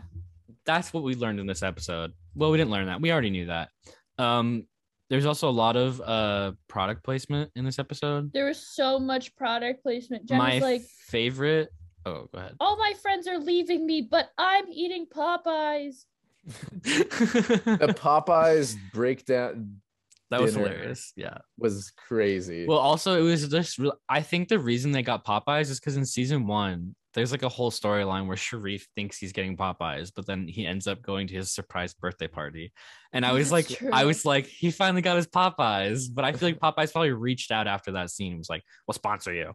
That's 0.65 0.91
what 0.93 1.03
we 1.03 1.15
learned 1.15 1.39
in 1.39 1.47
this 1.47 1.63
episode. 1.63 2.11
Well, 2.35 2.51
we 2.51 2.57
didn't 2.57 2.71
learn 2.71 2.87
that. 2.87 2.99
We 2.99 3.11
already 3.11 3.29
knew 3.29 3.45
that. 3.45 3.69
Um, 4.17 4.67
there's 5.09 5.25
also 5.25 5.49
a 5.49 5.51
lot 5.51 5.75
of 5.75 6.01
uh 6.01 6.51
product 6.67 7.03
placement 7.03 7.51
in 7.55 7.65
this 7.65 7.79
episode. 7.79 8.31
There 8.33 8.45
was 8.45 8.65
so 8.67 8.99
much 8.99 9.35
product 9.35 9.83
placement. 9.83 10.25
Jen 10.25 10.37
My 10.37 10.55
was 10.55 10.63
like, 10.63 10.81
favorite. 10.81 11.69
Oh, 12.05 12.27
go 12.33 12.39
ahead. 12.39 12.55
all 12.61 12.77
my 12.77 12.93
friends 13.01 13.27
are 13.27 13.37
leaving 13.37 13.85
me, 13.85 14.01
but 14.01 14.29
I'm 14.37 14.65
eating 14.69 15.05
Popeyes. 15.05 16.05
The 16.83 17.93
Popeyes 17.97 18.77
breakdown 18.93 19.81
that 20.29 20.41
was 20.41 20.55
hilarious. 20.55 21.13
Yeah. 21.15 21.37
was 21.57 21.91
crazy. 21.95 22.65
Well, 22.67 22.79
also 22.79 23.17
it 23.19 23.23
was 23.23 23.47
just 23.47 23.77
real. 23.77 23.93
I 24.09 24.21
think 24.21 24.49
the 24.49 24.59
reason 24.59 24.91
they 24.91 25.01
got 25.01 25.25
Popeyes 25.25 25.69
is 25.69 25.79
because 25.79 25.95
in 25.95 26.05
season 26.05 26.47
one, 26.47 26.95
there's 27.13 27.31
like 27.31 27.43
a 27.43 27.49
whole 27.49 27.71
storyline 27.71 28.27
where 28.27 28.37
Sharrieff 28.37 28.83
thinks 28.95 29.17
he's 29.17 29.31
getting 29.31 29.57
Popeyes, 29.57 30.11
but 30.15 30.25
then 30.25 30.47
he 30.47 30.65
ends 30.65 30.87
up 30.87 31.01
going 31.01 31.27
to 31.27 31.35
his 31.35 31.51
surprise 31.51 31.93
birthday 31.93 32.27
party. 32.27 32.71
And 33.13 33.25
I 33.25 33.31
was 33.31 33.49
That's 33.49 33.69
like, 33.69 33.79
true. 33.79 33.89
I 33.91 34.05
was 34.05 34.25
like, 34.25 34.45
he 34.45 34.71
finally 34.71 35.01
got 35.01 35.17
his 35.17 35.27
Popeyes. 35.27 36.07
But 36.13 36.25
I 36.25 36.33
feel 36.33 36.49
like 36.49 36.59
Popeyes 36.59 36.91
probably 36.91 37.11
reached 37.11 37.51
out 37.51 37.67
after 37.67 37.93
that 37.93 38.11
scene. 38.11 38.33
and 38.33 38.39
was 38.39 38.49
like, 38.49 38.63
we'll 38.87 38.93
sponsor 38.93 39.33
you. 39.33 39.53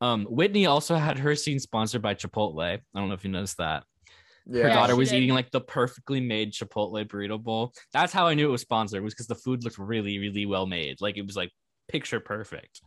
Um, 0.00 0.24
Whitney 0.24 0.66
also 0.66 0.96
had 0.96 1.18
her 1.18 1.34
scene 1.34 1.60
sponsored 1.60 2.02
by 2.02 2.14
Chipotle. 2.14 2.62
I 2.62 2.80
don't 2.94 3.08
know 3.08 3.14
if 3.14 3.24
you 3.24 3.30
noticed 3.30 3.58
that. 3.58 3.84
Her 4.52 4.68
daughter 4.68 4.92
she 4.92 4.98
was 4.98 5.08
did. 5.10 5.22
eating 5.22 5.34
like 5.34 5.50
the 5.50 5.60
perfectly 5.60 6.20
made 6.20 6.52
Chipotle 6.52 7.02
burrito 7.08 7.42
bowl. 7.42 7.72
That's 7.92 8.12
how 8.12 8.26
I 8.26 8.34
knew 8.34 8.46
it 8.46 8.52
was 8.52 8.60
sponsored, 8.60 9.02
was 9.02 9.14
because 9.14 9.26
the 9.26 9.34
food 9.34 9.64
looked 9.64 9.78
really, 9.78 10.18
really 10.18 10.44
well 10.44 10.66
made. 10.66 11.00
Like 11.00 11.16
it 11.16 11.26
was 11.26 11.36
like 11.36 11.50
picture 11.88 12.20
perfect. 12.20 12.82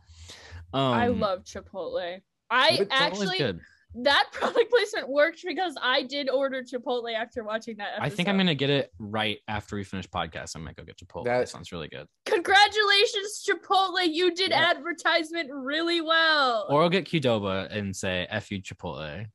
Um, 0.72 0.92
I 0.92 1.08
love 1.08 1.42
Chipotle. 1.42 2.20
I 2.50 2.70
Chipotle's 2.70 2.88
actually 2.90 3.38
good. 3.38 3.60
That 3.94 4.26
product 4.32 4.70
placement 4.70 5.08
worked 5.08 5.42
because 5.46 5.74
I 5.82 6.02
did 6.02 6.28
order 6.30 6.62
Chipotle 6.62 7.12
after 7.14 7.42
watching 7.44 7.76
that. 7.78 7.94
Episode. 7.96 8.04
I 8.04 8.08
think 8.10 8.28
I'm 8.28 8.36
gonna 8.36 8.54
get 8.54 8.70
it 8.70 8.92
right 8.98 9.38
after 9.48 9.76
we 9.76 9.84
finish 9.84 10.06
podcast. 10.08 10.56
I 10.56 10.60
might 10.60 10.76
go 10.76 10.84
get 10.84 10.98
Chipotle. 10.98 11.24
That, 11.24 11.38
That- 11.40 11.48
sounds 11.48 11.72
really 11.72 11.88
good. 11.88 12.06
Congratulations, 12.26 13.44
Chipotle! 13.48 14.06
You 14.06 14.34
did 14.34 14.50
Yeah. 14.50 14.70
advertisement 14.70 15.50
really 15.52 16.00
well. 16.00 16.66
Or 16.70 16.82
I'll 16.82 16.88
get 16.90 17.04
Qdoba 17.06 17.70
and 17.74 17.94
say 17.94 18.26
"F 18.30 18.50
you, 18.50 18.60
Chipotle." 18.62 19.26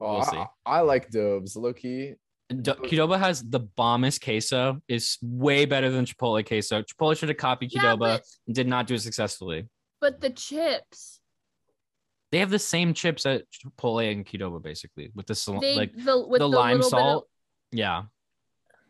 Oh, 0.00 0.12
we'll 0.14 0.22
I- 0.22 0.24
see. 0.30 0.42
I, 0.66 0.80
like 0.80 1.10
Dobes. 1.10 1.56
Loki. 1.56 2.14
D- 2.48 2.56
Qdoba 2.72 3.18
has 3.18 3.42
the 3.48 3.60
bombest 3.60 4.24
queso. 4.24 4.80
is 4.88 5.18
way 5.22 5.66
better 5.66 5.90
than 5.90 6.04
Chipotle 6.04 6.44
queso. 6.44 6.82
Chipotle 6.82 7.16
should 7.16 7.28
have 7.28 7.38
copied 7.38 7.72
Yeah, 7.72 7.82
Qdoba 7.94 7.98
but- 7.98 8.24
and 8.46 8.56
did 8.56 8.66
not 8.66 8.86
do 8.86 8.94
it 8.94 9.02
successfully. 9.02 9.68
but 10.00 10.20
the 10.20 10.30
chips, 10.30 11.19
They 12.32 12.38
have 12.38 12.50
the 12.50 12.58
same 12.60 12.94
chips 12.94 13.26
at 13.26 13.42
Chipotle 13.50 14.10
and 14.12 14.24
Qdoba 14.24 14.62
basically 14.62 15.10
with 15.14 15.26
the 15.26 15.34
sal- 15.34 15.60
they 15.60 15.74
like 15.76 15.92
the 15.94 16.26
with 16.26 16.38
the, 16.40 16.48
the, 16.48 16.56
lime 16.56 16.76
little 16.76 16.90
salt. 16.90 17.28
Yeah, 17.72 18.04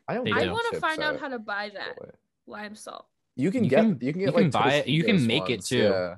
I 0.06 0.14
don't. 0.14 0.24
They 0.24 0.32
Bit 0.32 0.40
do. 0.40 0.44
of, 0.46 0.50
I 0.50 0.52
want 0.52 0.74
to 0.74 0.80
find 0.80 1.02
out 1.02 1.18
how 1.20 1.28
to 1.28 1.38
buy 1.38 1.70
that 1.74 1.96
Chipotle. 1.98 2.10
lime 2.46 2.74
salt. 2.74 3.06
You 3.36 3.50
can 3.50 3.64
You 3.64 3.70
get. 3.70 3.76
can- 3.80 3.98
you 4.00 4.12
can 4.12 4.20
get 4.20 4.26
you 4.28 4.32
like 4.34 4.42
can 4.42 4.50
buy 4.50 4.72
it- 4.74 4.88
you 4.88 5.04
can 5.04 5.16
Tostitos 5.16 5.26
make 5.26 5.50
it 5.50 5.64
too. 5.64 5.78
Yeah. 5.78 6.14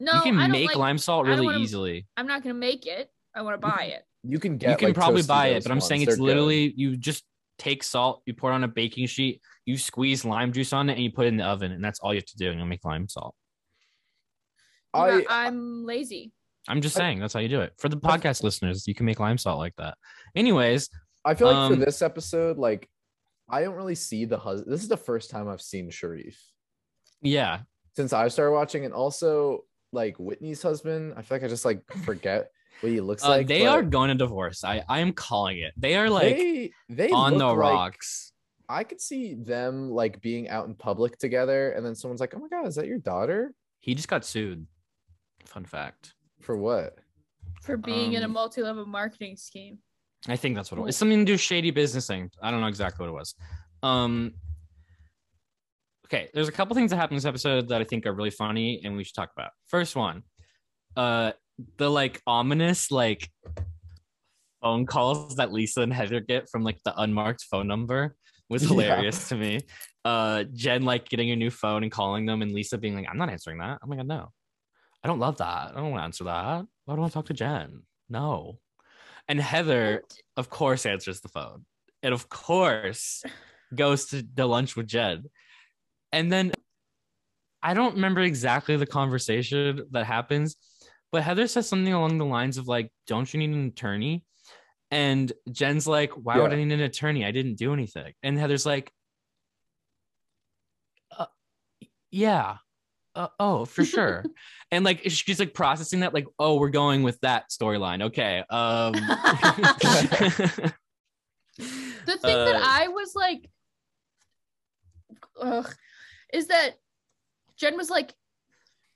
No, 0.00 0.14
you 0.14 0.22
can 0.22 0.38
I 0.38 0.42
don't 0.42 0.52
make 0.52 0.68
like, 0.68 0.76
lime 0.76 0.98
salt 0.98 1.26
really 1.26 1.44
wanna- 1.46 1.58
easily. 1.58 2.06
I'm 2.16 2.26
not 2.26 2.42
gonna 2.42 2.54
make 2.54 2.86
it. 2.86 3.10
I 3.34 3.42
want 3.42 3.60
to 3.60 3.66
buy 3.66 3.84
it. 3.94 4.04
You 4.24 4.38
can 4.38 4.56
get. 4.56 4.70
you 4.70 4.76
can 4.76 4.88
like, 4.88 4.94
probably 4.94 5.22
buy 5.22 5.48
it, 5.48 5.62
but 5.64 5.72
I'm 5.72 5.80
saying 5.80 6.02
it's 6.02 6.10
They're 6.12 6.16
good. 6.16 6.22
literally 6.24 6.72
you 6.76 6.96
just 6.96 7.24
take 7.58 7.82
salt, 7.82 8.22
you 8.26 8.34
pour 8.34 8.50
it 8.50 8.54
on 8.54 8.64
a 8.64 8.68
baking 8.68 9.06
sheet, 9.06 9.40
you 9.66 9.76
squeeze 9.76 10.24
lime 10.24 10.52
juice 10.52 10.72
on 10.72 10.88
it, 10.90 10.94
and 10.94 11.02
you 11.02 11.10
put 11.12 11.26
it 11.26 11.28
in 11.28 11.36
the 11.36 11.44
oven, 11.44 11.70
and 11.72 11.84
that's 11.84 11.98
all 12.00 12.12
you 12.14 12.18
have 12.18 12.26
to 12.26 12.36
do, 12.36 12.48
and 12.50 12.58
you'll 12.58 12.66
make 12.68 12.84
lime 12.84 13.08
salt. 13.08 13.34
I 14.94 15.24
I'm 15.28 15.84
lazy. 15.84 16.32
I'm 16.68 16.80
just 16.80 16.94
saying 16.94 17.18
that's 17.18 17.34
how 17.34 17.40
you 17.40 17.48
do 17.48 17.60
it. 17.60 17.72
For 17.78 17.88
the 17.88 17.96
podcast 17.96 18.42
listeners, 18.42 18.86
you 18.86 18.94
can 18.94 19.06
make 19.06 19.18
lime 19.18 19.38
salt 19.38 19.58
like 19.58 19.74
that. 19.76 19.96
Anyways, 20.36 20.88
I 21.24 21.34
feel 21.34 21.48
like 21.48 21.56
Um, 21.56 21.72
for 21.74 21.84
this 21.84 22.02
episode, 22.02 22.56
like 22.58 22.88
I 23.50 23.62
don't 23.62 23.74
really 23.74 23.94
see 23.96 24.24
the 24.24 24.38
husband. 24.38 24.72
This 24.72 24.82
is 24.82 24.88
the 24.88 24.96
first 24.96 25.30
time 25.30 25.48
I've 25.48 25.60
seen 25.62 25.90
Sharrieff 25.90 26.36
yeah, 27.20 27.60
since 27.94 28.12
I 28.12 28.28
started 28.28 28.52
watching, 28.52 28.84
and 28.84 28.94
also 28.94 29.64
like 29.92 30.16
Whitney's 30.18 30.62
husband. 30.62 31.14
I 31.16 31.22
feel 31.22 31.36
like 31.36 31.44
I 31.44 31.48
just 31.48 31.64
like 31.64 31.82
forget 32.04 32.50
what 32.80 32.90
he 32.92 33.00
looks 33.00 33.24
uh, 33.24 33.28
like. 33.28 33.46
they 33.46 33.66
are 33.66 33.82
going 33.82 34.08
to 34.08 34.14
divorce. 34.14 34.64
I 34.64 34.82
I 34.88 35.00
am 35.00 35.12
calling 35.12 35.58
it. 35.58 35.72
They 35.76 35.96
are 35.96 36.08
like 36.10 36.36
they 36.36 36.70
they 36.88 37.10
on 37.10 37.38
the 37.38 37.46
look 37.46 37.58
like- 37.58 37.72
rocks. 37.72 38.32
I 38.68 38.84
could 38.84 39.00
see 39.00 39.34
them 39.34 39.90
like 39.90 40.22
being 40.22 40.48
out 40.48 40.66
in 40.66 40.74
public 40.74 41.18
together, 41.18 41.72
and 41.72 41.84
then 41.84 41.94
someone's 41.94 42.20
like, 42.20 42.32
"Oh 42.34 42.38
my 42.38 42.48
god, 42.48 42.66
is 42.66 42.76
that 42.76 42.86
your 42.86 42.98
daughter?" 42.98 43.52
He 43.80 43.94
just 43.94 44.08
got 44.08 44.24
sued. 44.24 44.66
Fun 45.44 45.64
fact. 45.66 46.14
For 46.42 46.56
what? 46.56 46.98
For 47.62 47.76
being 47.76 48.14
in 48.14 48.22
a 48.22 48.26
Um, 48.26 48.32
multi-level 48.32 48.86
marketing 48.86 49.36
scheme. 49.36 49.78
I 50.28 50.36
think 50.36 50.54
that's 50.56 50.70
what 50.70 50.78
it 50.78 50.82
was. 50.82 50.88
It's 50.90 50.98
something 50.98 51.18
to 51.20 51.24
do 51.24 51.32
with 51.32 51.40
shady 51.40 51.70
business 51.70 52.06
thing. 52.06 52.30
I 52.42 52.50
don't 52.50 52.60
know 52.60 52.66
exactly 52.68 53.02
what 53.04 53.10
it 53.12 53.18
was. 53.18 53.34
Um 53.82 54.34
okay, 56.06 56.28
there's 56.34 56.48
a 56.48 56.52
couple 56.52 56.74
things 56.74 56.90
that 56.90 56.96
happened 56.96 57.14
in 57.14 57.18
this 57.18 57.24
episode 57.24 57.68
that 57.68 57.80
I 57.80 57.84
think 57.84 58.06
are 58.06 58.12
really 58.12 58.30
funny 58.30 58.80
and 58.84 58.96
we 58.96 59.04
should 59.04 59.14
talk 59.14 59.30
about. 59.36 59.50
First 59.66 59.96
one, 59.96 60.22
uh 60.96 61.32
the 61.78 61.90
like 61.90 62.20
ominous 62.26 62.90
like 62.90 63.30
phone 64.62 64.86
calls 64.86 65.36
that 65.36 65.52
Lisa 65.52 65.82
and 65.82 65.92
Heather 65.92 66.20
get 66.20 66.48
from 66.50 66.62
like 66.64 66.78
the 66.84 66.94
unmarked 67.00 67.44
phone 67.50 67.66
number 67.66 68.14
was 68.48 68.62
Yeah. 68.62 68.68
hilarious 68.68 69.28
to 69.30 69.36
me. 69.36 69.60
Uh 70.04 70.44
Jen 70.52 70.82
like 70.82 71.08
getting 71.08 71.30
a 71.30 71.36
new 71.36 71.50
phone 71.50 71.82
and 71.82 71.90
calling 71.92 72.26
them 72.26 72.42
and 72.42 72.52
Lisa 72.52 72.78
being 72.78 72.94
like, 72.94 73.06
I'm 73.10 73.18
not 73.18 73.30
answering 73.30 73.58
that. 73.58 73.78
I'm 73.82 73.88
like, 73.90 74.04
no. 74.06 74.30
I 75.02 75.08
don't 75.08 75.18
love 75.18 75.38
that. 75.38 75.72
I 75.72 75.74
don't 75.74 75.90
want 75.90 76.00
to 76.00 76.04
answer 76.04 76.24
that. 76.24 76.66
Why 76.84 76.94
do 76.94 76.98
I 76.98 77.00
want 77.00 77.12
to 77.12 77.14
talk 77.14 77.26
to 77.26 77.34
Jen? 77.34 77.82
No. 78.08 78.58
And 79.28 79.40
Heather, 79.40 80.02
of 80.36 80.48
course, 80.50 80.86
answers 80.86 81.20
the 81.20 81.28
phone. 81.28 81.64
And 82.02 82.12
of 82.14 82.28
course, 82.28 83.22
goes 83.74 84.06
to 84.06 84.22
the 84.22 84.46
lunch 84.46 84.76
with 84.76 84.86
Jen. 84.86 85.24
And 86.12 86.30
then 86.30 86.52
I 87.62 87.74
don't 87.74 87.94
remember 87.94 88.20
exactly 88.20 88.76
the 88.76 88.86
conversation 88.86 89.86
that 89.92 90.04
happens, 90.04 90.56
but 91.12 91.22
Heather 91.22 91.46
says 91.46 91.68
something 91.68 91.92
along 91.92 92.18
the 92.18 92.24
lines 92.24 92.58
of 92.58 92.66
like, 92.66 92.92
"Don't 93.06 93.32
you 93.32 93.38
need 93.38 93.50
an 93.50 93.68
attorney?" 93.68 94.24
And 94.90 95.32
Jen's 95.50 95.86
like, 95.86 96.10
"Why 96.12 96.38
would 96.40 96.52
I 96.52 96.56
Yeah. 96.56 96.64
need 96.64 96.74
an 96.74 96.80
attorney? 96.80 97.24
I 97.24 97.30
didn't 97.30 97.54
do 97.54 97.72
anything." 97.72 98.12
And 98.22 98.36
Heather's 98.36 98.66
like, 98.66 98.92
uh, 101.16 101.26
"Yeah, 102.10 102.58
uh, 103.14 103.28
oh, 103.38 103.64
for 103.64 103.84
sure." 103.84 104.24
and 104.70 104.84
like 104.84 105.02
she's 105.10 105.38
like 105.38 105.54
processing 105.54 106.00
that, 106.00 106.14
like, 106.14 106.26
"Oh, 106.38 106.56
we're 106.58 106.70
going 106.70 107.02
with 107.02 107.20
that 107.20 107.50
storyline." 107.50 108.02
Okay. 108.04 108.42
Um. 108.50 108.94
The 111.58 112.16
thing 112.16 112.36
that 112.44 112.56
Uh, 112.56 112.60
I 112.64 112.88
was 112.88 113.14
like, 113.14 113.48
ugh, 115.40 115.72
is 116.32 116.46
that 116.48 116.78
Jen 117.56 117.76
was 117.76 117.90
like, 117.90 118.14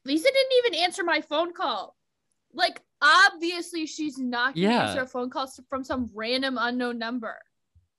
Lisa 0.05 0.24
didn't 0.24 0.52
even 0.66 0.82
answer 0.82 1.05
my 1.05 1.20
phone 1.20 1.52
call. 1.52 1.94
Like, 2.52 2.82
obviously, 3.02 3.86
she's 3.86 4.18
not 4.18 4.55
going 4.55 4.68
to 4.68 4.74
Yeah. 4.74 4.88
answer 4.88 5.02
a 5.02 5.06
phone 5.06 5.30
call 5.30 5.47
from 5.68 5.84
some 5.84 6.10
random 6.14 6.56
unknown 6.59 6.98
number. 6.98 7.38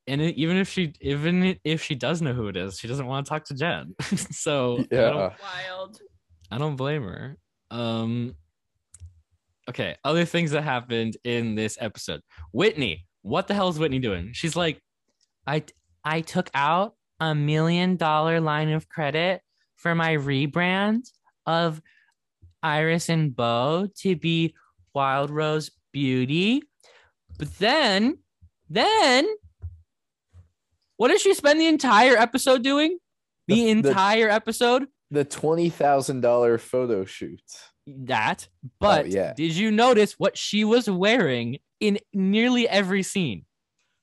And 0.07 0.21
it, 0.21 0.35
even 0.35 0.57
if 0.57 0.69
she 0.69 0.93
even 1.01 1.57
if 1.63 1.83
she 1.83 1.95
does 1.95 2.21
know 2.21 2.33
who 2.33 2.47
it 2.47 2.55
is, 2.57 2.79
she 2.79 2.87
doesn't 2.87 3.05
want 3.05 3.25
to 3.25 3.29
talk 3.29 3.45
to 3.45 3.53
Jen. 3.55 3.93
so 4.31 4.79
I 4.79 4.87
Yeah. 4.91 5.09
don't, 5.09 5.33
Wild. 5.41 5.99
I 6.51 6.57
don't 6.57 6.75
blame 6.75 7.03
her. 7.03 7.37
Um 7.71 8.35
okay, 9.69 9.95
other 10.03 10.25
things 10.25 10.51
that 10.51 10.63
happened 10.63 11.17
in 11.23 11.55
this 11.55 11.77
episode. 11.81 12.21
Whitney, 12.51 13.05
what 13.21 13.47
the 13.47 13.53
hell 13.53 13.69
is 13.69 13.77
Whitney 13.79 13.99
doing? 13.99 14.31
She's 14.33 14.55
like, 14.55 14.81
I 15.45 15.63
I 16.03 16.21
took 16.21 16.49
out 16.53 16.95
a 17.19 17.33
million 17.35 17.95
dollar 17.97 18.39
line 18.39 18.69
of 18.69 18.87
credit 18.87 19.41
for 19.75 19.93
my 19.95 20.15
rebrand 20.15 21.01
of 21.45 21.81
Iris 22.63 23.09
and 23.09 23.35
Bo 23.35 23.87
to 23.99 24.15
be 24.15 24.55
Wild 24.93 25.29
Rose 25.29 25.69
Beauty. 25.91 26.63
But 27.37 27.55
then, 27.59 28.17
then, 28.69 29.27
what 30.97 31.07
did 31.09 31.21
she 31.21 31.33
spend 31.33 31.59
the 31.59 31.67
entire 31.67 32.15
episode 32.17 32.63
doing? 32.63 32.97
The, 33.47 33.55
The- 33.55 33.63
the- 33.81 33.89
entire 33.89 34.29
episode? 34.29 34.87
The 35.09 35.23
twenty 35.23 35.69
thousand 35.69 36.19
dollar 36.21 36.57
photo 36.57 37.05
shoot. 37.05 37.41
That. 37.87 38.49
Oh, 38.65 38.69
but 38.81 39.05
Oh, 39.05 39.07
yeah. 39.07 39.33
did 39.33 39.53
you 39.55 39.71
notice 39.71 40.13
what 40.19 40.37
she 40.37 40.65
was 40.65 40.89
wearing 40.89 41.59
in 41.79 41.99
nearly 42.13 42.67
every 42.67 43.03
scene? 43.03 43.45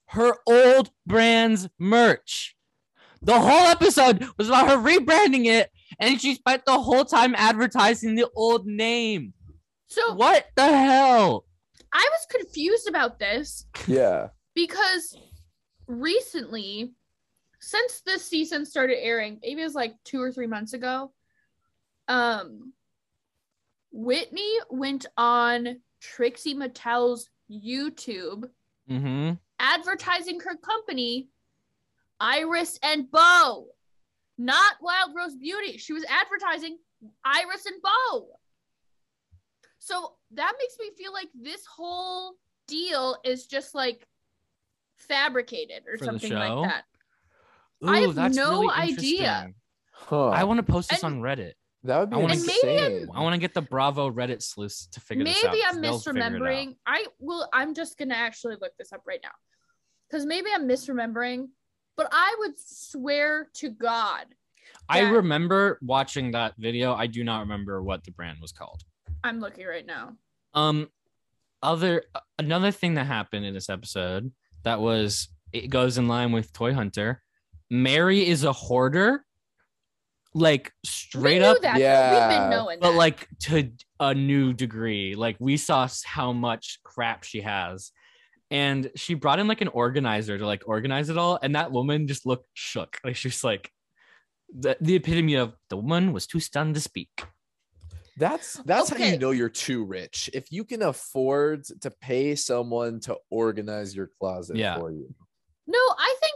Her 0.09 0.33
old 0.47 0.91
brand's 1.07 1.69
merch. 1.79 2.57
The 3.21 3.39
whole 3.39 3.67
episode 3.67 4.25
was 4.39 4.49
about 4.49 4.69
her 4.71 4.77
rebranding 4.77 5.45
it, 5.47 5.71
and 5.99 6.19
she 6.21 6.35
spent 6.37 6.65
the 6.65 6.79
whole 6.81 7.05
time 7.05 7.35
advertising 7.37 8.15
the 8.15 8.27
old 8.35 8.67
name. 8.67 9.35
So 9.89 10.15
What 10.15 10.47
the 10.57 10.67
hell? 10.67 11.45
I 11.93 12.09
was 12.11 12.27
confused 12.41 12.89
about 12.89 13.19
this 13.19 13.67
Yeah. 13.87 14.29
because 14.55 15.17
recently, 15.87 16.93
since 17.61 18.01
this 18.01 18.25
season 18.25 18.65
started 18.67 19.03
airing, 19.03 19.39
maybe 19.43 19.61
it 19.61 19.65
was 19.65 19.75
like 19.75 19.95
two 20.05 20.21
or 20.21 20.31
three 20.33 20.47
months 20.47 20.73
ago, 20.73 21.13
um, 22.09 22.73
Whitney 23.93 24.59
went 24.71 25.07
on 25.17 25.81
Trixie 26.01 26.55
Mattel's 26.55 27.31
YouTube 27.51 28.45
Mm-hmm. 28.91 29.33
advertising 29.59 30.41
her 30.41 30.57
company, 30.57 31.29
Iris 32.21 32.79
and 32.83 33.11
Bo, 33.11 33.69
not 34.37 34.75
Wild 34.83 35.13
Rose 35.17 35.35
Beauty. 35.37 35.79
She 35.79 35.95
was 35.95 36.05
advertising 36.05 36.77
Iris 37.25 37.65
and 37.65 37.81
Bo. 37.81 38.27
So 39.79 40.17
that 40.33 40.53
makes 40.59 40.77
me 40.79 40.91
feel 40.99 41.15
like 41.15 41.29
this 41.35 41.65
whole 41.65 42.35
deal 42.69 43.17
is 43.25 43.47
just 43.47 43.75
like 43.75 44.07
fabricated 44.97 45.85
or 45.91 45.99
For 45.99 46.05
something 46.05 46.33
like 46.33 46.69
that. 46.71 46.85
I 47.87 48.01
have 48.01 48.15
that's 48.15 48.37
no 48.37 48.61
really 48.63 48.75
idea. 48.75 49.49
Huh. 49.93 50.29
I 50.29 50.45
want 50.45 50.59
to 50.59 50.63
post 50.73 50.91
this 50.91 51.03
And- 51.03 51.17
on 51.17 51.21
Reddit. 51.23 51.53
that 51.85 51.99
would 52.01 52.11
be 52.11 52.17
I 52.17 52.19
wanna- 52.19 52.37
maybe 52.37 52.79
I'm- 52.79 52.93
insane. 52.93 53.09
I 53.15 53.21
want 53.23 53.35
to 53.35 53.39
get 53.39 53.53
the 53.55 53.63
Bravo 53.63 54.11
Reddit 54.11 54.43
sleuths 54.43 54.87
to 54.89 55.01
figure 55.01 55.25
this 55.25 55.37
out. 55.45 55.51
maybe 55.53 55.63
'cause 55.63 55.77
I'm 55.77 55.83
they'll 55.83 55.99
figure 55.99 56.21
it 56.21 56.23
out. 56.25 56.33
misremembering. 56.33 56.77
I 56.87 57.07
will. 57.19 57.49
I'm 57.53 57.75
just 57.75 57.99
gonna 57.99 58.15
actually 58.15 58.57
look 58.61 58.73
this 58.79 58.93
up 58.93 59.03
right 59.07 59.21
now, 59.23 59.33
because 60.09 60.25
maybe 60.27 60.49
I'm 60.53 60.67
misremembering. 60.67 61.49
But 61.97 62.09
I 62.11 62.35
would 62.41 62.59
swear 62.59 63.51
to 63.55 63.71
God, 63.71 64.35
I 64.89 65.01
remember 65.01 65.79
watching 65.83 66.31
that 66.33 66.55
video. 66.57 66.95
I 66.95 67.07
do 67.07 67.23
not 67.23 67.41
remember 67.41 67.83
what 67.83 68.03
the 68.05 68.11
brand 68.11 68.39
was 68.41 68.51
called. 68.53 68.83
I'm 69.23 69.39
looking 69.41 69.67
right 69.67 69.87
now. 69.87 70.17
Um, 70.55 70.91
other 71.63 72.05
another 72.39 72.71
thing 72.71 72.95
that 72.95 73.05
happened 73.07 73.45
in 73.45 73.55
this 73.55 73.69
episode 73.71 74.33
that 74.65 74.81
was 74.81 75.29
it 75.53 75.69
goes 75.71 75.99
in 75.99 76.09
line 76.09 76.33
with 76.33 76.53
Toy 76.53 76.75
Hunter. 76.75 77.23
Mary 77.71 78.27
is 78.27 78.45
a 78.45 78.53
hoarder, 78.53 79.25
like 80.35 80.73
straight 80.85 81.35
we 81.35 81.39
knew 81.39 81.45
up, 81.45 81.63
that. 81.63 81.79
Yeah. 81.79 82.29
We've 82.29 82.39
been 82.39 82.51
knowing 82.51 82.79
but 82.81 82.93
that. 82.93 82.97
like 82.97 83.29
to 83.45 83.71
a 84.01 84.15
new 84.15 84.53
degree. 84.53 85.15
Like 85.15 85.37
we 85.39 85.57
saw 85.57 85.89
how 86.05 86.33
much 86.33 86.81
crap 86.83 87.25
she 87.25 87.41
has. 87.41 87.93
And 88.51 88.91
she 88.95 89.15
brought 89.15 89.39
in 89.39 89.49
like 89.49 89.61
an 89.61 89.69
organizer 89.69 90.37
to 90.37 90.47
like 90.47 90.63
organize 90.67 91.09
it 91.09 91.19
all. 91.19 91.39
And 91.43 91.55
that 91.55 91.73
woman 91.73 92.07
just 92.07 92.27
looked 92.27 92.47
shook. 92.55 92.99
Like 93.05 93.17
she 93.17 93.29
was 93.29 93.43
like 93.43 93.71
the, 94.57 94.77
the 94.81 94.97
epitome 94.97 95.35
of 95.35 95.55
the 95.71 95.77
woman 95.77 96.13
was 96.13 96.27
too 96.27 96.41
stunned 96.41 96.75
to 96.75 96.81
speak. 96.81 97.09
That's 98.17 98.55
that's 98.65 98.91
how 98.91 99.05
you 99.05 99.19
know 99.19 99.31
you're 99.33 99.49
too 99.49 99.85
rich. 99.85 100.31
If 100.33 100.53
you 100.53 100.65
can 100.65 100.83
afford 100.83 101.65
to 101.81 101.91
pay 101.91 102.35
someone 102.37 103.01
to 103.01 103.17
organize 103.31 103.95
your 103.95 104.09
closet 104.21 104.57
Yeah. 104.57 104.79
for 104.79 104.93
you. 104.93 105.13
no, 105.67 105.79
I 105.79 106.15
think 106.21 106.35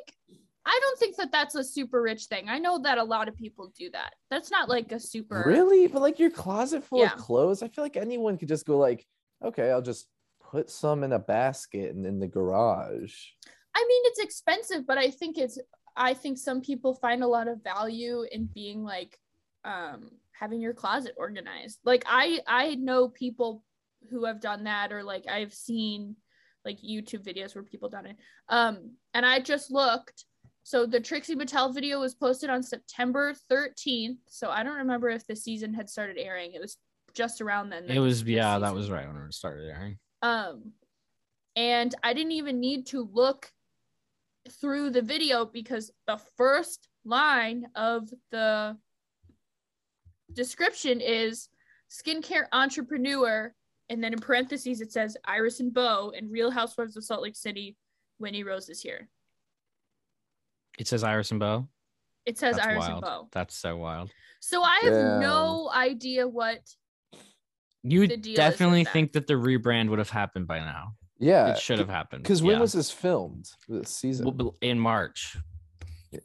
I 0.66 0.78
don't 0.82 0.98
think 0.98 1.16
that 1.16 1.32
that's 1.32 1.54
a 1.54 1.64
super 1.64 2.02
rich 2.02 2.24
thing. 2.26 2.48
I 2.48 2.58
know 2.58 2.78
that 2.82 2.98
a 2.98 3.04
lot 3.04 3.26
of 3.28 3.36
people 3.36 3.72
do 3.78 3.90
that. 3.92 4.12
That's 4.30 4.50
not 4.50 4.68
like 4.68 4.92
a 4.92 5.00
super. 5.00 5.42
Really? 5.46 5.86
But 5.86 6.02
like 6.02 6.18
your 6.18 6.30
closet 6.30 6.84
full 6.84 6.98
Yeah. 7.00 7.12
of 7.14 7.18
clothes, 7.18 7.62
I 7.62 7.68
feel 7.68 7.84
like 7.84 7.96
anyone 7.96 8.36
could 8.36 8.48
just 8.48 8.66
go 8.66 8.76
like, 8.76 9.06
okay, 9.42 9.70
I'll 9.70 9.80
just 9.80 10.08
put 10.42 10.68
some 10.70 11.04
in 11.04 11.12
a 11.12 11.18
basket 11.18 11.94
and 11.94 12.04
in 12.04 12.18
the 12.18 12.26
garage. 12.28 13.14
I 13.74 13.84
mean, 13.88 14.02
it's 14.06 14.18
expensive, 14.18 14.86
but 14.86 14.98
I 14.98 15.10
think 15.10 15.38
it's. 15.38 15.58
I 15.96 16.12
think 16.14 16.36
some 16.38 16.60
people 16.60 16.94
find 16.94 17.22
a 17.22 17.26
lot 17.28 17.48
of 17.48 17.62
value 17.64 18.24
in 18.30 18.46
being 18.46 18.84
like, 18.84 19.18
um, 19.64 20.10
having 20.38 20.60
your 20.60 20.74
closet 20.74 21.14
organized. 21.16 21.78
Like 21.84 22.04
I, 22.06 22.40
I 22.46 22.74
know 22.76 23.08
people 23.08 23.64
who 24.10 24.24
have 24.24 24.40
done 24.40 24.64
that, 24.64 24.92
or 24.92 25.02
like 25.02 25.26
I've 25.28 25.52
seen 25.52 26.16
like 26.64 26.78
YouTube 26.78 27.24
videos 27.26 27.54
where 27.54 27.64
people 27.64 27.88
done 27.88 28.06
it. 28.06 28.16
Um, 28.48 28.92
and 29.14 29.24
I 29.26 29.40
just 29.40 29.70
looked. 29.70 30.24
So 30.62 30.84
the 30.84 31.00
Trixie 31.00 31.34
Mattel 31.34 31.72
video 31.74 31.98
was 32.00 32.14
posted 32.14 32.50
on 32.50 32.62
September 32.62 33.34
13th. 33.50 34.18
So 34.28 34.50
I 34.50 34.62
don't 34.62 34.76
remember 34.76 35.08
if 35.08 35.26
the 35.26 35.34
season 35.34 35.72
had 35.72 35.88
started 35.88 36.18
airing. 36.18 36.52
It 36.52 36.60
was 36.60 36.76
just 37.14 37.40
around 37.40 37.70
then. 37.70 37.84
It 37.88 37.98
was 38.00 38.22
yeah, 38.22 38.58
that 38.58 38.74
was 38.74 38.90
right 38.90 39.06
when 39.06 39.16
it 39.16 39.32
started 39.34 39.68
airing. 39.70 39.98
um 40.22 40.72
and 41.56 41.94
i 42.02 42.12
didn't 42.12 42.32
even 42.32 42.60
need 42.60 42.86
to 42.86 43.08
look 43.12 43.50
through 44.60 44.90
the 44.90 45.02
video 45.02 45.44
because 45.44 45.90
the 46.06 46.18
first 46.36 46.88
line 47.04 47.66
of 47.74 48.08
the 48.30 48.76
description 50.32 51.00
is 51.00 51.48
skincare 51.90 52.44
entrepreneur 52.52 53.52
and 53.88 54.02
then 54.04 54.12
in 54.12 54.18
parentheses 54.18 54.80
it 54.80 54.92
says 54.92 55.16
iris 55.24 55.60
and 55.60 55.72
bo 55.72 56.12
and 56.16 56.30
real 56.30 56.50
housewives 56.50 56.96
of 56.96 57.04
salt 57.04 57.22
lake 57.22 57.36
city 57.36 57.76
whitney 58.18 58.42
rose 58.44 58.68
is 58.68 58.80
here 58.82 59.08
It 60.78 60.86
says 60.86 61.02
Iris 61.02 61.30
and 61.30 61.40
Bo. 61.40 61.68
it 62.26 62.36
says 62.38 62.56
That's 62.56 62.66
iris 62.66 62.80
wild. 62.80 62.92
and 62.92 63.00
bo 63.02 63.28
That's 63.32 63.54
so 63.56 63.76
wild. 63.76 64.10
so 64.40 64.62
i 64.62 64.80
have 64.84 64.92
Damn. 64.92 65.20
no 65.20 65.70
idea 65.74 66.28
what 66.28 66.60
You 67.82 68.06
The 68.06 68.16
definitely 68.18 68.84
that. 68.84 68.92
think 68.92 69.12
that 69.12 69.26
the 69.26 69.34
rebrand 69.34 69.88
would 69.88 69.98
have 69.98 70.10
happened 70.10 70.46
by 70.46 70.58
now. 70.58 70.94
Yeah. 71.20 71.48
it 71.52 71.58
should 71.58 71.78
have 71.78 71.88
happened. 71.88 72.22
Because 72.22 72.42
when 72.42 72.56
yeah. 72.56 72.60
was 72.60 72.72
this 72.72 72.90
filmed? 72.92 73.48
This 73.68 73.90
season. 73.90 74.38
In 74.60 74.78
March? 74.78 75.36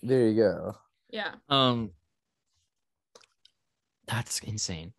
there 0.03 0.27
you 0.27 0.35
go. 0.35 0.75
yeah 1.09 1.31
Um, 1.49 1.91
that's 4.07 4.39
insane. 4.39 4.93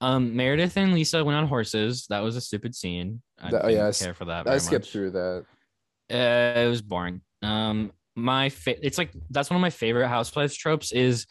Um, 0.00 0.34
Meredith 0.34 0.76
and 0.76 0.92
Lisa 0.94 1.24
went 1.24 1.36
on 1.38 1.46
horses. 1.46 2.06
That 2.10 2.20
was 2.20 2.36
a 2.36 2.40
stupid 2.40 2.74
scene. 2.74 3.22
I 3.40 3.50
That- 3.50 3.64
oh, 3.64 3.68
didn't 3.68 3.80
yeah, 3.80 3.88
I 3.88 3.92
care 3.92 4.14
for 4.14 4.24
that. 4.26 4.48
I 4.48 4.58
skipped 4.58 4.86
much. 4.86 4.90
through 4.92 5.10
that. 5.12 5.44
Uh, 6.12 6.60
it 6.60 6.68
was 6.68 6.82
boring. 6.82 7.20
Um, 7.42 7.92
my 8.16 8.48
fa- 8.50 8.84
it's 8.84 8.98
like 8.98 9.10
that's 9.30 9.48
one 9.48 9.56
of 9.56 9.62
my 9.62 9.70
favorite 9.70 10.08
housewives 10.08 10.56
tropes 10.56 10.92
is 10.92 11.26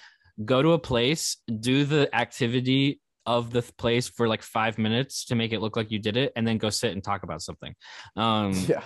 go 0.45 0.61
to 0.61 0.71
a 0.71 0.79
place, 0.79 1.37
do 1.59 1.83
the 1.85 2.13
activity 2.15 2.99
of 3.27 3.51
the 3.51 3.61
th- 3.61 3.75
place 3.77 4.07
for 4.07 4.27
like 4.27 4.41
five 4.41 4.77
minutes 4.79 5.25
to 5.25 5.35
make 5.35 5.51
it 5.53 5.59
look 5.61 5.75
like 5.75 5.91
you 5.91 5.99
did 5.99 6.17
it, 6.17 6.31
and 6.35 6.47
then 6.47 6.57
go 6.57 6.69
sit 6.71 6.93
and 6.93 7.03
talk 7.03 7.23
about 7.23 7.41
something. 7.41 7.75
Um, 8.15 8.53
Yeah. 8.67 8.81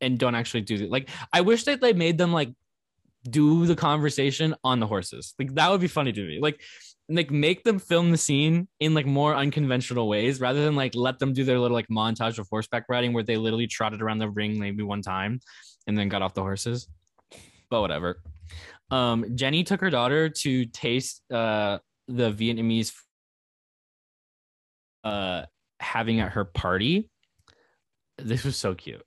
and 0.00 0.18
don't 0.18 0.34
actually 0.34 0.62
do 0.62 0.78
the 0.78 0.86
like. 0.88 1.08
I 1.32 1.42
wish 1.42 1.64
that 1.64 1.80
they 1.80 1.92
made 1.92 2.18
them 2.18 2.32
like 2.32 2.50
do 3.28 3.66
the 3.66 3.76
conversation 3.76 4.54
on 4.64 4.80
the 4.80 4.86
horses. 4.86 5.34
Like 5.38 5.54
that 5.54 5.70
would 5.70 5.80
be 5.80 5.88
funny 5.88 6.12
to 6.12 6.26
me. 6.26 6.40
Like 6.40 6.60
like 7.08 7.30
make 7.30 7.62
them 7.62 7.78
film 7.78 8.10
the 8.10 8.18
scene 8.18 8.66
in 8.80 8.94
like 8.94 9.06
more 9.06 9.34
unconventional 9.34 10.08
ways 10.08 10.40
rather 10.40 10.64
than 10.64 10.74
like 10.74 10.94
let 10.94 11.18
them 11.18 11.32
do 11.32 11.44
their 11.44 11.58
little 11.58 11.76
like 11.76 11.88
montage 11.88 12.38
of 12.38 12.48
horseback 12.50 12.84
riding 12.88 13.12
where 13.12 13.22
they 13.22 13.36
literally 13.36 13.66
trotted 13.66 14.02
around 14.02 14.18
the 14.18 14.28
ring 14.28 14.58
maybe 14.58 14.82
one 14.82 15.02
time 15.02 15.40
and 15.86 15.96
then 15.96 16.08
got 16.08 16.22
off 16.22 16.34
the 16.34 16.42
horses. 16.42 16.88
But 17.70 17.80
whatever. 17.80 18.20
Um, 18.90 19.36
Jenny 19.36 19.62
took 19.64 19.80
her 19.80 19.90
daughter 19.90 20.28
to 20.28 20.64
taste 20.66 21.22
uh 21.32 21.78
the 22.08 22.32
Vietnamese 22.32 22.92
uh 25.04 25.42
having 25.78 26.20
at 26.20 26.32
her 26.32 26.44
party. 26.44 27.10
This 28.18 28.44
was 28.44 28.56
so 28.56 28.74
cute. 28.74 29.02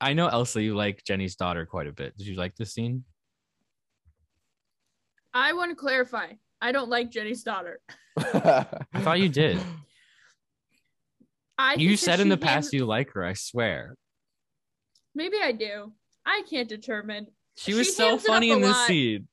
I 0.00 0.12
know 0.12 0.28
Elsa, 0.28 0.62
you 0.62 0.76
like 0.76 1.02
Jenny's 1.04 1.34
daughter 1.34 1.66
quite 1.66 1.88
a 1.88 1.92
bit. 1.92 2.16
Did 2.16 2.28
you 2.28 2.36
like 2.36 2.54
this 2.54 2.74
scene? 2.74 3.04
I 5.34 5.52
want 5.52 5.70
to 5.70 5.76
clarify. 5.76 6.32
I 6.60 6.72
don't 6.72 6.88
like 6.90 7.10
Jenny's 7.10 7.42
daughter. 7.42 7.80
I 8.18 8.66
thought 9.00 9.20
you 9.20 9.28
did. 9.28 9.58
I 11.56 11.74
You 11.74 11.96
said 11.96 12.20
in 12.20 12.26
she 12.26 12.30
the 12.30 12.36
gave- 12.36 12.46
past 12.46 12.72
you 12.72 12.84
like 12.86 13.10
her, 13.12 13.24
I 13.24 13.32
swear. 13.34 13.96
Maybe 15.14 15.36
I 15.42 15.52
do. 15.52 15.92
I 16.24 16.42
can't 16.48 16.68
determine. 16.68 17.26
She 17.56 17.74
was 17.74 17.86
She 17.88 17.92
so 17.94 18.08
hams 18.10 18.24
it 18.24 18.28
up 18.30 18.34
funny 18.34 18.50
in 18.50 18.60
this 18.60 18.70
lot. 18.70 18.86
scene. 18.86 19.28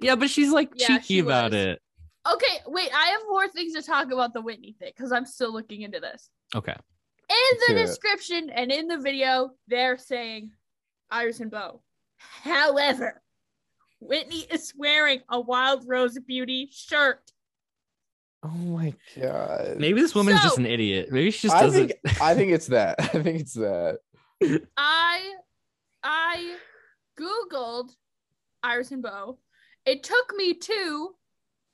Yeah, 0.00 0.14
but 0.14 0.30
she's 0.30 0.50
like 0.50 0.70
Yeah, 0.76 0.86
cheeky 0.86 1.04
she 1.14 1.18
about 1.20 1.52
was. 1.52 1.60
it. 1.60 1.82
Okay, 2.30 2.58
wait. 2.66 2.90
I 2.94 3.06
have 3.08 3.22
more 3.28 3.48
things 3.48 3.74
to 3.74 3.82
talk 3.82 4.10
about 4.12 4.32
the 4.32 4.40
Whitney 4.40 4.76
thing 4.78 4.92
because 4.96 5.12
I'm 5.12 5.26
still 5.26 5.52
looking 5.52 5.82
into 5.82 5.98
this. 6.00 6.30
Okay. 6.54 6.72
In 7.30 7.58
the 7.66 7.74
hear 7.74 7.78
it. 7.78 7.86
description 7.86 8.48
and 8.50 8.70
in 8.70 8.86
the 8.86 8.98
video, 8.98 9.50
they're 9.66 9.98
saying 9.98 10.52
Iris 11.10 11.40
and 11.40 11.50
Bo. 11.50 11.82
However, 12.18 13.20
Whitney 14.00 14.46
is 14.50 14.72
wearing 14.76 15.20
a 15.28 15.40
Wild 15.40 15.84
Rose 15.86 16.18
Beauty 16.18 16.68
shirt. 16.72 17.32
oh 18.44 18.48
my 18.48 18.94
god. 19.20 19.76
Maybe 19.78 20.00
this 20.00 20.14
woman's 20.14 20.42
just 20.42 20.58
an 20.58 20.66
idiot. 20.66 21.10
Maybe 21.10 21.30
she 21.30 21.48
just 21.48 21.56
I 21.56 21.62
doesn't. 21.62 21.88
think 21.88 22.20
I 22.22 22.34
think 22.34 22.52
it's 22.52 22.66
that. 22.68 22.96
I 23.00 23.06
think 23.22 23.40
it's 23.40 23.54
that. 23.54 23.98
I 24.76 25.34
I 26.04 26.56
googled 27.18 27.90
Iris 28.62 28.92
and 28.92 29.02
Bo. 29.02 29.38
It 29.84 30.02
took 30.02 30.32
me 30.36 30.54
to 30.54 31.10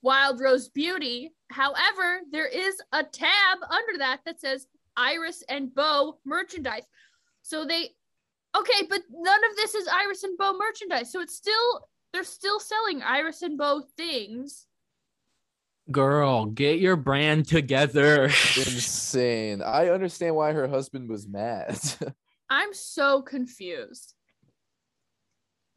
Wild 0.02 0.40
Rose 0.40 0.68
Beauty. 0.68 1.34
However, 1.50 2.20
there 2.30 2.46
is 2.46 2.80
a 2.92 3.02
tab 3.02 3.58
under 3.68 3.98
that 3.98 4.20
that 4.24 4.40
says 4.40 4.66
Iris 4.96 5.42
and 5.48 5.74
Bo 5.74 6.18
merchandise. 6.24 6.84
So 7.42 7.64
they 7.66 7.90
Okay, 8.56 8.86
but 8.88 9.02
none 9.10 9.44
of 9.50 9.56
this 9.56 9.74
is 9.74 9.88
Iris 9.88 10.22
and 10.22 10.38
Bo 10.38 10.56
merchandise. 10.56 11.10
So 11.10 11.20
it's 11.20 11.34
still 11.34 11.88
they're 12.14 12.22
still 12.24 12.60
selling 12.60 13.02
Iris 13.02 13.42
and 13.42 13.58
Bo 13.58 13.82
things. 13.96 14.66
Girl, 15.90 16.46
get 16.46 16.78
your 16.78 16.94
brand 16.94 17.48
together. 17.48 18.26
Insane. 18.26 19.60
I 19.60 19.88
understand 19.88 20.36
why 20.36 20.52
her 20.52 20.68
husband 20.68 21.10
was 21.10 21.26
mad. 21.26 21.76
I'm 22.48 22.72
so 22.72 23.20
confused. 23.20 24.14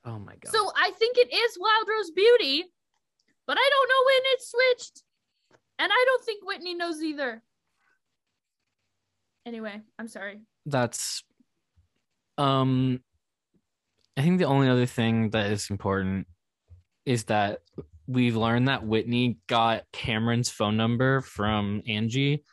oh 0.05 0.19
my 0.19 0.35
god. 0.35 0.53
So 0.53 0.71
I 0.77 0.91
think 0.91 1.17
it 1.17 1.33
is 1.33 1.57
Wild 1.59 1.87
Rose 1.89 2.11
Beauty, 2.11 2.65
but 3.47 3.57
I 3.59 3.69
don't 3.69 3.89
know 3.89 4.05
when 4.05 4.21
it 4.33 4.41
switched. 4.41 5.03
And 5.79 5.91
I 5.91 6.03
don't 6.05 6.23
think 6.23 6.45
Whitney 6.45 6.75
knows 6.75 7.01
either. 7.01 7.41
Anyway, 9.45 9.81
I'm 9.97 10.07
sorry. 10.07 10.41
that's 10.67 11.23
um 12.37 12.99
I 14.17 14.21
think 14.21 14.39
the 14.39 14.45
only 14.45 14.67
other 14.67 14.87
thing 14.87 15.29
that 15.29 15.51
is 15.51 15.69
important 15.69 16.27
is 17.05 17.25
that 17.25 17.59
we've 18.07 18.35
learned 18.35 18.67
that 18.67 18.85
Whitney 18.85 19.37
got 19.47 19.83
Cameron's 19.93 20.49
phone 20.49 20.75
number 20.75 21.21
from 21.21 21.83
Angie 21.87 22.43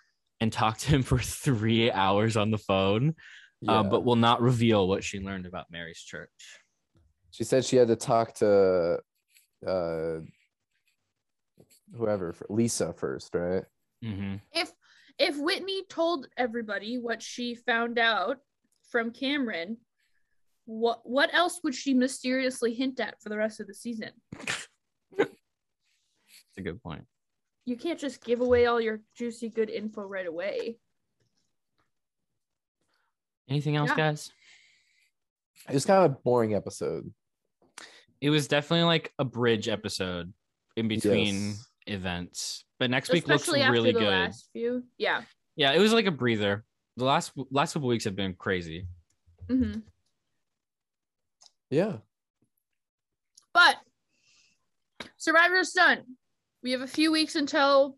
and 0.41 0.53
talked 0.53 0.81
to 0.81 0.89
him 0.91 1.03
for 1.03 1.19
three 1.19 1.91
hours 1.91 2.37
on 2.37 2.51
the 2.51 2.59
phone, 2.59 3.15
uh, 3.67 3.83
but 3.83 4.05
will 4.05 4.17
not 4.17 4.43
reveal 4.43 4.87
what 4.87 5.03
she 5.03 5.21
learned 5.21 5.47
about 5.47 5.67
Mary's 5.71 6.01
church. 6.01 6.31
she 7.31 7.45
said 7.45 7.65
she 7.65 7.77
had 7.77 7.89
to 7.89 7.97
talk 7.97 8.35
to 8.35 8.99
uh 9.67 10.19
whoever 11.97 12.35
Lisa 12.51 12.93
first, 12.93 13.35
right? 13.35 13.65
hmm 14.03 14.35
If 14.53 14.71
if 15.19 15.39
Whitney 15.39 15.85
told 15.89 16.27
everybody 16.37 16.99
what 16.99 17.23
she 17.23 17.55
found 17.55 17.99
out 17.99 18.39
from 18.91 19.13
Cameron, 19.13 19.79
what 20.67 21.01
what 21.05 21.33
else 21.35 21.61
would 21.63 21.75
she 21.75 21.95
mysteriously 21.95 22.73
hint 22.75 22.99
at 23.01 23.21
for 23.23 23.29
the 23.29 23.37
rest 23.37 23.61
of 23.61 23.67
the 23.67 23.75
season? 23.75 24.11
It's 25.19 25.29
a 26.59 26.63
good 26.63 26.83
point. 26.83 27.05
You 27.65 27.77
can't 27.77 27.99
just 27.99 28.23
give 28.25 28.41
away 28.41 28.67
all 28.67 28.81
your 28.81 29.01
juicy 29.17 29.49
good 29.49 29.71
info 29.71 30.03
right 30.03 30.27
away. 30.27 30.79
Anything 33.49 33.77
else, 33.77 33.91
Yeah. 33.91 33.97
guys? 33.97 34.31
It 35.69 35.75
was 35.75 35.85
kind 35.85 36.05
of 36.05 36.11
a 36.13 36.15
boring 36.15 36.55
episode. 36.55 37.13
It 38.21 38.31
was 38.31 38.49
definitely 38.49 38.85
like 38.85 39.13
a 39.19 39.25
bridge 39.25 39.69
episode 39.69 40.33
in 40.77 40.89
between 40.89 41.49
Yes. 41.51 41.69
events. 41.87 42.65
But 42.79 42.91
next 42.91 43.11
week 43.11 43.27
looks 43.29 43.43
Especially 43.43 43.63
after 43.63 43.73
really 43.73 43.93
good. 43.93 44.03
last 44.05 44.49
few. 44.53 44.85
Yeah. 44.99 45.25
Yeah, 45.57 45.73
it 45.73 45.79
was 45.79 45.93
like 45.93 46.07
a 46.07 46.11
breather. 46.11 46.65
The 46.97 47.05
last 47.05 47.33
last 47.51 47.75
couple 47.75 47.89
weeks 47.89 48.05
have 48.05 48.17
been 48.17 48.35
crazy. 48.35 48.87
hmm 49.49 49.81
Yeah. 51.71 51.97
But 53.53 53.77
Survivor's 55.17 55.73
done. 55.73 56.03
We 56.63 56.73
have 56.73 56.81
a 56.81 56.87
few 56.87 57.13
weeks 57.13 57.37
until 57.37 57.97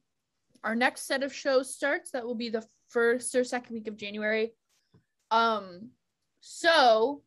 our 0.64 0.74
next 0.74 1.06
set 1.06 1.22
of 1.22 1.34
shows 1.34 1.74
starts. 1.74 2.10
That 2.10 2.24
will 2.24 2.34
be 2.34 2.50
the 2.50 2.66
first 2.88 3.34
or 3.34 3.44
second 3.44 3.74
week 3.74 3.88
of 3.88 3.96
January. 3.96 4.52
Um, 5.30 5.90
so 6.40 7.22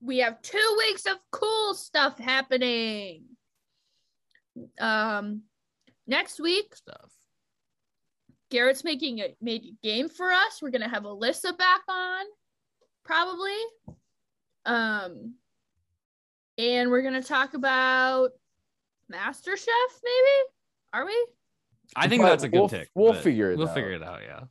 we 0.00 0.18
have 0.18 0.42
two 0.42 0.74
weeks 0.78 1.06
of 1.06 1.16
cool 1.30 1.74
stuff 1.74 2.18
happening. 2.18 3.24
Um, 4.78 5.42
next 6.06 6.40
week, 6.40 6.74
Stuff. 6.76 7.10
Garrett's 8.50 8.84
making 8.84 9.20
a 9.20 9.34
made 9.40 9.64
a 9.64 9.74
game 9.82 10.08
for 10.08 10.30
us. 10.30 10.60
We're 10.60 10.70
gonna 10.70 10.88
have 10.88 11.04
Alyssa 11.04 11.56
back 11.56 11.80
on, 11.88 12.24
probably. 13.04 13.52
Um, 14.66 15.34
and 16.58 16.90
we're 16.90 17.02
gonna 17.02 17.22
talk 17.22 17.54
about 17.54 18.30
Master 19.08 19.56
Chef, 19.56 20.00
maybe. 20.02 20.48
Are 20.92 21.04
we? 21.06 21.26
I 21.96 22.08
think 22.08 22.22
But 22.22 22.30
that's 22.30 22.44
a 22.44 22.48
good 22.48 22.58
we'll- 22.58 22.68
pick. 22.68 22.90
we'll 22.94 23.14
figure 23.14 23.50
it 23.50 23.58
We'll 23.58 23.68
out. 23.68 23.74
figure 23.74 23.92
it 23.92 24.02
out. 24.02 24.22
Yeah. 24.22 24.44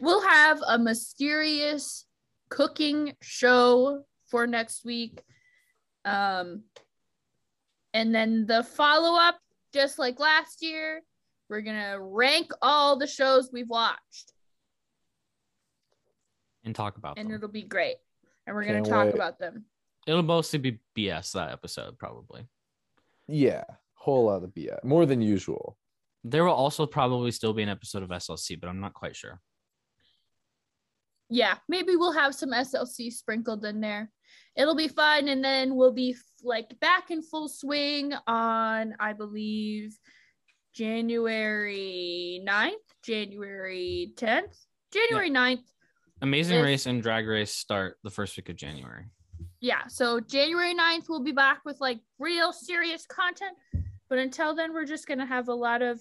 We'll 0.00 0.26
have 0.26 0.60
a 0.66 0.78
mysterious 0.78 2.06
cooking 2.50 3.16
show 3.22 4.04
for 4.26 4.46
next 4.46 4.84
week. 4.84 5.22
Um, 6.04 6.64
and 7.94 8.14
then 8.14 8.46
the 8.46 8.62
follow 8.62 9.18
up, 9.18 9.38
just 9.72 9.98
like 9.98 10.18
last 10.20 10.62
year, 10.62 11.02
we're 11.48 11.62
gonna 11.62 11.98
rank 11.98 12.50
all 12.60 12.96
the 12.98 13.06
shows 13.06 13.50
we've 13.52 13.68
watched. 13.70 14.33
And 16.64 16.74
talk 16.74 16.96
about 16.96 17.18
and 17.18 17.28
them. 17.28 17.36
it'll 17.36 17.48
be 17.48 17.62
great. 17.62 17.96
And 18.46 18.56
we're 18.56 18.64
gonna 18.64 18.82
talk 18.82 19.06
wait. 19.06 19.14
about 19.14 19.38
them. 19.38 19.64
It'll 20.06 20.22
mostly 20.22 20.58
be 20.58 20.78
BS 20.96 21.32
that 21.32 21.50
episode, 21.50 21.98
probably. 21.98 22.46
Yeah. 23.26 23.64
Whole 23.94 24.26
lot 24.26 24.42
of 24.42 24.50
BS. 24.50 24.84
More 24.84 25.06
than 25.06 25.22
usual. 25.22 25.78
There 26.24 26.44
will 26.44 26.52
also 26.52 26.86
probably 26.86 27.30
still 27.30 27.52
be 27.52 27.62
an 27.62 27.68
episode 27.68 28.02
of 28.02 28.10
SLC, 28.10 28.58
but 28.60 28.68
I'm 28.68 28.80
not 28.80 28.94
quite 28.94 29.16
sure. 29.16 29.40
Yeah, 31.30 31.56
maybe 31.68 31.96
we'll 31.96 32.12
have 32.12 32.34
some 32.34 32.50
SLC 32.50 33.10
sprinkled 33.12 33.64
in 33.64 33.80
there. 33.80 34.10
It'll 34.56 34.76
be 34.76 34.88
fun, 34.88 35.28
and 35.28 35.42
then 35.42 35.74
we'll 35.74 35.92
be 35.92 36.16
like 36.42 36.78
back 36.80 37.10
in 37.10 37.22
full 37.22 37.48
swing 37.48 38.12
on, 38.26 38.94
I 39.00 39.14
believe, 39.14 39.96
January 40.74 42.44
9th, 42.46 42.72
January 43.02 44.12
10th, 44.16 44.56
January 44.92 45.30
9th. 45.30 45.64
Amazing 46.22 46.58
If- 46.58 46.64
Race 46.64 46.86
and 46.86 47.02
Drag 47.02 47.26
Race 47.26 47.52
start 47.52 47.98
the 48.02 48.10
first 48.10 48.36
week 48.36 48.48
of 48.48 48.56
January. 48.56 49.06
Yeah, 49.60 49.86
so 49.88 50.20
January 50.20 50.74
9th, 50.74 51.08
we'll 51.08 51.22
be 51.22 51.32
back 51.32 51.60
with 51.64 51.80
like 51.80 52.00
real 52.18 52.52
serious 52.52 53.06
content. 53.06 53.56
But 54.08 54.18
until 54.18 54.54
then, 54.54 54.72
we're 54.72 54.84
just 54.84 55.06
gonna 55.08 55.26
have 55.26 55.48
a 55.48 55.54
lot 55.54 55.82
of 55.82 56.00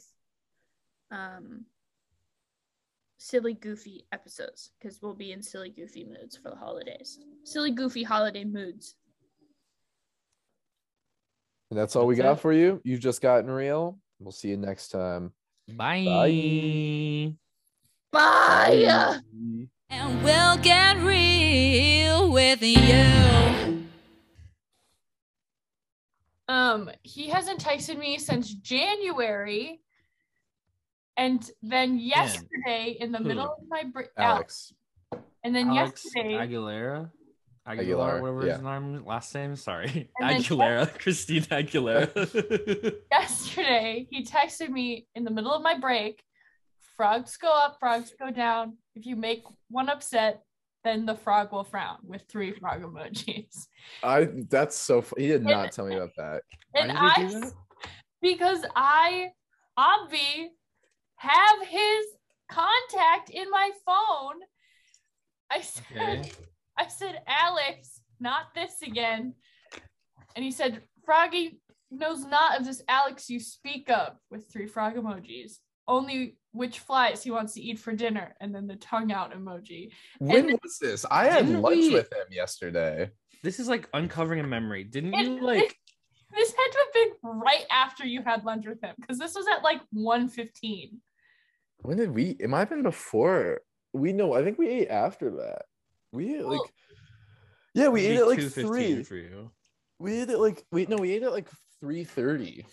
um 1.12 1.66
silly 3.18 3.54
goofy 3.54 4.06
episodes 4.12 4.72
because 4.80 5.02
we'll 5.02 5.14
be 5.16 5.32
in 5.32 5.42
silly 5.42 5.70
goofy 5.70 6.04
moods 6.04 6.36
for 6.38 6.50
the 6.50 6.56
holidays. 6.58 7.20
Silly 7.46 7.72
goofy 7.72 8.04
holiday 8.04 8.44
moods. 8.44 8.96
And 11.72 11.80
that's 11.80 11.96
all 11.96 12.06
we 12.06 12.16
got 12.16 12.34
it. 12.34 12.40
for 12.40 12.52
you. 12.54 12.82
You've 12.84 13.00
just 13.00 13.22
gotten 13.22 13.50
real. 13.50 13.98
We'll 14.20 14.32
see 14.32 14.50
you 14.50 14.58
next 14.58 14.90
time. 14.90 15.32
Bye. 15.70 17.34
Bye. 18.12 19.20
Bye. 19.24 19.68
And 19.96 20.24
we'll 20.24 20.58
get 20.58 20.98
real 20.98 22.32
with 22.32 22.62
you. 22.64 23.86
Um 26.48 26.90
he 27.04 27.30
hasn't 27.30 27.60
texted 27.60 27.98
me 27.98 28.18
since 28.18 28.52
January. 28.54 29.82
And 31.16 31.48
then 31.62 32.00
yesterday, 32.00 32.98
in 33.00 33.12
the 33.12 33.20
Who? 33.20 33.26
middle 33.26 33.46
of 33.46 33.68
my 33.70 33.84
break, 33.84 34.08
Alex. 34.18 34.74
Alex. 35.14 35.28
And 35.44 35.56
then 35.56 35.70
Alex 35.70 36.06
yesterday, 36.06 36.34
Aguilera. 36.34 37.12
Aguilar, 37.68 38.18
Aguilar, 38.18 38.22
whatever 38.22 38.46
yeah. 38.48 38.54
his 38.54 38.62
name, 38.64 39.06
last 39.06 39.36
name. 39.36 39.56
Sorry, 39.56 40.10
And 40.20 40.30
then- 40.30 40.42
Aguilera, 40.42 41.00
Christina 41.00 41.46
Aguilera. 41.46 42.96
yesterday, 43.12 44.08
he 44.10 44.26
texted 44.26 44.70
me 44.70 45.06
in 45.14 45.24
the 45.24 45.30
middle 45.32 45.54
of 45.54 45.62
my 45.62 45.78
break. 45.78 46.24
Frogs 46.98 47.38
go 47.38 47.50
up, 47.50 47.78
frogs 47.80 48.14
go 48.20 48.32
down. 48.32 48.78
If 48.96 49.06
you 49.06 49.16
make 49.16 49.44
one 49.70 49.90
upset, 49.90 50.44
then 50.84 51.06
the 51.06 51.16
frog 51.16 51.52
will 51.52 51.64
frown 51.64 51.98
with 52.04 52.24
three 52.30 52.52
frog 52.54 52.82
emojis. 52.84 53.68
I 54.04 54.28
that's 54.50 54.76
so 54.76 55.02
fu- 55.02 55.16
he 55.18 55.28
did 55.28 55.42
And- 55.42 55.46
not 55.46 55.72
tell 55.72 55.86
me 55.88 55.96
about 55.96 56.12
that. 56.18 56.42
And 56.76 56.92
I, 56.92 57.16
did 57.16 57.30
they 57.30 57.34
do 57.34 57.40
that? 57.42 57.54
because 58.22 58.66
I, 58.76 59.30
Obvi, 59.78 60.48
have 61.18 61.68
his 61.68 62.06
contact 62.52 63.30
in 63.30 63.50
my 63.50 63.72
phone. 63.86 64.42
I 65.52 65.62
said, 65.62 65.84
Okay. 66.20 66.32
I 66.78 66.88
said, 66.88 67.22
Alex, 67.28 68.02
not 68.20 68.54
this 68.56 68.82
again. 68.82 69.36
And 70.36 70.44
he 70.44 70.52
said, 70.52 70.82
Froggy 71.06 71.60
knows 71.92 72.26
not 72.26 72.60
of 72.60 72.66
this 72.66 72.82
Alex 72.88 73.30
you 73.30 73.40
speak 73.40 73.90
of 73.90 74.14
with 74.32 74.52
three 74.52 74.66
frog 74.68 74.96
emojis. 74.96 75.60
Only 75.88 76.38
which 76.52 76.80
flies 76.80 77.24
he 77.24 77.32
wants 77.32 77.54
to 77.56 77.62
eat 77.62 77.80
for 77.80 77.94
dinner, 77.94 78.36
and 78.40 78.54
then 78.54 78.68
the 78.68 78.76
tongue 78.78 79.12
out 79.12 79.34
emoji. 79.34 79.92
When 80.20 80.50
And- 80.50 80.60
was 80.64 80.78
this? 80.80 81.06
I 81.10 81.26
had 81.26 81.50
lunch 81.50 81.76
we- 81.78 81.94
with 81.94 82.12
him 82.14 82.28
yesterday. 82.32 83.12
This 83.44 83.60
is 83.60 83.68
like 83.68 83.90
uncovering 83.94 84.40
a 84.40 84.48
memory. 84.48 84.84
Didn't 84.86 85.14
And 85.16 85.36
you 85.36 85.42
like? 85.46 85.78
This 86.36 86.50
had 86.52 86.72
to 86.72 86.78
have 86.80 86.94
been 86.94 87.10
right 87.42 87.66
after 87.70 88.06
you 88.08 88.24
had 88.24 88.44
lunch 88.46 88.66
with 88.66 88.82
him, 88.82 88.96
because 89.00 89.20
this 89.20 89.36
was 89.36 89.46
at 89.48 89.64
like 89.64 89.82
1.15. 89.94 90.94
When 91.80 91.98
did 91.98 92.12
we? 92.12 92.38
It 92.40 92.50
might 92.50 92.60
have 92.60 92.70
been 92.70 92.82
before. 92.84 93.62
We 93.92 94.14
know. 94.14 94.34
I 94.34 94.44
think 94.44 94.58
we 94.58 94.70
ate 94.70 94.88
after 94.90 95.30
that. 95.38 95.64
We 96.12 96.36
ate 96.36 96.46
like. 96.46 96.62
Yeah, 97.76 97.90
we 97.90 98.06
ate 98.06 98.12
be 98.16 98.18
at 98.18 98.28
like 98.28 98.40
three. 98.42 99.04
for 99.04 99.16
you. 99.16 99.52
We 100.00 100.22
ate 100.22 100.30
at 100.30 100.40
like 100.40 100.64
wait 100.72 100.90
no, 100.90 100.96
we 100.98 101.12
ate 101.12 101.24
at 101.24 101.32
like 101.32 101.50
three 101.80 102.04
thirty. 102.04 102.66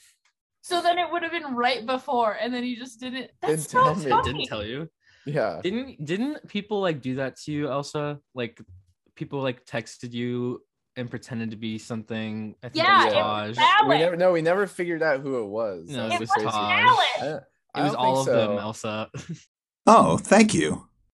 So 0.71 0.81
then 0.81 0.99
it 0.99 1.11
would 1.11 1.23
have 1.23 1.33
been 1.33 1.55
right 1.55 1.85
before, 1.85 2.33
and 2.41 2.55
then 2.55 2.63
he 2.63 2.77
just 2.77 3.01
didn't. 3.01 3.31
That's 3.43 3.67
Didn't 3.67 3.71
tell 3.71 3.95
so 3.95 4.01
me. 4.01 4.07
It 4.07 4.11
funny. 4.11 4.33
didn't 4.33 4.47
tell 4.49 4.65
you. 4.65 4.89
Yeah. 5.27 5.61
Didn't 5.63 6.05
didn't 6.05 6.49
people 6.49 6.81
like 6.81 7.03
do 7.03 7.17
that 7.17 7.37
to 7.41 7.53
you, 7.53 7.69
Elsa? 7.69 8.21
Like 8.35 8.61
people 9.17 9.43
like 9.43 9.67
texted 9.67 10.13
you 10.13 10.63
and 10.97 11.11
pretended 11.11 11.51
to 11.51 11.57
be 11.57 11.79
something. 11.79 12.55
I 12.63 12.69
think 12.69 12.85
Yeah, 12.85 13.03
it 13.09 13.15
was 13.15 13.59
it 13.59 13.61
Taj. 13.61 13.81
was 13.83 13.89
We 13.89 13.99
never 13.99 14.17
no, 14.17 14.33
we 14.33 14.43
never 14.43 14.67
figured 14.67 15.03
out 15.03 15.21
who 15.21 15.43
it 15.43 15.47
was. 15.47 15.89
No, 15.89 16.07
it 16.07 16.13
It 16.15 16.21
was 16.21 16.31
was. 16.37 16.45
Taj. 16.45 16.55
Alex. 16.55 17.45
I- 17.75 17.81
It 17.81 17.83
was 17.85 17.93
don't 17.93 17.97
all 18.01 18.21
of 18.21 18.27
think 18.27 18.37
them. 18.37 18.59
Elsa. 18.59 19.11
Oh, 19.87 20.19
thank 20.19 20.55
you. 20.55 20.87